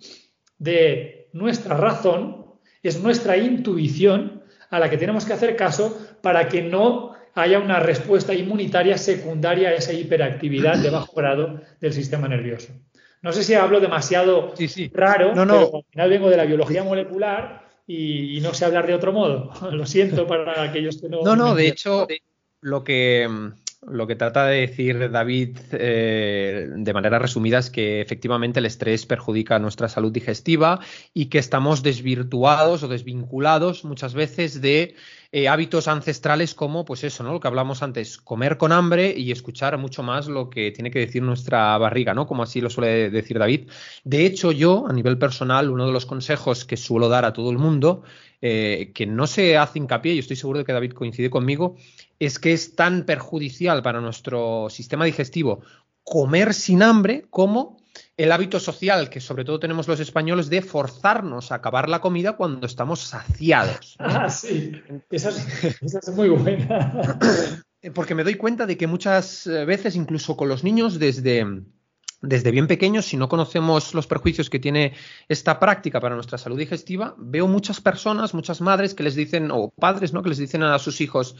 de 0.57 1.27
nuestra 1.33 1.75
razón 1.75 2.45
es 2.81 3.03
nuestra 3.03 3.35
intuición 3.35 4.43
a 4.69 4.79
la 4.79 4.89
que 4.89 4.97
tenemos 4.97 5.25
que 5.25 5.33
hacer 5.33 5.57
caso 5.57 5.99
para 6.21 6.47
que 6.47 6.61
no 6.61 7.11
haya 7.33 7.59
una 7.59 7.81
respuesta 7.81 8.33
inmunitaria 8.33 8.97
secundaria 8.97 9.67
a 9.67 9.73
esa 9.73 9.91
hiperactividad 9.91 10.77
de 10.77 10.89
bajo 10.89 11.13
grado 11.13 11.59
del 11.81 11.91
sistema 11.91 12.29
nervioso. 12.29 12.71
No 13.21 13.33
sé 13.33 13.43
si 13.43 13.55
hablo 13.55 13.81
demasiado 13.81 14.53
raro, 14.93 15.35
no, 15.35 15.45
no. 15.45 15.65
pero 15.65 15.77
al 15.79 15.83
final 15.91 16.09
vengo 16.09 16.29
de 16.29 16.37
la 16.37 16.45
biología 16.45 16.85
molecular 16.85 17.70
y, 17.93 18.39
no 18.41 18.53
sé 18.53 18.65
hablar 18.65 18.87
de 18.87 18.93
otro 18.93 19.11
modo. 19.11 19.51
Lo 19.71 19.85
siento 19.85 20.27
para 20.27 20.63
aquellos 20.63 21.01
que 21.01 21.09
no. 21.09 21.21
No, 21.23 21.35
no, 21.35 21.55
de 21.55 21.67
hecho, 21.67 22.07
lo 22.61 22.83
que, 22.83 23.27
lo 23.87 24.05
que 24.05 24.15
trata 24.15 24.45
de 24.45 24.61
decir 24.61 25.09
David 25.09 25.57
eh, 25.71 26.69
de 26.71 26.93
manera 26.93 27.17
resumida 27.17 27.57
es 27.57 27.71
que 27.71 27.99
efectivamente 27.99 28.59
el 28.59 28.67
estrés 28.67 29.07
perjudica 29.07 29.57
nuestra 29.57 29.89
salud 29.89 30.11
digestiva 30.11 30.79
y 31.15 31.25
que 31.25 31.39
estamos 31.39 31.81
desvirtuados 31.81 32.83
o 32.83 32.87
desvinculados 32.87 33.83
muchas 33.83 34.13
veces 34.13 34.61
de 34.61 34.95
eh, 35.31 35.47
hábitos 35.47 35.87
ancestrales 35.87 36.53
como, 36.53 36.85
pues 36.85 37.03
eso, 37.03 37.23
¿no? 37.23 37.33
Lo 37.33 37.39
que 37.39 37.47
hablamos 37.47 37.81
antes, 37.81 38.17
comer 38.17 38.57
con 38.57 38.71
hambre 38.71 39.15
y 39.17 39.31
escuchar 39.31 39.77
mucho 39.79 40.03
más 40.03 40.27
lo 40.27 40.49
que 40.49 40.71
tiene 40.71 40.91
que 40.91 40.99
decir 40.99 41.23
nuestra 41.23 41.75
barriga, 41.77 42.13
¿no? 42.13 42.27
Como 42.27 42.43
así 42.43 42.61
lo 42.61 42.69
suele 42.69 43.09
decir 43.09 43.39
David. 43.39 43.69
De 44.03 44.25
hecho, 44.25 44.51
yo, 44.51 44.85
a 44.87 44.93
nivel 44.93 45.17
personal, 45.17 45.71
uno 45.71 45.87
de 45.87 45.93
los 45.93 46.05
consejos 46.05 46.65
que 46.65 46.77
suelo 46.77 47.09
dar 47.09 47.25
a 47.25 47.33
todo 47.33 47.49
el 47.49 47.57
mundo, 47.57 48.03
eh, 48.41 48.91
que 48.93 49.05
no 49.05 49.25
se 49.25 49.57
hace 49.57 49.79
hincapié, 49.79 50.13
y 50.13 50.19
estoy 50.19 50.35
seguro 50.35 50.59
de 50.59 50.65
que 50.65 50.73
David 50.73 50.93
coincide 50.93 51.29
conmigo, 51.29 51.77
es 52.21 52.37
que 52.37 52.53
es 52.53 52.75
tan 52.75 53.03
perjudicial 53.03 53.81
para 53.81 53.99
nuestro 53.99 54.69
sistema 54.69 55.05
digestivo 55.05 55.61
comer 56.03 56.53
sin 56.53 56.83
hambre 56.83 57.25
como 57.31 57.77
el 58.15 58.31
hábito 58.31 58.59
social 58.59 59.09
que 59.09 59.19
sobre 59.19 59.43
todo 59.43 59.59
tenemos 59.59 59.87
los 59.87 59.99
españoles 59.99 60.47
de 60.47 60.61
forzarnos 60.61 61.51
a 61.51 61.55
acabar 61.55 61.89
la 61.89 61.99
comida 61.99 62.37
cuando 62.37 62.67
estamos 62.67 62.99
saciados. 62.99 63.95
Ah, 63.97 64.29
sí, 64.29 64.71
esa 65.09 65.29
es, 65.29 66.09
muy 66.15 66.29
buena. 66.29 67.19
Porque 67.95 68.13
me 68.13 68.23
doy 68.23 68.35
cuenta 68.35 68.67
de 68.67 68.77
que 68.77 68.85
muchas 68.85 69.47
eh, 69.47 69.65
veces, 69.65 69.95
incluso 69.95 70.37
con 70.37 70.47
los 70.47 70.63
niños, 70.63 70.99
desde, 70.99 71.63
desde 72.21 72.51
bien 72.51 72.67
pequeños, 72.67 73.05
si 73.05 73.17
no 73.17 73.27
conocemos 73.27 73.95
los 73.95 74.05
perjuicios 74.05 74.51
que 74.51 74.59
tiene 74.59 74.93
esta 75.27 75.59
práctica 75.59 75.99
para 75.99 76.13
nuestra 76.13 76.37
salud 76.37 76.59
digestiva, 76.59 77.15
veo 77.17 77.47
muchas 77.47 77.81
personas, 77.81 78.35
muchas 78.35 78.61
madres 78.61 78.93
que 78.93 79.01
les 79.01 79.15
dicen, 79.15 79.49
o 79.51 79.69
padres, 79.71 80.13
¿no? 80.13 80.21
Que 80.21 80.29
les 80.29 80.37
dicen 80.37 80.61
a 80.61 80.77
sus 80.77 81.01
hijos, 81.01 81.35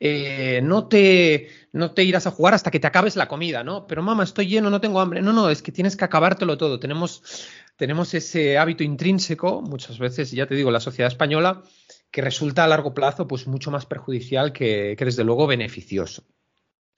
eh, 0.00 0.60
no, 0.62 0.88
te, 0.88 1.48
no 1.72 1.92
te 1.92 2.04
irás 2.04 2.26
a 2.26 2.30
jugar 2.30 2.54
hasta 2.54 2.70
que 2.70 2.80
te 2.80 2.86
acabes 2.86 3.16
la 3.16 3.28
comida, 3.28 3.62
¿no? 3.62 3.86
Pero 3.86 4.02
mamá, 4.02 4.24
estoy 4.24 4.48
lleno, 4.48 4.70
no 4.70 4.80
tengo 4.80 5.00
hambre. 5.00 5.22
No, 5.22 5.32
no, 5.32 5.50
es 5.50 5.62
que 5.62 5.72
tienes 5.72 5.96
que 5.96 6.04
acabártelo 6.04 6.58
todo. 6.58 6.80
Tenemos, 6.80 7.48
tenemos 7.76 8.12
ese 8.14 8.58
hábito 8.58 8.82
intrínseco, 8.82 9.62
muchas 9.62 9.98
veces, 9.98 10.30
ya 10.32 10.46
te 10.46 10.54
digo, 10.54 10.70
la 10.70 10.80
sociedad 10.80 11.10
española, 11.10 11.62
que 12.10 12.22
resulta 12.22 12.64
a 12.64 12.68
largo 12.68 12.94
plazo 12.94 13.26
pues 13.26 13.46
mucho 13.46 13.70
más 13.70 13.86
perjudicial 13.86 14.52
que, 14.52 14.96
desde 14.98 15.24
luego 15.24 15.46
beneficioso. 15.46 16.24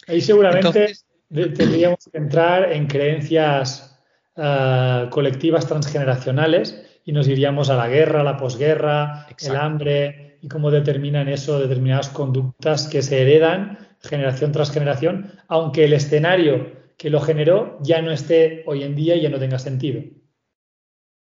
Ahí 0.07 0.21
seguramente 0.21 0.93
tendríamos 1.29 2.09
que 2.11 2.19
entrar 2.19 2.73
en 2.73 2.87
creencias 2.87 3.99
ah, 4.37 5.09
colectivas 5.11 5.67
transgeneracionales 5.67 7.01
y 7.05 7.13
nos 7.13 7.29
iríamos 7.29 7.71
a 7.71 7.77
la 7.77 7.89
guerra, 7.89 8.23
la 8.23 8.37
posguerra, 8.37 9.27
el 9.41 9.57
hambre 9.57 10.26
y 10.41 10.49
cómo 10.49 10.71
determinan 10.71 11.29
eso 11.29 11.59
determinadas 11.59 12.09
conductas 12.09 12.89
que 12.89 13.03
se 13.03 13.23
heredan 13.23 13.79
generación 14.01 14.53
tras 14.53 14.71
generación, 14.71 15.33
aunque 15.49 15.85
el 15.85 15.93
escenario 15.93 16.73
que 16.97 17.11
lo 17.11 17.21
generó 17.21 17.79
ya 17.83 18.03
no 18.03 18.11
esté 18.11 18.65
hoy 18.67 18.83
en 18.83 18.95
día 18.95 19.17
y 19.17 19.23
ya 19.23 19.31
no 19.31 19.39
tenga 19.39 19.59
sentido. 19.59 20.03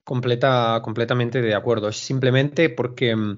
Completa, 0.03 0.82
completamente 0.84 1.41
de 1.41 1.53
acuerdo. 1.53 1.89
Es 1.89 1.97
simplemente 1.97 2.70
porque 2.70 3.16
mm, 3.16 3.38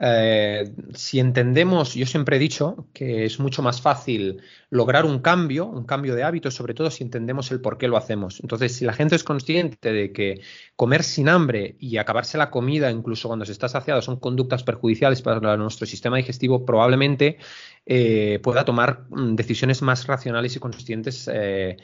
eh, 0.00 0.72
si 0.94 1.18
entendemos, 1.18 1.94
yo 1.94 2.06
siempre 2.06 2.36
he 2.36 2.38
dicho 2.38 2.86
que 2.92 3.24
es 3.24 3.40
mucho 3.40 3.62
más 3.62 3.80
fácil 3.80 4.40
lograr 4.70 5.04
un 5.04 5.18
cambio, 5.18 5.66
un 5.66 5.84
cambio 5.84 6.14
de 6.14 6.22
hábitos, 6.22 6.54
sobre 6.54 6.74
todo 6.74 6.90
si 6.90 7.02
entendemos 7.02 7.50
el 7.50 7.60
por 7.60 7.78
qué 7.78 7.88
lo 7.88 7.96
hacemos. 7.96 8.38
Entonces, 8.40 8.76
si 8.76 8.84
la 8.84 8.92
gente 8.92 9.16
es 9.16 9.24
consciente 9.24 9.92
de 9.92 10.12
que 10.12 10.40
comer 10.76 11.02
sin 11.02 11.28
hambre 11.28 11.76
y 11.80 11.96
acabarse 11.96 12.38
la 12.38 12.50
comida, 12.50 12.90
incluso 12.90 13.28
cuando 13.28 13.44
se 13.44 13.52
está 13.52 13.68
saciado, 13.68 14.00
son 14.00 14.20
conductas 14.20 14.62
perjudiciales 14.62 15.20
para 15.20 15.56
nuestro 15.56 15.86
sistema 15.86 16.16
digestivo, 16.16 16.64
probablemente 16.64 17.38
eh, 17.84 18.38
pueda 18.42 18.64
tomar 18.64 19.04
mm, 19.10 19.34
decisiones 19.34 19.82
más 19.82 20.06
racionales 20.06 20.54
y 20.54 20.60
conscientes 20.60 21.28
eh, 21.32 21.76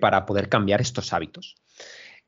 para 0.00 0.26
poder 0.26 0.48
cambiar 0.48 0.80
estos 0.82 1.12
hábitos. 1.12 1.56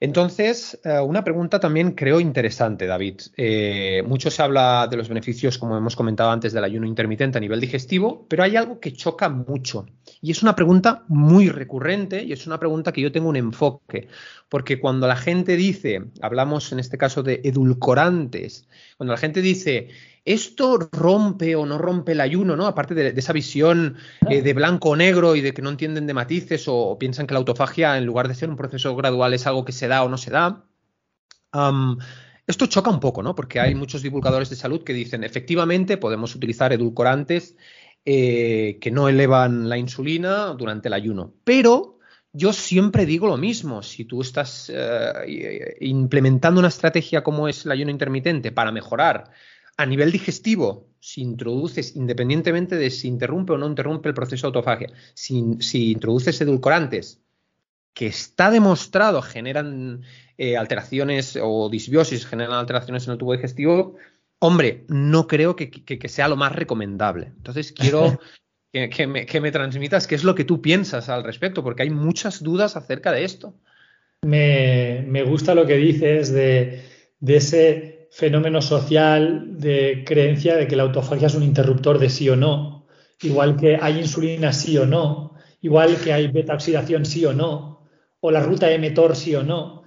Entonces, 0.03 0.80
eh, 0.82 0.98
una 0.98 1.22
pregunta 1.22 1.61
también 1.61 1.92
creo 1.92 2.18
interesante, 2.18 2.86
David. 2.86 3.20
Eh, 3.36 4.03
mucho 4.05 4.32
se 4.32 4.42
habla 4.42 4.88
de 4.90 4.96
los 4.96 5.09
beneficios, 5.09 5.59
como 5.59 5.76
hemos 5.76 5.94
comentado 5.94 6.32
antes, 6.32 6.53
del 6.53 6.64
ayuno 6.64 6.88
intermitente 6.88 7.38
a 7.38 7.40
nivel 7.40 7.61
digestivo, 7.61 8.26
pero 8.28 8.42
hay 8.42 8.57
algo 8.57 8.80
que 8.80 8.92
choca 8.92 9.28
mucho. 9.28 9.86
Y 10.20 10.32
es 10.32 10.42
una 10.42 10.57
pregunta 10.57 11.05
muy 11.07 11.50
recurrente 11.50 12.24
y 12.24 12.32
es 12.32 12.48
una 12.48 12.59
pregunta 12.59 12.90
que 12.90 13.00
yo 13.00 13.12
tengo 13.12 13.28
un 13.28 13.36
enfoque. 13.36 14.09
Porque 14.48 14.80
cuando 14.80 15.07
la 15.07 15.14
gente 15.14 15.57
dice, 15.57 16.03
hablamos 16.20 16.72
en 16.72 16.80
este 16.80 16.98
caso 16.98 17.22
de 17.22 17.40
edulcorantes, 17.44 18.66
cuando 18.96 19.12
la 19.12 19.18
gente 19.18 19.40
dice, 19.40 19.86
¿Esto 20.24 20.78
rompe 20.92 21.56
o 21.56 21.66
no 21.66 21.78
rompe 21.78 22.12
el 22.12 22.20
ayuno, 22.20 22.54
¿no? 22.54 22.66
Aparte 22.66 22.94
de, 22.94 23.08
esa 23.16 23.32
visión 23.32 23.96
eh, 24.30 24.40
de 24.40 24.52
blanco 24.54 24.90
o 24.90 24.96
negro 24.96 25.34
y 25.34 25.40
de 25.40 25.52
que 25.52 25.62
no 25.62 25.70
entienden 25.70 26.06
de 26.06 26.14
matices 26.14 26.64
o, 26.68 26.96
piensan 26.96 27.26
que 27.26 27.34
la 27.34 27.38
autofagia, 27.38 27.98
en 27.98 28.06
lugar 28.06 28.28
de 28.28 28.36
ser 28.36 28.48
un 28.48 28.56
proceso 28.56 28.94
gradual, 28.94 29.34
es 29.34 29.46
algo 29.48 29.64
que 29.64 29.72
se 29.72 29.88
da 29.88 30.04
o 30.04 30.08
no 30.08 30.18
se 30.18 30.30
da. 30.30 30.64
esto 32.46 32.66
choca 32.66 32.90
un 32.90 33.00
poco, 33.00 33.22
¿no? 33.22 33.34
Porque 33.34 33.58
hay 33.58 33.74
muchos 33.74 34.02
divulgadores 34.02 34.48
de 34.48 34.56
salud 34.56 34.84
que 34.84 34.92
dicen, 34.92 35.24
efectivamente, 35.24 35.96
podemos 35.96 36.36
utilizar 36.36 36.72
edulcorantes 36.72 37.56
eh, 38.04 38.78
que 38.80 38.90
no 38.92 39.08
elevan 39.08 39.68
la 39.68 39.78
insulina 39.78 40.54
durante 40.54 40.86
el 40.86 40.94
ayuno. 40.94 41.34
Pero 41.42 41.98
yo 42.32 42.52
siempre 42.52 43.06
digo 43.06 43.26
lo 43.26 43.36
mismo, 43.36 43.82
si 43.82 44.04
tú 44.04 44.22
estás 44.22 44.70
eh, 44.72 45.76
implementando 45.80 46.60
una 46.60 46.68
estrategia 46.68 47.24
como 47.24 47.48
es 47.48 47.64
el 47.66 47.72
ayuno 47.72 47.90
intermitente 47.90 48.52
para 48.52 48.70
mejorar 48.70 49.32
a 49.76 49.86
nivel 49.86 50.12
digestivo, 50.12 50.88
si 51.00 51.22
introduces, 51.22 51.96
independientemente 51.96 52.76
de 52.76 52.90
si 52.90 53.08
interrumpe 53.08 53.52
o 53.52 53.58
no 53.58 53.66
interrumpe 53.66 54.08
el 54.08 54.14
proceso 54.14 54.46
de 54.46 54.48
autofagia, 54.56 54.92
si, 55.14 55.90
introduces 55.90 56.40
edulcorantes 56.40 57.20
que 57.94 58.06
está 58.06 58.50
demostrado 58.50 59.20
generan 59.20 60.02
eh, 60.38 60.56
alteraciones 60.56 61.38
o 61.40 61.68
disbiosis, 61.68 62.26
generan 62.26 62.54
alteraciones 62.54 63.06
en 63.06 63.12
el 63.12 63.18
tubo 63.18 63.32
digestivo, 63.32 63.96
hombre, 64.38 64.84
no 64.88 65.26
creo 65.26 65.56
que, 65.56 66.08
sea 66.08 66.28
lo 66.28 66.36
más 66.36 66.52
recomendable. 66.52 67.32
Entonces 67.36 67.72
quiero 67.72 68.18
que, 68.72 69.06
me, 69.06 69.52
transmitas 69.52 70.06
qué 70.06 70.14
es 70.14 70.24
lo 70.24 70.34
que 70.34 70.44
tú 70.44 70.62
piensas 70.62 71.08
al 71.08 71.24
respecto, 71.24 71.62
porque 71.62 71.82
hay 71.82 71.90
muchas 71.90 72.42
dudas 72.42 72.76
acerca 72.76 73.12
de 73.12 73.24
esto. 73.24 73.54
Me, 74.22 75.22
gusta 75.24 75.54
lo 75.54 75.66
que 75.66 75.76
dices 75.76 76.32
de, 76.32 76.84
de 77.20 77.36
ese 77.36 77.91
fenómeno 78.12 78.60
social 78.60 79.58
de 79.58 80.04
creencia 80.04 80.54
de 80.54 80.68
que 80.68 80.76
la 80.76 80.82
autofagia 80.82 81.28
es 81.28 81.34
un 81.34 81.42
interruptor 81.42 81.98
de 81.98 82.10
sí 82.10 82.28
o 82.28 82.36
no, 82.36 82.86
igual 83.22 83.56
que 83.56 83.78
hay 83.80 84.00
insulina 84.00 84.52
sí 84.52 84.76
o 84.76 84.84
no, 84.84 85.34
igual 85.62 85.96
que 85.96 86.12
hay 86.12 86.28
beta 86.28 86.52
oxidación 86.52 87.06
sí 87.06 87.24
o 87.24 87.32
no, 87.32 87.88
o 88.20 88.30
la 88.30 88.40
ruta 88.40 88.66
mTOR 88.78 89.16
sí 89.16 89.34
o 89.34 89.42
no. 89.42 89.84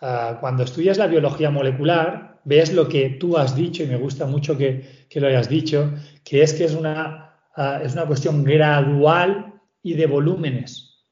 Ah, 0.00 0.38
cuando 0.40 0.62
estudias 0.62 0.96
la 0.96 1.06
biología 1.06 1.50
molecular, 1.50 2.40
ves 2.44 2.72
lo 2.72 2.88
que 2.88 3.10
tú 3.10 3.36
has 3.36 3.54
dicho, 3.54 3.82
y 3.82 3.86
me 3.86 3.98
gusta 3.98 4.26
mucho 4.26 4.56
que, 4.56 5.06
lo 5.14 5.26
hayas 5.26 5.48
dicho, 5.50 5.92
que 6.24 6.42
es 6.42 6.54
que 6.54 6.64
es 6.64 6.74
una, 6.74 7.36
ah, 7.54 7.80
es 7.84 7.92
una 7.92 8.06
cuestión 8.06 8.42
gradual 8.42 9.60
y 9.82 9.92
de 9.94 10.06
volúmenes. 10.06 11.04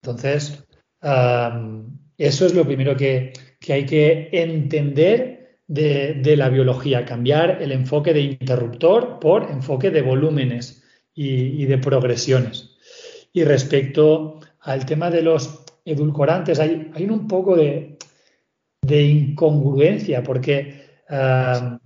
Entonces, 0.00 0.64
eso 1.02 2.46
es 2.46 2.54
lo 2.54 2.64
primero 2.64 2.96
que, 2.96 3.34
que 3.60 3.72
hay 3.74 3.84
que 3.84 4.30
entender 4.32 5.35
de, 5.68 6.36
la 6.36 6.48
biología, 6.48 7.04
cambiar 7.04 7.62
el 7.62 7.72
enfoque 7.72 8.12
de 8.12 8.20
interruptor 8.20 9.18
por 9.18 9.50
enfoque 9.50 9.90
de 9.90 10.02
volúmenes 10.02 10.84
y, 11.14 11.64
de 11.64 11.78
progresiones. 11.78 12.76
Y 13.32 13.44
respecto 13.44 14.40
al 14.60 14.86
tema 14.86 15.10
de 15.10 15.22
los 15.22 15.64
edulcorantes, 15.84 16.60
hay, 16.60 16.90
hay 16.94 17.04
un 17.04 17.26
poco 17.26 17.56
de, 17.56 17.98
incongruencia 18.88 20.22
porque 20.22 21.00
ah, 21.08 21.80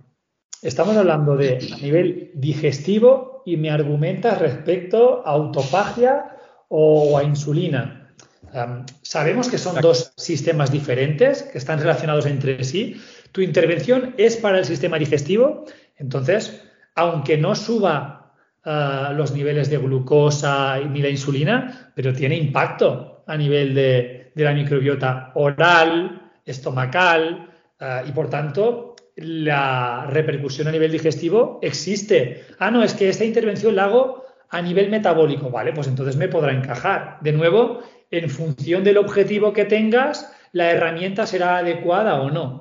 estamos 0.61 0.95
hablando 0.95 1.35
de 1.35 1.57
a 1.73 1.77
nivel 1.77 2.31
digestivo 2.35 3.41
y 3.45 3.57
me 3.57 3.71
argumentas 3.71 4.37
respecto 4.39 5.25
a 5.25 5.31
autofagia 5.31 6.37
o 6.67 7.17
a 7.17 7.23
insulina. 7.23 8.13
Ah, 8.53 8.85
sabemos 9.01 9.49
que 9.49 9.57
son 9.57 9.81
dos 9.81 10.13
sistemas 10.17 10.71
diferentes 10.71 11.43
que 11.43 11.57
están 11.57 11.79
relacionados 11.79 12.27
entre 12.27 12.63
sí, 12.63 13.01
tu 13.31 13.41
intervención 13.41 14.13
es 14.17 14.37
para 14.37 14.59
el 14.59 14.65
sistema 14.65 14.97
digestivo, 14.97 15.65
entonces, 15.97 16.63
aunque 16.95 17.37
no 17.37 17.55
suba 17.55 18.33
ah, 18.63 19.13
los 19.15 19.33
niveles 19.33 19.69
de 19.69 19.77
glucosa 19.77 20.79
ni 20.79 21.01
la 21.01 21.09
insulina, 21.09 21.91
pero 21.95 22.13
tiene 22.13 22.35
impacto 22.35 23.23
a 23.27 23.37
nivel 23.37 23.73
de, 23.73 24.31
la 24.35 24.53
microbiota 24.53 25.31
oral, 25.35 26.31
estomacal, 26.45 27.49
ah, 27.79 28.03
y 28.07 28.11
por 28.11 28.29
tanto, 28.29 28.95
la 29.15 30.07
repercusión 30.09 30.67
a 30.67 30.71
nivel 30.71 30.91
digestivo 30.91 31.59
existe. 31.61 32.45
Ah, 32.59 32.71
no, 32.71 32.83
es 32.83 32.93
que 32.93 33.09
esta 33.09 33.25
intervención 33.25 33.75
la 33.75 33.85
hago 33.85 34.25
a 34.49 34.61
nivel 34.61 34.89
metabólico, 34.89 35.49
vale, 35.49 35.71
pues 35.71 35.87
entonces 35.87 36.17
me 36.17 36.27
podrá 36.27 36.51
encajar. 36.51 37.17
De 37.21 37.31
nuevo, 37.31 37.81
en 38.09 38.29
función 38.29 38.83
del 38.83 38.97
objetivo 38.97 39.53
que 39.53 39.65
tengas, 39.65 40.31
la 40.51 40.71
herramienta 40.71 41.25
será 41.25 41.57
adecuada 41.57 42.21
o 42.21 42.29
no. 42.29 42.60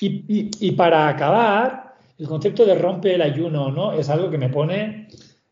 Y, 0.00 0.72
para 0.72 1.08
acabar, 1.08 1.96
el 2.18 2.26
concepto 2.26 2.64
de 2.64 2.74
rompe 2.74 3.14
el 3.14 3.22
ayuno 3.22 3.70
no 3.70 3.92
es 3.92 4.08
algo 4.08 4.30
que 4.30 4.38
me 4.38 4.48
pone 4.48 5.08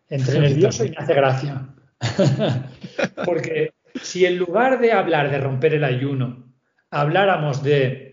entre 0.09 0.39
nervioso 0.41 0.85
y 0.85 0.91
me 0.91 0.97
hace 0.97 1.15
gracia. 1.15 1.69
Porque 3.25 3.73
si 4.03 4.27
en 4.27 4.39
lugar 4.39 4.81
de 4.81 4.93
hablar 4.93 5.31
de 5.31 5.39
romper 5.39 5.75
el 5.75 5.85
ayuno, 5.85 6.45
habláramos 6.91 7.63
de 7.63 8.05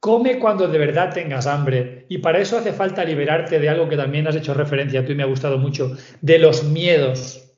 come 0.00 0.38
cuando 0.38 0.68
de 0.68 0.78
verdad 0.78 1.12
tengas 1.12 1.46
hambre, 1.46 2.06
y 2.08 2.18
para 2.18 2.38
eso 2.38 2.58
hace 2.58 2.72
falta 2.72 3.04
liberarte 3.04 3.58
de 3.58 3.68
algo 3.68 3.88
que 3.88 3.96
también 3.96 4.26
has 4.28 4.36
hecho 4.36 4.54
referencia 4.54 5.04
tú 5.04 5.12
y 5.12 5.14
me 5.16 5.24
ha 5.24 5.26
gustado 5.26 5.58
mucho, 5.58 5.96
de 6.20 6.38
los 6.38 6.64
miedos, 6.64 7.52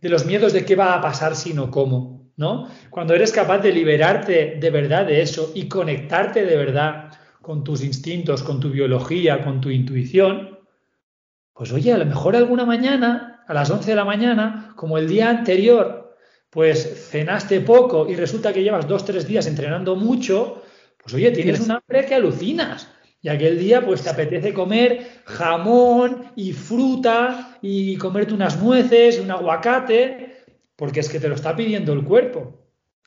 de 0.00 0.08
los 0.08 0.24
miedos 0.24 0.52
de 0.52 0.64
qué 0.64 0.74
va 0.74 0.94
a 0.94 1.00
pasar 1.00 1.36
si 1.36 1.52
no 1.52 1.70
como, 1.70 2.32
¿no? 2.36 2.68
Cuando 2.90 3.14
eres 3.14 3.30
capaz 3.30 3.58
de 3.58 3.72
liberarte 3.72 4.56
de 4.58 4.70
verdad 4.70 5.06
de 5.06 5.20
eso 5.20 5.52
y 5.54 5.68
conectarte 5.68 6.46
de 6.46 6.56
verdad 6.56 7.10
con 7.42 7.64
tus 7.64 7.82
instintos, 7.82 8.42
con 8.42 8.60
tu 8.60 8.70
biología, 8.70 9.44
con 9.44 9.60
tu 9.60 9.68
intuición, 9.70 10.58
pues 11.52 11.72
oye, 11.72 11.92
a 11.92 11.98
lo 11.98 12.06
mejor 12.06 12.34
alguna 12.34 12.64
mañana, 12.64 13.44
a 13.46 13.54
las 13.54 13.70
11 13.70 13.90
de 13.90 13.96
la 13.96 14.04
mañana, 14.04 14.72
como 14.76 14.96
el 14.96 15.08
día 15.08 15.28
anterior, 15.28 16.16
pues 16.50 17.08
cenaste 17.10 17.60
poco 17.60 18.08
y 18.08 18.14
resulta 18.14 18.52
que 18.52 18.62
llevas 18.62 18.88
dos, 18.88 19.04
tres 19.04 19.26
días 19.26 19.46
entrenando 19.46 19.96
mucho, 19.96 20.62
pues 20.96 21.14
oye, 21.14 21.30
tienes 21.30 21.60
un 21.60 21.72
hambre 21.72 22.06
que 22.06 22.14
alucinas. 22.14 22.88
Y 23.20 23.28
aquel 23.28 23.58
día, 23.58 23.84
pues 23.84 24.02
te 24.02 24.10
apetece 24.10 24.52
comer 24.52 25.22
jamón 25.24 26.32
y 26.34 26.52
fruta 26.52 27.58
y 27.62 27.96
comerte 27.96 28.34
unas 28.34 28.60
nueces, 28.60 29.20
un 29.20 29.30
aguacate, 29.30 30.44
porque 30.74 31.00
es 31.00 31.08
que 31.08 31.20
te 31.20 31.28
lo 31.28 31.36
está 31.36 31.54
pidiendo 31.54 31.92
el 31.92 32.02
cuerpo. 32.02 32.58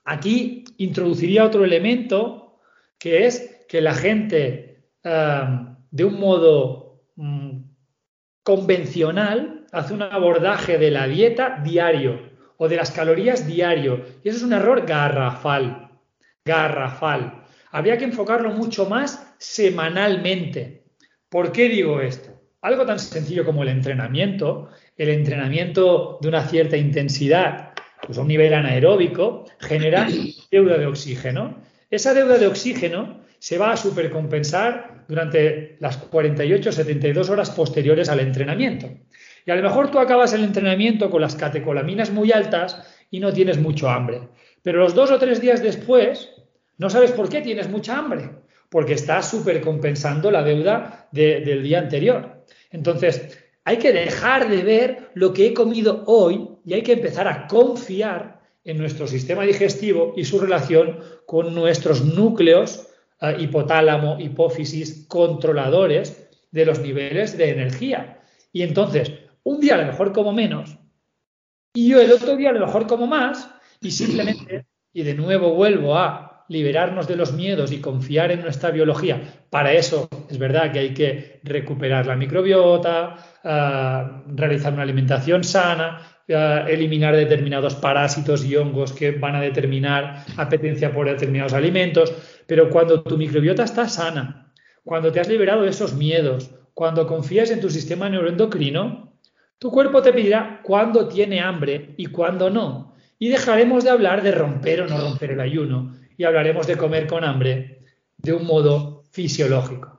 Aquí 0.06 0.64
introduciría 0.78 1.44
otro 1.44 1.66
elemento 1.66 2.62
que 2.98 3.26
es 3.26 3.55
que 3.68 3.82
la 3.82 3.94
gente 3.94 4.90
de 5.04 6.04
un 6.04 6.20
modo 6.20 7.04
mm, 7.16 7.62
convencional 8.44 9.66
hace 9.72 9.94
un 9.94 10.02
abordaje 10.02 10.78
de 10.78 10.92
la 10.92 11.08
dieta 11.08 11.62
diario 11.64 12.34
o 12.58 12.68
de 12.68 12.78
las 12.78 12.92
calorías 12.92 13.46
diario. 13.46 14.06
Y 14.24 14.30
eso 14.30 14.38
es 14.38 14.44
un 14.44 14.54
error 14.54 14.86
garrafal, 14.86 15.90
garrafal. 16.44 17.44
Habría 17.72 17.98
que 17.98 18.06
enfocarlo 18.06 18.52
mucho 18.52 18.88
más 18.88 19.36
semanalmente. 19.38 20.86
¿Por 21.30 21.52
qué 21.52 21.68
digo 21.68 22.02
esto? 22.02 22.32
Algo 22.62 22.86
tan 22.86 23.00
sencillo 23.00 23.46
como 23.46 23.64
el 23.64 23.70
entrenamiento, 23.70 24.70
el 24.98 25.10
entrenamiento 25.10 26.18
de 26.22 26.30
una 26.30 26.48
cierta 26.48 26.78
intensidad, 26.78 27.74
pues 28.06 28.18
a 28.18 28.22
un 28.22 28.28
nivel 28.28 28.54
anaeróbico, 28.54 29.46
genera 29.60 30.08
deuda 30.52 30.78
de 30.78 30.88
oxígeno. 30.88 31.58
Esa 31.92 32.14
deuda 32.14 32.38
de 32.38 32.48
oxígeno 32.48 33.25
se 33.46 33.60
va 33.60 33.74
a 33.74 33.78
supercompensar 33.78 35.06
durante 35.08 35.78
las 35.80 35.98
48 35.98 36.72
72 36.72 37.30
horas 37.30 37.52
posteriores 37.52 38.10
al 38.10 38.20
entrenamiento. 38.20 38.90
Y 39.46 39.52
a 39.52 39.56
lo 39.56 39.62
mejor 39.62 39.92
tú 39.92 40.00
acabas 40.00 40.34
el 40.34 40.44
entrenamiento 40.44 41.12
con 41.12 41.22
las 41.22 41.36
catecolaminas 41.36 42.10
muy 42.10 42.32
altas 42.32 42.82
y 43.12 43.20
no 43.20 43.32
tienes 43.32 43.60
mucho 43.60 43.88
hambre. 43.88 44.30
Pero 44.64 44.80
los 44.80 44.96
dos 44.96 45.12
o 45.12 45.20
tres 45.20 45.42
días 45.42 45.62
después, 45.62 46.32
no 46.80 46.90
sabes 46.90 47.12
por 47.12 47.30
qué 47.30 47.42
tienes 47.42 47.70
mucha 47.70 48.00
hambre, 48.00 48.32
porque 48.68 48.94
estás 48.94 49.30
supercompensando 49.30 50.32
la 50.32 50.42
deuda 50.42 51.08
del 51.12 51.62
día 51.62 51.78
anterior. 51.78 52.46
Entonces, 52.72 53.46
hay 53.64 53.78
que 53.78 53.94
dejar 53.94 54.50
de 54.50 54.64
ver 54.64 55.10
lo 55.14 55.34
que 55.34 55.46
he 55.46 55.54
comido 55.54 56.04
hoy 56.08 56.50
y 56.66 56.74
hay 56.74 56.82
que 56.82 56.94
empezar 56.94 57.28
a 57.28 57.46
confiar 57.46 58.42
en 58.64 58.80
nuestro 58.80 59.06
sistema 59.06 59.44
digestivo 59.44 60.16
y 60.18 60.26
su 60.26 60.40
relación 60.40 61.02
con 61.28 61.54
nuestros 61.54 62.04
núcleos 62.04 62.90
eh, 63.22 63.36
hipotálamo, 63.40 64.20
hipófisis, 64.20 65.06
controladores 65.08 66.30
de 66.52 66.66
los 66.66 66.80
niveles 66.80 67.38
de 67.38 67.50
energía. 67.50 68.22
Y 68.52 68.64
entonces, 68.64 69.12
un 69.44 69.60
día 69.60 69.76
a 69.76 69.80
lo 69.80 69.88
mejor 69.88 70.14
como 70.14 70.34
menos 70.34 70.78
y 71.76 71.90
yo 71.90 72.02
el 72.02 72.12
otro 72.12 72.38
día 72.38 72.52
a 72.52 72.54
lo 72.54 72.66
mejor 72.66 72.88
como 72.88 73.06
más 73.06 73.50
y 73.82 73.92
simplemente, 73.92 74.66
y 74.94 75.04
de 75.04 75.14
nuevo 75.14 75.54
vuelvo 75.54 75.98
a 75.98 76.46
liberarnos 76.48 77.08
de 77.08 77.18
los 77.18 77.34
miedos 77.34 77.72
y 77.74 77.82
confiar 77.82 78.32
en 78.32 78.42
nuestra 78.42 78.72
biología. 78.72 79.46
Para 79.50 79.74
eso 79.74 80.08
es 80.30 80.38
verdad 80.38 80.72
que 80.72 80.80
hay 80.80 80.94
que 80.94 81.42
recuperar 81.44 82.06
la 82.06 82.16
microbiota, 82.16 83.18
eh, 83.44 84.04
realizar 84.28 84.72
una 84.72 84.84
alimentación 84.84 85.44
sana, 85.44 86.02
eliminar 86.28 87.16
determinados 87.16 87.76
parásitos 87.76 88.44
y 88.46 88.56
hongos 88.56 88.94
que 88.94 89.12
van 89.12 89.36
a 89.36 89.42
determinar 89.42 90.26
apetencia 90.38 90.92
por 90.92 91.08
determinados 91.08 91.54
alimentos, 91.54 92.14
pero 92.48 92.70
cuando 92.70 93.04
tu 93.04 93.18
microbiota 93.18 93.64
está 93.64 93.88
sana, 93.88 94.52
cuando 94.84 95.12
te 95.12 95.20
has 95.20 95.28
liberado 95.28 95.64
de 95.64 95.70
esos 95.70 95.94
miedos, 95.94 96.52
cuando 96.74 97.08
confías 97.08 97.52
en 97.52 97.62
tu 97.62 97.70
sistema 97.70 98.10
neuroendocrino, 98.10 99.14
tu 99.60 99.72
cuerpo 99.72 100.02
te 100.02 100.14
pedirá 100.14 100.62
cuándo 100.64 101.08
tiene 101.08 101.42
hambre 101.42 101.94
y 101.98 102.08
cuándo 102.08 102.50
no. 102.50 102.96
Y 103.18 103.30
dejaremos 103.30 103.84
de 103.84 103.92
hablar 103.92 104.22
de 104.22 104.32
romper 104.32 104.82
o 104.82 104.88
no 104.88 104.98
romper 105.00 105.32
el 105.32 105.40
ayuno 105.40 105.96
y 106.18 106.24
hablaremos 106.24 106.68
de 106.68 106.78
comer 106.78 107.08
con 107.08 107.24
hambre 107.24 107.82
de 108.18 108.34
un 108.34 108.46
modo 108.46 109.04
fisiológico. 109.12 109.95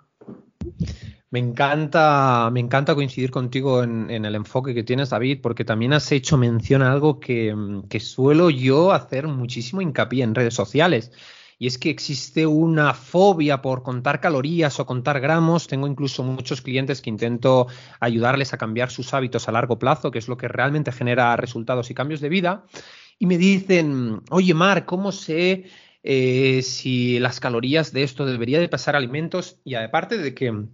Me 1.37 1.41
encanta, 1.41 2.49
me 2.51 2.61
encanta 2.61 2.95
coincidir 2.95 3.30
contigo 3.30 3.82
en, 3.82 4.09
el 4.09 4.34
enfoque 4.34 4.72
que 4.72 4.82
tienes, 4.84 5.11
David, 5.11 5.41
porque 5.43 5.66
también 5.66 5.93
has 5.93 6.11
hecho 6.11 6.39
mención 6.39 6.80
a 6.80 6.91
algo 6.91 7.20
que, 7.20 7.55
que 7.91 8.01
suelo 8.01 8.49
yo 8.49 8.91
hacer 8.91 9.28
muchísimo 9.28 9.82
hincapié 9.82 10.24
en 10.24 10.34
redes 10.34 10.55
sociales. 10.55 11.12
Y 11.59 11.66
es 11.66 11.76
que 11.76 11.91
existe 11.91 12.47
una 12.47 12.95
fobia 12.95 13.61
por 13.61 13.82
contar 13.82 14.18
calorías 14.18 14.80
o 14.80 14.87
contar 14.87 15.20
gramos. 15.20 15.66
Tengo 15.66 15.87
incluso 15.87 16.22
muchos 16.22 16.62
clientes 16.62 17.03
que 17.03 17.11
intento 17.11 17.66
ayudarles 18.01 18.55
a 18.55 18.57
cambiar 18.57 18.91
sus 18.91 19.12
hábitos 19.12 19.47
a 19.47 19.53
largo 19.53 19.78
plazo, 19.78 20.11
que 20.11 20.20
es 20.20 20.28
lo 20.28 20.39
que 20.39 20.49
realmente 20.49 20.91
genera 20.91 21.37
resultados 21.37 21.91
y 21.91 21.95
cambios 21.95 22.22
de 22.22 22.30
vida. 22.30 22.64
Y 23.18 23.26
me 23.26 23.37
dicen, 23.37 24.22
oye, 24.30 24.55
Mar, 24.55 24.87
¿cómo 24.87 25.12
sé 25.12 25.66
eh, 26.03 26.62
si 26.62 27.18
las 27.18 27.41
calorías 27.41 27.93
de 27.93 28.05
esto 28.05 28.24
debería 28.24 28.59
de 28.59 28.70
pasar 28.70 28.97
alimentos? 28.97 29.61
Y 29.64 29.74
aparte 29.74 30.16
de 30.16 30.34
que 30.34 30.64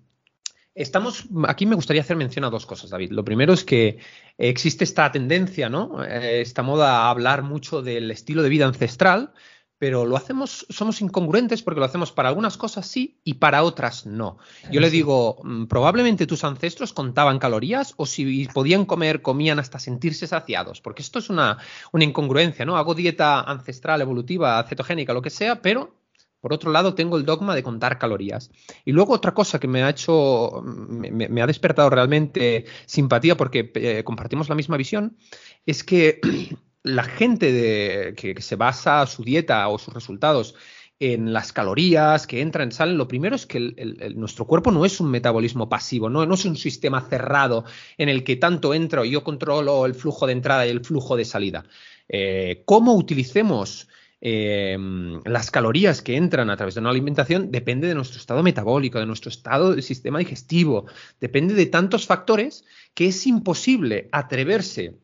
Estamos, 0.74 1.26
aquí 1.46 1.66
me 1.66 1.74
gustaría 1.74 2.00
hacer 2.00 2.16
mención 2.16 2.44
a 2.44 2.50
dos 2.50 2.64
cosas, 2.64 2.90
David. 2.90 3.12
Lo 3.12 3.24
primero 3.24 3.52
es 3.52 3.62
que 3.62 3.98
existe 4.38 4.84
esta 4.84 5.12
tendencia, 5.12 5.68
¿no? 5.68 6.02
Eh, 6.02 6.40
esta 6.40 6.62
moda 6.62 7.02
a 7.02 7.10
hablar 7.10 7.42
mucho 7.42 7.82
del 7.82 8.10
estilo 8.10 8.42
de 8.42 8.48
vida 8.48 8.66
ancestral, 8.66 9.34
pero 9.76 10.06
lo 10.06 10.16
hacemos, 10.16 10.64
somos 10.70 11.02
incongruentes 11.02 11.62
porque 11.62 11.80
lo 11.80 11.84
hacemos 11.84 12.12
para 12.12 12.28
algunas 12.28 12.56
cosas 12.56 12.86
sí 12.86 13.20
y 13.22 13.34
para 13.34 13.64
otras 13.64 14.06
no. 14.06 14.38
Yo 14.70 14.80
le 14.80 14.88
digo, 14.88 15.40
mm, 15.42 15.66
probablemente 15.66 16.26
tus 16.26 16.44
ancestros 16.44 16.94
contaban 16.94 17.38
calorías 17.38 17.92
o 17.96 18.06
si 18.06 18.46
podían 18.46 18.86
comer, 18.86 19.20
comían 19.20 19.58
hasta 19.58 19.78
sentirse 19.78 20.26
saciados, 20.26 20.80
porque 20.80 21.02
esto 21.02 21.18
es 21.18 21.28
una, 21.28 21.58
una 21.92 22.04
incongruencia, 22.04 22.64
¿no? 22.64 22.78
Hago 22.78 22.94
dieta 22.94 23.40
ancestral, 23.40 24.00
evolutiva, 24.00 24.62
cetogénica, 24.62 25.12
lo 25.12 25.20
que 25.20 25.30
sea, 25.30 25.60
pero 25.60 26.01
por 26.43 26.53
otro 26.53 26.72
lado, 26.72 26.95
tengo 26.95 27.16
el 27.16 27.24
dogma 27.24 27.55
de 27.55 27.62
contar 27.62 28.01
calorías. 28.01 28.51
Y 28.84 28.90
luego 28.90 29.14
otra 29.14 29.32
cosa 29.32 29.61
que 29.61 29.68
me 29.68 29.84
ha 29.84 29.90
hecho, 29.90 30.61
me, 30.64 31.40
ha 31.40 31.47
despertado 31.47 31.88
realmente 31.88 32.64
simpatía 32.84 33.36
porque 33.36 33.70
eh, 33.76 34.03
compartimos 34.03 34.49
la 34.49 34.57
misma 34.57 34.76
visión, 34.76 35.16
es 35.66 35.84
que 35.84 36.20
la 36.82 37.05
gente 37.05 38.14
que, 38.16 38.34
se 38.40 38.57
basa 38.57 39.07
su 39.07 39.22
dieta 39.22 39.68
o 39.68 39.78
sus 39.78 39.95
resultados 39.95 40.57
en 40.99 41.32
las 41.32 41.53
calorías 41.53 42.26
que 42.26 42.40
entran, 42.40 42.72
salen, 42.72 42.99
lo 42.99 43.07
primero 43.07 43.36
es 43.36 43.47
que 43.47 43.61
nuestro 44.16 44.45
cuerpo 44.45 44.72
no 44.72 44.84
es 44.84 44.99
un 44.99 45.12
metabolismo 45.12 45.68
pasivo, 45.68 46.11
no, 46.11 46.26
no, 46.26 46.34
es 46.34 46.45
un 46.45 46.57
sistema 46.57 47.03
cerrado 47.03 47.64
en 47.99 48.09
el 48.09 48.24
que 48.24 48.34
tanto 48.34 48.74
entro, 48.74 49.05
yo 49.05 49.22
controlo 49.22 49.86
el 49.86 49.95
flujo 49.95 50.26
de 50.26 50.32
entrada 50.32 50.66
y 50.66 50.70
el 50.70 50.84
flujo 50.84 51.16
de 51.16 51.24
salida. 51.24 51.64
Eh, 52.09 52.62
¿Cómo 52.66 52.95
utilicemos 52.95 53.88
Em, 54.24 55.20
las 55.24 55.50
calorías 55.50 56.00
que 56.00 56.16
entran 56.16 56.48
a 56.48 56.56
través 56.56 56.74
de 56.74 56.80
una 56.80 56.90
alimentación 56.90 57.50
depende 57.50 57.88
de 57.88 57.96
nuestro 57.96 58.20
estado 58.20 58.44
metabólico, 58.44 59.00
de 59.00 59.06
nuestro 59.06 59.30
estado 59.30 59.72
del 59.72 59.82
sistema 59.82 60.20
digestivo, 60.20 60.86
depende 61.20 61.54
de 61.54 61.66
tantos 61.66 62.06
factores 62.06 62.64
que 62.94 63.08
es 63.08 63.26
imposible 63.26 64.08
atreverse 64.12 64.96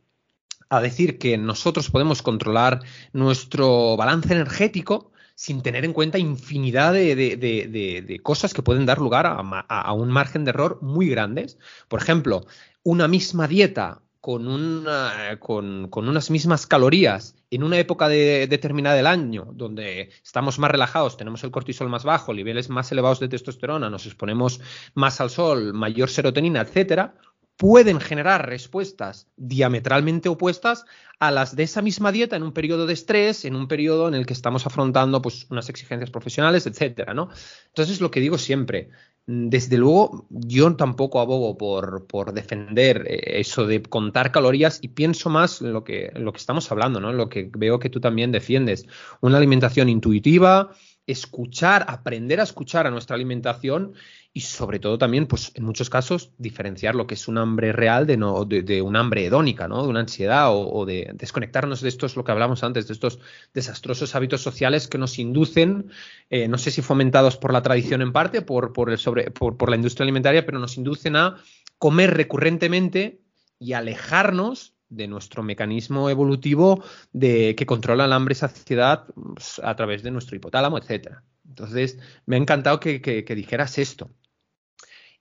a 0.69 0.81
decir 0.81 1.19
que 1.19 1.37
nosotros 1.37 1.91
podemos 1.91 2.23
controlar 2.23 2.79
nuestro 3.13 3.97
balance 3.97 4.33
energético 4.33 5.11
sin 5.35 5.63
tener 5.63 5.85
en 5.85 5.95
cuenta 5.95 6.19
infinidad 6.19 6.93
de, 6.93 8.21
cosas 8.23 8.55
que 8.55 8.63
pueden 8.63 8.87
dar 8.87 8.99
lugar 8.99 9.27
a, 9.27 9.93
un 9.95 10.11
margen 10.11 10.45
de 10.45 10.51
error 10.51 10.79
muy 10.81 11.09
grandes. 11.09 11.59
Por 11.89 12.01
ejemplo, 12.01 12.47
una 12.85 13.09
misma 13.09 13.49
dieta 13.49 14.01
con, 14.21 14.47
una, 14.47 15.39
con, 15.41 15.89
unas 15.93 16.31
mismas 16.31 16.69
calorías 16.69 17.35
en 17.51 17.63
una 17.63 17.79
época 17.79 18.09
determinada 18.09 18.97
del 18.97 19.07
año, 19.07 19.49
donde 19.53 20.11
estamos 20.23 20.59
más 20.59 20.71
relajados, 20.71 21.17
tenemos 21.17 21.43
el 21.45 21.51
cortisol 21.51 21.89
más 21.89 22.05
bajo, 22.05 22.35
niveles 22.35 22.69
más 22.69 22.93
elevados 22.93 23.21
de 23.21 23.29
testosterona, 23.29 23.89
nos 23.91 24.07
exponemos 24.07 24.61
más 24.95 25.21
al 25.21 25.31
sol, 25.31 25.73
mayor 25.73 26.11
serotonina, 26.11 26.61
etcétera, 26.61 27.15
pueden 27.59 28.01
generar 28.01 28.49
respuestas 28.49 29.27
diametralmente 29.37 30.29
opuestas 30.29 30.85
a 31.19 31.33
las 31.33 31.57
de 31.57 31.65
esa 31.65 31.83
misma 31.83 32.13
dieta 32.13 32.37
en 32.37 32.45
un 32.45 32.53
periodo 32.53 32.87
de 32.87 32.93
estrés, 32.93 33.45
en 33.45 33.57
un 33.57 33.67
periodo 33.67 34.07
en 34.07 34.15
el 34.15 34.27
que 34.27 34.33
estamos 34.33 34.65
afrontando 34.65 35.21
pues, 35.21 35.47
unas 35.51 35.69
exigencias 35.69 36.11
profesionales, 36.11 36.67
etcétera, 36.67 37.15
¿no? 37.15 37.31
Entonces, 37.67 38.01
lo 38.01 38.13
que 38.13 38.21
digo 38.21 38.39
siempre, 38.39 38.91
desde 39.31 39.77
luego, 39.77 40.27
yo 40.31 40.75
tampoco 40.75 41.21
abogo 41.21 41.59
por, 41.59 42.07
por, 42.07 42.33
defender 42.33 43.05
eh, 43.07 43.41
eso 43.41 43.67
de 43.67 43.83
contar 43.83 44.33
calorías 44.33 44.79
y 44.81 44.89
pienso 44.89 45.29
más 45.29 45.61
lo 45.61 45.85
que, 45.85 46.11
lo 46.15 46.33
que 46.33 46.39
estamos 46.39 46.73
hablando, 46.73 46.99
¿no? 46.99 47.13
Lo 47.13 47.29
que 47.29 47.51
veo 47.55 47.79
que 47.79 47.91
tú 47.91 48.01
también 48.01 48.33
defiendes. 48.33 48.87
Una 49.21 49.37
alimentación 49.37 49.91
intuitiva, 49.91 50.71
escuchar, 51.09 51.87
aprender 51.89 52.39
a 52.39 52.43
escuchar 52.43 52.87
a 52.87 52.91
nuestra 52.91 53.17
alimentación 53.17 53.95
y 54.35 54.43
sobre 54.43 54.79
todo 54.79 54.99
también, 54.99 55.27
pues 55.27 55.51
en 55.55 55.65
muchos 55.65 55.89
casos, 55.89 56.33
diferenciar 56.37 56.95
lo 56.95 57.07
que 57.07 57.15
es 57.15 57.29
un 57.29 57.39
hambre 57.39 57.73
real 57.73 58.07
de, 58.07 58.19
no, 58.19 58.45
de, 58.45 58.83
un 58.83 58.95
hambre 58.95 59.25
hedónica, 59.25 59.67
¿no? 59.69 59.83
De 59.83 59.89
una 59.89 60.01
ansiedad 60.01 60.51
o, 60.53 60.85
de 60.85 61.11
desconectarnos 61.15 61.81
de 61.81 61.89
estos, 61.89 62.15
lo 62.15 62.25
que 62.25 62.33
hablamos 62.33 62.63
antes, 62.63 62.87
de 62.87 62.93
estos 62.93 63.21
desastrosos 63.55 64.15
hábitos 64.15 64.43
sociales 64.43 64.87
que 64.87 64.99
nos 64.99 65.19
inducen, 65.19 65.91
eh, 66.29 66.47
no 66.47 66.59
sé 66.59 66.71
si 66.71 66.83
fomentados 66.83 67.39
por 67.39 67.55
la 67.55 67.63
tradición 67.63 68.03
en 68.03 68.13
parte, 68.13 68.43
por, 68.43 68.75
por, 68.75 68.91
el 68.91 68.99
sobre, 68.99 69.31
por, 69.31 69.57
por 69.57 69.71
la 69.71 69.77
industria 69.77 70.05
alimentaria, 70.05 70.45
pero 70.45 70.59
nos 70.59 70.77
inducen 70.77 71.17
a 71.17 71.39
comer 71.79 72.15
recurrentemente 72.15 73.23
y 73.59 73.73
alejarnos 73.73 74.78
de 74.89 75.09
nuestro 75.09 75.43
mecanismo 75.43 76.09
evolutivo 76.11 76.83
de 77.13 77.55
que 77.55 77.67
controla 77.67 78.07
el 78.07 78.13
hambre 78.13 78.33
y 78.33 78.37
saciedad 78.37 79.07
pues, 79.35 79.61
a 79.63 79.75
través 79.77 80.03
de 80.03 80.11
nuestro 80.11 80.37
hipotálamo, 80.37 80.79
etcétera. 80.79 81.23
Entonces, 81.49 81.99
me 82.27 82.37
ha 82.37 82.39
encantado 82.39 82.81
que, 82.81 83.25
dijeras 83.37 83.79
esto. 83.79 84.11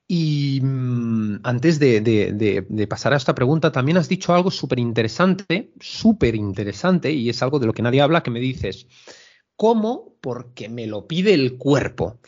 Y 0.07 0.61
mm, 0.61 1.39
antes 1.43 1.79
de, 1.79 2.87
pasar 2.89 3.13
a 3.13 3.17
esta 3.17 3.35
pregunta, 3.35 3.71
también 3.71 3.97
has 3.97 4.07
dicho 4.07 4.33
algo 4.33 4.51
súper 4.51 4.79
interesante, 4.79 5.71
súper 5.79 6.35
interesante, 6.35 7.11
y 7.11 7.29
es 7.29 7.41
algo 7.41 7.59
de 7.59 7.67
lo 7.67 7.73
que 7.73 7.81
nadie 7.81 8.01
habla, 8.01 8.23
que 8.23 8.31
me 8.31 8.39
dices, 8.39 8.87
¿cómo? 9.55 10.15
Porque 10.21 10.69
me 10.69 10.87
lo 10.87 11.07
pide 11.07 11.33
el 11.33 11.57
cuerpo. 11.57 12.19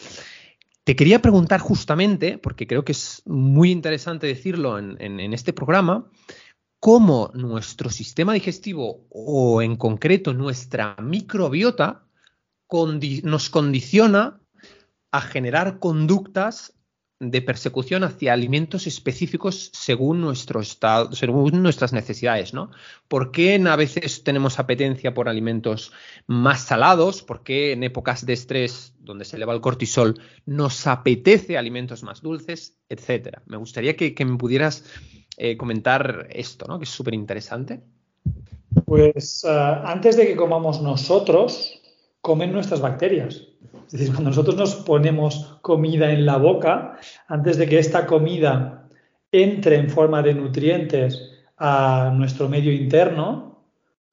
Te 0.83 0.95
quería 0.95 1.21
preguntar 1.21 1.59
justamente, 1.59 2.37
porque 2.37 2.67
creo 2.67 2.83
que 2.83 2.93
es 2.93 3.21
muy 3.25 3.69
interesante 3.71 4.27
decirlo 4.27 4.79
en 4.79 5.33
este 5.33 5.53
programa, 5.53 6.09
cómo 6.79 7.31
nuestro 7.33 7.89
sistema 7.89 8.33
digestivo 8.33 9.05
o 9.09 9.61
en 9.61 9.75
concreto 9.75 10.33
nuestra 10.33 10.95
microbiota 11.01 12.05
nos 13.23 13.49
condiciona 13.49 14.39
a 15.11 15.21
generar 15.21 15.79
conductas 15.79 16.79
de 17.19 17.41
persecución 17.41 18.05
hacia 18.05 18.31
alimentos 18.31 18.87
específicos 18.87 19.71
según 19.73 20.21
nuestro 20.21 20.61
estado, 20.61 21.11
según 21.13 21.61
nuestras 21.61 21.91
necesidades, 21.91 22.53
¿no? 22.53 22.71
¿Por 23.09 23.31
qué 23.31 23.61
a 23.67 23.75
veces 23.75 24.23
tenemos 24.23 24.57
apetencia 24.57 25.13
por 25.13 25.27
alimentos 25.27 25.91
más 26.27 26.61
salados? 26.61 27.21
¿Por 27.21 27.43
qué 27.43 27.73
en 27.73 27.83
épocas 27.83 28.25
de 28.25 28.33
estrés 28.33 28.93
donde 28.99 29.25
se 29.25 29.35
eleva 29.35 29.53
el 29.53 29.59
cortisol 29.59 30.21
nos 30.45 30.87
apetece 30.87 31.57
alimentos 31.57 32.03
más 32.03 32.21
dulces, 32.21 32.77
etcétera? 32.87 33.43
Me 33.47 33.57
gustaría 33.57 33.97
que, 33.97 34.15
me 34.25 34.37
pudieras 34.37 34.85
eh, 35.41 35.55
comentar 35.55 36.27
esto, 36.31 36.65
¿no? 36.67 36.77
Que 36.77 36.83
es 36.83 36.89
súper 36.89 37.13
interesante. 37.13 37.79
Pues 38.83 39.45
uh, 39.45 39.87
antes 39.87 40.17
de 40.17 40.27
que 40.27 40.35
comamos 40.35 40.81
nosotros, 40.81 41.81
comen 42.19 42.51
nuestras 42.51 42.81
bacterias. 42.81 43.47
Es 43.85 43.91
decir, 43.93 44.09
cuando 44.09 44.31
nosotros 44.31 44.57
nos 44.57 44.75
ponemos 44.75 45.57
comida 45.61 46.11
en 46.11 46.25
la 46.25 46.35
boca, 46.35 46.99
antes 47.29 47.57
de 47.57 47.69
que 47.69 47.79
esta 47.79 48.05
comida 48.05 48.89
entre 49.31 49.77
en 49.77 49.89
forma 49.89 50.21
de 50.21 50.33
nutrientes 50.33 51.31
a 51.57 52.11
nuestro 52.13 52.49
medio 52.49 52.73
interno, 52.73 53.63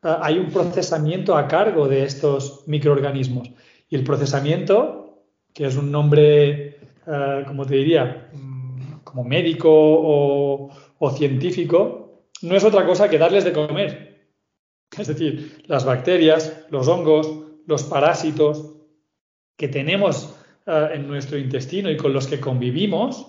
ah, 0.03 0.21
hay 0.23 0.39
un 0.39 0.51
procesamiento 0.51 1.37
a 1.37 1.49
cargo 1.49 1.89
de 1.89 2.05
estos 2.05 2.63
microorganismos. 2.69 3.51
Y 3.89 3.97
el 3.97 4.05
procesamiento, 4.05 5.25
que 5.53 5.67
es 5.67 5.77
un 5.77 5.91
nombre, 5.91 6.79
como 7.47 7.67
te 7.67 7.75
diría, 7.75 8.29
mm, 8.33 8.67
como 9.03 9.25
médico 9.25 9.71
o, 9.73 10.71
o 10.99 11.11
científico, 11.11 12.27
no 12.43 12.57
es 12.57 12.65
otra 12.65 12.87
cosa 12.87 13.09
que 13.09 13.19
darles 13.19 13.45
de 13.45 13.53
comer. 13.53 14.29
Es 14.97 15.09
decir, 15.09 15.63
las 15.67 15.85
bacterias, 15.85 16.67
los 16.71 16.89
hongos, 16.89 17.29
los 17.67 17.83
parásitos 17.85 18.77
que 19.57 19.69
tenemos 19.69 20.37
eh, 20.67 20.89
en 20.95 21.07
nuestro 21.09 21.39
intestino 21.39 21.91
y 21.91 21.97
con 21.97 22.13
los 22.13 22.27
que 22.27 22.41
convivimos, 22.41 23.27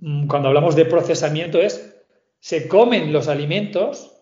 mm, 0.00 0.26
cuando 0.26 0.48
hablamos 0.48 0.76
de 0.76 0.84
procesamiento 0.84 1.60
es, 1.60 1.94
se 2.40 2.68
comen 2.68 3.12
los 3.12 3.28
alimentos 3.28 4.14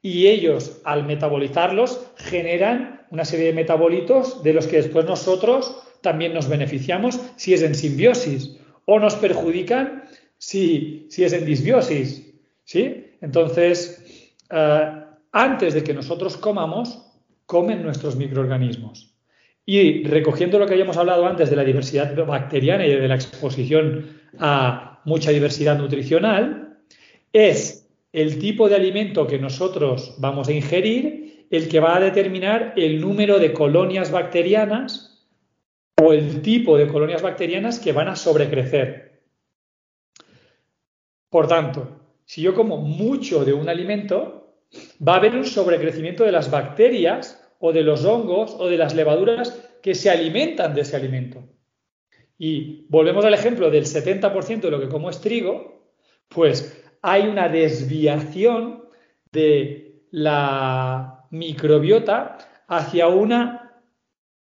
y 0.00 0.26
ellos 0.26 0.80
al 0.84 1.04
metabolizarlos 1.04 2.04
generan 2.16 3.06
una 3.10 3.24
serie 3.24 3.46
de 3.46 3.52
metabolitos 3.52 4.42
de 4.42 4.52
los 4.52 4.66
que 4.66 4.78
después 4.78 5.04
nosotros 5.04 5.80
también 6.00 6.34
nos 6.34 6.48
beneficiamos 6.48 7.20
si 7.36 7.54
es 7.54 7.62
en 7.62 7.74
simbiosis 7.74 8.58
o 8.86 8.98
nos 8.98 9.14
perjudican 9.14 10.04
si, 10.42 11.06
es 11.16 11.32
en 11.32 11.46
disbiosis. 11.46 12.34
¿sí? 12.64 13.06
Entonces, 13.20 14.34
eh, 14.50 14.92
antes 15.30 15.74
de 15.74 15.84
que 15.84 15.94
nosotros 15.94 16.36
comamos, 16.36 17.00
comen 17.46 17.82
nuestros 17.82 18.16
microorganismos. 18.16 19.14
Y 19.64 20.02
recogiendo 20.02 20.58
lo 20.58 20.66
que 20.66 20.72
habíamos 20.72 20.96
hablado 20.96 21.26
antes 21.26 21.48
de 21.48 21.54
la 21.54 21.62
diversidad 21.62 22.12
bacteriana 22.26 22.84
y 22.84 22.90
de 22.90 23.06
la 23.06 23.14
exposición 23.14 24.20
a 24.40 25.00
mucha 25.04 25.30
diversidad 25.30 25.78
nutricional, 25.78 26.76
es 27.32 27.88
el 28.12 28.40
tipo 28.40 28.68
de 28.68 28.74
alimento 28.74 29.28
que 29.28 29.38
nosotros 29.38 30.16
vamos 30.18 30.48
a 30.48 30.52
ingerir 30.52 31.46
el 31.50 31.68
que 31.68 31.78
va 31.78 31.96
a 31.96 32.00
determinar 32.00 32.74
el 32.76 33.00
número 33.00 33.38
de 33.38 33.52
colonias 33.52 34.10
bacterianas 34.10 35.24
o 36.02 36.12
el 36.12 36.42
tipo 36.42 36.76
de 36.76 36.88
colonias 36.88 37.22
bacterianas 37.22 37.78
que 37.78 37.92
van 37.92 38.08
a 38.08 38.16
sobrecrecer. 38.16 39.11
Por 41.32 41.48
tanto, 41.48 41.88
si 42.26 42.42
yo 42.42 42.54
como 42.54 42.76
mucho 42.76 43.42
de 43.42 43.54
un 43.54 43.70
alimento, 43.70 44.58
va 45.00 45.14
a 45.14 45.16
haber 45.16 45.34
un 45.34 45.46
sobrecrecimiento 45.46 46.24
de 46.24 46.30
las 46.30 46.50
bacterias 46.50 47.42
o 47.58 47.72
de 47.72 47.82
los 47.82 48.04
hongos 48.04 48.54
o 48.58 48.68
de 48.68 48.76
las 48.76 48.94
levaduras 48.94 49.58
que 49.82 49.94
se 49.94 50.10
alimentan 50.10 50.74
de 50.74 50.82
ese 50.82 50.94
alimento. 50.94 51.42
Y 52.36 52.84
volvemos 52.90 53.24
al 53.24 53.32
ejemplo 53.32 53.70
del 53.70 53.86
70% 53.86 54.60
de 54.60 54.70
lo 54.70 54.78
que 54.78 54.90
como 54.90 55.08
es 55.08 55.22
trigo, 55.22 55.94
pues 56.28 56.84
hay 57.00 57.22
una 57.22 57.48
desviación 57.48 58.84
de 59.32 60.02
la 60.10 61.24
microbiota 61.30 62.36
hacia, 62.68 63.08
una, 63.08 63.80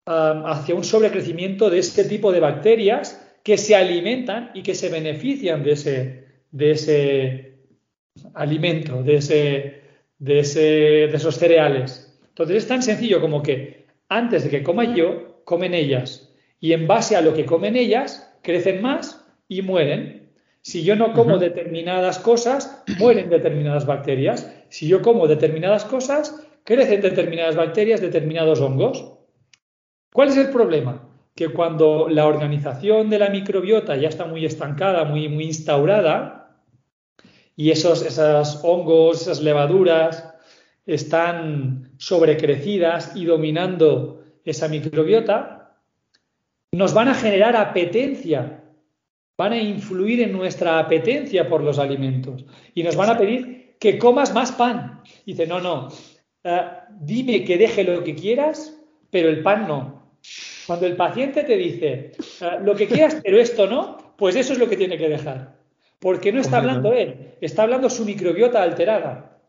um, 0.07 0.43
hacia 0.43 0.73
un 0.73 0.83
sobrecrecimiento 0.83 1.69
de 1.69 1.77
este 1.77 2.05
tipo 2.05 2.31
de 2.31 2.39
bacterias 2.39 3.37
que 3.43 3.59
se 3.59 3.75
alimentan 3.75 4.49
y 4.55 4.63
que 4.63 4.73
se 4.73 4.89
benefician 4.89 5.63
de 5.63 5.71
ese, 5.73 6.28
de 6.51 6.71
ese 6.71 7.59
alimento, 8.33 9.03
de, 9.03 9.15
ese, 9.15 9.81
de, 10.17 10.39
ese, 10.39 10.61
de 10.61 11.13
esos 11.15 11.35
cereales. 11.35 12.19
Entonces 12.29 12.57
es 12.57 12.67
tan 12.67 12.81
sencillo 12.81 13.21
como 13.21 13.43
que 13.43 13.87
antes 14.07 14.43
de 14.43 14.49
que 14.49 14.63
coma 14.63 14.95
yo, 14.95 15.43
comen 15.45 15.73
ellas. 15.73 16.33
Y 16.59 16.73
en 16.73 16.87
base 16.87 17.15
a 17.15 17.21
lo 17.21 17.33
que 17.33 17.45
comen 17.45 17.75
ellas, 17.75 18.37
crecen 18.41 18.81
más 18.81 19.25
y 19.47 19.61
mueren. 19.61 20.31
Si 20.61 20.83
yo 20.83 20.95
no 20.95 21.13
como 21.13 21.37
determinadas 21.37 22.19
cosas, 22.19 22.83
mueren 22.97 23.29
determinadas 23.29 23.85
bacterias. 23.85 24.53
Si 24.69 24.87
yo 24.87 25.01
como 25.01 25.27
determinadas 25.27 25.85
cosas, 25.85 26.45
crecen 26.63 27.01
determinadas 27.01 27.55
bacterias, 27.55 28.01
determinados 28.01 28.61
hongos. 28.61 29.13
¿Cuál 30.13 30.29
es 30.29 30.37
el 30.37 30.49
problema? 30.49 31.07
Que 31.35 31.49
cuando 31.49 32.09
la 32.09 32.25
organización 32.25 33.09
de 33.09 33.19
la 33.19 33.29
microbiota 33.29 33.95
ya 33.95 34.09
está 34.09 34.25
muy 34.25 34.45
estancada, 34.45 35.05
muy, 35.05 35.29
muy 35.29 35.45
instaurada, 35.45 36.38
y 37.59 37.71
esos, 37.71 38.03
esos 38.03 38.61
hongos, 38.63 39.23
esas 39.23 39.41
levaduras, 39.41 40.33
están 40.85 41.91
sobrecrecidas 41.97 43.13
y 43.17 43.25
dominando 43.25 44.23
esa 44.45 44.69
microbiota, 44.69 45.75
nos 46.71 46.93
van 46.93 47.09
a 47.09 47.13
generar 47.13 47.57
apetencia, 47.57 48.63
van 49.37 49.51
a 49.51 49.57
influir 49.57 50.21
en 50.21 50.31
nuestra 50.31 50.79
apetencia 50.79 51.49
por 51.49 51.61
los 51.61 51.79
alimentos 51.79 52.45
y 52.75 52.81
nos 52.81 52.95
van 52.95 53.09
a 53.09 53.17
pedir 53.17 53.75
que 53.77 53.99
comas 53.99 54.33
más 54.33 54.53
pan. 54.53 55.01
Dice, 55.25 55.45
no, 55.45 55.59
no, 55.59 55.89
eh, 56.45 56.61
dime 57.01 57.43
que 57.43 57.57
deje 57.57 57.83
lo 57.83 58.01
que 58.05 58.15
quieras, 58.15 58.79
pero 59.09 59.27
el 59.27 59.43
pan 59.43 59.67
no. 59.67 60.13
Cuando 60.65 60.85
el 60.85 60.95
paciente 60.95 61.43
te 61.43 61.57
dice 61.57 62.13
eh, 62.39 62.57
lo 62.63 62.73
que 62.73 62.87
quieras, 62.87 63.17
pero 63.21 63.37
esto 63.37 63.67
no, 63.67 64.13
pues 64.15 64.37
eso 64.37 64.53
es 64.53 64.59
lo 64.59 64.69
que 64.69 64.77
tiene 64.77 64.97
que 64.97 65.09
dejar. 65.09 65.58
Porque 65.99 66.31
no 66.31 66.39
está 66.39 66.57
hablando 66.57 66.93
él, 66.93 67.35
está 67.41 67.63
hablando 67.63 67.89
su 67.89 68.05
microbiota 68.05 68.63
alterada. 68.63 69.41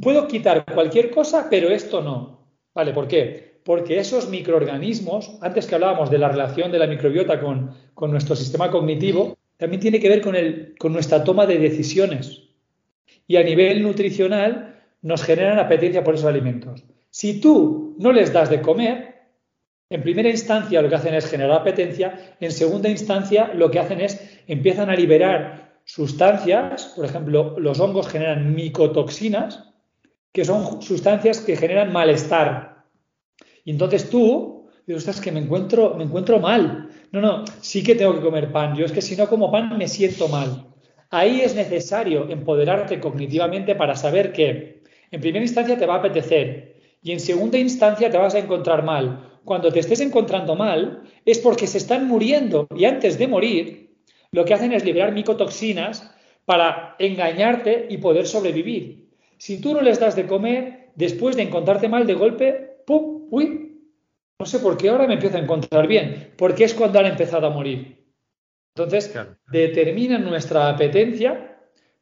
Puedo 0.00 0.28
quitar 0.28 0.64
cualquier 0.64 1.10
cosa, 1.10 1.48
pero 1.50 1.68
esto 1.68 2.00
no. 2.00 2.48
¿Vale? 2.74 2.92
¿Por 2.92 3.08
qué? 3.08 3.60
Porque 3.64 3.98
esos 3.98 4.28
microorganismos, 4.28 5.36
antes 5.40 5.66
que 5.66 5.74
hablábamos 5.74 6.10
de 6.10 6.18
la 6.18 6.28
relación 6.28 6.70
de 6.70 6.78
la 6.78 6.86
microbiota 6.86 7.40
con, 7.40 7.74
nuestro 8.10 8.36
sistema 8.36 8.70
cognitivo, 8.70 9.36
también 9.56 9.80
tiene 9.80 10.00
que 10.00 10.08
ver 10.08 10.20
con, 10.20 10.36
el, 10.36 10.74
con 10.78 10.92
nuestra 10.92 11.24
toma 11.24 11.46
de 11.46 11.58
decisiones. 11.58 12.42
Y 13.26 13.36
a 13.36 13.42
nivel 13.42 13.82
nutricional 13.82 14.82
nos 15.02 15.22
generan 15.22 15.58
apetencia 15.58 16.04
por 16.04 16.14
esos 16.14 16.26
alimentos. 16.26 16.84
Si 17.10 17.40
tú 17.40 17.94
no 17.98 18.12
les 18.12 18.32
das 18.32 18.50
de 18.50 18.60
comer, 18.60 19.14
en 19.90 20.02
primera 20.02 20.28
instancia 20.28 20.82
lo 20.82 20.88
que 20.88 20.94
hacen 20.96 21.14
es 21.14 21.30
generar 21.30 21.60
apetencia, 21.60 22.36
en 22.40 22.50
segunda 22.50 22.88
instancia 22.88 23.52
lo 23.54 23.70
que 23.70 23.78
hacen 23.78 24.00
es 24.00 24.40
empiezan 24.46 24.90
a 24.90 24.96
liberar 24.96 25.63
sustancias, 25.84 26.92
por 26.96 27.04
ejemplo, 27.04 27.58
los 27.58 27.78
hongos 27.80 28.08
generan 28.08 28.54
micotoxinas, 28.54 29.72
que 30.32 30.44
son 30.44 30.82
sustancias 30.82 31.40
que 31.40 31.56
generan 31.56 31.92
malestar. 31.92 32.84
Y 33.64 33.70
entonces 33.70 34.10
tú 34.10 34.68
dices, 34.86 35.02
ostras, 35.02 35.20
que 35.20 35.32
me 35.32 35.40
encuentro, 35.40 35.94
me 35.94 36.04
encuentro 36.04 36.40
mal. 36.40 36.90
No, 37.12 37.20
no, 37.20 37.44
sí 37.60 37.82
que 37.82 37.94
tengo 37.94 38.14
que 38.14 38.20
comer 38.20 38.50
pan. 38.50 38.74
Yo 38.74 38.84
es 38.84 38.92
que 38.92 39.02
si 39.02 39.16
no 39.16 39.28
como 39.28 39.50
pan 39.52 39.76
me 39.78 39.88
siento 39.88 40.28
mal. 40.28 40.66
Ahí 41.10 41.42
es 41.42 41.54
necesario 41.54 42.28
empoderarte 42.28 42.98
cognitivamente 42.98 43.76
para 43.76 43.94
saber 43.94 44.32
que 44.32 44.82
en 45.10 45.20
primera 45.20 45.44
instancia 45.44 45.78
te 45.78 45.86
va 45.86 45.94
a 45.94 45.98
apetecer 45.98 46.74
y 47.02 47.12
en 47.12 47.20
segunda 47.20 47.56
instancia 47.58 48.10
te 48.10 48.18
vas 48.18 48.34
a 48.34 48.40
encontrar 48.40 48.82
mal. 48.82 49.38
Cuando 49.44 49.70
te 49.70 49.78
estés 49.78 50.00
encontrando 50.00 50.56
mal 50.56 51.02
es 51.24 51.38
porque 51.38 51.68
se 51.68 51.78
están 51.78 52.08
muriendo 52.08 52.66
y 52.74 52.86
antes 52.86 53.18
de 53.18 53.28
morir 53.28 53.83
lo 54.34 54.44
que 54.44 54.52
hacen 54.52 54.72
es 54.72 54.84
liberar 54.84 55.12
micotoxinas 55.12 56.12
para 56.44 56.96
engañarte 56.98 57.86
y 57.88 57.98
poder 57.98 58.26
sobrevivir. 58.26 59.08
Si 59.38 59.60
tú 59.60 59.72
no 59.74 59.80
les 59.80 60.00
das 60.00 60.16
de 60.16 60.26
comer, 60.26 60.90
después 60.96 61.36
de 61.36 61.42
encontrarte 61.42 61.88
mal 61.88 62.04
de 62.04 62.14
golpe, 62.14 62.78
¡pum! 62.84 63.28
¡Uy! 63.30 63.78
No 64.40 64.44
sé 64.44 64.58
por 64.58 64.76
qué 64.76 64.88
ahora 64.88 65.06
me 65.06 65.14
empiezo 65.14 65.36
a 65.36 65.40
encontrar 65.40 65.86
bien, 65.86 66.32
porque 66.36 66.64
es 66.64 66.74
cuando 66.74 66.98
han 66.98 67.06
empezado 67.06 67.46
a 67.46 67.50
morir. 67.50 68.04
Entonces, 68.74 69.14
determinan 69.46 70.24
nuestra 70.24 70.68
apetencia 70.68 71.56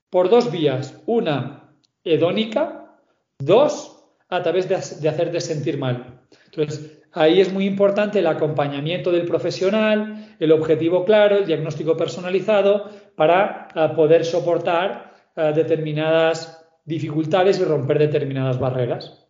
por 0.08 0.30
dos 0.30 0.50
vías. 0.50 1.02
Una, 1.04 1.74
hedónica. 2.02 2.96
Dos, 3.38 4.06
a 4.30 4.42
través 4.42 4.70
de, 4.70 4.78
de 5.02 5.08
hacerte 5.08 5.38
sentir 5.42 5.76
mal. 5.76 6.22
Entonces, 6.46 7.02
ahí 7.12 7.42
es 7.42 7.52
muy 7.52 7.66
importante 7.66 8.20
el 8.20 8.26
acompañamiento 8.26 9.12
del 9.12 9.26
profesional, 9.26 10.21
el 10.42 10.50
objetivo 10.50 11.04
claro, 11.04 11.38
el 11.38 11.46
diagnóstico 11.46 11.96
personalizado 11.96 12.90
para 13.14 13.68
eh, 13.74 13.88
poder 13.94 14.24
soportar 14.24 15.14
eh, 15.36 15.52
determinadas 15.54 16.64
dificultades 16.84 17.60
y 17.60 17.64
romper 17.64 18.00
determinadas 18.00 18.58
barreras. 18.58 19.22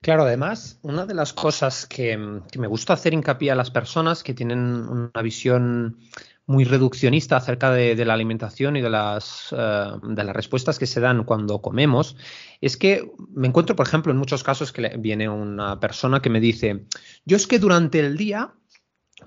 Claro, 0.00 0.22
además, 0.22 0.78
una 0.82 1.04
de 1.04 1.14
las 1.14 1.32
cosas 1.32 1.86
que, 1.86 2.16
me 2.16 2.66
gusta 2.68 2.92
hacer 2.92 3.12
hincapié 3.12 3.50
a 3.50 3.56
las 3.56 3.72
personas 3.72 4.22
que 4.22 4.34
tienen 4.34 4.58
una 4.58 5.22
visión 5.22 5.98
muy 6.46 6.64
reduccionista 6.64 7.38
acerca 7.38 7.72
de, 7.72 8.04
la 8.04 8.14
alimentación 8.14 8.76
y 8.76 8.82
de 8.82 8.90
las, 8.90 9.52
eh, 9.56 9.90
de 10.00 10.24
las 10.24 10.36
respuestas 10.36 10.78
que 10.78 10.86
se 10.86 11.00
dan 11.00 11.24
cuando 11.24 11.60
comemos, 11.60 12.16
es 12.60 12.76
que 12.76 13.10
me 13.34 13.48
encuentro, 13.48 13.74
por 13.74 13.86
ejemplo, 13.86 14.12
en 14.12 14.18
muchos 14.18 14.44
casos 14.44 14.72
que 14.72 14.94
viene 14.98 15.28
una 15.28 15.80
persona 15.80 16.20
que 16.20 16.30
me 16.30 16.38
dice, 16.38 16.84
yo 17.24 17.36
es 17.36 17.48
que 17.48 17.58
durante 17.58 17.98
el 17.98 18.16
día 18.16 18.52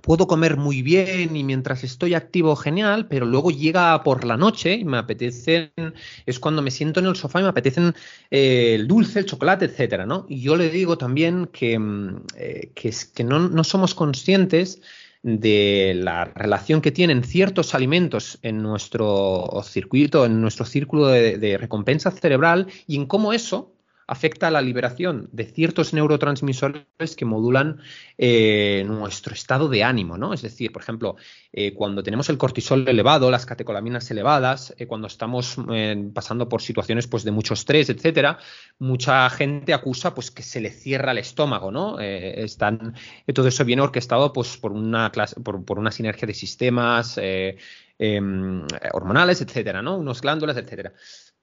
puedo 0.02 0.28
comer 0.28 0.58
muy 0.58 0.82
bien 0.82 1.36
y 1.36 1.44
mientras 1.44 1.84
estoy 1.84 2.14
activo 2.14 2.56
genial, 2.56 3.08
pero 3.08 3.26
luego 3.26 3.52
llega 3.52 4.04
por 4.04 4.24
la 4.24 4.38
noche 4.38 4.76
y 4.76 4.86
me 4.86 4.98
apetecen, 4.98 5.72
es 6.26 6.40
cuando 6.40 6.62
me 6.62 6.72
siento 6.72 7.00
en 7.00 7.08
el 7.08 7.16
sofá 7.16 7.40
y 7.40 7.44
me 7.44 7.50
apetecen 7.50 7.94
eh, 8.32 8.76
el 8.76 8.88
dulce, 8.88 9.20
el 9.20 9.26
chocolate, 9.26 9.66
etcétera, 9.66 10.06
¿no? 10.06 10.26
Y 10.30 10.42
yo 10.42 10.56
le 10.56 10.70
digo 10.70 10.98
también 10.98 11.48
que, 11.52 11.78
mm, 11.78 12.24
eh, 12.36 12.72
que, 12.74 13.24
no, 13.24 13.40
no, 13.40 13.64
somos 13.64 13.94
conscientes 13.96 14.82
de 15.24 15.94
la 15.96 16.26
relación 16.26 16.82
que 16.82 16.92
tienen 16.92 17.24
ciertos 17.24 17.74
alimentos 17.76 18.40
en 18.42 18.62
nuestro 18.62 19.62
circuito, 19.64 20.26
en 20.26 20.42
nuestro 20.42 20.66
círculo 20.66 21.08
de 21.08 21.58
recompensa 21.58 22.12
cerebral 22.12 22.68
y 22.86 22.96
en 22.96 23.08
cómo 23.08 23.34
eso 23.34 23.77
afecta 24.08 24.48
a 24.48 24.52
la 24.52 24.62
liberación 24.62 25.30
de 25.34 25.44
ciertos 25.44 25.94
neurotransmisores 25.94 27.16
que 27.18 27.26
modulan 27.26 27.82
eh, 28.18 28.84
nuestro 28.88 29.34
estado 29.34 29.68
de 29.68 29.84
ánimo, 29.84 30.18
¿no? 30.18 30.34
Es 30.34 30.42
decir, 30.42 30.72
por 30.72 30.82
ejemplo, 30.82 31.18
eh, 31.52 31.74
cuando 31.74 32.02
tenemos 32.02 32.30
el 32.30 32.38
cortisol 32.38 32.88
elevado, 32.88 33.30
las 33.30 33.46
catecolaminas 33.46 34.10
elevadas, 34.10 34.74
eh, 34.78 34.88
cuando 34.88 35.08
estamos 35.08 35.58
pasando 36.14 36.48
por 36.48 36.62
situaciones 36.62 37.08
pues, 37.08 37.24
de 37.26 37.32
mucho 37.32 37.54
estrés, 37.54 37.90
etcétera, 37.90 38.40
mucha 38.80 39.30
gente 39.30 39.74
acusa 39.74 40.16
pues, 40.16 40.32
que 40.32 40.42
se 40.42 40.62
le 40.62 40.72
cierra 40.72 41.12
el 41.12 41.18
estómago, 41.18 41.72
¿no? 41.72 42.00
están, 42.00 42.96
todo 43.34 43.48
eso 43.48 43.66
viene 43.66 43.82
orquestado 43.82 44.32
pues, 44.32 44.58
por, 44.58 44.72
una 44.72 45.12
clase, 45.12 45.40
por, 45.42 45.66
por 45.66 45.80
una 45.80 45.92
sinergia 45.92 46.26
de 46.26 46.34
sistemas 46.34 47.20
em, 47.20 48.66
hormonales, 48.94 49.42
etcétera, 49.42 49.82
¿no? 49.82 49.98
Unos 49.98 50.22
glándulas, 50.22 50.56
etcétera. 50.56 50.94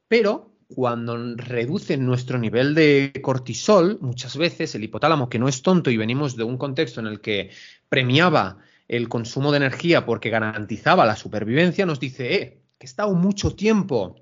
Pero 0.09 0.54
cuando 0.75 1.37
reducen 1.37 2.05
nuestro 2.05 2.39
nivel 2.39 2.75
de 2.75 3.13
cortisol, 3.23 3.99
muchas 4.01 4.37
veces 4.37 4.75
el 4.75 4.83
hipotálamo, 4.83 5.29
que 5.29 5.39
no 5.39 5.49
es 5.49 5.63
tonto 5.63 5.91
y 5.91 5.97
venimos 5.97 6.37
de 6.37 6.43
un 6.43 6.59
contexto 6.59 7.01
en 7.01 7.07
el 7.07 7.21
que 7.21 7.51
premiaba 7.89 8.59
el 8.89 9.09
consumo 9.09 9.53
de 9.53 9.59
energía 9.59 10.05
porque 10.05 10.31
garantizaba 10.31 11.07
la 11.07 11.17
supervivencia, 11.17 11.87
nos 11.87 12.01
dice, 12.01 12.35
eh, 12.35 12.61
que 12.79 12.87
he 12.87 12.89
estado 12.89 13.15
mucho 13.15 13.55
tiempo 13.55 14.17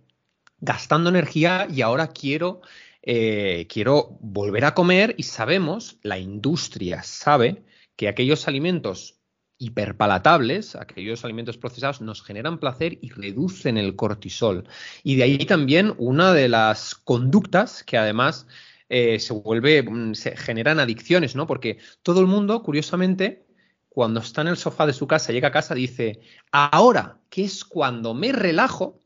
gastando 0.61 1.09
energía 1.09 1.67
y 1.71 1.81
ahora 1.81 2.09
quiero, 2.09 2.61
eh, 3.03 3.67
quiero 3.69 4.19
volver 4.21 4.67
a 4.67 4.75
comer 4.75 5.15
y 5.17 5.23
sabemos, 5.23 5.99
la 6.03 6.19
industria 6.19 7.03
sabe 7.03 7.63
que 7.97 8.09
aquellos 8.09 8.47
alimentos 8.47 9.22
hiperpalatables, 9.63 10.75
aquellos 10.75 11.25
alimentos 11.25 11.57
procesados, 11.57 12.01
nos 12.01 12.23
generan 12.23 12.59
placer 12.59 12.99
y 13.01 13.11
reducen 13.11 13.79
el 13.79 13.95
cortisol. 13.95 14.65
Y 15.05 15.15
de 15.15 15.23
ahí 15.23 15.39
también 15.47 15.95
una 15.99 16.33
de 16.33 16.49
las 16.49 16.97
conductas 16.97 17.85
que 17.85 17.97
además 17.97 18.47
eh, 18.89 19.21
se 19.21 19.33
vuelve, 19.33 19.83
mm, 19.83 20.15
se 20.15 20.37
generan 20.37 20.81
adicciones, 20.81 21.37
¿no? 21.37 21.47
Porque 21.47 21.79
todo 22.03 22.21
el 22.21 22.27
mundo, 22.27 22.63
curiosamente, 22.63 23.47
cuando 23.89 24.21
está 24.21 24.41
en 24.41 24.49
el 24.49 24.57
sofá 24.57 24.87
de 24.87 24.93
su 24.93 25.07
casa, 25.07 25.33
llega 25.33 25.49
a 25.49 25.53
casa, 25.53 25.75
dice, 25.75 26.21
ahora, 26.51 27.21
que 27.31 27.45
es 27.45 27.65
cuando 27.65 28.15
me 28.15 28.33
relajo, 28.33 28.99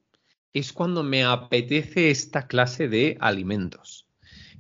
es 0.55 0.73
cuando 0.73 1.03
me 1.03 1.25
apetece 1.25 2.11
esta 2.11 2.47
clase 2.47 2.89
de 2.89 3.19
alimentos. 3.21 4.09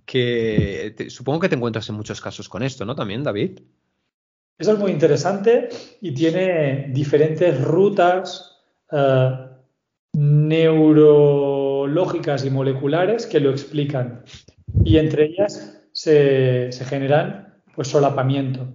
Que 0.05 0.95
supongo 1.09 1.41
que 1.41 1.49
te 1.49 1.57
encuentras 1.57 1.89
en 1.89 1.97
muchos 1.97 2.21
casos 2.21 2.49
con 2.49 2.63
esto, 2.63 2.85
¿no? 2.85 2.95
También, 2.95 3.25
David. 3.25 3.61
Eso 4.59 4.73
es 4.73 4.79
muy 4.79 4.91
interesante 4.91 5.69
y 6.01 6.13
tiene 6.13 6.89
diferentes 6.91 7.61
rutas 7.61 8.57
eh, 8.91 9.31
neurológicas 10.15 12.43
y 12.45 12.51
moleculares 12.51 13.27
que 13.27 13.39
lo 13.41 13.51
explican. 13.51 14.23
Y 14.83 14.97
entre 14.97 15.27
ellas 15.27 15.79
se, 15.93 16.71
generan 16.89 17.55
pues 17.75 17.89
solapamiento. 17.89 18.67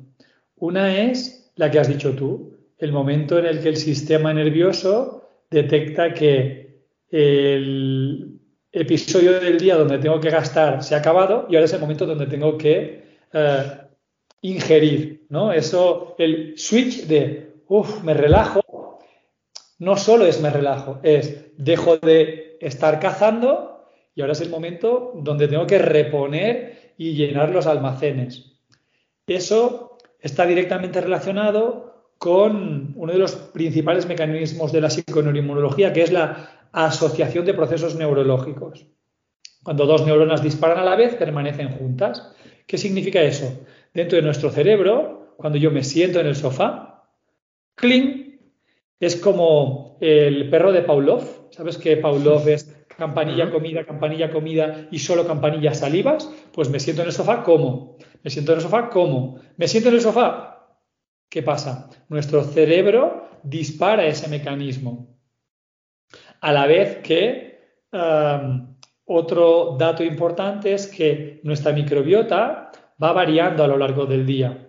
Una 0.55 0.95
es 0.95 1.51
la 1.55 1.71
que 1.71 1.79
has 1.79 1.87
dicho 1.87 2.13
tú, 2.13 2.59
el 2.77 2.91
momento 2.91 3.39
en 3.39 3.47
el 3.47 3.59
que 3.61 3.69
el 3.69 3.77
sistema 3.77 4.31
nervioso 4.33 5.27
detecta 5.49 6.13
que 6.13 6.83
el 7.09 8.39
episodio 8.71 9.39
del 9.39 9.59
día 9.59 9.77
donde 9.77 9.97
tengo 9.97 10.19
que 10.19 10.29
gastar 10.29 10.83
se 10.83 10.93
ha 10.95 10.99
acabado 10.99 11.47
y 11.49 11.55
ahora 11.55 11.65
es 11.65 11.73
el 11.73 11.81
momento 11.81 12.05
donde 12.05 12.27
tengo 12.27 12.55
que 12.57 13.03
eh, 13.33 13.63
ingerir, 14.41 15.25
¿no? 15.29 15.53
Eso, 15.53 16.15
el 16.17 16.57
switch 16.57 17.05
de, 17.05 17.61
uff, 17.67 18.03
me 18.03 18.13
relajo, 18.13 18.99
no 19.79 19.97
solo 19.97 20.25
es 20.25 20.41
me 20.41 20.49
relajo, 20.49 20.99
es 21.03 21.51
dejo 21.57 21.97
de 21.97 22.57
estar 22.59 22.99
cazando 22.99 23.87
y 24.13 24.21
ahora 24.21 24.33
es 24.33 24.41
el 24.41 24.49
momento 24.49 25.13
donde 25.15 25.47
tengo 25.47 25.65
que 25.65 25.79
reponer 25.79 26.93
y 26.97 27.13
llenar 27.13 27.49
los 27.49 27.65
almacenes. 27.65 28.51
Eso 29.25 29.97
está 30.19 30.45
directamente 30.45 31.01
relacionado 31.01 32.13
con 32.17 32.93
uno 32.95 33.11
de 33.11 33.17
los 33.17 33.35
principales 33.35 34.05
mecanismos 34.05 34.71
de 34.71 34.81
la 34.81 34.89
psiconeuroinmunología, 34.89 35.91
que 35.91 36.03
es 36.03 36.11
la 36.11 36.67
asociación 36.71 37.45
de 37.45 37.55
procesos 37.55 37.95
neurológicos. 37.95 38.85
Cuando 39.63 39.85
dos 39.85 40.05
neuronas 40.05 40.43
disparan 40.43 40.79
a 40.79 40.85
la 40.85 40.95
vez, 40.95 41.15
permanecen 41.15 41.69
juntas. 41.69 42.31
¿Qué 42.67 42.77
significa 42.77 43.21
eso? 43.21 43.65
Dentro 43.93 44.17
de 44.17 44.23
nuestro 44.23 44.49
cerebro, 44.49 45.35
cuando 45.37 45.57
yo 45.57 45.71
me 45.71 45.83
siento 45.83 46.19
en 46.19 46.27
el 46.27 46.35
sofá, 46.35 47.09
cling, 47.75 48.39
es 48.99 49.15
como 49.15 49.97
el 49.99 50.49
perro 50.49 50.71
de 50.71 50.83
Pavlov. 50.83 51.49
¿Sabes 51.51 51.77
que 51.77 51.97
Pavlov 51.97 52.47
es 52.47 52.85
campanilla, 52.97 53.49
comida, 53.49 53.83
campanilla, 53.83 54.31
comida 54.31 54.87
y 54.91 54.99
solo 54.99 55.25
campanilla, 55.25 55.73
salivas? 55.73 56.31
Pues 56.53 56.69
me 56.69 56.79
siento 56.79 57.01
en 57.01 57.07
el 57.07 57.13
sofá, 57.13 57.43
como. 57.43 57.97
Me 58.23 58.29
siento 58.29 58.51
en 58.51 58.59
el 58.59 58.63
sofá, 58.63 58.89
como. 58.89 59.39
Me 59.57 59.67
siento 59.67 59.89
en 59.89 59.95
el 59.95 60.01
sofá. 60.01 60.77
¿Qué 61.29 61.41
pasa? 61.41 61.89
Nuestro 62.09 62.43
cerebro 62.43 63.29
dispara 63.43 64.05
ese 64.05 64.27
mecanismo. 64.27 65.17
A 66.41 66.51
la 66.51 66.67
vez 66.67 66.97
que 66.97 67.59
um, 67.91 68.75
otro 69.05 69.77
dato 69.79 70.03
importante 70.03 70.73
es 70.73 70.87
que 70.87 71.39
nuestra 71.43 71.71
microbiota 71.71 72.70
va 73.01 73.13
variando 73.13 73.63
a 73.63 73.67
lo 73.67 73.77
largo 73.77 74.05
del 74.05 74.25
día 74.25 74.67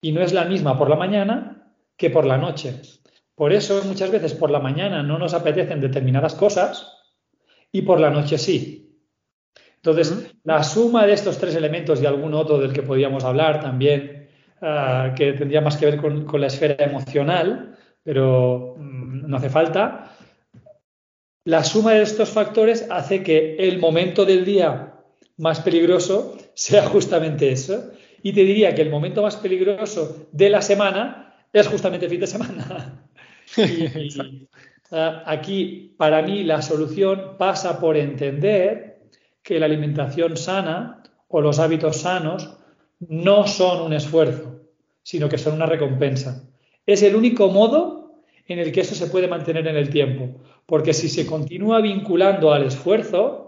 y 0.00 0.12
no 0.12 0.20
es 0.20 0.32
la 0.32 0.44
misma 0.44 0.78
por 0.78 0.90
la 0.90 0.96
mañana 0.96 1.72
que 1.96 2.10
por 2.10 2.26
la 2.26 2.38
noche. 2.38 2.80
Por 3.34 3.52
eso 3.52 3.82
muchas 3.84 4.10
veces 4.10 4.34
por 4.34 4.50
la 4.50 4.60
mañana 4.60 5.02
no 5.02 5.18
nos 5.18 5.34
apetecen 5.34 5.80
determinadas 5.80 6.34
cosas 6.34 7.02
y 7.72 7.82
por 7.82 7.98
la 7.98 8.10
noche 8.10 8.38
sí. 8.38 9.00
Entonces, 9.76 10.34
la 10.44 10.62
suma 10.62 11.06
de 11.06 11.12
estos 11.12 11.36
tres 11.38 11.54
elementos 11.56 12.00
y 12.00 12.06
algún 12.06 12.32
otro 12.34 12.58
del 12.58 12.72
que 12.72 12.82
podríamos 12.82 13.24
hablar 13.24 13.60
también, 13.60 14.28
ah, 14.62 15.12
que 15.16 15.32
tendría 15.32 15.60
más 15.60 15.76
que 15.76 15.86
ver 15.86 15.96
con, 15.98 16.24
con 16.24 16.40
la 16.40 16.46
esfera 16.46 16.84
emocional, 16.84 17.76
pero 18.02 18.76
mm, 18.78 19.28
no 19.28 19.36
hace 19.36 19.50
falta, 19.50 20.16
la 21.44 21.62
suma 21.62 21.92
de 21.92 22.02
estos 22.02 22.30
factores 22.30 22.86
hace 22.90 23.22
que 23.22 23.56
el 23.56 23.78
momento 23.78 24.24
del 24.24 24.44
día 24.46 24.94
más 25.36 25.60
peligroso 25.60 26.38
sea 26.54 26.86
justamente 26.86 27.50
eso. 27.50 27.90
Y 28.22 28.32
te 28.32 28.44
diría 28.44 28.74
que 28.74 28.82
el 28.82 28.90
momento 28.90 29.22
más 29.22 29.36
peligroso 29.36 30.28
de 30.32 30.48
la 30.50 30.62
semana 30.62 31.36
es 31.52 31.68
justamente 31.68 32.06
el 32.06 32.10
fin 32.10 32.20
de 32.20 32.26
semana. 32.26 33.06
aquí, 35.26 35.94
para 35.96 36.22
mí, 36.22 36.44
la 36.44 36.62
solución 36.62 37.36
pasa 37.38 37.78
por 37.78 37.96
entender 37.96 39.02
que 39.42 39.58
la 39.58 39.66
alimentación 39.66 40.36
sana 40.36 41.02
o 41.28 41.40
los 41.40 41.58
hábitos 41.58 41.98
sanos 41.98 42.56
no 43.00 43.46
son 43.46 43.82
un 43.82 43.92
esfuerzo, 43.92 44.60
sino 45.02 45.28
que 45.28 45.38
son 45.38 45.54
una 45.54 45.66
recompensa. 45.66 46.48
Es 46.86 47.02
el 47.02 47.16
único 47.16 47.48
modo 47.48 48.22
en 48.46 48.58
el 48.58 48.72
que 48.72 48.80
eso 48.80 48.94
se 48.94 49.06
puede 49.06 49.28
mantener 49.28 49.66
en 49.66 49.76
el 49.76 49.90
tiempo, 49.90 50.40
porque 50.66 50.92
si 50.92 51.08
se 51.08 51.26
continúa 51.26 51.80
vinculando 51.80 52.52
al 52.52 52.64
esfuerzo, 52.64 53.43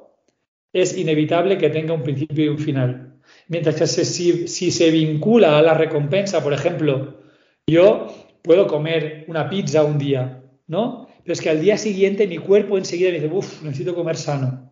es 0.72 0.96
inevitable 0.96 1.58
que 1.58 1.70
tenga 1.70 1.94
un 1.94 2.02
principio 2.02 2.44
y 2.44 2.48
un 2.48 2.58
final. 2.58 3.06
Mientras 3.48 3.76
que 3.76 3.86
si, 3.86 4.70
se 4.70 4.90
vincula 4.90 5.58
a 5.58 5.62
la 5.62 5.74
recompensa, 5.74 6.42
por 6.42 6.52
ejemplo, 6.52 7.20
yo 7.66 8.08
puedo 8.42 8.66
comer 8.66 9.24
una 9.28 9.48
pizza 9.48 9.84
un 9.84 9.98
día, 9.98 10.42
¿no? 10.66 11.08
Pero 11.22 11.32
es 11.32 11.40
que 11.40 11.50
al 11.50 11.60
día 11.60 11.76
siguiente 11.76 12.26
mi 12.26 12.38
cuerpo 12.38 12.78
enseguida 12.78 13.10
me 13.10 13.20
dice, 13.20 13.32
uff, 13.32 13.62
necesito 13.62 13.94
comer 13.94 14.16
sano. 14.16 14.70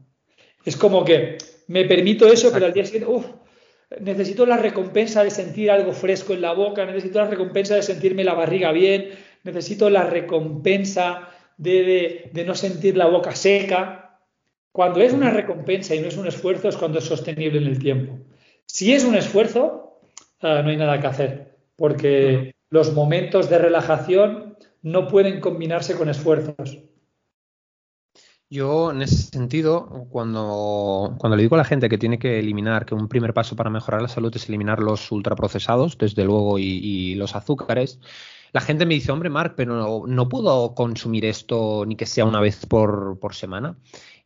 Es 0.64 0.76
como 0.76 1.04
que 1.04 1.38
me 1.68 1.84
permito 1.84 2.26
eso, 2.26 2.50
pero 2.52 2.66
al 2.66 2.72
día 2.72 2.84
siguiente, 2.84 3.10
uff, 3.10 3.26
necesito 4.00 4.46
la 4.46 4.56
recompensa 4.56 5.24
de 5.24 5.30
sentir 5.30 5.70
algo 5.70 5.92
fresco 5.92 6.32
en 6.32 6.42
la 6.42 6.52
boca, 6.52 6.84
necesito 6.84 7.18
la 7.20 7.28
recompensa 7.28 7.74
de 7.74 7.82
sentirme 7.82 8.24
la 8.24 8.34
barriga 8.34 8.72
bien, 8.72 9.10
necesito 9.42 9.90
la 9.90 10.04
recompensa 10.04 11.28
de 11.56 12.30
no 12.46 12.54
sentir 12.54 12.96
la 12.96 13.06
boca 13.06 13.34
seca. 13.34 14.03
Cuando 14.74 15.00
es 15.02 15.12
una 15.12 15.30
recompensa 15.30 15.94
y 15.94 16.00
no 16.00 16.08
es 16.08 16.16
un 16.16 16.26
esfuerzo 16.26 16.68
es 16.68 16.76
cuando 16.76 16.98
es 16.98 17.04
sostenible 17.04 17.58
en 17.58 17.68
el 17.68 17.78
tiempo. 17.78 18.18
Si 18.66 18.92
es 18.92 19.04
un 19.04 19.14
esfuerzo, 19.14 20.00
ah, 20.40 20.62
no 20.64 20.70
hay 20.70 20.76
nada 20.76 21.00
que 21.00 21.06
hacer, 21.06 21.56
porque 21.76 22.56
los 22.70 22.92
momentos 22.92 23.48
de 23.48 23.58
relajación 23.58 24.56
no 24.82 25.06
pueden 25.06 25.38
combinarse 25.38 25.96
con 25.96 26.08
esfuerzos. 26.08 26.80
Yo, 28.50 28.90
en 28.90 29.02
ese 29.02 29.30
sentido, 29.30 30.08
cuando, 30.10 31.14
cuando 31.18 31.36
le 31.36 31.42
digo 31.44 31.54
a 31.54 31.58
la 31.58 31.64
gente 31.64 31.88
que 31.88 31.96
tiene 31.96 32.18
que 32.18 32.40
eliminar, 32.40 32.84
que 32.84 32.96
un 32.96 33.06
primer 33.06 33.32
paso 33.32 33.54
para 33.54 33.70
mejorar 33.70 34.02
la 34.02 34.08
salud 34.08 34.34
es 34.34 34.48
eliminar 34.48 34.80
los 34.80 35.12
ultraprocesados, 35.12 35.96
desde 35.98 36.24
luego, 36.24 36.58
y, 36.58 37.14
los 37.14 37.36
azúcares, 37.36 38.00
la 38.52 38.60
gente 38.60 38.86
me 38.86 38.94
dice, 38.94 39.12
hombre, 39.12 39.30
Marc, 39.30 39.54
pero 39.56 40.04
no, 40.04 40.28
puedo 40.28 40.74
consumir 40.74 41.24
esto 41.26 41.84
ni 41.86 41.94
que 41.94 42.06
sea 42.06 42.24
una 42.24 42.40
vez 42.40 42.66
por, 42.66 43.20
por 43.20 43.36
semana. 43.36 43.76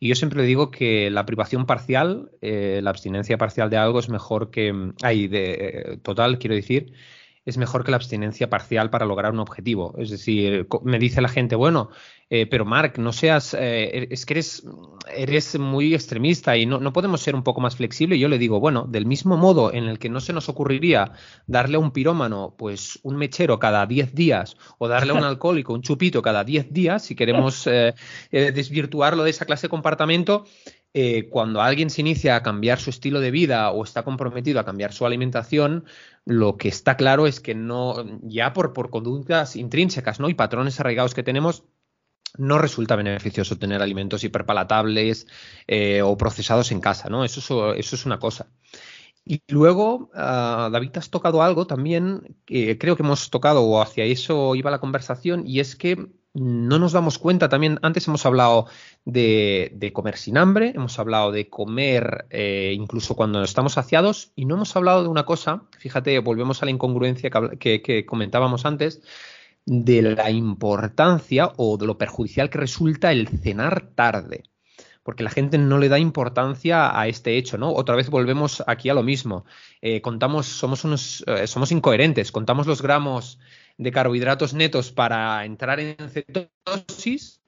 Y 0.01 0.09
yo 0.09 0.15
siempre 0.15 0.43
digo 0.45 0.70
que 0.70 1.11
la 1.11 1.27
privación 1.27 1.66
parcial, 1.66 2.31
eh, 2.41 2.81
la 2.83 2.91
abstinencia 2.91 3.39
parcial 3.39 3.69
de 3.70 3.77
algo 3.77 3.99
es 3.99 4.09
mejor 4.09 4.51
que. 4.51 4.93
Hay 5.03 5.29
de 5.29 5.99
total, 6.03 6.39
quiero 6.39 6.55
decir, 6.55 6.93
es 7.49 7.57
mejor 7.57 7.83
que 7.83 7.91
la 7.91 7.97
abstinencia 7.97 8.51
parcial 8.51 8.91
para 8.91 9.07
lograr 9.07 9.33
un 9.33 9.41
objetivo. 9.41 9.95
Es 9.97 10.11
decir, 10.11 10.69
me 10.83 10.99
dice 10.99 11.23
la 11.23 11.31
gente, 11.31 11.57
bueno, 11.57 11.89
eh, 12.29 12.45
pero 12.45 12.66
Mark, 12.66 12.99
no 12.99 13.11
seas, 13.15 13.57
eh, 13.59 14.07
es 14.11 14.27
que 14.27 14.35
eres, 14.35 14.66
eres 15.15 15.59
muy 15.59 15.95
extremista 15.95 16.59
y 16.59 16.66
no, 16.66 16.79
no 16.79 16.93
podemos 16.93 17.23
ser 17.23 17.35
un 17.35 17.43
poco 17.43 17.62
más 17.62 17.77
flexibles. 17.77 18.20
Yo 18.20 18.29
le 18.29 18.37
digo, 18.37 18.61
bueno, 18.61 18.87
del 18.87 19.07
mismo 19.07 19.39
modo 19.39 19.73
en 19.73 19.85
el 19.85 19.99
que 19.99 20.11
no 20.11 20.20
se 20.20 20.35
nos 20.35 20.51
ocurriría 20.51 21.12
darle 21.47 21.77
a 21.77 21.81
un 21.81 21.91
pirómano 21.91 22.55
pues 22.59 22.99
un 23.03 23.16
mechero 23.16 23.59
cada 23.59 23.87
10 23.87 24.15
días 24.15 24.59
o 24.77 24.87
darle 24.87 25.12
a 25.12 25.15
un 25.15 25.25
alcohólico 25.25 25.73
un 25.73 25.81
chupito 25.81 26.20
cada 26.20 26.45
10 26.45 26.70
días, 26.70 27.03
si 27.03 27.15
queremos 27.15 27.66
eh, 27.66 27.95
desvirtuarlo 28.31 29.25
de 29.25 29.31
esa 29.31 29.47
clase 29.47 29.69
de 29.69 29.70
comportamiento, 29.70 30.45
eh, 30.94 31.28
cuando 31.28 31.60
alguien 31.60 31.90
se 31.90 32.01
inicia 32.01 32.36
a 32.36 32.43
cambiar 32.43 32.81
su 32.81 32.90
estilo 32.90 33.20
de 33.20 33.31
vida 33.31 33.70
o 33.70 33.85
está 33.85 34.05
comprometido 34.05 34.59
a 34.60 34.65
cambiar 34.65 34.93
su 34.93 35.06
alimentación, 35.06 35.85
lo 36.24 36.56
que 36.56 36.69
está 36.69 36.97
claro 36.97 37.27
es 37.27 37.40
que 37.40 37.55
no, 37.55 38.05
ya 38.23 38.52
por, 38.52 38.73
por 38.73 38.90
conductas 38.90 39.56
intrínsecas 39.56 40.19
¿no? 40.20 40.28
y 40.28 40.35
patrones 40.35 40.81
arraigados 40.81 41.15
que 41.15 41.23
tenemos, 41.23 41.65
no 42.36 42.59
resulta 42.59 42.97
beneficioso 42.97 43.59
tener 43.59 43.82
alimentos 43.82 44.24
hiperpalatables 44.24 45.27
eh, 45.66 46.02
o 46.02 46.16
procesados 46.16 46.73
en 46.73 46.81
casa, 46.81 47.09
¿no? 47.09 47.24
Eso, 47.24 47.74
eso 47.74 47.97
es 47.97 48.06
una 48.06 48.19
cosa. 48.19 48.51
Y 49.24 49.43
luego, 49.48 50.10
uh, 50.15 50.70
David, 50.70 50.97
has 50.97 51.10
tocado 51.10 51.43
algo 51.43 51.66
también, 51.66 52.36
que 52.47 52.78
creo 52.78 52.97
que 52.97 53.02
hemos 53.02 53.28
tocado 53.28 53.62
o 53.62 53.82
hacia 53.82 54.05
eso 54.05 54.55
iba 54.55 54.70
la 54.70 54.81
conversación, 54.81 55.47
y 55.47 55.60
es 55.60 55.77
que 55.77 56.09
no 56.40 56.78
nos 56.78 56.93
damos 56.93 57.19
cuenta 57.19 57.48
también, 57.48 57.78
antes 57.82 58.06
hemos 58.09 58.27
hablado 58.27 58.66
de, 59.05 59.90
comer 59.93 60.16
sin 60.16 60.39
hambre, 60.39 60.73
hemos 60.74 60.98
hablado 60.98 61.32
de 61.32 61.48
comer 61.48 62.27
eh, 62.31 62.73
incluso 62.77 63.16
cuando 63.16 63.43
estamos 63.43 63.74
saciados 63.74 64.32
y 64.36 64.44
no 64.44 64.56
hemos 64.56 64.74
hablado 64.77 65.02
de 65.02 65.09
una 65.09 65.24
cosa, 65.24 65.62
fíjate, 65.78 66.19
volvemos 66.20 66.62
a 66.62 66.66
la 66.66 66.70
incongruencia 66.70 67.31
que, 67.59 68.06
comentábamos 68.06 68.66
antes, 68.66 69.02
de 69.66 70.02
la 70.02 70.31
importancia 70.31 71.52
o 71.56 71.77
de 71.77 71.86
lo 71.86 71.98
perjudicial 71.98 72.51
que 72.51 72.59
resulta 72.59 73.12
el 73.12 73.28
cenar 73.28 73.90
tarde 73.94 74.44
porque 75.02 75.24
la 75.24 75.31
gente 75.31 75.56
no 75.56 75.78
le 75.78 75.89
da 75.89 75.98
importancia 75.98 76.98
a 76.98 77.09
este 77.09 77.39
hecho, 77.39 77.56
¿no? 77.56 77.73
Otra 77.73 77.97
vez 77.97 78.10
volvemos 78.10 78.62
aquí 78.66 78.90
a 78.90 78.94
lo 78.94 79.02
mismo. 79.02 79.47
Eh, 79.81 80.02
contamos, 80.02 80.44
somos 80.44 80.85
unos, 80.85 81.24
eh, 81.27 81.47
somos 81.47 81.73
incoherentes, 81.73 82.31
contamos 82.31 82.66
los 82.66 82.82
gramos 82.82 83.39
de 83.79 83.93
carbohidratos 83.93 84.53
netos 84.53 84.93
para 84.93 85.45
entrar 85.45 85.81
en 85.81 85.97
cetosis, 86.11 87.41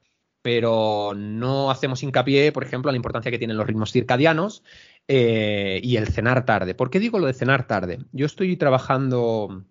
pero 0.42 1.12
no 1.14 1.70
hacemos 1.70 2.02
hincapié, 2.02 2.52
por 2.52 2.64
ejemplo, 2.64 2.90
en 2.90 2.94
la 2.94 2.98
importancia 2.98 3.30
que 3.30 3.38
tienen 3.38 3.56
los 3.56 3.66
ritmos 3.66 3.92
circadianos 3.92 4.62
eh, 5.06 5.80
y 5.82 5.96
el 5.96 6.08
cenar 6.08 6.46
tarde. 6.46 6.74
¿Por 6.74 6.88
qué 6.88 7.00
digo 7.00 7.18
lo 7.18 7.26
de 7.26 7.34
cenar 7.34 7.66
tarde? 7.66 7.98
Yo 8.12 8.26
estoy 8.26 8.56
trabajando, 8.56 9.64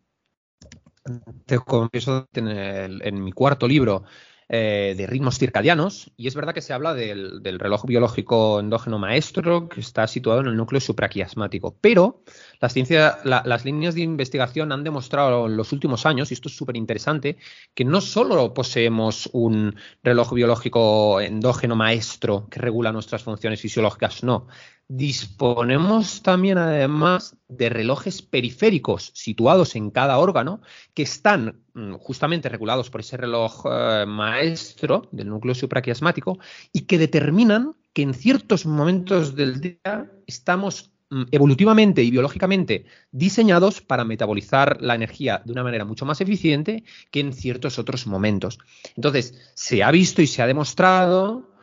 te 1.46 1.58
confieso, 1.60 2.28
en 2.36 3.24
mi 3.24 3.32
cuarto 3.32 3.68
libro 3.68 4.04
eh, 4.52 4.96
de 4.98 5.06
ritmos 5.06 5.38
circadianos, 5.38 6.12
y 6.18 6.28
es 6.28 6.34
verdad 6.34 6.56
que 6.56 6.64
se 6.64 6.74
habla 6.74 6.96
del, 6.96 7.40
reloj 7.60 7.86
biológico 7.86 8.60
endógeno 8.60 8.98
maestro 8.98 9.70
que 9.70 9.80
está 9.80 10.08
situado 10.08 10.42
en 10.42 10.48
el 10.48 10.58
núcleo 10.58 10.82
supraquiasmático, 10.82 11.78
pero 11.80 12.24
la 12.60 12.70
ciencia, 12.70 13.20
las 13.24 13.64
líneas 13.64 13.94
de 13.94 14.02
investigación 14.02 14.72
han 14.72 14.84
demostrado 14.84 15.46
en 15.46 15.56
los 15.56 15.72
últimos 15.72 16.08
años, 16.08 16.32
y 16.32 16.34
esto 16.34 16.50
es 16.50 16.58
súper 16.58 16.78
interesante, 16.78 17.38
que 17.76 17.86
no 17.86 18.02
solo 18.02 18.52
poseemos 18.56 19.30
un 19.34 19.76
reloj 20.02 20.34
biológico 20.34 21.22
endógeno 21.22 21.76
maestro 21.76 22.48
que 22.50 22.60
regula 22.60 22.92
nuestras 22.92 23.22
funciones 23.22 23.62
fisiológicas, 23.62 24.24
no, 24.24 24.48
Disponemos 24.92 26.24
también 26.24 26.58
además 26.58 27.38
de 27.48 27.70
relojes 27.70 28.24
periféricos 28.24 29.12
situados 29.14 29.76
en 29.76 29.92
cada 29.92 30.18
órgano 30.18 30.62
que 30.96 31.04
están 31.04 31.62
mm, 31.76 31.94
justamente 31.98 32.50
regulados 32.50 32.90
por 32.90 33.02
ese 33.02 33.16
reloj 33.16 33.68
eh, 33.70 34.06
maestro 34.08 35.08
del 35.12 35.30
núcleo 35.30 35.54
supraquiasmático 35.54 36.40
y 36.74 36.88
que 36.88 36.98
determinan 36.98 37.76
que 37.94 38.02
en 38.02 38.16
ciertos 38.16 38.66
momentos 38.66 39.36
del 39.36 39.62
día 39.62 40.12
estamos 40.26 40.92
mm, 41.12 41.26
evolutivamente 41.30 42.02
y 42.02 42.10
biológicamente 42.10 42.86
diseñados 43.12 43.82
para 43.82 44.06
metabolizar 44.06 44.82
la 44.82 44.96
energía 44.96 45.44
de 45.46 45.52
una 45.52 45.62
manera 45.62 45.86
mucho 45.86 46.08
más 46.08 46.20
eficiente 46.20 46.84
que 47.12 47.20
en 47.20 47.34
ciertos 47.34 47.78
otros 47.78 48.08
momentos. 48.08 48.58
Entonces, 48.96 49.54
se 49.54 49.84
ha 49.84 49.92
visto 49.92 50.24
y 50.24 50.28
se 50.28 50.42
ha 50.42 50.48
demostrado 50.48 51.54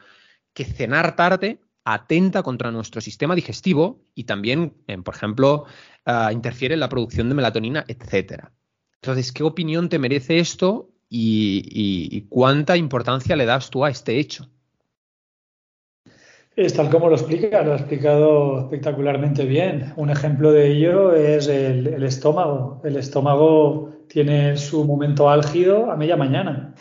que 0.54 0.64
cenar 0.64 1.16
tarde 1.16 1.65
atenta 1.86 2.42
contra 2.42 2.72
nuestro 2.72 3.00
sistema 3.00 3.34
digestivo 3.36 4.02
y 4.14 4.24
también, 4.24 4.74
eh, 4.88 4.98
por 4.98 5.14
ejemplo, 5.14 5.64
ah, 6.04 6.30
interfiere 6.32 6.74
en 6.74 6.80
la 6.80 6.88
producción 6.88 7.28
de 7.28 7.36
melatonina, 7.36 7.84
etcétera. 7.86 8.52
Entonces, 9.00 9.32
¿qué 9.32 9.44
opinión 9.44 9.88
te 9.88 10.00
merece 10.00 10.40
esto 10.40 10.90
y, 11.08 12.22
cuánta 12.28 12.76
importancia 12.76 13.36
le 13.36 13.46
das 13.46 13.70
tú 13.70 13.84
a 13.84 13.90
este 13.90 14.18
hecho? 14.18 14.48
Es 16.56 16.74
tal 16.74 16.90
como 16.90 17.08
lo 17.08 17.14
explica, 17.14 17.62
lo 17.62 17.74
ha 17.74 17.76
explicado 17.76 18.58
espectacularmente 18.58 19.44
bien. 19.44 19.92
Un 19.96 20.10
ejemplo 20.10 20.50
de 20.50 20.72
ello 20.72 21.14
es 21.14 21.46
el, 21.46 22.02
estómago. 22.02 22.80
El 22.82 22.96
estómago 22.96 23.92
tiene 24.08 24.56
su 24.56 24.84
momento 24.84 25.30
álgido 25.30 25.90
a 25.90 25.96
media 25.96 26.16
mañana. 26.16 26.74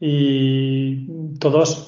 Y 0.00 1.34
todos 1.38 1.85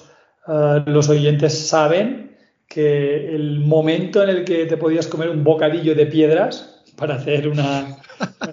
eh, 0.48 0.82
los 0.86 1.08
oyentes 1.08 1.68
saben 1.68 2.36
que 2.66 3.34
el 3.34 3.60
momento 3.60 4.22
en 4.22 4.30
el 4.30 4.44
que 4.44 4.66
te 4.66 4.76
podías 4.76 5.06
comer 5.06 5.30
un 5.30 5.44
bocadillo 5.44 5.94
de 5.94 6.06
piedras 6.06 6.82
para 6.96 7.14
hacer 7.16 7.48
una, 7.48 7.96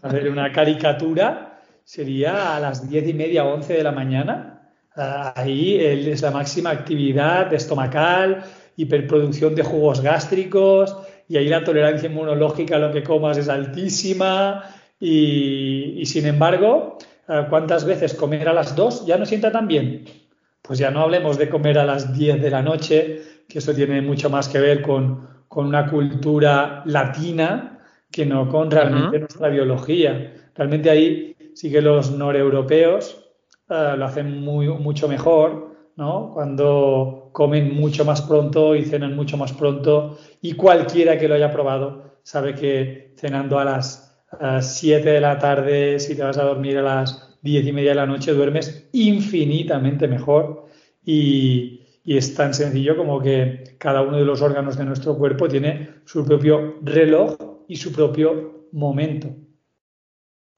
hacer 0.02 0.30
una 0.30 0.52
caricatura 0.52 1.62
sería 1.84 2.56
a 2.56 2.60
las 2.60 2.90
diez 2.90 3.08
y 3.08 3.14
media, 3.14 3.46
once 3.46 3.74
de 3.74 3.84
la 3.84 3.92
mañana. 3.92 4.72
Eh, 4.96 5.32
ahí 5.36 5.78
es 5.78 6.22
la 6.22 6.32
máxima 6.32 6.72
actividad 6.72 7.54
estomacal, 7.54 8.44
hiperproducción 8.78 9.56
de 9.56 9.64
jugos 9.64 10.02
gástricos 10.02 10.98
y 11.28 11.38
ahí 11.38 11.48
la 11.48 11.64
tolerancia 11.64 12.10
inmunológica 12.10 12.76
a 12.76 12.80
lo 12.80 12.92
que 12.92 13.04
comas 13.04 13.38
es 13.38 13.50
altísima 13.50 14.64
y, 15.00 16.02
y 16.02 16.06
sin 16.06 16.26
embargo, 16.26 16.98
eh, 17.28 17.46
¿cuántas 17.50 17.86
veces 17.86 18.14
comer 18.14 18.48
a 18.50 18.54
las 18.54 18.76
dos 18.76 19.06
ya 19.06 19.18
no 19.18 19.26
sienta 19.26 19.52
tan 19.52 19.68
bien? 19.68 20.25
Pues 20.66 20.80
ya 20.80 20.92
no 20.92 21.02
hablemos 21.02 21.38
de 21.38 21.50
comer 21.50 21.78
a 21.78 21.86
las 21.86 22.14
10 22.14 22.42
de 22.42 22.50
la 22.50 22.62
noche, 22.62 23.22
que 23.48 23.60
eso 23.60 23.74
tiene 23.74 24.02
mucho 24.02 24.30
más 24.30 24.50
que 24.50 24.60
ver 24.60 24.82
con, 24.82 25.36
una 25.50 25.90
cultura 25.90 26.84
latina 26.86 27.80
que 28.12 28.26
no 28.26 28.50
con 28.50 28.70
realmente 28.70 29.20
nuestra 29.20 29.48
biología. 29.48 30.34
Realmente 30.54 30.90
ahí 30.90 31.36
sí 31.54 31.72
que 31.72 31.82
los 31.82 32.12
noreuropeos 32.12 33.26
eh, 33.70 33.94
lo 33.98 34.06
hacen 34.06 34.42
muy, 34.42 34.68
mucho 34.68 35.08
mejor, 35.08 35.76
¿no? 35.96 36.32
Cuando 36.34 37.30
comen 37.32 37.74
mucho 37.74 38.04
más 38.04 38.22
pronto 38.22 38.76
y 38.76 38.84
cenan 38.84 39.16
mucho 39.16 39.38
más 39.38 39.54
pronto 39.54 40.18
y 40.42 40.54
cualquiera 40.54 41.18
que 41.18 41.30
lo 41.30 41.36
haya 41.36 41.52
probado 41.52 42.20
sabe 42.24 42.54
que 42.54 43.14
cenando 43.16 43.58
a 43.58 43.64
las 43.64 44.20
7 44.60 45.10
de 45.10 45.22
la 45.22 45.40
tarde, 45.40 46.00
si 46.00 46.16
te 46.16 46.24
vas 46.24 46.38
a 46.38 46.44
dormir 46.44 46.78
a 46.80 46.82
las 46.82 47.35
diez 47.46 47.66
y 47.66 47.72
media 47.72 47.92
de 47.92 47.96
la 47.96 48.08
noche 48.08 48.34
duermes 48.34 48.90
infinitamente 48.92 50.08
mejor 50.08 50.68
y, 51.06 51.82
es 52.04 52.36
tan 52.36 52.54
sencillo 52.54 52.96
como 52.98 53.20
que 53.20 53.76
cada 53.80 54.04
uno 54.04 54.18
de 54.18 54.26
los 54.26 54.42
órganos 54.44 54.78
de 54.78 54.86
nuestro 54.86 55.18
cuerpo 55.18 55.48
tiene 55.48 55.90
su 56.06 56.24
propio 56.24 56.78
reloj 56.84 57.36
y 57.68 57.78
su 57.78 57.92
propio 57.92 58.68
momento. 58.74 59.36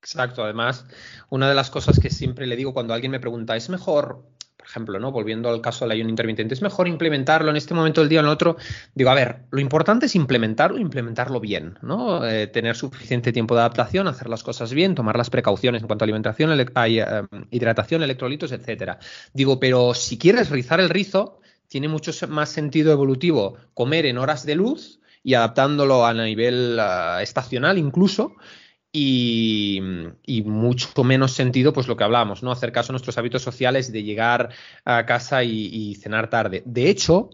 Exacto, 0.01 0.43
además, 0.43 0.85
una 1.29 1.47
de 1.47 1.55
las 1.55 1.69
cosas 1.69 1.99
que 1.99 2.09
siempre 2.09 2.47
le 2.47 2.57
digo 2.57 2.73
cuando 2.73 2.93
alguien 2.93 3.13
me 3.13 3.21
pregunta, 3.21 3.55
¿es 3.55 3.69
mejor 3.69 4.25
ejemplo, 4.67 4.99
¿no? 4.99 5.11
Volviendo 5.11 5.49
al 5.49 5.61
caso 5.61 5.85
del 5.85 5.93
ayuno 5.93 6.09
intermitente, 6.09 6.53
es 6.53 6.61
mejor 6.61 6.87
implementarlo 6.87 7.49
en 7.49 7.57
este 7.57 7.73
momento 7.73 8.01
del 8.01 8.09
día 8.09 8.19
o 8.19 8.23
en 8.23 8.29
otro. 8.29 8.57
Digo, 8.93 9.09
a 9.09 9.15
ver, 9.15 9.39
lo 9.51 9.59
importante 9.59 10.05
es 10.07 10.15
implementarlo, 10.15 10.77
implementarlo 10.77 11.39
bien, 11.39 11.77
¿no? 11.81 12.25
Eh, 12.25 12.47
tener 12.47 12.75
suficiente 12.75 13.31
tiempo 13.31 13.55
de 13.55 13.61
adaptación, 13.61 14.07
hacer 14.07 14.29
las 14.29 14.43
cosas 14.43 14.73
bien, 14.73 14.95
tomar 14.95 15.17
las 15.17 15.29
precauciones 15.29 15.81
en 15.81 15.87
cuanto 15.87 16.03
a 16.03 16.05
alimentación, 16.05 16.65
hay, 16.75 16.99
eh, 16.99 17.05
hidratación, 17.51 18.03
electrolitos, 18.03 18.51
etcétera. 18.51 18.99
Digo, 19.33 19.59
pero 19.59 19.93
si 19.93 20.17
quieres 20.17 20.49
rizar 20.49 20.79
el 20.79 20.89
rizo, 20.89 21.39
tiene 21.67 21.87
mucho 21.87 22.11
más 22.27 22.49
sentido 22.49 22.91
evolutivo 22.91 23.57
comer 23.73 24.05
en 24.05 24.17
horas 24.17 24.45
de 24.45 24.55
luz 24.55 24.99
y 25.23 25.33
adaptándolo 25.33 26.05
a 26.05 26.13
nivel 26.13 26.77
eh, 26.79 27.21
estacional 27.21 27.77
incluso, 27.77 28.35
y, 28.99 30.41
mucho 30.45 31.03
menos 31.03 31.33
sentido, 31.33 31.73
pues 31.73 31.87
lo 31.87 31.95
que 31.95 32.03
hablábamos, 32.03 32.43
¿no? 32.43 32.51
Hacer 32.51 32.71
caso 32.71 32.91
a 32.91 32.93
nuestros 32.93 33.17
hábitos 33.17 33.41
sociales 33.41 33.91
de 33.91 34.03
llegar 34.03 34.49
a 34.85 35.05
casa 35.05 35.43
y, 35.43 35.95
cenar 35.95 36.29
tarde. 36.29 36.63
De 36.65 36.89
hecho, 36.89 37.29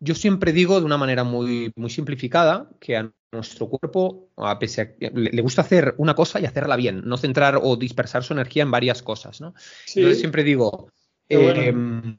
yo 0.00 0.14
siempre 0.14 0.52
digo 0.52 0.80
de 0.80 0.86
una 0.86 0.98
manera 0.98 1.24
muy, 1.24 1.72
muy 1.76 1.90
simplificada 1.90 2.70
que 2.80 2.96
a 2.96 3.12
nuestro 3.32 3.68
cuerpo, 3.68 4.30
a 4.36 4.58
pesar 4.58 4.94
le, 4.98 5.42
gusta 5.42 5.62
hacer 5.62 5.94
una 5.98 6.14
cosa 6.14 6.40
y 6.40 6.44
hacerla 6.44 6.76
bien, 6.76 7.02
no 7.04 7.16
centrar 7.16 7.60
o 7.62 7.76
dispersar 7.76 8.24
su 8.24 8.32
energía 8.32 8.62
en 8.62 8.70
varias 8.70 9.02
cosas, 9.02 9.40
¿no? 9.40 9.54
Entonces 9.94 10.18
siempre 10.18 10.42
digo, 10.42 10.90
em, 11.28 12.18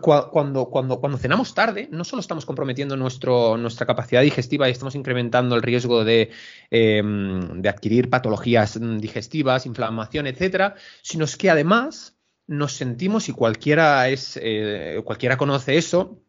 cuando, 0.00 0.66
cuando, 0.68 1.00
cuando 1.00 1.18
cenamos 1.18 1.54
tarde, 1.54 1.88
no 1.92 2.02
solo 2.02 2.20
estamos 2.20 2.44
comprometiendo 2.44 2.96
nuestro, 2.96 3.56
nuestra 3.56 3.86
capacidad 3.86 4.22
digestiva 4.22 4.68
y 4.68 4.72
estamos 4.72 4.96
incrementando 4.96 5.54
el 5.54 5.62
riesgo 5.62 6.04
de, 6.04 6.30
em, 6.70 7.62
de 7.62 7.68
adquirir 7.68 8.10
patologías 8.10 8.78
digestivas, 9.00 9.64
inflamación, 9.66 10.26
etcétera, 10.26 10.74
sino 11.02 11.24
es 11.24 11.36
que 11.36 11.50
además 11.50 12.18
nos 12.48 12.72
sentimos, 12.72 13.28
y 13.28 13.32
cualquiera 13.32 14.08
es, 14.08 14.38
eh, 14.42 15.00
cualquiera 15.04 15.36
conoce 15.36 15.76
eso, 15.76 16.20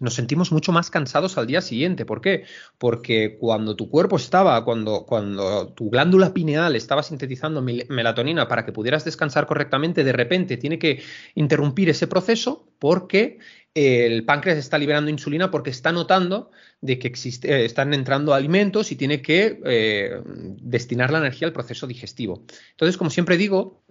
nos 0.00 0.14
sentimos 0.14 0.52
mucho 0.52 0.72
más 0.72 0.90
cansados 0.90 1.38
al 1.38 1.46
día 1.46 1.60
siguiente. 1.60 2.04
¿Por 2.04 2.20
qué? 2.20 2.44
Porque 2.78 3.36
cuando 3.38 3.76
tu 3.76 3.88
cuerpo 3.88 4.16
estaba, 4.16 4.64
cuando, 4.64 5.04
cuando 5.06 5.68
tu 5.68 5.90
glándula 5.90 6.32
pineal 6.32 6.76
estaba 6.76 7.02
sintetizando 7.02 7.62
melatonina 7.62 8.48
para 8.48 8.64
que 8.64 8.72
pudieras 8.72 9.04
descansar 9.04 9.46
correctamente, 9.46 10.04
de 10.04 10.12
repente 10.12 10.56
tiene 10.56 10.78
que 10.78 11.02
interrumpir 11.34 11.88
ese 11.90 12.06
proceso 12.06 12.68
porque 12.78 13.38
el 13.76 14.24
páncreas 14.24 14.56
está 14.56 14.78
liberando 14.78 15.10
insulina 15.10 15.50
porque 15.50 15.68
está 15.68 15.92
notando 15.92 16.50
de 16.80 16.98
que 16.98 17.08
eh, 17.08 17.64
están 17.66 17.92
entrando 17.92 18.32
alimentos 18.32 18.90
y 18.90 18.96
tiene 18.96 19.20
que 19.20 19.60
eh, 19.66 20.22
destinar 20.24 21.10
la 21.10 21.18
energía 21.18 21.46
al 21.46 21.52
proceso 21.52 21.86
digestivo. 21.86 22.44
Entonces, 22.70 22.96
como 22.96 23.10
siempre 23.10 23.36
digo, 23.36 23.82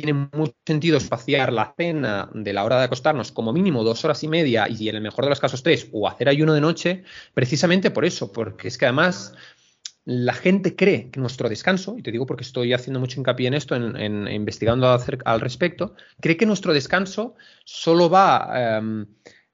tiene 0.00 0.28
mucho 0.32 0.54
sentido 0.66 0.96
espaciar 0.96 1.52
la 1.52 1.74
cena 1.76 2.30
de 2.34 2.52
la 2.52 2.64
hora 2.64 2.78
de 2.78 2.84
acostarnos 2.84 3.32
como 3.32 3.52
mínimo 3.52 3.84
dos 3.84 4.04
horas 4.04 4.22
y 4.24 4.28
media 4.28 4.66
y 4.68 4.88
en 4.88 4.96
el 4.96 5.02
mejor 5.02 5.24
de 5.24 5.30
los 5.30 5.40
casos 5.40 5.62
tres 5.62 5.88
o 5.92 6.08
hacer 6.08 6.28
ayuno 6.28 6.54
de 6.54 6.60
noche 6.60 7.04
precisamente 7.34 7.90
por 7.90 8.04
eso, 8.04 8.32
porque 8.32 8.68
es 8.68 8.78
que 8.78 8.86
además 8.86 9.34
la 10.04 10.32
gente 10.32 10.74
cree 10.74 11.10
que 11.10 11.20
nuestro 11.20 11.48
descanso, 11.48 11.96
y 11.98 12.02
te 12.02 12.10
digo 12.10 12.26
porque 12.26 12.42
estoy 12.42 12.72
haciendo 12.72 13.00
mucho 13.00 13.20
hincapié 13.20 13.48
en 13.48 13.54
esto, 13.54 13.76
en, 13.76 14.26
investigando 14.28 14.88
al 15.24 15.40
respecto, 15.40 15.94
cree 16.20 16.36
que 16.36 16.46
nuestro 16.46 16.72
descanso 16.72 17.34
solo 17.64 18.08
va... 18.08 18.78
Em, 18.78 19.06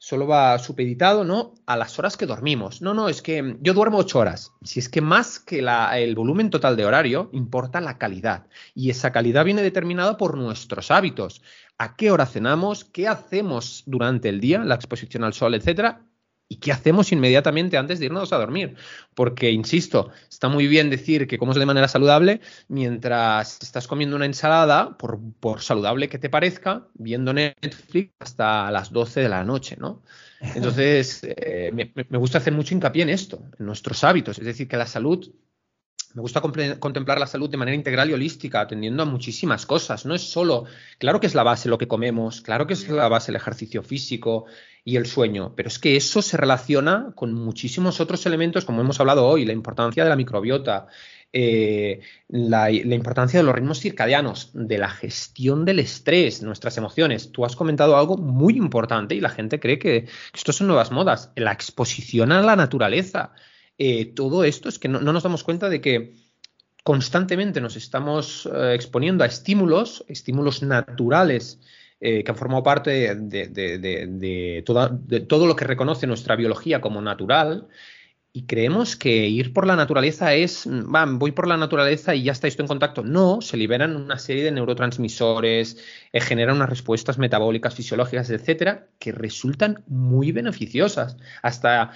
solo 0.07 0.29
va 0.29 0.57
supeditado 0.61 1.25
¿no? 1.25 1.55
a 1.67 1.77
las 1.77 1.99
horas 1.99 2.17
que 2.17 2.27
dormimos. 2.27 2.81
No, 2.81 2.95
no, 2.95 3.09
es 3.09 3.23
que 3.23 3.57
yo 3.61 3.75
duermo 3.75 3.99
ocho 3.99 4.21
horas. 4.21 4.53
Si 4.63 4.79
es 4.79 4.89
que 4.89 5.01
más 5.01 5.41
que 5.41 5.59
el 5.59 6.15
volumen 6.15 6.49
total 6.49 6.77
de 6.77 6.85
horario, 6.85 7.29
importa 7.33 7.81
la 7.81 7.99
calidad. 7.99 8.47
Y 8.73 8.91
esa 8.91 9.11
calidad 9.11 9.45
viene 9.45 9.63
determinada 9.63 10.17
por 10.17 10.37
nuestros 10.39 10.93
hábitos. 10.93 11.43
¿A 11.77 11.97
qué 11.97 12.13
hora 12.13 12.25
cenamos? 12.25 12.85
¿Qué 12.85 13.09
hacemos 13.09 13.83
durante 13.85 14.29
el 14.29 14.39
día? 14.39 14.61
La 14.61 14.77
exposición 14.77 15.25
al 15.25 15.33
sol, 15.33 15.57
etcétera. 15.57 16.07
¿Y 16.49 16.57
qué 16.57 16.71
hacemos 16.71 17.11
inmediatamente 17.11 17.77
antes 17.77 17.99
de 17.99 18.07
irnos 18.07 18.33
a 18.33 18.39
dormir? 18.39 18.77
Porque, 19.15 19.51
insisto, 19.51 20.11
está 20.31 20.49
muy 20.49 20.69
bien 20.69 20.91
decir 20.91 21.27
que 21.27 21.39
comes 21.39 21.57
de 21.57 21.67
manera 21.67 21.89
saludable 21.89 22.41
mientras 22.69 23.59
estás 23.61 23.89
comiendo 23.89 24.15
una 24.15 24.27
ensalada, 24.27 24.97
por, 24.97 25.61
saludable 25.61 26.09
que 26.09 26.19
te 26.19 26.31
parezca, 26.31 26.87
viendo 26.95 27.33
Netflix 27.33 28.13
hasta 28.21 28.71
las 28.71 28.93
12 28.93 29.21
de 29.21 29.29
la 29.29 29.43
noche, 29.43 29.77
¿no? 29.77 30.03
Entonces, 30.41 31.21
eh, 31.37 31.71
me, 31.73 31.93
me, 31.95 32.19
gusta 32.19 32.39
hacer 32.39 32.53
mucho 32.53 32.75
hincapié 32.75 33.03
en 33.03 33.11
esto, 33.11 33.43
en 33.59 33.67
nuestros 33.67 34.05
hábitos. 34.05 34.39
Es 34.39 34.45
decir, 34.45 34.69
que 34.69 34.77
la 34.77 34.87
salud 34.87 35.29
me 36.17 36.23
gusta 36.23 36.41
contemplar 36.41 37.19
la 37.19 37.27
salud 37.27 37.51
de 37.51 37.59
manera 37.59 37.75
integral 37.75 38.09
y 38.09 38.15
holística, 38.15 38.63
atendiendo 38.63 39.03
a 39.03 39.07
muchísimas 39.07 39.67
cosas. 39.67 40.07
No 40.07 40.15
es 40.15 40.23
solo, 40.23 40.65
claro 40.97 41.21
que 41.21 41.27
es 41.27 41.35
la 41.35 41.43
base 41.43 41.69
lo 41.69 41.77
que 41.77 41.89
comemos, 41.89 42.41
claro 42.41 42.67
que 42.67 42.73
es 42.73 42.89
la 42.89 43.07
base 43.09 43.33
el 43.33 43.37
ejercicio 43.37 43.83
físico 43.83 44.47
y 44.87 44.95
el 44.95 45.07
sueño, 45.07 45.53
pero 45.57 45.67
es 45.67 45.81
que 45.81 45.97
eso 45.97 46.23
se 46.23 46.37
relaciona 46.37 47.11
con 47.17 47.35
muchísimos 47.35 47.99
otros 48.01 48.25
elementos, 48.25 48.65
como 48.65 48.83
hemos 48.83 49.01
hablado 49.01 49.27
hoy, 49.27 49.45
la 49.45 49.53
importancia 49.53 50.05
de 50.05 50.11
la 50.11 50.15
microbiota, 50.15 50.87
eh, 51.33 52.03
la, 52.29 52.71
importancia 52.71 53.41
de 53.41 53.45
los 53.45 53.53
ritmos 53.53 53.81
circadianos, 53.81 54.51
de 54.55 54.79
la 54.79 54.89
gestión 54.89 55.65
del 55.65 55.81
estrés, 55.81 56.41
nuestras 56.45 56.79
emociones. 56.79 57.33
Tú 57.33 57.45
has 57.45 57.57
comentado 57.57 57.97
algo 57.97 58.17
muy 58.17 58.57
importante 58.57 59.17
y 59.17 59.21
la 59.21 59.31
gente 59.31 59.59
cree 59.59 59.81
que, 59.81 60.07
esto 60.33 60.53
son 60.53 60.69
nuevas 60.69 60.93
modas, 60.93 61.33
la 61.35 61.51
exposición 61.51 62.31
a 62.31 62.41
la 62.41 62.55
naturaleza. 62.55 63.33
Eh, 63.79 64.13
todo 64.15 64.45
esto 64.45 64.69
es 64.69 64.79
que 64.79 64.87
no, 64.87 65.01
nos 65.01 65.25
damos 65.25 65.43
cuenta 65.43 65.69
de 65.69 65.81
que 65.81 66.15
constantemente 66.85 67.61
nos 67.61 67.75
estamos 67.75 68.49
eh, 68.55 68.75
exponiendo 68.77 69.25
a 69.25 69.27
estímulos, 69.27 70.05
estímulos 70.07 70.63
naturales 70.63 71.59
eh, 72.01 72.23
que 72.23 72.31
han 72.31 72.37
formado 72.37 72.63
parte 72.63 73.15
de, 73.15 74.63
todo 75.29 75.47
lo 75.47 75.57
que 75.57 75.65
reconoce 75.65 76.07
nuestra 76.07 76.37
biología 76.37 76.81
como 76.81 77.01
natural. 77.01 77.69
Y 78.33 78.45
creemos 78.45 78.97
que 78.97 79.29
ir 79.29 79.55
por 79.55 79.67
la 79.67 79.77
naturaleza 79.77 80.35
es, 80.35 80.69
voy 80.69 81.33
por 81.33 81.49
la 81.49 81.57
naturaleza 81.57 82.15
y 82.15 82.25
ya 82.25 82.33
está 82.33 82.49
esto 82.49 82.63
en 82.63 82.69
contacto. 82.69 83.03
No, 83.03 83.41
se 83.41 83.57
liberan 83.57 83.97
una 83.97 84.19
serie 84.19 84.45
de 84.45 84.51
neurotransmisores, 84.51 85.79
generan 86.13 86.57
unas 86.57 86.69
respuestas 86.69 87.17
metabólicas, 87.17 87.75
fisiológicas, 87.75 88.29
etcétera, 88.29 88.89
que 88.99 89.13
resultan 89.13 89.83
muy 89.87 90.33
beneficiosas. 90.33 91.17
Hasta 91.41 91.93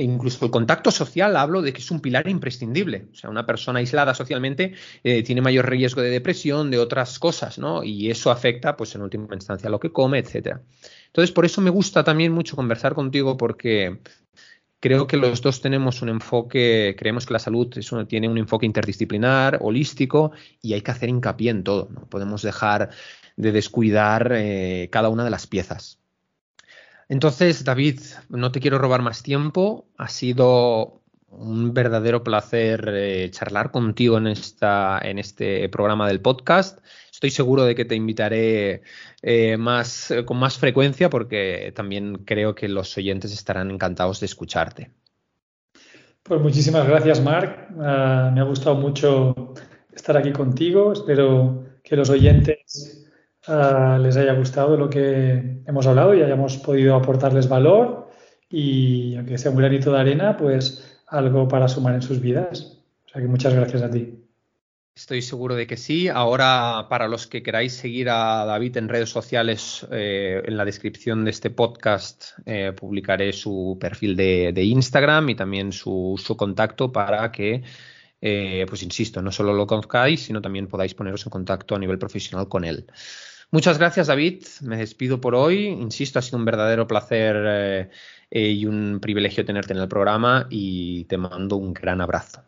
e 0.00 0.02
incluso 0.02 0.46
el 0.46 0.50
contacto 0.50 0.90
social 0.90 1.36
hablo 1.36 1.60
de 1.60 1.74
que 1.74 1.80
es 1.80 1.90
un 1.90 2.00
pilar 2.00 2.26
imprescindible. 2.26 3.08
O 3.12 3.14
sea, 3.14 3.28
una 3.28 3.44
persona 3.44 3.80
aislada 3.80 4.14
socialmente 4.14 4.72
eh, 5.04 5.22
tiene 5.22 5.42
mayor 5.42 5.68
riesgo 5.68 6.00
de 6.00 6.08
depresión, 6.08 6.70
de 6.70 6.78
otras 6.78 7.18
cosas, 7.18 7.58
¿no? 7.58 7.84
Y 7.84 8.10
eso 8.10 8.30
afecta, 8.30 8.78
pues 8.78 8.94
en 8.94 9.02
última 9.02 9.34
instancia, 9.34 9.68
a 9.68 9.70
lo 9.70 9.78
que 9.78 9.92
come, 9.92 10.18
etcétera. 10.18 10.62
Entonces, 11.08 11.32
por 11.32 11.44
eso 11.44 11.60
me 11.60 11.68
gusta 11.68 12.02
también 12.02 12.32
mucho 12.32 12.56
conversar 12.56 12.94
contigo, 12.94 13.36
porque 13.36 14.00
creo 14.80 15.06
que 15.06 15.18
los 15.18 15.42
dos 15.42 15.60
tenemos 15.60 16.00
un 16.00 16.08
enfoque, 16.08 16.96
creemos 16.98 17.26
que 17.26 17.34
la 17.34 17.38
salud 17.38 17.68
tiene 18.08 18.26
un 18.26 18.38
enfoque 18.38 18.64
interdisciplinar, 18.64 19.58
holístico, 19.60 20.32
y 20.62 20.72
hay 20.72 20.80
que 20.80 20.92
hacer 20.92 21.10
hincapié 21.10 21.50
en 21.50 21.62
todo. 21.62 21.90
No 21.90 22.08
podemos 22.08 22.40
dejar 22.40 22.88
de 23.36 23.52
descuidar 23.52 24.32
eh, 24.34 24.88
cada 24.90 25.10
una 25.10 25.24
de 25.24 25.30
las 25.30 25.46
piezas. 25.46 25.99
Entonces, 27.10 27.64
David, 27.64 27.98
no 28.28 28.52
te 28.52 28.60
quiero 28.60 28.78
robar 28.78 29.02
más 29.02 29.24
tiempo. 29.24 29.84
Ha 29.98 30.06
sido 30.06 31.02
un 31.28 31.74
verdadero 31.74 32.22
placer 32.22 32.88
eh, 32.88 33.28
charlar 33.32 33.72
contigo 33.72 34.16
en, 34.18 34.28
esta, 34.28 35.00
en 35.02 35.18
este 35.18 35.68
programa 35.70 36.06
del 36.06 36.20
podcast. 36.20 36.78
Estoy 37.12 37.30
seguro 37.30 37.64
de 37.64 37.74
que 37.74 37.84
te 37.84 37.96
invitaré 37.96 38.82
eh, 39.22 39.56
más, 39.56 40.14
con 40.24 40.38
más 40.38 40.56
frecuencia 40.56 41.10
porque 41.10 41.72
también 41.74 42.18
creo 42.24 42.54
que 42.54 42.68
los 42.68 42.96
oyentes 42.96 43.32
estarán 43.32 43.72
encantados 43.72 44.20
de 44.20 44.26
escucharte. 44.26 44.92
Pues 46.22 46.40
muchísimas 46.40 46.86
gracias, 46.86 47.20
Marc. 47.20 47.72
Ah, 47.80 48.30
me 48.32 48.40
ha 48.40 48.44
gustado 48.44 48.76
mucho 48.76 49.54
estar 49.92 50.16
aquí 50.16 50.30
contigo. 50.30 50.92
Espero 50.92 51.64
que 51.82 51.96
los 51.96 52.08
oyentes 52.08 52.99
les 53.98 54.16
haya 54.16 54.34
gustado 54.34 54.76
lo 54.76 54.88
que 54.88 55.62
hemos 55.66 55.86
hablado 55.86 56.14
y 56.14 56.22
hayamos 56.22 56.56
podido 56.58 56.94
aportarles 56.94 57.48
valor 57.48 58.08
y 58.48 59.16
aunque 59.16 59.38
sea 59.38 59.50
un 59.50 59.58
granito 59.58 59.92
de 59.92 60.00
arena, 60.00 60.36
pues 60.36 61.00
algo 61.06 61.46
para 61.48 61.68
sumar 61.68 61.94
en 61.94 62.02
sus 62.02 62.20
vidas. 62.20 62.78
O 63.14 63.18
que 63.18 63.26
muchas 63.26 63.54
gracias 63.54 63.82
a 63.82 63.90
ti. 63.90 64.20
Estoy 64.94 65.22
seguro 65.22 65.54
de 65.54 65.66
que 65.66 65.76
sí. 65.76 66.08
Ahora, 66.08 66.86
para 66.90 67.08
los 67.08 67.26
que 67.26 67.42
queráis 67.42 67.72
seguir 67.72 68.10
a 68.10 68.44
David 68.44 68.76
en 68.76 68.88
redes 68.88 69.08
sociales, 69.08 69.86
eh, 69.90 70.42
en 70.44 70.56
la 70.56 70.64
descripción 70.64 71.24
de 71.24 71.30
este 71.30 71.50
podcast 71.50 72.38
eh, 72.44 72.72
publicaré 72.72 73.32
su 73.32 73.78
perfil 73.80 74.16
de, 74.16 74.62
Instagram 74.62 75.30
y 75.30 75.34
también 75.36 75.72
su, 75.72 76.20
contacto 76.36 76.92
para 76.92 77.30
que, 77.32 77.62
eh, 78.20 78.66
pues 78.68 78.82
insisto, 78.82 79.22
no 79.22 79.32
solo 79.32 79.54
lo 79.54 79.66
conozcáis, 79.66 80.22
sino 80.22 80.42
también 80.42 80.66
podáis 80.66 80.94
poneros 80.94 81.24
en 81.24 81.30
contacto 81.30 81.76
a 81.76 81.78
nivel 81.78 81.98
profesional 81.98 82.48
con 82.48 82.64
él. 82.64 82.86
Muchas 83.52 83.78
gracias, 83.78 84.06
David. 84.06 84.44
Me 84.62 84.76
despido 84.76 85.20
por 85.20 85.34
hoy. 85.34 85.66
Insisto, 85.66 86.18
ha 86.18 86.22
sido 86.22 86.38
un 86.38 86.44
verdadero 86.44 86.86
placer 86.86 87.36
eh, 87.36 87.90
eh, 88.30 88.48
y 88.48 88.66
un 88.66 89.00
privilegio 89.00 89.44
tenerte 89.44 89.72
en 89.72 89.80
el 89.80 89.88
programa 89.88 90.46
y 90.50 91.04
te 91.04 91.16
mando 91.16 91.56
un 91.56 91.74
gran 91.74 92.00
abrazo. 92.00 92.42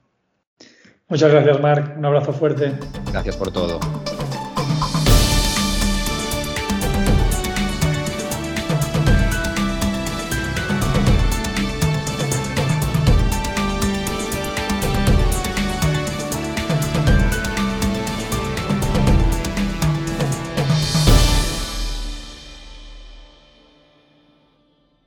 Muchas 1.08 1.30
gracias, 1.30 1.60
Marc. 1.60 1.98
Un 1.98 2.04
abrazo 2.04 2.32
fuerte. 2.32 2.72
Gracias 3.10 3.36
por 3.36 3.52
todo. 3.52 3.80